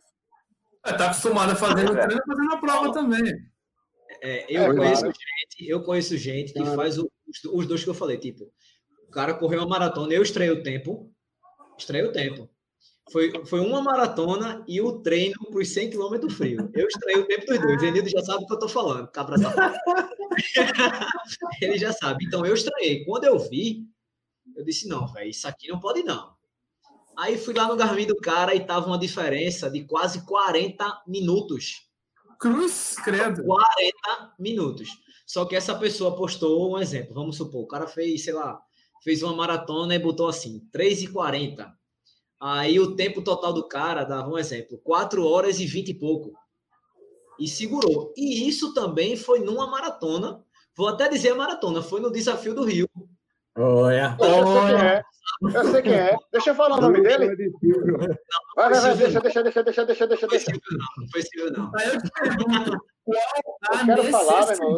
É, 0.85 0.93
tá 0.93 1.07
acostumado 1.07 1.53
a 1.53 1.57
fazer 1.57 1.85
no 1.85 1.99
é. 1.99 2.07
treino, 2.07 2.23
fazendo 2.27 2.53
a 2.53 2.59
prova 2.59 2.93
também. 2.93 3.35
É, 4.23 4.47
eu, 4.49 4.63
é, 4.63 4.75
conheço 4.75 5.03
claro. 5.03 5.17
gente, 5.17 5.71
eu 5.71 5.83
conheço 5.83 6.17
gente 6.17 6.53
que 6.53 6.61
claro. 6.61 6.77
faz 6.77 6.99
o, 6.99 7.11
os 7.53 7.67
dois 7.67 7.85
que 7.85 7.91
eu 7.91 7.95
falei. 7.95 8.17
Tipo, 8.17 8.51
o 9.09 9.11
cara 9.11 9.35
correu 9.35 9.61
uma 9.61 9.69
maratona, 9.69 10.13
eu 10.13 10.23
estreio 10.23 10.55
o 10.55 10.63
tempo. 10.63 11.13
Estreio 11.79 12.09
o 12.09 12.13
tempo. 12.13 12.49
Foi, 13.13 13.45
foi 13.47 13.61
uma 13.61 13.81
maratona 13.81 14.65
e 14.67 14.81
o 14.81 15.01
treino 15.01 15.37
por 15.53 15.65
100 15.65 15.91
km 15.91 16.29
frio. 16.29 16.69
Eu 16.75 16.89
extraí 16.89 17.17
o 17.17 17.27
tempo 17.27 17.47
dos 17.47 17.61
dois. 17.61 17.81
O 17.81 17.85
Enildo 17.85 18.09
já 18.09 18.21
sabe 18.21 18.43
o 18.43 18.47
que 18.47 18.53
eu 18.53 18.59
tô 18.59 18.69
falando, 18.69 19.07
cabra. 19.09 19.37
Ele 21.63 21.79
já 21.79 21.93
sabe. 21.93 22.25
Então 22.25 22.45
eu 22.45 22.55
extraí. 22.55 23.05
Quando 23.05 23.25
eu 23.25 23.39
vi, 23.39 23.87
eu 24.57 24.65
disse: 24.65 24.89
não, 24.89 25.07
velho, 25.07 25.31
isso 25.31 25.47
aqui 25.47 25.69
não 25.69 25.79
pode 25.79 26.03
não. 26.03 26.35
Aí 27.17 27.39
fui 27.39 27.55
lá 27.55 27.69
no 27.69 27.77
Garmin 27.77 28.07
do 28.07 28.17
cara 28.17 28.55
e 28.55 28.67
tava 28.67 28.89
uma 28.89 28.99
diferença 28.99 29.71
de 29.71 29.85
quase 29.85 30.27
40 30.27 31.05
minutos. 31.07 31.89
Cruz, 32.41 32.97
credo. 33.03 33.45
40 33.45 34.35
minutos. 34.39 34.89
Só 35.25 35.45
que 35.45 35.57
essa 35.57 35.75
pessoa 35.77 36.17
postou 36.17 36.73
um 36.73 36.79
exemplo. 36.79 37.15
Vamos 37.15 37.37
supor, 37.37 37.63
o 37.63 37.67
cara 37.67 37.87
fez, 37.87 38.25
sei 38.25 38.35
lá, 38.35 38.61
fez 39.07 39.23
uma 39.23 39.33
maratona 39.33 39.95
e 39.95 40.01
botou 40.01 40.27
assim, 40.27 40.69
3h40. 40.75 41.71
Aí 42.41 42.81
o 42.81 42.97
tempo 42.97 43.23
total 43.23 43.53
do 43.53 43.69
cara, 43.69 44.03
dava 44.03 44.29
um 44.29 44.37
exemplo, 44.37 44.79
4 44.79 45.25
horas 45.25 45.61
e 45.61 45.65
20 45.65 45.91
e 45.91 45.95
pouco. 45.95 46.33
E 47.39 47.47
segurou. 47.47 48.13
E 48.17 48.49
isso 48.49 48.75
também 48.75 49.17
foi 49.17 49.39
numa 49.39 49.69
maratona. 49.69 50.43
Vou 50.77 50.89
até 50.89 51.09
dizer 51.09 51.31
a 51.31 51.35
maratona, 51.37 51.83
foi 51.83 52.01
no 52.01 52.11
Desafio 52.11 52.53
do 52.53 52.65
Rio. 52.65 52.89
Olha. 53.57 54.17
Olha. 54.19 55.05
Eu 55.55 55.71
sei 55.71 55.83
quem 55.83 55.95
é. 55.95 56.17
Deixa 56.33 56.51
eu 56.51 56.55
falar 56.57 56.79
o 56.79 56.81
nome 56.81 57.01
dele. 57.01 57.29
Vai, 58.57 58.71
vai, 58.71 58.81
vai, 58.81 58.97
deixa, 58.97 59.21
deixa, 59.21 59.43
deixa, 59.45 59.63
deixa, 59.63 59.85
deixa, 59.87 60.07
deixa. 60.07 60.29
Foi 60.29 60.41
Silvio, 60.41 60.63
não. 60.73 60.87
Não 60.99 61.09
foi 61.13 61.23
Silvio, 61.23 61.53
não. 61.53 61.73
Aí 61.77 61.89
eu 61.95 62.03
te 62.03 62.11
pergunto, 62.11 62.85
qual 63.05 63.79
a 63.79 63.85
quero 63.85 64.05
falar, 64.05 64.47
meu 64.59 64.77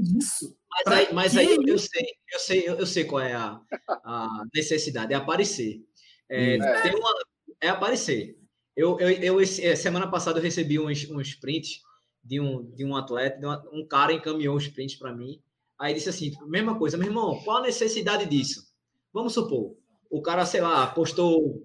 disso? 0.00 0.55
Mas 0.84 0.94
aí, 0.94 1.14
mas 1.14 1.36
aí 1.36 1.56
eu 1.66 1.78
sei, 1.78 2.06
eu 2.32 2.38
sei, 2.38 2.68
eu 2.68 2.86
sei 2.86 3.04
qual 3.04 3.22
é 3.22 3.32
a, 3.32 3.60
a 3.88 4.42
necessidade, 4.54 5.12
é 5.12 5.16
aparecer. 5.16 5.80
É, 6.28 6.56
é. 6.56 6.82
Tem 6.82 6.94
uma, 6.94 7.14
é 7.60 7.68
aparecer. 7.68 8.38
Eu, 8.76 8.98
eu, 9.00 9.10
eu 9.10 9.40
esse, 9.40 9.64
é, 9.64 9.74
semana 9.74 10.10
passada 10.10 10.38
eu 10.38 10.42
recebi 10.42 10.78
uns, 10.78 11.08
uns 11.10 11.34
prints 11.34 11.80
de 12.22 12.40
um, 12.40 12.70
de 12.74 12.84
um 12.84 12.94
atleta, 12.94 13.38
de 13.38 13.46
uma, 13.46 13.64
um 13.72 13.86
cara 13.86 14.12
encaminhou 14.12 14.56
os 14.56 14.68
prints 14.68 14.96
para 14.96 15.14
mim. 15.14 15.40
Aí 15.78 15.94
disse 15.94 16.08
assim: 16.08 16.32
mesma 16.46 16.78
coisa, 16.78 16.96
meu 16.96 17.06
irmão, 17.06 17.40
qual 17.42 17.58
a 17.58 17.62
necessidade 17.62 18.26
disso? 18.26 18.66
Vamos 19.12 19.32
supor, 19.32 19.76
o 20.10 20.20
cara, 20.20 20.44
sei 20.44 20.60
lá, 20.60 20.86
postou 20.88 21.64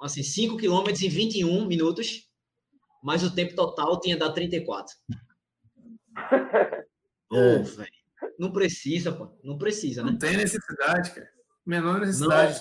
assim, 0.00 0.22
5 0.22 0.56
km 0.56 0.88
em 1.02 1.08
21 1.08 1.66
minutos, 1.66 2.28
mas 3.02 3.22
o 3.24 3.34
tempo 3.34 3.54
total 3.54 4.00
tinha 4.00 4.16
dado 4.16 4.34
34. 4.34 4.94
Pô, 7.28 7.36
é. 7.36 7.58
velho. 7.58 8.01
Não 8.42 8.50
precisa, 8.50 9.12
pô. 9.12 9.28
Não 9.44 9.56
precisa, 9.56 10.02
né? 10.02 10.10
Não 10.10 10.18
tem 10.18 10.36
necessidade, 10.36 11.12
cara. 11.12 11.28
Menor 11.64 12.00
necessidade. 12.00 12.60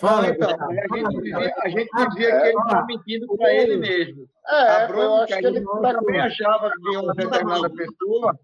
Fala, 0.00 0.28
então, 0.28 0.50
a 0.50 0.96
gente 0.96 1.20
dizia, 1.20 1.54
a 1.58 1.68
gente 1.68 1.90
dizia 1.92 2.10
que 2.10 2.22
ele 2.22 2.48
estava 2.48 2.86
mentindo 2.86 3.36
para 3.36 3.54
ele 3.54 3.76
mesmo. 3.76 4.28
É, 4.46 4.54
a 4.54 4.88
eu 4.88 5.14
acho 5.16 5.36
que 5.36 5.46
ele 5.46 5.64
também 5.64 6.20
achava 6.20 6.70
de 6.70 6.96
uma 6.96 7.12
determinada 7.12 7.70
pessoa. 7.70 8.38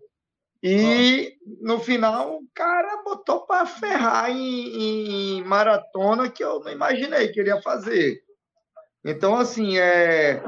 E 0.61 1.37
no 1.61 1.79
final 1.79 2.39
o 2.39 2.49
cara 2.53 3.01
botou 3.05 3.47
para 3.47 3.65
ferrar 3.65 4.29
em, 4.29 5.37
em, 5.39 5.45
maratona 5.45 6.29
que 6.29 6.43
eu 6.43 6.59
não 6.59 6.73
imaginei 6.73 7.29
que 7.29 7.39
ele 7.39 7.51
ia 7.51 7.63
fazer. 7.63 8.21
Então, 9.05 9.37
assim, 9.37 9.79
é, 9.79 10.43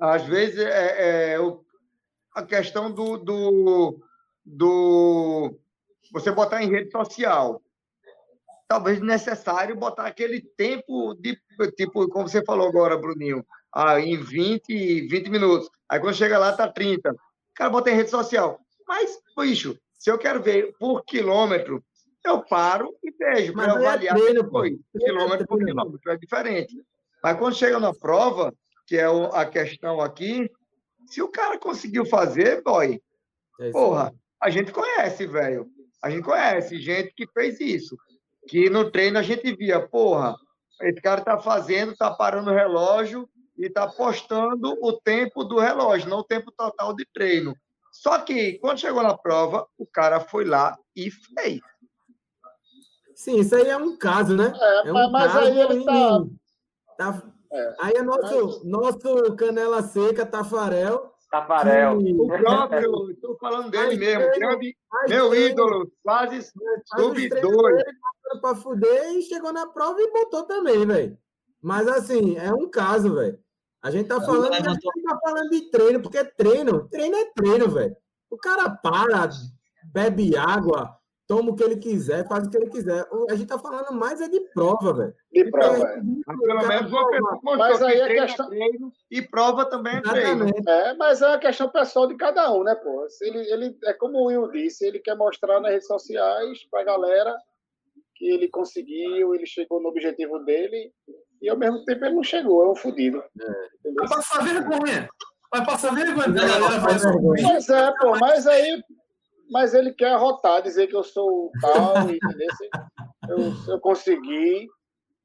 às 0.00 0.22
vezes 0.22 0.58
é, 0.58 1.34
é 1.34 1.38
a 2.34 2.42
questão 2.42 2.90
do, 2.90 3.18
do, 3.18 4.00
do 4.48 5.54
você 6.12 6.32
botar 6.32 6.62
em 6.62 6.70
rede 6.70 6.90
social 6.90 7.62
talvez 8.68 9.00
necessário 9.00 9.74
botar 9.74 10.06
aquele 10.06 10.42
tempo 10.42 11.14
de 11.14 11.36
tipo, 11.74 12.06
como 12.08 12.28
você 12.28 12.44
falou 12.44 12.68
agora, 12.68 12.98
Bruninho, 12.98 13.44
ah, 13.74 13.98
em 13.98 14.16
20, 14.16 15.08
20 15.08 15.30
minutos. 15.30 15.70
Aí 15.88 15.98
quando 15.98 16.14
chega 16.14 16.38
lá, 16.38 16.52
tá 16.52 16.70
30. 16.70 17.10
O 17.10 17.16
cara 17.54 17.70
bota 17.70 17.90
em 17.90 17.94
rede 17.94 18.10
social. 18.10 18.60
Mas, 18.86 19.18
bicho, 19.36 19.76
Se 19.98 20.10
eu 20.10 20.18
quero 20.18 20.40
ver 20.40 20.76
por 20.78 21.04
quilômetro, 21.04 21.82
eu 22.24 22.40
paro 22.44 22.94
e 23.02 23.10
vejo 23.10 23.52
para 23.52 23.72
é 23.72 23.76
avaliar 23.76 24.16
é 24.16 24.20
treino, 24.20 24.48
foi, 24.48 24.78
quilômetro 24.96 25.46
por 25.46 25.58
quilômetro, 25.58 26.12
é 26.12 26.16
diferente. 26.16 26.76
Mas 27.20 27.36
quando 27.36 27.56
chega 27.56 27.80
na 27.80 27.92
prova, 27.92 28.54
que 28.86 28.96
é 28.96 29.06
a 29.06 29.44
questão 29.44 30.00
aqui, 30.00 30.48
se 31.08 31.20
o 31.20 31.28
cara 31.28 31.58
conseguiu 31.58 32.06
fazer, 32.06 32.62
boy, 32.62 33.02
é 33.60 33.70
porra, 33.72 34.14
a 34.40 34.50
gente 34.50 34.72
conhece, 34.72 35.26
velho. 35.26 35.66
A 36.02 36.10
gente 36.10 36.24
conhece 36.24 36.80
gente 36.80 37.12
que 37.14 37.26
fez 37.32 37.60
isso. 37.60 37.96
Que 38.48 38.70
no 38.70 38.90
treino 38.90 39.18
a 39.18 39.22
gente 39.22 39.54
via, 39.54 39.86
porra, 39.86 40.36
esse 40.82 41.00
cara 41.00 41.20
tá 41.20 41.38
fazendo, 41.38 41.96
tá 41.96 42.10
parando 42.10 42.50
o 42.50 42.54
relógio 42.54 43.28
e 43.56 43.68
tá 43.68 43.86
postando 43.88 44.78
o 44.80 44.92
tempo 44.92 45.42
do 45.44 45.58
relógio, 45.58 46.08
não 46.08 46.18
o 46.18 46.24
tempo 46.24 46.52
total 46.52 46.94
de 46.94 47.04
treino. 47.12 47.54
Só 47.90 48.18
que 48.20 48.58
quando 48.60 48.78
chegou 48.78 49.02
na 49.02 49.16
prova, 49.16 49.66
o 49.76 49.84
cara 49.86 50.20
foi 50.20 50.44
lá 50.44 50.78
e 50.94 51.10
fez. 51.10 51.60
Sim, 53.14 53.40
isso 53.40 53.56
aí 53.56 53.68
é 53.68 53.76
um 53.76 53.96
caso, 53.96 54.36
né? 54.36 54.52
É, 54.54 54.88
é 54.88 54.92
um 54.92 55.10
mas, 55.10 55.32
caso 55.32 55.38
aí 55.46 55.60
ele 55.60 55.84
tá... 55.84 56.24
tá... 56.96 57.22
É. 57.50 57.74
Aí 57.80 57.92
é 57.96 58.02
nosso, 58.02 58.46
mas... 58.46 58.64
nosso 58.64 59.34
canela 59.34 59.82
seca, 59.82 60.24
Tafarel. 60.24 61.12
Tafarel. 61.30 61.98
O 61.98 62.26
próprio, 62.26 63.10
estou 63.10 63.36
falando 63.38 63.70
dele 63.70 63.96
mesmo, 63.96 64.30
grande, 64.32 64.76
meu 65.08 65.34
ídolo, 65.34 65.92
quase 66.02 66.42
sub-2. 66.96 67.82
Para 68.40 68.54
fuder 68.54 69.12
e 69.12 69.22
chegou 69.22 69.52
na 69.52 69.66
prova 69.66 70.00
e 70.00 70.10
botou 70.10 70.44
também, 70.44 70.86
velho. 70.86 71.18
Mas 71.62 71.88
assim, 71.88 72.36
é 72.36 72.52
um 72.52 72.68
caso, 72.68 73.14
velho. 73.14 73.38
A 73.82 73.90
gente 73.90 74.08
tá 74.08 74.20
falando, 74.20 74.52
a 74.52 74.60
gente 74.60 75.02
tá 75.02 75.18
falando 75.22 75.50
de 75.50 75.70
treino, 75.70 76.02
porque 76.02 76.24
treino, 76.24 76.88
treino 76.88 77.16
é 77.16 77.24
treino, 77.32 77.68
velho. 77.70 77.96
O 78.30 78.36
cara 78.36 78.68
para, 78.70 79.30
bebe 79.92 80.36
água, 80.36 80.97
toma 81.28 81.50
o 81.50 81.54
que 81.54 81.62
ele 81.62 81.76
quiser, 81.76 82.26
faz 82.26 82.46
o 82.46 82.50
que 82.50 82.56
ele 82.56 82.70
quiser. 82.70 83.06
A 83.28 83.34
gente 83.36 83.46
tá 83.46 83.58
falando 83.58 83.92
mais 83.92 84.18
é 84.20 84.28
de 84.28 84.40
prova, 84.54 84.94
velho. 84.94 85.14
De 85.30 85.50
prova, 85.50 85.86
é. 85.86 86.00
Pelo 86.00 86.66
menos 86.66 86.90
uma 86.90 87.18
pessoa 87.18 87.56
mas 87.58 87.82
aí 87.82 88.00
é 88.00 88.08
questão 88.08 88.48
treino 88.48 88.92
e 89.10 89.22
prova 89.22 89.66
também 89.66 89.96
é 89.96 90.00
treino. 90.00 90.46
É, 90.66 90.94
mas 90.94 91.20
é 91.20 91.34
a 91.34 91.38
questão 91.38 91.68
pessoal 91.68 92.08
de 92.08 92.16
cada 92.16 92.50
um, 92.52 92.64
né, 92.64 92.74
pô? 92.74 93.06
Ele, 93.20 93.38
ele, 93.52 93.78
é 93.84 93.92
como 93.92 94.18
o 94.18 94.24
Will 94.24 94.50
disse, 94.50 94.86
ele 94.86 94.98
quer 94.98 95.14
mostrar 95.14 95.60
nas 95.60 95.70
redes 95.70 95.86
sociais 95.86 96.64
pra 96.70 96.82
galera 96.82 97.36
que 98.16 98.30
ele 98.30 98.48
conseguiu, 98.48 99.34
ele 99.34 99.46
chegou 99.46 99.80
no 99.82 99.90
objetivo 99.90 100.38
dele 100.40 100.90
e 101.42 101.48
ao 101.48 101.58
mesmo 101.58 101.84
tempo 101.84 102.06
ele 102.06 102.14
não 102.14 102.22
chegou, 102.22 102.64
é 102.64 102.70
um 102.70 102.74
fodido. 102.74 103.18
É. 103.18 103.92
Vai 103.94 104.08
passar 104.08 104.42
vergonha. 104.42 105.08
Vai 105.52 105.64
passar 105.64 105.94
vergonha. 105.94 106.28
Mas 107.42 107.68
é, 107.68 107.92
pô, 108.00 108.18
mas 108.18 108.46
aí 108.46 108.82
mas 109.50 109.74
ele 109.74 109.92
quer 109.92 110.12
arrotar, 110.12 110.62
dizer 110.62 110.86
que 110.86 110.96
eu 110.96 111.02
sou 111.02 111.50
tal, 111.60 111.94
entendeu? 112.10 112.48
Eu, 113.28 113.72
eu 113.72 113.80
consegui. 113.80 114.68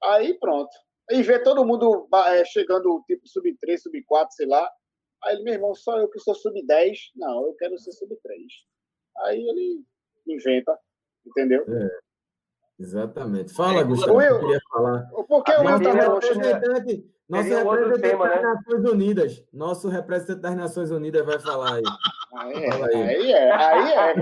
Aí 0.03 0.37
pronto. 0.39 0.69
E 1.11 1.21
ver 1.21 1.43
todo 1.43 1.65
mundo 1.65 2.07
é, 2.27 2.45
chegando 2.45 3.03
tipo 3.05 3.27
sub-3, 3.27 3.77
sub-4, 3.77 4.27
sei 4.31 4.47
lá. 4.47 4.69
Aí 5.23 5.35
ele, 5.35 5.43
meu 5.43 5.53
irmão, 5.53 5.75
só 5.75 5.97
eu 5.99 6.09
que 6.09 6.19
sou 6.19 6.35
sub-10. 6.35 6.97
Não, 7.15 7.47
eu 7.47 7.55
quero 7.55 7.77
ser 7.77 7.91
sub-3. 7.91 8.17
Aí 9.25 9.39
ele 9.39 9.83
inventa, 10.27 10.77
entendeu? 11.25 11.63
É, 11.67 11.89
exatamente. 12.79 13.53
Fala, 13.53 13.81
é, 13.81 13.83
Gustavo, 13.83 14.21
eu 14.21 14.39
queria 14.39 14.59
falar. 14.71 15.05
Porque 15.27 15.51
o 15.51 15.61
Will 15.61 15.81
tá 15.81 15.91
representante, 15.91 17.13
nosso 17.29 17.49
representante 17.49 18.01
tema, 18.01 18.27
das 18.27 18.35
né? 18.35 18.41
Nações 18.41 18.91
Unidas. 18.91 19.45
Nosso 19.53 19.87
representante 19.89 20.41
das 20.41 20.55
Nações 20.55 20.91
Unidas 20.91 21.25
vai 21.25 21.39
falar 21.39 21.75
aí. 21.75 21.83
Aí 22.35 22.63
é, 22.63 22.73
aí. 22.73 22.93
aí 22.95 23.31
é, 23.31 23.51
aí 23.51 23.93
é. 23.93 24.13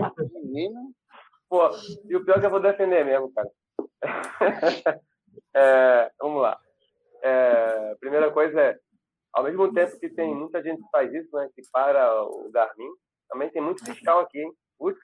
Menino. 0.44 0.94
Pô, 1.50 1.70
e 2.08 2.16
o 2.16 2.24
pior 2.24 2.38
é 2.38 2.40
que 2.40 2.46
eu 2.46 2.52
vou 2.52 2.62
defender 2.62 3.04
mesmo, 3.04 3.32
cara. 3.34 3.50
é, 5.54 6.12
vamos 6.20 6.42
lá. 6.42 6.60
É, 7.24 7.96
primeira 8.00 8.32
coisa 8.32 8.60
é, 8.60 8.80
ao 9.34 9.44
mesmo 9.44 9.74
tempo 9.74 10.00
que 10.00 10.10
tem 10.10 10.34
muita 10.34 10.62
gente 10.62 10.82
que 10.82 10.90
faz 10.92 11.14
isso, 11.14 11.36
né, 11.36 11.50
que 11.56 11.62
para 11.72 12.24
o 12.24 12.50
Garmin, 12.52 12.90
também 13.30 13.50
tem 13.50 13.62
muito 13.62 13.84
fiscal 13.86 14.20
aqui, 14.20 14.40
hein? 14.40 14.52
Putz. 14.78 15.00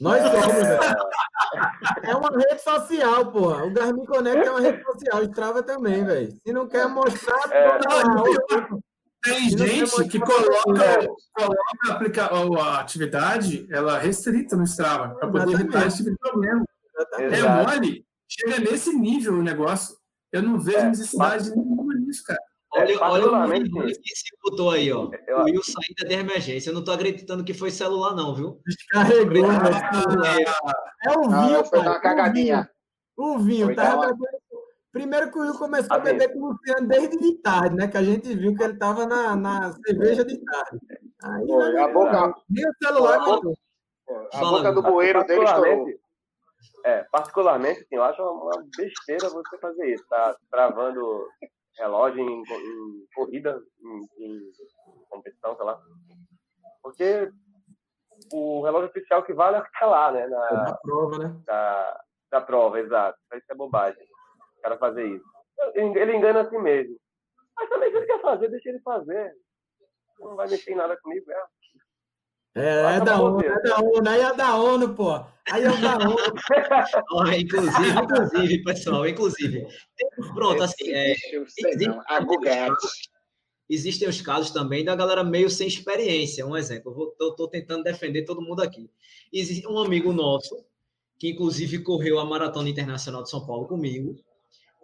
Nós 0.00 0.22
somos, 0.22 0.64
é... 0.64 0.80
é 2.10 2.14
uma 2.14 2.30
rede 2.30 2.62
social, 2.62 3.30
porra. 3.30 3.64
O 3.64 3.70
Garmin 3.72 4.04
Connect 4.04 4.46
é 4.46 4.50
uma 4.50 4.60
rede 4.60 4.82
social, 4.82 5.20
o 5.20 5.24
Strava 5.24 5.62
também, 5.62 6.04
velho. 6.04 6.32
Se 6.32 6.52
não 6.52 6.68
quer 6.68 6.88
mostrar, 6.88 7.52
é... 7.52 7.78
não, 7.78 8.82
tem 9.22 9.50
gente 9.50 10.08
que 10.08 10.18
coloca, 10.18 11.08
coloca 11.32 11.92
aplica, 11.92 12.26
a 12.26 12.80
atividade 12.80 13.66
ela 13.70 13.96
restrita 13.98 14.56
no 14.56 14.64
Strava 14.64 15.14
para 15.14 15.30
poder 15.30 15.52
evitar 15.54 15.86
esse 15.86 15.98
tipo 15.98 16.10
de 16.10 16.16
problema. 16.16 16.64
É 17.16 17.42
mole, 17.42 18.04
chega 18.28 18.58
nesse 18.58 18.92
nível 18.92 19.34
o 19.34 19.42
negócio. 19.42 19.96
Eu 20.32 20.42
não 20.42 20.58
vejo 20.58 20.78
é, 20.78 20.88
necessidade 20.88 21.50
mas... 21.50 21.56
nenhuma 21.56 21.94
nisso, 21.94 22.24
cara. 22.24 22.40
Olha, 22.74 22.92
é, 22.92 22.98
olha 22.98 23.26
o 23.26 23.86
que 23.86 24.16
se 24.16 24.34
botou 24.42 24.70
aí, 24.70 24.90
ó. 24.90 25.10
Eu, 25.26 25.40
o 25.40 25.44
Will 25.44 25.62
saída 25.62 26.08
de 26.08 26.14
emergência. 26.14 26.70
Eu 26.70 26.74
não 26.74 26.82
tô 26.82 26.90
acreditando 26.90 27.44
que 27.44 27.52
foi 27.52 27.70
celular, 27.70 28.14
não, 28.14 28.34
viu? 28.34 28.60
Descarregou, 28.66 29.44
ah, 29.50 30.74
É 31.04 31.10
o 31.10 31.28
vinho, 31.28 31.64
Foi 31.66 31.78
uma 31.80 32.00
cagadinha. 32.00 32.70
O 33.16 33.38
vinho, 33.38 33.74
tá 33.74 34.10
Primeiro 34.90 35.30
que 35.30 35.38
o 35.38 35.42
Will 35.42 35.58
começou 35.58 35.96
a 35.96 35.98
beber 35.98 36.32
com 36.32 36.38
o 36.38 36.52
Luciano 36.52 36.88
desde 36.88 37.18
de 37.18 37.34
tarde, 37.42 37.76
né? 37.76 37.88
Que 37.88 37.96
a 37.98 38.02
gente 38.02 38.34
viu 38.34 38.54
que 38.54 38.62
ele 38.62 38.74
estava 38.74 39.06
na, 39.06 39.36
na 39.36 39.72
cerveja 39.72 40.24
de 40.24 40.38
tarde. 40.38 40.78
Aí, 41.24 41.46
Foi, 41.46 41.78
a 41.78 41.88
boca. 41.88 42.34
Nem 42.48 42.68
o 42.68 42.72
celular, 42.82 43.20
a 43.20 43.24
boca, 43.24 43.52
a 44.32 44.38
boca 44.38 44.72
do 44.72 44.82
bueiro 44.82 45.24
dele 45.24 45.44
estourou. 45.44 45.86
É, 46.84 47.04
particularmente, 47.12 47.80
assim, 47.80 47.96
eu 47.96 48.02
acho 48.02 48.22
uma 48.22 48.64
besteira 48.76 49.28
você 49.28 49.58
fazer 49.58 49.94
isso, 49.94 50.04
tá 50.08 50.36
travando 50.50 51.26
relógio 51.78 52.20
em, 52.20 52.42
em 52.42 53.06
corrida, 53.14 53.60
em, 53.80 54.24
em, 54.24 54.52
competição, 55.08 55.56
sei 55.56 55.64
lá. 55.64 55.80
Porque 56.82 57.30
o 58.32 58.62
relógio 58.62 58.88
oficial 58.88 59.22
que 59.22 59.32
vale 59.32 59.56
é 59.56 59.60
o 59.60 59.86
lá, 59.86 60.12
né? 60.12 60.26
Na, 60.26 60.48
da 60.64 60.74
prova, 60.74 61.18
né? 61.18 61.42
Da, 61.46 62.04
da 62.30 62.40
prova, 62.40 62.80
exato. 62.80 63.18
Isso 63.34 63.50
é 63.50 63.54
bobagem 63.54 64.06
cara 64.62 64.78
fazer 64.78 65.06
isso. 65.06 65.24
Ele 65.74 66.16
engana 66.16 66.42
assim 66.42 66.58
mesmo. 66.58 66.96
Mas 67.56 67.68
também 67.68 67.90
se 67.90 67.96
ele 67.96 68.06
quer 68.06 68.20
fazer, 68.22 68.48
deixa 68.48 68.68
ele 68.70 68.80
fazer. 68.80 69.34
Não 70.20 70.36
vai 70.36 70.48
mexer 70.48 70.72
em 70.72 70.76
nada 70.76 70.96
comigo, 70.96 71.30
é. 71.30 71.44
É, 72.54 72.96
é 72.96 73.00
da 73.00 73.20
ONU, 73.20 73.40
é 73.40 73.62
da 73.62 73.78
ONU, 73.78 74.08
aí 74.08 74.20
é 74.20 74.34
da 74.34 74.56
ONU, 74.56 74.94
pô. 74.94 75.14
Aí 75.50 75.64
é 75.64 75.76
da 75.78 75.98
ONU. 75.98 76.16
oh, 77.12 77.26
inclusive, 77.28 77.88
inclusive, 78.04 78.62
pessoal, 78.62 79.08
inclusive. 79.08 79.66
Pronto, 80.34 80.62
assim, 80.62 80.90
é, 80.90 81.12
existe, 81.12 83.10
existem 83.70 84.08
os 84.08 84.20
casos 84.20 84.50
também 84.50 84.84
da 84.84 84.94
galera 84.94 85.24
meio 85.24 85.48
sem 85.48 85.66
experiência. 85.66 86.46
Um 86.46 86.56
exemplo, 86.56 87.14
eu 87.18 87.30
estou 87.30 87.48
tentando 87.48 87.84
defender 87.84 88.24
todo 88.24 88.42
mundo 88.42 88.62
aqui. 88.62 88.90
Existe 89.32 89.66
um 89.66 89.78
amigo 89.78 90.12
nosso, 90.12 90.62
que 91.18 91.30
inclusive 91.30 91.78
correu 91.78 92.18
a 92.20 92.24
Maratona 92.26 92.68
Internacional 92.68 93.22
de 93.22 93.30
São 93.30 93.46
Paulo 93.46 93.66
comigo, 93.66 94.14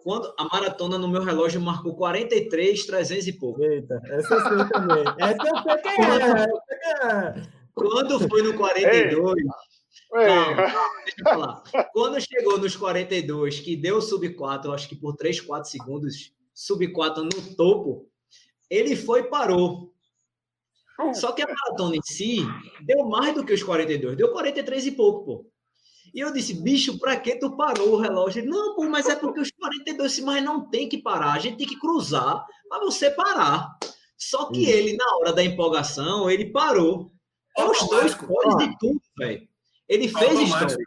quando 0.03 0.33
a 0.39 0.45
maratona 0.45 0.97
no 0.97 1.07
meu 1.07 1.21
relógio 1.21 1.61
marcou 1.61 1.93
43, 1.95 2.85
300 2.85 3.27
e 3.27 3.33
pouco. 3.33 3.61
Eita, 3.63 4.01
essa 4.05 4.33
eu 4.33 4.41
sei 4.41 4.69
também. 4.69 5.03
Essa 5.19 5.47
eu 5.47 5.63
sei 5.63 5.81
que 5.81 6.01
é. 7.03 7.58
Quando 7.79 8.29
foi 8.29 8.41
no 8.41 8.55
42. 8.55 9.43
Calma, 10.11 10.55
deixa 11.05 11.17
eu 11.19 11.23
falar. 11.23 11.63
Quando 11.93 12.19
chegou 12.19 12.57
nos 12.57 12.75
42, 12.75 13.59
que 13.59 13.75
deu 13.75 14.01
sub 14.01 14.27
4, 14.33 14.71
acho 14.71 14.89
que 14.89 14.95
por 14.95 15.15
3, 15.15 15.41
4 15.41 15.69
segundos, 15.69 16.33
sub 16.53 16.87
4 16.91 17.23
no 17.23 17.55
topo, 17.55 18.09
ele 18.69 18.95
foi 18.95 19.21
e 19.21 19.29
parou. 19.29 19.93
Só 21.13 21.31
que 21.31 21.41
a 21.41 21.47
maratona 21.47 21.95
em 21.95 22.01
si 22.03 22.39
deu 22.81 23.05
mais 23.07 23.33
do 23.33 23.45
que 23.45 23.53
os 23.53 23.63
42, 23.63 24.17
deu 24.17 24.31
43 24.31 24.87
e 24.87 24.91
pouco, 24.91 25.25
pô. 25.25 25.45
E 26.13 26.19
eu 26.19 26.33
disse, 26.33 26.55
bicho, 26.55 26.97
para 26.99 27.15
que 27.17 27.35
tu 27.35 27.55
parou 27.55 27.91
o 27.91 27.97
relógio? 27.97 28.41
Ele, 28.41 28.49
não, 28.49 28.75
pô, 28.75 28.83
mas 28.89 29.07
é 29.07 29.15
porque 29.15 29.39
os 29.39 29.51
42, 29.51 30.19
mas 30.21 30.43
não 30.43 30.67
tem 30.67 30.89
que 30.89 30.97
parar, 30.97 31.33
a 31.33 31.39
gente 31.39 31.57
tem 31.57 31.67
que 31.67 31.79
cruzar 31.79 32.45
para 32.67 32.79
você 32.79 33.11
parar. 33.11 33.77
Só 34.17 34.51
que 34.51 34.65
ele, 34.65 34.97
na 34.97 35.15
hora 35.17 35.31
da 35.31 35.43
empolgação, 35.43 36.29
ele 36.29 36.51
parou. 36.51 37.11
Os 37.57 37.89
dois 37.89 38.13
cores 38.13 38.57
de 38.57 38.77
tudo, 38.77 39.01
velho. 39.17 39.47
Ele 39.87 40.07
fez 40.07 40.39
história. 40.39 40.77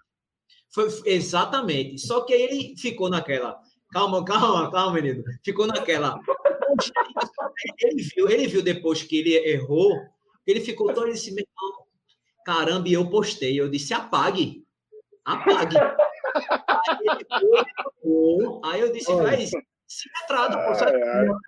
Foi, 0.75 0.89
exatamente. 1.05 1.99
Só 1.99 2.23
que 2.23 2.33
aí 2.33 2.43
ele 2.43 2.75
ficou 2.79 3.11
naquela. 3.11 3.61
Calma, 3.93 4.25
calma, 4.25 4.71
calma, 4.71 4.95
menino. 4.95 5.23
Ficou 5.45 5.67
naquela. 5.67 6.19
Ele 7.79 8.03
viu, 8.03 8.29
ele 8.29 8.47
viu 8.47 8.63
depois 8.63 9.03
que 9.03 9.19
ele 9.19 9.35
errou, 9.35 9.93
ele 10.47 10.61
ficou 10.61 10.93
todo 10.95 11.09
esse 11.09 11.33
meu 11.33 11.45
caramba, 12.45 12.89
e 12.89 12.95
eu 12.95 13.09
postei. 13.11 13.61
Eu 13.61 13.69
disse, 13.69 13.93
apague 13.93 14.63
apague. 15.25 15.77
aí, 18.65 18.81
eu 18.81 18.93
disse, 18.93 19.15
mas 19.15 19.51
se 19.87 20.09
retrata, 20.21 20.57
pô, 20.59 20.73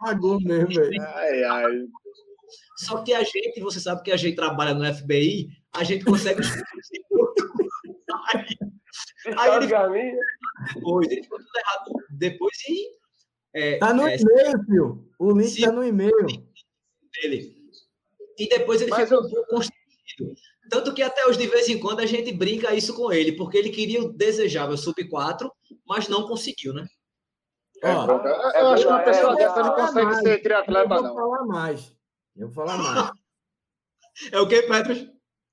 Apagou 0.01 0.41
mesmo, 0.41 0.69
velho. 0.69 1.03
Ai, 1.03 1.45
ai. 1.45 1.87
Só 2.77 3.03
que 3.03 3.13
a 3.13 3.23
gente, 3.23 3.61
você 3.61 3.79
sabe 3.81 4.03
que 4.03 4.11
a 4.11 4.17
gente 4.17 4.35
trabalha 4.35 4.75
no 4.75 4.85
FBI, 4.85 5.49
a 5.73 5.85
gente 5.85 6.05
consegue 6.05 6.41
aí, 8.29 8.45
aí 9.39 9.57
ele 9.57 9.67
depois, 10.75 11.11
ele 11.11 11.23
ficou 11.23 11.39
tudo 11.39 11.57
errado 11.57 11.93
depois 12.11 12.57
e. 12.69 12.91
É, 13.57 13.79
tá 13.79 13.93
no 13.93 14.07
é, 14.09 14.17
e-mail, 14.17 14.65
filho. 14.65 15.09
O 15.19 15.33
link 15.33 15.51
se, 15.51 15.63
tá 15.63 15.73
no 15.73 15.85
e-mail. 15.85 16.27
Dele. 17.23 17.55
E 18.37 18.49
depois 18.49 18.83
ele 18.83 18.91
Mas 18.91 19.09
ficou 19.09 19.23
eu... 19.23 19.27
um 19.27 19.31
pouco 19.31 19.51
constrangido. 19.51 20.35
Tanto 20.69 20.95
que 20.95 21.03
até 21.03 21.25
hoje, 21.27 21.39
de 21.39 21.47
vez 21.47 21.69
em 21.69 21.79
quando, 21.79 22.01
a 22.01 22.07
gente 22.07 22.33
brinca 22.33 22.75
isso 22.75 22.95
com 22.95 23.13
ele, 23.13 23.33
porque 23.33 23.57
ele 23.57 23.71
queria 23.71 24.03
o 24.03 24.13
desejável 24.13 24.77
sub-4, 24.77 25.49
mas 25.87 26.09
não 26.09 26.27
conseguiu, 26.27 26.73
né? 26.73 26.85
É, 27.83 27.93
eu, 27.93 28.63
eu 28.63 28.69
acho 28.69 28.83
que 28.83 28.89
uma 28.89 29.03
pessoa 29.03 29.37
dessa 29.37 29.63
não 29.63 29.75
consegue 29.75 30.07
mais. 30.07 30.19
ser 30.19 30.43
triatleta, 30.43 30.89
não. 30.89 31.03
Vou 31.03 31.15
falar 31.15 31.45
mais. 31.45 31.94
Eu 32.37 32.49
vou 32.51 32.67
falar 32.67 32.79
mais. 32.79 33.11
é 34.33 34.41
o 34.41 34.49
que, 34.49 34.63
Petros? 34.63 35.09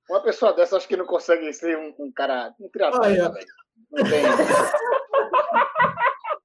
Uma 0.10 0.22
pessoa 0.24 0.54
dessa 0.54 0.78
acho 0.78 0.88
que 0.88 0.98
não 0.98 1.06
consegue 1.06 1.54
ser 1.54 1.78
um, 1.78 1.94
um 2.00 2.12
cara. 2.12 2.54
Um 2.60 2.70
triatleta, 2.70 3.34
Não, 3.92 4.04
tem... 4.04 4.24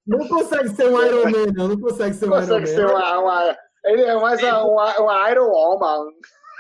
não 0.07 0.29
consegue 0.29 0.69
ser 0.69 0.89
um 0.89 1.03
Iron 1.03 1.25
Man, 1.25 1.53
não. 1.55 1.69
Não 1.69 1.81
consegue 1.81 2.15
ser 2.15 2.27
um 2.27 2.29
Iron 2.29 2.41
Man. 2.41 2.47
Consegue 2.47 2.67
ser 2.67 2.87
uma, 2.87 3.19
uma, 3.19 3.57
Ele 3.85 4.03
é 4.03 4.15
mais 4.15 4.43
uma, 4.43 4.99
uma 5.01 5.31
Iron 5.31 5.49
Woman. 5.49 6.13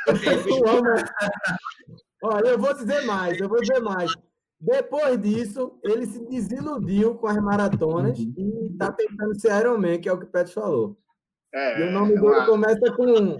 Olha, 2.22 2.48
eu 2.48 2.58
vou 2.58 2.74
dizer 2.74 3.04
mais, 3.04 3.38
eu 3.38 3.48
vou 3.48 3.60
dizer 3.60 3.80
mais. 3.80 4.12
Depois 4.58 5.20
disso, 5.20 5.78
ele 5.84 6.06
se 6.06 6.18
desiludiu 6.26 7.14
com 7.16 7.26
as 7.26 7.36
maratonas 7.36 8.18
uhum. 8.18 8.34
e 8.36 8.72
está 8.72 8.90
tentando 8.90 9.38
ser 9.38 9.52
Iron 9.60 9.78
Man, 9.78 9.98
que 9.98 10.08
é 10.08 10.12
o 10.12 10.18
que 10.18 10.24
o 10.24 10.30
Pet 10.30 10.52
falou. 10.52 10.96
É, 11.54 11.80
e 11.80 11.82
o 11.84 11.90
nome 11.90 12.12
é 12.12 12.20
dele 12.20 12.26
uma... 12.26 12.46
começa 12.46 12.92
com. 12.92 13.36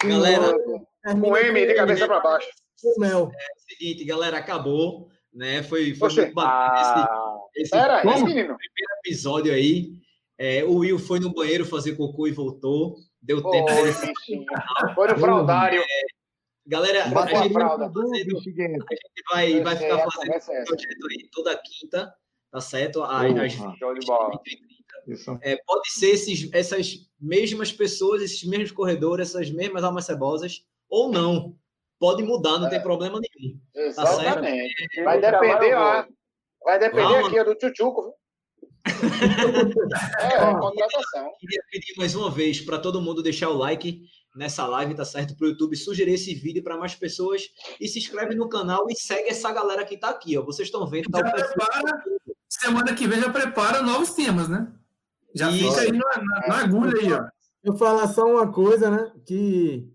com 0.00 0.08
galera, 0.08 0.52
né? 0.52 1.14
com, 1.20 1.36
M 1.36 1.66
de 1.66 1.74
cabeça 1.74 2.06
para 2.06 2.20
baixo. 2.20 2.48
Com 2.82 3.00
mel. 3.00 3.30
É, 3.32 3.42
é 3.42 3.46
o 3.56 3.60
seguinte, 3.70 4.04
galera, 4.04 4.38
acabou. 4.38 5.08
Né? 5.32 5.62
Foi, 5.64 5.94
foi 5.94 6.14
muito 6.14 6.34
bacana 6.34 7.08
ah, 7.10 7.38
esse, 7.56 7.74
esse, 7.74 8.08
esse 8.08 8.24
menino. 8.24 8.56
primeiro 8.56 8.92
episódio 9.04 9.52
aí. 9.52 9.92
É, 10.38 10.64
o 10.64 10.76
Will 10.78 10.98
foi 10.98 11.20
no 11.20 11.32
banheiro 11.32 11.64
fazer 11.64 11.96
cocô 11.96 12.26
e 12.26 12.32
voltou. 12.32 12.96
Deu 13.20 13.38
oh, 13.38 13.50
tempo 13.50 13.66
dele. 13.66 13.92
Foi 14.94 15.08
no 15.08 15.18
fraudário. 15.18 15.80
É, 15.80 16.06
galera, 16.66 17.04
a 17.04 17.06
gente, 17.06 17.52
tá 17.52 17.78
fazendo, 17.78 18.02
a 18.04 18.14
gente, 18.14 19.22
vai, 19.30 19.60
vai 19.60 19.76
ficar 19.76 19.98
é 19.98 20.04
fazendo 20.10 20.32
essa, 20.32 20.52
aí 20.52 21.28
toda 21.32 21.56
quinta, 21.62 22.14
tá 22.50 22.60
certo? 22.60 23.02
Aí, 23.04 23.30
uhum, 23.30 23.46
de 23.46 24.50
20, 24.50 24.73
é, 25.42 25.56
pode 25.66 25.92
ser 25.92 26.10
esses, 26.10 26.48
essas 26.52 27.08
mesmas 27.20 27.72
pessoas, 27.72 28.22
esses 28.22 28.44
mesmos 28.44 28.72
corredores, 28.72 29.30
essas 29.30 29.50
mesmas 29.50 29.84
almas 29.84 30.04
cebosas, 30.04 30.64
ou 30.88 31.10
não. 31.10 31.56
Pode 31.98 32.22
mudar, 32.22 32.58
não 32.58 32.66
é. 32.66 32.70
tem 32.70 32.82
problema 32.82 33.20
nenhum. 33.20 33.58
Tá 33.72 33.80
Exatamente. 33.80 34.74
Tá 34.96 35.04
vai 35.04 35.20
depender, 35.20 35.74
ó, 35.74 35.82
ah, 35.82 36.08
vai 36.64 36.78
depender 36.78 37.02
Calma. 37.02 37.28
aqui 37.28 37.44
do 37.44 37.54
Tchutchuco. 37.54 38.14
é, 38.86 38.90
é 40.34 40.58
contratação. 40.58 41.32
Queria 41.38 41.62
pedir 41.70 41.94
mais 41.96 42.14
uma 42.14 42.30
vez 42.30 42.60
para 42.60 42.78
todo 42.78 43.00
mundo 43.00 43.22
deixar 43.22 43.48
o 43.48 43.56
like 43.56 44.02
nessa 44.34 44.66
live, 44.66 44.94
tá 44.94 45.04
certo? 45.04 45.36
Para 45.36 45.46
o 45.46 45.50
YouTube 45.50 45.76
sugerir 45.76 46.14
esse 46.14 46.34
vídeo 46.34 46.62
para 46.62 46.76
mais 46.76 46.94
pessoas 46.94 47.48
e 47.80 47.88
se 47.88 47.98
inscreve 47.98 48.34
no 48.34 48.48
canal 48.48 48.86
e 48.90 48.96
segue 48.96 49.30
essa 49.30 49.52
galera 49.52 49.84
que 49.84 49.96
tá 49.96 50.10
aqui, 50.10 50.36
ó. 50.36 50.42
Vocês 50.42 50.68
estão 50.68 50.86
vendo. 50.86 51.08
Tá 51.10 51.22
prepara, 51.22 52.04
semana 52.48 52.94
que 52.94 53.06
vem 53.06 53.20
já 53.20 53.30
prepara 53.30 53.82
novos 53.82 54.10
temas, 54.10 54.48
né? 54.48 54.70
Já 55.34 55.50
Isso. 55.50 55.70
fica 55.70 55.80
aí 55.82 55.92
na, 55.92 56.22
na, 56.22 56.48
na, 56.48 56.64
agulha 56.64 57.00
aí, 57.00 57.12
ó. 57.12 57.26
Eu 57.62 57.76
falar 57.76 58.08
só 58.08 58.24
uma 58.24 58.52
coisa, 58.52 58.90
né? 58.90 59.12
Que, 59.26 59.90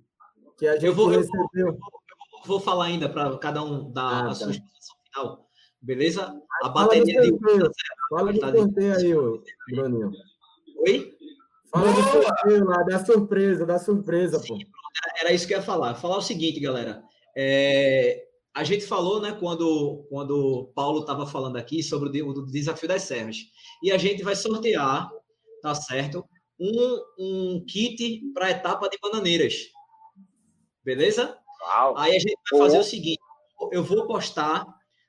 que 0.57 0.67
a 0.67 0.73
gente 0.73 0.85
eu 0.85 0.93
vou, 0.93 1.07
recebeu. 1.07 1.39
Eu 1.53 1.65
vou, 1.65 1.73
eu 1.73 2.47
vou 2.47 2.59
falar 2.59 2.85
ainda 2.85 3.07
para 3.07 3.37
cada 3.37 3.63
um 3.63 3.91
dar 3.91 4.03
ah, 4.03 4.21
a 4.21 4.27
tá. 4.29 4.35
sua 4.35 4.51
explicação 4.51 4.97
final. 5.05 5.49
Beleza? 5.81 6.41
A 6.63 6.69
bateria 6.69 7.21
de. 7.21 7.37
Fala 8.09 8.33
do 8.33 8.39
sorteio 8.39 8.95
aí, 8.95 9.75
Bruninho. 9.75 10.11
Oi? 10.77 11.15
Fala 11.71 11.93
do 11.93 12.03
sorteio 12.03 12.65
lá, 12.65 12.83
da 12.83 13.05
surpresa, 13.05 13.65
da 13.65 13.79
surpresa, 13.79 14.39
Sim, 14.39 14.47
pô. 14.47 14.57
Era 15.21 15.31
isso 15.31 15.47
que 15.47 15.53
eu 15.53 15.59
ia 15.59 15.63
falar. 15.63 15.95
Falar 15.95 16.17
o 16.17 16.21
seguinte, 16.21 16.59
galera. 16.59 17.03
É, 17.37 18.25
a 18.53 18.63
gente 18.63 18.85
falou, 18.85 19.21
né, 19.21 19.37
quando, 19.39 20.05
quando 20.09 20.31
o 20.31 20.65
Paulo 20.65 21.01
estava 21.01 21.25
falando 21.25 21.57
aqui 21.57 21.83
sobre 21.83 22.21
o, 22.21 22.29
o, 22.29 22.45
desafio 22.45 22.87
das 22.89 23.03
serras. 23.03 23.37
E 23.83 23.91
a 23.91 23.97
gente 23.97 24.23
vai 24.23 24.35
sortear, 24.35 25.09
tá 25.61 25.75
certo? 25.75 26.27
Um, 26.59 27.03
um 27.17 27.65
kit 27.65 28.21
para 28.33 28.47
a 28.47 28.51
etapa 28.51 28.89
de 28.89 28.97
bananeiras. 29.01 29.71
Beleza? 30.83 31.37
Uau. 31.61 31.97
Aí 31.97 32.15
a 32.15 32.19
gente 32.19 32.37
vai 32.51 32.59
fazer 32.61 32.79
o 32.79 32.83
seguinte: 32.83 33.19
eu 33.71 33.83
vou 33.83 34.07
postar 34.07 34.65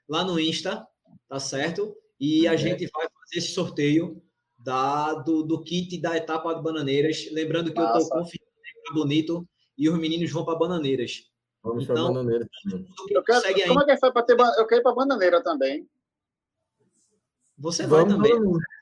lá 0.08 0.24
no 0.24 0.38
Insta, 0.38 0.86
tá 1.28 1.38
certo? 1.38 1.96
E 2.18 2.46
a 2.46 2.56
gente 2.56 2.86
vai 2.92 3.08
fazer 3.08 3.38
esse 3.38 3.52
sorteio 3.52 4.22
da, 4.58 5.14
do, 5.14 5.42
do 5.42 5.62
kit 5.62 5.98
da 5.98 6.16
etapa 6.16 6.54
de 6.54 6.62
Bananeiras. 6.62 7.28
Lembrando 7.32 7.72
que 7.72 7.80
Nossa. 7.80 7.94
eu 7.94 8.02
estou 8.02 8.18
confirmando 8.18 8.50
para 8.84 8.94
Bonito 8.94 9.48
e 9.78 9.88
os 9.88 9.98
meninos 9.98 10.30
vão 10.30 10.44
para 10.44 10.58
Bananeiras. 10.58 11.30
Vamos 11.62 11.84
então, 11.84 11.94
para 11.94 12.04
Bananeiras. 12.14 12.48
Eu 13.08 13.22
quero, 13.22 13.68
como 13.68 13.82
é 13.82 13.84
que 13.84 13.96
foi 13.96 14.12
para 14.12 14.22
ter 14.22 14.36
Eu 14.38 14.66
quero 14.66 14.80
ir 14.80 14.82
para 14.82 14.94
Bananeira 14.94 15.42
também. 15.42 15.88
Você 17.56 17.86
vai 17.86 18.04
Vamos 18.04 18.14
também. 18.14 18.32
Você 18.32 18.79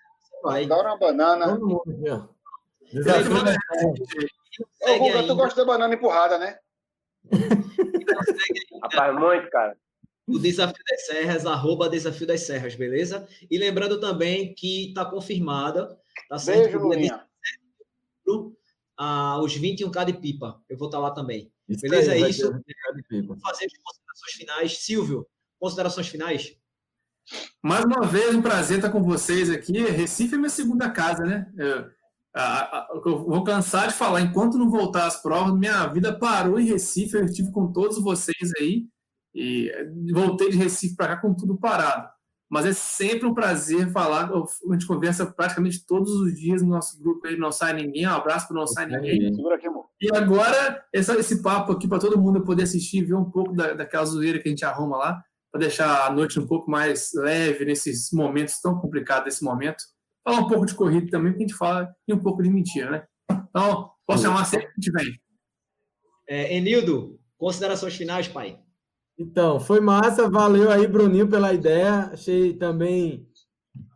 vai. 0.50 0.64
Adoro 0.64 0.88
uma 0.88 0.98
banana. 0.98 1.46
Vamos, 1.46 1.82
Ô, 4.80 4.98
Guga, 4.98 5.26
tu 5.26 5.36
gosta 5.36 5.60
de 5.60 5.66
banana 5.66 5.94
empurrada, 5.94 6.38
né? 6.38 6.58
Rapaz, 8.82 9.14
muito, 9.14 9.50
cara 9.50 9.76
o 10.28 10.38
Desafio 10.38 10.84
das 10.88 11.06
Serras, 11.06 11.46
arroba 11.46 11.88
Desafio 11.88 12.26
das 12.26 12.42
Serras, 12.42 12.74
beleza? 12.74 13.26
E 13.50 13.56
lembrando 13.56 13.98
também 13.98 14.54
que 14.54 14.88
está 14.88 15.04
confirmada, 15.06 15.98
tá 16.28 16.38
certo? 16.38 16.86
Beijo, 16.86 17.18
ah, 19.00 19.40
os 19.40 19.56
21K 19.56 20.04
de 20.04 20.12
pipa. 20.12 20.60
Eu 20.68 20.76
vou 20.76 20.88
estar 20.88 20.98
tá 20.98 21.02
lá 21.02 21.10
também. 21.12 21.50
Isso 21.68 21.80
beleza? 21.80 22.12
Aí, 22.12 22.24
é 22.24 22.28
isso. 22.28 22.50
Vamos 22.50 23.40
fazer 23.40 23.66
as 23.66 23.78
considerações 23.78 24.32
finais. 24.32 24.78
Silvio, 24.78 25.26
considerações 25.58 26.08
finais? 26.08 26.58
Mais 27.62 27.84
uma 27.84 28.06
vez, 28.06 28.34
um 28.34 28.42
prazer 28.42 28.78
estar 28.78 28.90
com 28.90 29.02
vocês 29.02 29.50
aqui. 29.50 29.72
Recife 29.78 30.34
é 30.34 30.38
minha 30.38 30.50
segunda 30.50 30.90
casa, 30.90 31.24
né? 31.24 31.46
Eu, 31.56 31.86
eu 33.04 33.24
vou 33.24 33.44
cansar 33.44 33.88
de 33.88 33.94
falar. 33.94 34.20
Enquanto 34.20 34.58
não 34.58 34.70
voltar 34.70 35.06
às 35.06 35.20
provas, 35.20 35.54
minha 35.54 35.86
vida 35.88 36.16
parou 36.16 36.58
em 36.58 36.66
Recife. 36.66 37.16
Eu 37.16 37.24
estive 37.24 37.50
com 37.50 37.72
todos 37.72 38.02
vocês 38.02 38.52
aí. 38.60 38.86
E 39.34 39.70
voltei 40.12 40.50
de 40.50 40.56
Recife 40.56 40.96
para 40.96 41.16
cá 41.16 41.22
com 41.22 41.34
tudo 41.34 41.58
parado. 41.58 42.08
Mas 42.50 42.64
é 42.64 42.72
sempre 42.72 43.26
um 43.26 43.34
prazer 43.34 43.90
falar. 43.92 44.30
A 44.32 44.72
gente 44.72 44.86
conversa 44.86 45.26
praticamente 45.26 45.84
todos 45.86 46.12
os 46.12 46.34
dias 46.34 46.62
no 46.62 46.70
nosso 46.70 46.98
grupo 46.98 47.26
aí, 47.26 47.36
não 47.36 47.52
sai 47.52 47.74
ninguém. 47.74 48.06
Um 48.06 48.12
abraço 48.12 48.48
para 48.48 48.56
não 48.56 48.66
sai 48.66 48.86
ninguém. 48.86 49.36
E 50.00 50.16
agora, 50.16 50.82
esse, 50.92 51.12
esse 51.16 51.42
papo 51.42 51.72
aqui 51.72 51.86
para 51.86 51.98
todo 51.98 52.18
mundo 52.18 52.42
poder 52.42 52.62
assistir, 52.62 53.04
ver 53.04 53.14
um 53.14 53.30
pouco 53.30 53.52
da, 53.52 53.74
daquela 53.74 54.04
zoeira 54.06 54.38
que 54.38 54.48
a 54.48 54.50
gente 54.50 54.64
arruma 54.64 54.96
lá, 54.96 55.24
para 55.58 55.66
deixar 55.66 56.06
a 56.06 56.12
noite 56.12 56.38
um 56.38 56.46
pouco 56.46 56.70
mais 56.70 57.10
leve 57.14 57.64
nesses 57.64 58.12
momentos 58.12 58.60
tão 58.60 58.78
complicados 58.78 59.24
desse 59.24 59.44
momento. 59.44 59.82
Falar 60.24 60.40
um 60.40 60.48
pouco 60.48 60.64
de 60.64 60.74
corrida 60.74 61.10
também, 61.10 61.32
que 61.32 61.38
a 61.38 61.40
gente 61.40 61.54
fala, 61.54 61.92
e 62.06 62.14
um 62.14 62.22
pouco 62.22 62.42
de 62.42 62.48
mentira, 62.48 62.90
né? 62.90 63.06
Então, 63.50 63.90
posso 64.06 64.22
chamar 64.22 64.44
sempre 64.44 64.66
que 64.66 64.72
a 64.72 64.80
gente 64.80 64.92
vem. 64.92 65.20
É, 66.28 66.56
Enildo, 66.56 67.18
considerações 67.36 67.96
finais, 67.96 68.28
pai? 68.28 68.60
Então, 69.18 69.58
foi 69.58 69.80
massa, 69.80 70.30
valeu 70.30 70.70
aí, 70.70 70.86
Bruninho, 70.86 71.28
pela 71.28 71.52
ideia. 71.52 72.10
Achei 72.12 72.54
também 72.54 73.26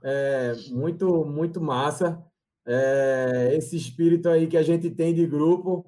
é, 0.02 0.54
muito, 0.70 1.24
muito 1.24 1.60
massa 1.60 2.20
é, 2.66 3.54
esse 3.54 3.76
espírito 3.76 4.28
aí 4.28 4.48
que 4.48 4.56
a 4.56 4.62
gente 4.62 4.90
tem 4.90 5.14
de 5.14 5.26
grupo. 5.26 5.86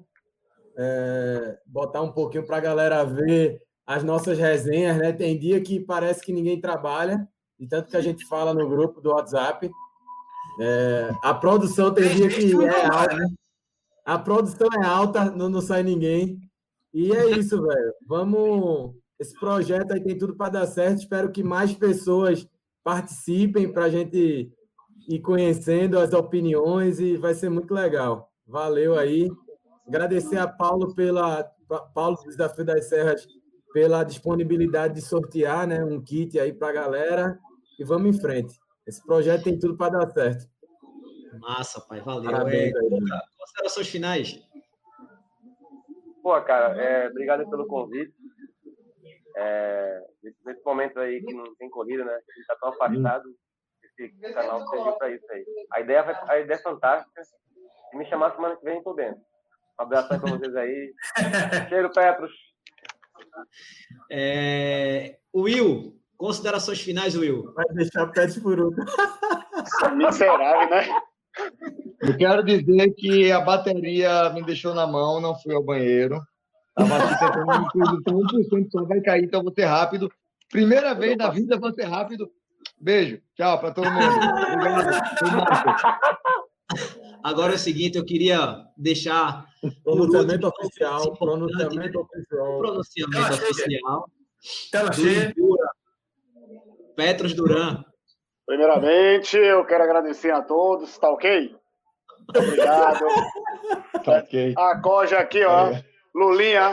É, 0.77 1.57
botar 1.65 2.01
um 2.01 2.11
pouquinho 2.11 2.45
para 2.45 2.57
a 2.57 2.61
galera 2.61 3.03
ver 3.03 3.64
as 3.85 4.03
nossas 4.03 4.37
resenhas, 4.37 4.97
né? 4.97 5.13
Tem 5.13 5.37
dia 5.37 5.61
que 5.61 5.79
parece 5.79 6.21
que 6.21 6.33
ninguém 6.33 6.59
trabalha, 6.59 7.27
de 7.59 7.67
tanto 7.67 7.89
que 7.89 7.97
a 7.97 8.01
gente 8.01 8.25
fala 8.25 8.53
no 8.53 8.67
grupo 8.67 8.99
do 9.01 9.11
WhatsApp. 9.11 9.69
É, 10.59 11.11
a 11.21 11.33
produção 11.33 11.93
tem 11.93 12.09
dia 12.15 12.29
que 12.29 12.53
é 12.65 12.85
alta, 12.85 13.15
né? 13.15 13.27
A 14.05 14.19
produção 14.19 14.67
é 14.81 14.85
alta, 14.85 15.31
não, 15.31 15.49
não 15.49 15.61
sai 15.61 15.83
ninguém. 15.83 16.39
E 16.93 17.11
é 17.11 17.29
isso, 17.37 17.61
velho. 17.61 17.93
Vamos 18.07 18.95
esse 19.19 19.37
projeto 19.39 19.93
aí 19.93 20.03
tem 20.03 20.17
tudo 20.17 20.35
para 20.35 20.51
dar 20.51 20.67
certo. 20.67 20.99
Espero 20.99 21.31
que 21.31 21.43
mais 21.43 21.73
pessoas 21.73 22.47
participem 22.83 23.71
para 23.71 23.85
a 23.85 23.89
gente 23.89 24.51
ir 25.07 25.19
conhecendo 25.21 25.97
as 25.97 26.13
opiniões 26.13 26.99
e 26.99 27.15
vai 27.17 27.33
ser 27.33 27.49
muito 27.49 27.73
legal. 27.73 28.29
Valeu 28.45 28.97
aí. 28.97 29.29
Agradecer 29.87 30.37
a 30.37 30.47
Paulo 30.47 30.93
pela 30.93 31.43
Paulo 31.93 32.17
do 32.17 32.29
Desafio 32.29 32.65
das 32.65 32.89
Serras 32.89 33.25
pela 33.75 34.05
disponibilidade 34.05 34.93
de 34.93 35.01
sortear, 35.01 35.67
né, 35.67 35.83
um 35.83 36.01
kit 36.01 36.39
aí 36.39 36.53
para 36.53 36.69
a 36.69 36.71
galera 36.71 37.37
e 37.77 37.83
vamos 37.83 38.15
em 38.15 38.21
frente. 38.21 38.57
Esse 38.87 39.05
projeto 39.05 39.43
tem 39.43 39.59
tudo 39.59 39.75
para 39.75 39.99
dar 39.99 40.09
certo. 40.11 40.49
Massa, 41.41 41.81
pai, 41.81 41.99
valeu. 41.99 42.31
Parabéns, 42.31 42.73
é, 42.73 42.79
considerações 43.37 43.89
finais. 43.89 44.41
Pô, 46.23 46.41
cara, 46.43 46.81
é, 46.81 47.09
obrigado 47.09 47.49
pelo 47.49 47.67
convite. 47.67 48.13
É, 49.35 50.01
nesse 50.45 50.63
momento 50.65 50.97
aí 51.01 51.21
que 51.21 51.33
não 51.33 51.53
tem 51.55 51.69
corrida, 51.69 52.05
né? 52.05 52.13
A 52.13 52.33
gente 52.33 52.47
tá 52.47 52.55
tão 52.55 52.69
afastado, 52.69 53.35
esse 53.83 54.33
canal 54.33 54.65
serviu 54.69 54.93
para 54.93 55.11
isso 55.11 55.29
aí. 55.33 55.45
A 55.73 55.81
ideia, 55.81 56.01
vai, 56.01 56.15
a 56.29 56.39
ideia 56.39 56.57
é 56.57 56.61
fantástica. 56.61 57.23
Se 57.25 57.97
me 57.97 58.05
chamar 58.05 58.33
semana 58.35 58.55
que 58.55 58.63
vem, 58.63 58.81
tô 58.81 58.93
dentro. 58.93 59.19
Um 59.77 59.83
abraço 59.83 60.07
para 60.07 60.17
vocês 60.17 60.55
aí. 60.55 60.93
Cheiro, 61.67 61.91
Petros. 61.91 62.54
É... 64.11 65.17
Will, 65.33 65.99
considerações 66.17 66.79
finais, 66.81 67.15
Will. 67.15 67.51
Vai 67.53 67.65
deixar 67.73 68.07
Pet 68.07 68.39
por 68.39 68.59
último. 68.59 68.85
Miserável, 69.95 70.69
né? 70.69 70.87
Eu 72.01 72.17
quero 72.17 72.43
dizer 72.43 72.93
que 72.95 73.31
a 73.31 73.41
bateria 73.41 74.29
me 74.29 74.43
deixou 74.43 74.73
na 74.73 74.87
mão, 74.87 75.19
não 75.19 75.35
fui 75.35 75.53
ao 75.53 75.63
banheiro. 75.63 76.21
Estava 76.77 77.03
aqui 77.03 77.19
tentando 77.19 77.61
me 77.61 77.71
cuidar, 77.71 77.93
então 77.93 78.19
1% 78.19 78.71
só 78.71 78.83
vai 78.83 79.01
cair, 79.01 79.23
então 79.23 79.43
vou 79.43 79.53
ser 79.53 79.65
rápido. 79.65 80.11
Primeira 80.49 80.93
vez 80.93 81.17
na 81.17 81.29
vida, 81.29 81.57
vou 81.57 81.73
ser 81.73 81.85
rápido. 81.85 82.29
Beijo. 82.79 83.19
Tchau 83.35 83.59
para 83.59 83.71
todo 83.71 83.89
mundo. 83.89 84.05
Obrigado. 84.53 84.91
Agora 87.25 87.53
é 87.53 87.55
o 87.55 87.57
seguinte, 87.57 87.97
eu 87.97 88.05
queria 88.05 88.67
deixar. 88.77 89.47
Pronunciamento 89.83 90.47
oficial. 90.47 91.17
Pronunciamento 91.17 91.99
oficial. 91.99 92.57
Pronunciamento 92.59 93.33
oficial. 93.33 94.05
Tela 94.71 94.93
cheia. 94.93 95.33
Petros 96.95 97.33
Duran. 97.33 97.83
Primeiramente, 98.45 99.37
eu 99.37 99.65
quero 99.65 99.85
agradecer 99.85 100.29
a 100.29 100.43
todos, 100.43 100.95
tá 100.99 101.09
ok? 101.09 101.55
Obrigado. 102.29 103.05
Tá 104.05 104.19
ok. 104.19 104.53
A 104.55 104.79
Coja 104.81 105.17
aqui, 105.17 105.43
ó. 105.43 105.69
É. 105.69 105.83
Lulinha, 106.13 106.71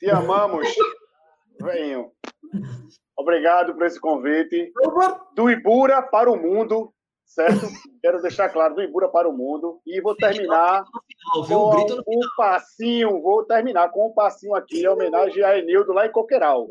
te 0.00 0.10
amamos. 0.10 0.66
Venham. 1.60 2.10
Obrigado 3.16 3.72
por 3.74 3.86
esse 3.86 4.00
convite. 4.00 4.72
Do 5.36 5.48
Ibura 5.48 6.02
para 6.02 6.28
o 6.28 6.36
mundo, 6.36 6.92
certo? 7.34 7.66
Quero 8.00 8.20
deixar 8.22 8.48
claro, 8.50 8.74
do 8.74 8.82
Ibura 8.82 9.08
para 9.08 9.28
o 9.28 9.36
mundo. 9.36 9.80
E 9.86 10.00
vou 10.00 10.14
terminar 10.14 10.84
com 11.32 12.02
um 12.06 12.20
passinho, 12.36 13.20
vou 13.20 13.44
terminar 13.44 13.90
com 13.90 14.08
um 14.08 14.12
passinho 14.12 14.54
aqui, 14.54 14.82
em 14.82 14.88
homenagem 14.88 15.42
a 15.42 15.58
Enildo 15.58 15.92
lá 15.92 16.06
em 16.06 16.12
Coqueiral. 16.12 16.68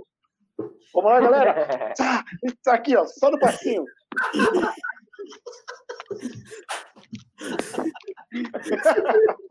Vamos 0.94 1.12
lá, 1.12 1.20
galera? 1.20 1.94
Tá 2.64 2.74
aqui, 2.74 2.96
ó, 2.96 3.06
só 3.06 3.32
no 3.32 3.40
passinho. 3.40 3.86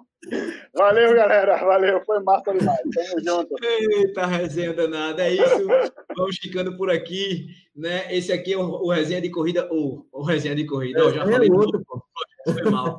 Valeu, 0.75 1.15
galera. 1.15 1.57
Valeu. 1.65 2.05
Foi 2.05 2.21
massa 2.23 2.53
demais. 2.53 2.81
Tamo 2.95 3.25
junto. 3.25 3.55
Eita, 3.65 4.27
resenha 4.27 4.73
danada. 4.73 5.23
É 5.23 5.35
isso. 5.35 5.67
Vamos 6.17 6.37
ficando 6.37 6.77
por 6.77 6.91
aqui. 6.91 7.47
Né? 7.75 8.15
Esse 8.15 8.33
aqui 8.33 8.53
é 8.53 8.59
o, 8.59 8.63
o 8.63 8.91
resenha 8.91 9.21
de 9.21 9.31
corrida. 9.31 9.67
Ou 9.71 10.07
o, 10.13 10.21
o 10.21 10.23
resenha 10.23 10.55
de 10.55 10.67
corrida. 10.67 11.01
Eu 11.01 11.15
já 11.15 11.23
é 11.23 11.33
falei 11.33 11.51
outro, 11.51 11.83
pô. 11.87 12.03
Foi 12.45 12.71
mal. 12.71 12.99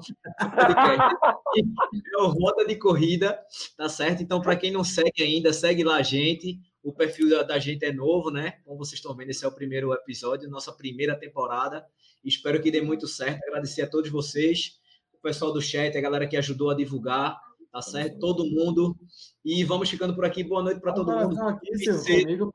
É 2.14 2.22
o 2.22 2.28
Rota 2.28 2.66
de 2.66 2.76
Corrida, 2.76 3.40
tá 3.76 3.90
certo? 3.90 4.22
Então, 4.22 4.40
para 4.42 4.56
quem 4.56 4.72
não 4.72 4.84
segue 4.84 5.24
ainda, 5.24 5.52
segue 5.52 5.84
lá 5.84 5.98
a 5.98 6.04
gente. 6.04 6.60
O 6.84 6.94
perfil 6.94 7.30
da, 7.30 7.44
da, 7.44 7.60
gente 7.60 7.84
é 7.86 7.92
novo, 7.92 8.32
né? 8.32 8.60
Como 8.64 8.78
vocês 8.78 9.00
estão 9.00 9.16
vendo, 9.16 9.30
esse 9.30 9.46
é 9.46 9.48
o 9.48 9.52
primeiro 9.52 9.94
episódio, 9.94 10.50
nossa 10.50 10.72
primeira 10.72 11.16
temporada. 11.16 11.86
Espero 12.24 12.62
que 12.62 12.72
dê 12.72 12.82
muito 12.82 13.08
certo. 13.08 13.44
Agradecer 13.44 13.84
a 13.84 13.90
todos 13.90 14.10
vocês, 14.10 14.80
o 15.22 15.24
pessoal 15.24 15.54
do 15.54 15.62
chat, 15.62 15.96
a 15.96 16.02
galera 16.02 16.28
que 16.28 16.36
ajudou 16.36 16.72
a 16.72 16.76
divulgar, 16.76 17.40
tá 17.72 17.82
certo? 17.82 18.20
Todo 18.20 18.44
mundo. 18.44 18.98
E 19.46 19.64
vamos 19.64 19.90
ficando 19.90 20.16
por 20.16 20.26
aqui. 20.26 20.44
Boa 20.44 20.64
noite 20.64 20.82
para 20.82 20.94
todo 20.94 21.12
mundo. 21.12 21.40
Aqui, 21.44 21.78
seu 21.78 22.52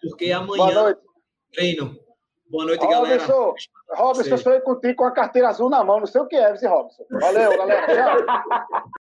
porque 0.00 0.32
amanhã 0.32 0.96
treino. 1.52 1.96
Boa 2.48 2.64
noite, 2.64 2.80
Robinson, 2.80 3.02
galera. 3.02 3.54
Robson, 3.90 4.22
eu 4.22 4.38
sou 4.38 4.60
contigo 4.60 4.96
com 4.96 5.04
a 5.04 5.10
carteira 5.10 5.48
azul 5.48 5.68
na 5.68 5.82
mão. 5.84 6.00
Não 6.00 6.06
sei 6.06 6.20
o 6.20 6.26
que 6.26 6.36
é, 6.36 6.54
esse 6.54 6.66
Robson. 6.66 7.04
Valeu, 7.10 7.56
galera. 7.56 7.86
Tchau. 7.86 8.82